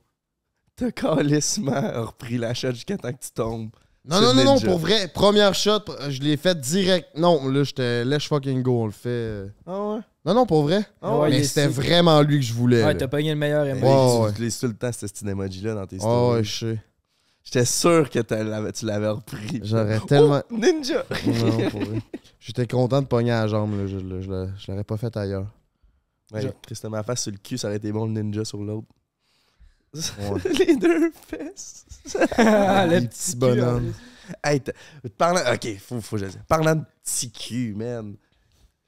t'as 0.77 0.91
calissement 0.91 2.05
repris 2.07 2.39
la 2.39 2.55
shot 2.55 2.73
jusqu'à 2.73 2.97
temps 2.97 3.13
que 3.13 3.23
tu 3.23 3.31
tombes. 3.31 3.71
Non, 4.07 4.23
non, 4.23 4.33
non, 4.33 4.45
non, 4.45 4.61
pour 4.61 4.79
vrai. 4.79 5.09
Première 5.09 5.55
shot, 5.55 5.81
je 6.09 6.21
l'ai 6.23 6.39
fait 6.39 6.59
direct. 6.59 7.09
Non, 7.15 7.47
là, 7.51 7.63
j'étais 7.63 8.07
let's 8.07 8.25
fucking 8.27 8.63
go, 8.63 8.83
on 8.85 8.87
le 8.87 8.93
fait. 8.93 9.09
euh. 9.09 9.49
Ah 9.67 9.85
ouais? 9.97 10.01
Non, 10.25 10.35
non, 10.35 10.47
pour 10.47 10.63
vrai. 10.63 10.81
Ah 11.03 11.19
Ouais, 11.19 11.29
Mais 11.31 11.45
c'était 11.45 11.67
vraiment 11.69 12.23
lui 12.23 12.39
que 12.41 12.45
je 12.47 12.55
voulais. 12.55 12.83
Ouais, 12.85 12.97
t'as 12.97 13.09
pogné 13.09 13.31
le 13.31 13.37
meilleur 13.37 13.67
emoji. 13.67 13.85
Ouais, 13.85 14.17
tu 14.17 14.23
ouais. 14.25 14.31
utilises 14.31 14.59
tout 14.59 14.67
le 14.69 14.75
temps 14.75 14.91
ce 14.93 15.05
petit 15.05 15.29
emoji-là 15.29 15.75
dans 15.75 15.87
tes 15.87 15.97
Ah 15.97 16.01
stories. 16.01 16.37
ouais, 16.39 16.45
je 16.45 16.59
sais. 16.59 16.79
J'étais 17.45 17.65
sûr 17.65 18.11
que 18.11 18.19
tu 18.71 18.85
l'avais 18.87 19.09
repris. 19.09 19.61
J'aurais 19.63 20.01
tellement. 20.01 20.43
Oh, 20.51 20.57
ninja! 20.57 21.05
J'étais 22.41 22.67
content 22.67 23.01
de 23.03 23.07
pogner 23.07 23.33
à 23.33 23.43
la 23.43 23.49
jambe, 23.49 23.73
là. 23.79 23.87
Je, 23.87 23.99
je, 23.99 24.21
je 24.23 24.29
l'aurais- 24.29 24.51
je 24.59 24.71
l'aurais 24.71 24.85
pas 24.85 24.97
fait 24.97 25.17
ailleurs. 25.17 25.47
Ouais, 26.33 26.43
Je- 26.43 26.49
Tristan, 26.63 26.91
ma 26.91 27.03
face 27.03 27.23
sur 27.23 27.33
le 27.33 27.39
cul, 27.39 27.57
ça 27.57 27.69
aurait 27.69 27.79
été 27.79 27.91
bon 27.91 28.05
le 28.07 28.13
ninja 28.21 28.45
sur 28.45 28.59
l'autre. 28.63 28.87
Ouais. 29.95 30.41
Les 30.59 30.77
deux 30.77 31.11
fesses. 31.13 31.87
Ah, 32.37 32.87
le 32.87 32.99
Les 32.99 33.09
petit 33.09 33.35
bonhommes. 33.37 33.93
Hey, 34.45 34.61
parlant. 35.17 35.41
Ok, 35.55 35.79
faut, 35.79 36.01
faut 36.03 36.17
que 36.19 36.27
je. 36.27 36.37
Parlant 36.47 36.75
de 36.75 36.83
petit 37.03 37.31
cul, 37.33 37.75
man. 37.75 38.15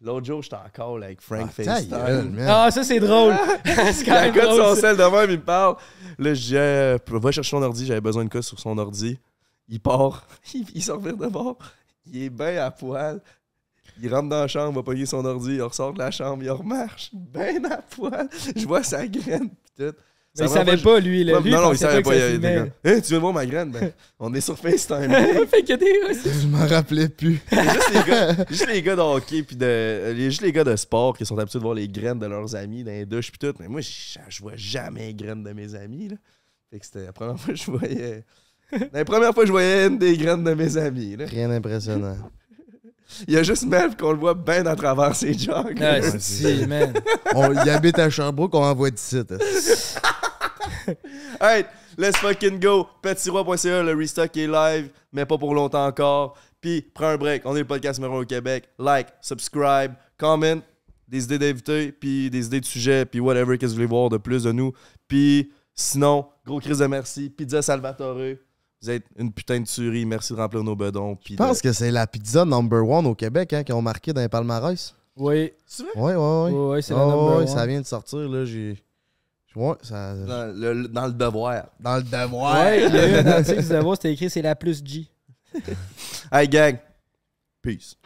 L'autre 0.02 0.26
jour, 0.26 0.42
j'étais 0.42 0.56
en 0.56 0.68
call 0.72 1.04
avec 1.04 1.20
Frank 1.20 1.48
Ah, 1.48 1.62
FaceTime. 1.62 2.38
Ah, 2.48 2.70
ça, 2.70 2.82
c'est 2.84 3.00
drôle. 3.00 3.34
c'est 3.64 4.04
quand 4.04 4.12
même 4.12 4.32
drôle, 4.34 4.74
son 4.74 4.80
sel 4.80 4.96
de 4.96 5.02
même, 5.02 5.30
il 5.30 5.36
me 5.38 5.44
parle. 5.44 5.76
Là, 6.18 6.32
je 6.34 6.40
dis, 6.40 6.56
euh, 6.56 6.98
va 7.06 7.30
chercher 7.30 7.50
son 7.50 7.62
ordi, 7.62 7.84
j'avais 7.84 8.00
besoin 8.00 8.24
de 8.24 8.30
quoi 8.30 8.40
sur 8.42 8.58
son 8.58 8.78
ordi. 8.78 9.18
Il 9.68 9.80
part, 9.80 10.26
il, 10.54 10.66
il 10.74 10.82
sort 10.82 11.00
vers 11.00 11.16
de 11.16 11.26
bord. 11.26 11.58
Il 12.06 12.22
est 12.22 12.30
bien 12.30 12.64
à 12.64 12.70
poil. 12.70 13.20
Il 14.02 14.14
rentre 14.14 14.30
dans 14.30 14.40
la 14.40 14.48
chambre, 14.48 14.76
va 14.76 14.82
pogner 14.82 15.04
son 15.04 15.22
ordi, 15.24 15.56
il 15.56 15.62
ressort 15.62 15.92
de 15.92 15.98
la 15.98 16.10
chambre, 16.10 16.42
il 16.42 16.50
remarche, 16.50 17.10
bien 17.12 17.62
à 17.64 17.78
poil. 17.78 18.28
Je 18.56 18.66
vois 18.66 18.82
sa 18.82 19.06
graine, 19.06 19.50
pis 19.50 19.72
tout. 19.76 19.94
Mais 20.38 20.44
il 20.46 20.48
savait 20.48 20.76
pas, 20.76 21.00
lui. 21.00 21.24
Là. 21.24 21.40
Lui, 21.40 21.50
non, 21.50 21.56
non, 21.60 21.62
il 21.64 21.70
pensait 21.70 21.86
savait 21.86 22.02
que 22.02 22.08
pas. 22.08 22.14
Il 22.14 22.20
était 22.22 22.30
filmait. 22.32 22.56
comme, 22.82 22.92
Hey, 22.92 23.02
tu 23.02 23.12
veux 23.12 23.18
voir 23.18 23.32
ma 23.32 23.44
graine? 23.46 23.70
Ben, 23.72 23.90
on 24.20 24.32
est 24.32 24.40
sur 24.40 24.56
FaceTime. 24.56 25.10
fait 25.50 25.70
a 25.72 25.76
des... 25.76 25.92
Je 26.14 26.46
m'en 26.46 26.66
rappelais 26.66 27.08
plus. 27.08 27.40
juste, 27.52 27.90
les 27.92 28.10
gars, 28.10 28.36
juste 28.48 28.68
les 28.68 28.82
gars 28.82 28.94
de 28.96 29.00
hockey 29.00 29.42
puis 29.42 29.56
de 29.56 29.64
euh, 29.66 30.12
les- 30.12 30.30
juste 30.30 30.42
les 30.42 30.52
gars 30.52 30.62
de 30.64 30.76
sport 30.76 31.16
qui 31.18 31.26
sont 31.26 31.36
habitués 31.36 31.58
de 31.58 31.64
voir 31.64 31.74
les 31.74 31.88
graines 31.88 32.18
de 32.20 32.26
leurs 32.26 32.54
amis 32.54 32.84
dans 32.84 32.92
les 32.92 33.06
douches 33.06 33.32
puis 33.32 33.38
tout 33.40 33.54
mais 33.60 33.66
moi 33.68 33.80
je, 33.80 33.88
je 34.28 34.40
vois 34.40 34.52
jamais 34.56 35.08
les 35.08 35.14
graines 35.14 35.42
de 35.42 35.52
mes 35.52 35.74
amis 35.74 36.08
là. 36.10 36.16
fait 36.70 36.78
que 36.78 36.86
c'était 36.86 37.04
la 37.06 37.12
première 37.12 37.38
fois 37.38 37.52
que 37.54 37.58
je 37.60 37.70
voyais 37.70 38.24
la 38.92 39.04
première 39.04 39.34
fois 39.34 39.42
que 39.42 39.46
je 39.48 39.52
voyais 39.52 39.86
une 39.88 39.98
des 39.98 40.16
graines 40.16 40.44
de 40.44 40.54
mes 40.54 40.76
amis 40.76 41.16
là. 41.16 41.26
Rien 41.26 41.48
d'impressionnant. 41.48 42.16
Il 43.26 43.34
y 43.34 43.36
a 43.36 43.42
juste 43.42 43.66
Mel 43.66 43.96
qu'on 43.96 44.12
le 44.12 44.18
voit 44.18 44.34
bien 44.34 44.64
à 44.66 44.76
travers 44.76 45.14
ses 45.14 45.32
jogs 45.36 45.82
Ah, 45.82 46.00
si, 46.18 46.66
man. 46.66 46.94
On, 47.34 47.52
il 47.52 47.70
habite 47.70 47.98
à 47.98 48.10
Sherbrooke, 48.10 48.54
on 48.54 48.62
envoie 48.62 48.90
d'ici. 48.90 49.20
hey 51.40 51.64
let's 51.96 52.16
fucking 52.18 52.58
go 52.60 52.86
petitroi.ca 53.02 53.82
le 53.82 53.94
restock 53.94 54.36
est 54.36 54.46
live 54.46 54.90
mais 55.12 55.24
pas 55.24 55.38
pour 55.38 55.54
longtemps 55.54 55.86
encore 55.86 56.36
puis 56.60 56.82
prends 56.82 57.08
un 57.08 57.16
break 57.16 57.42
on 57.44 57.54
est 57.54 57.60
le 57.60 57.66
podcast 57.66 57.98
numéro 58.00 58.22
au 58.22 58.24
Québec 58.24 58.68
like 58.78 59.08
subscribe 59.20 59.92
comment 60.16 60.60
des 61.10 61.24
idées 61.24 61.38
d'invités, 61.38 61.92
puis 61.92 62.30
des 62.30 62.46
idées 62.46 62.60
de 62.60 62.64
sujets, 62.64 63.04
puis 63.04 63.20
whatever, 63.20 63.58
qu'est-ce 63.58 63.72
que 63.72 63.78
vous 63.78 63.82
voulez 63.82 63.86
voir 63.86 64.08
de 64.08 64.16
plus 64.16 64.44
de 64.44 64.52
nous. 64.52 64.72
Puis 65.08 65.52
sinon, 65.74 66.26
gros 66.46 66.60
crise 66.60 66.78
de 66.78 66.86
merci. 66.86 67.30
Pizza 67.30 67.60
Salvatore, 67.60 68.36
vous 68.82 68.90
êtes 68.90 69.04
une 69.18 69.32
putain 69.32 69.60
de 69.60 69.66
tuerie. 69.66 70.06
Merci 70.06 70.32
de 70.32 70.38
remplir 70.38 70.64
nos 70.64 70.74
bedons. 70.74 71.18
Je 71.28 71.34
pense 71.36 71.60
que 71.60 71.72
c'est 71.72 71.90
la 71.90 72.06
pizza 72.06 72.44
number 72.44 72.86
one 72.86 73.06
au 73.06 73.14
Québec 73.14 73.52
hein, 73.52 73.62
qui 73.62 73.72
ont 73.72 73.82
marqué 73.82 74.12
dans 74.12 74.22
les 74.22 74.28
palmarès. 74.28 74.94
Oui. 75.16 75.34
Ouais, 75.34 75.52
ouais, 75.96 76.14
ouais. 76.14 76.50
Ouais, 76.50 76.68
ouais, 76.70 76.82
c'est 76.82 76.94
la 76.94 77.00
number 77.00 77.36
one. 77.38 77.46
ça 77.46 77.66
vient 77.66 77.80
de 77.80 77.86
sortir, 77.86 78.20
là. 78.20 78.44
J'ai. 78.44 78.82
Ouais, 79.54 79.74
ça. 79.82 80.14
dans 80.14 80.54
le, 80.56 80.88
dans 80.88 81.06
le 81.06 81.12
devoir. 81.12 81.64
Dans 81.78 81.96
le 81.96 82.02
devoir. 82.02 82.64
Ouais, 82.64 82.86
il 82.86 82.94
y 82.94 82.98
a 82.98 83.08
eu 83.08 83.14
un 83.26 83.26
article 83.26 83.68
de 83.68 83.76
voir, 83.78 83.96
c'était 83.96 84.12
écrit 84.12 84.30
c'est 84.30 84.42
la 84.42 84.54
plus 84.54 84.82
G. 84.84 85.06
Hey 86.32 86.48
gang, 86.48 86.76
peace. 87.60 87.96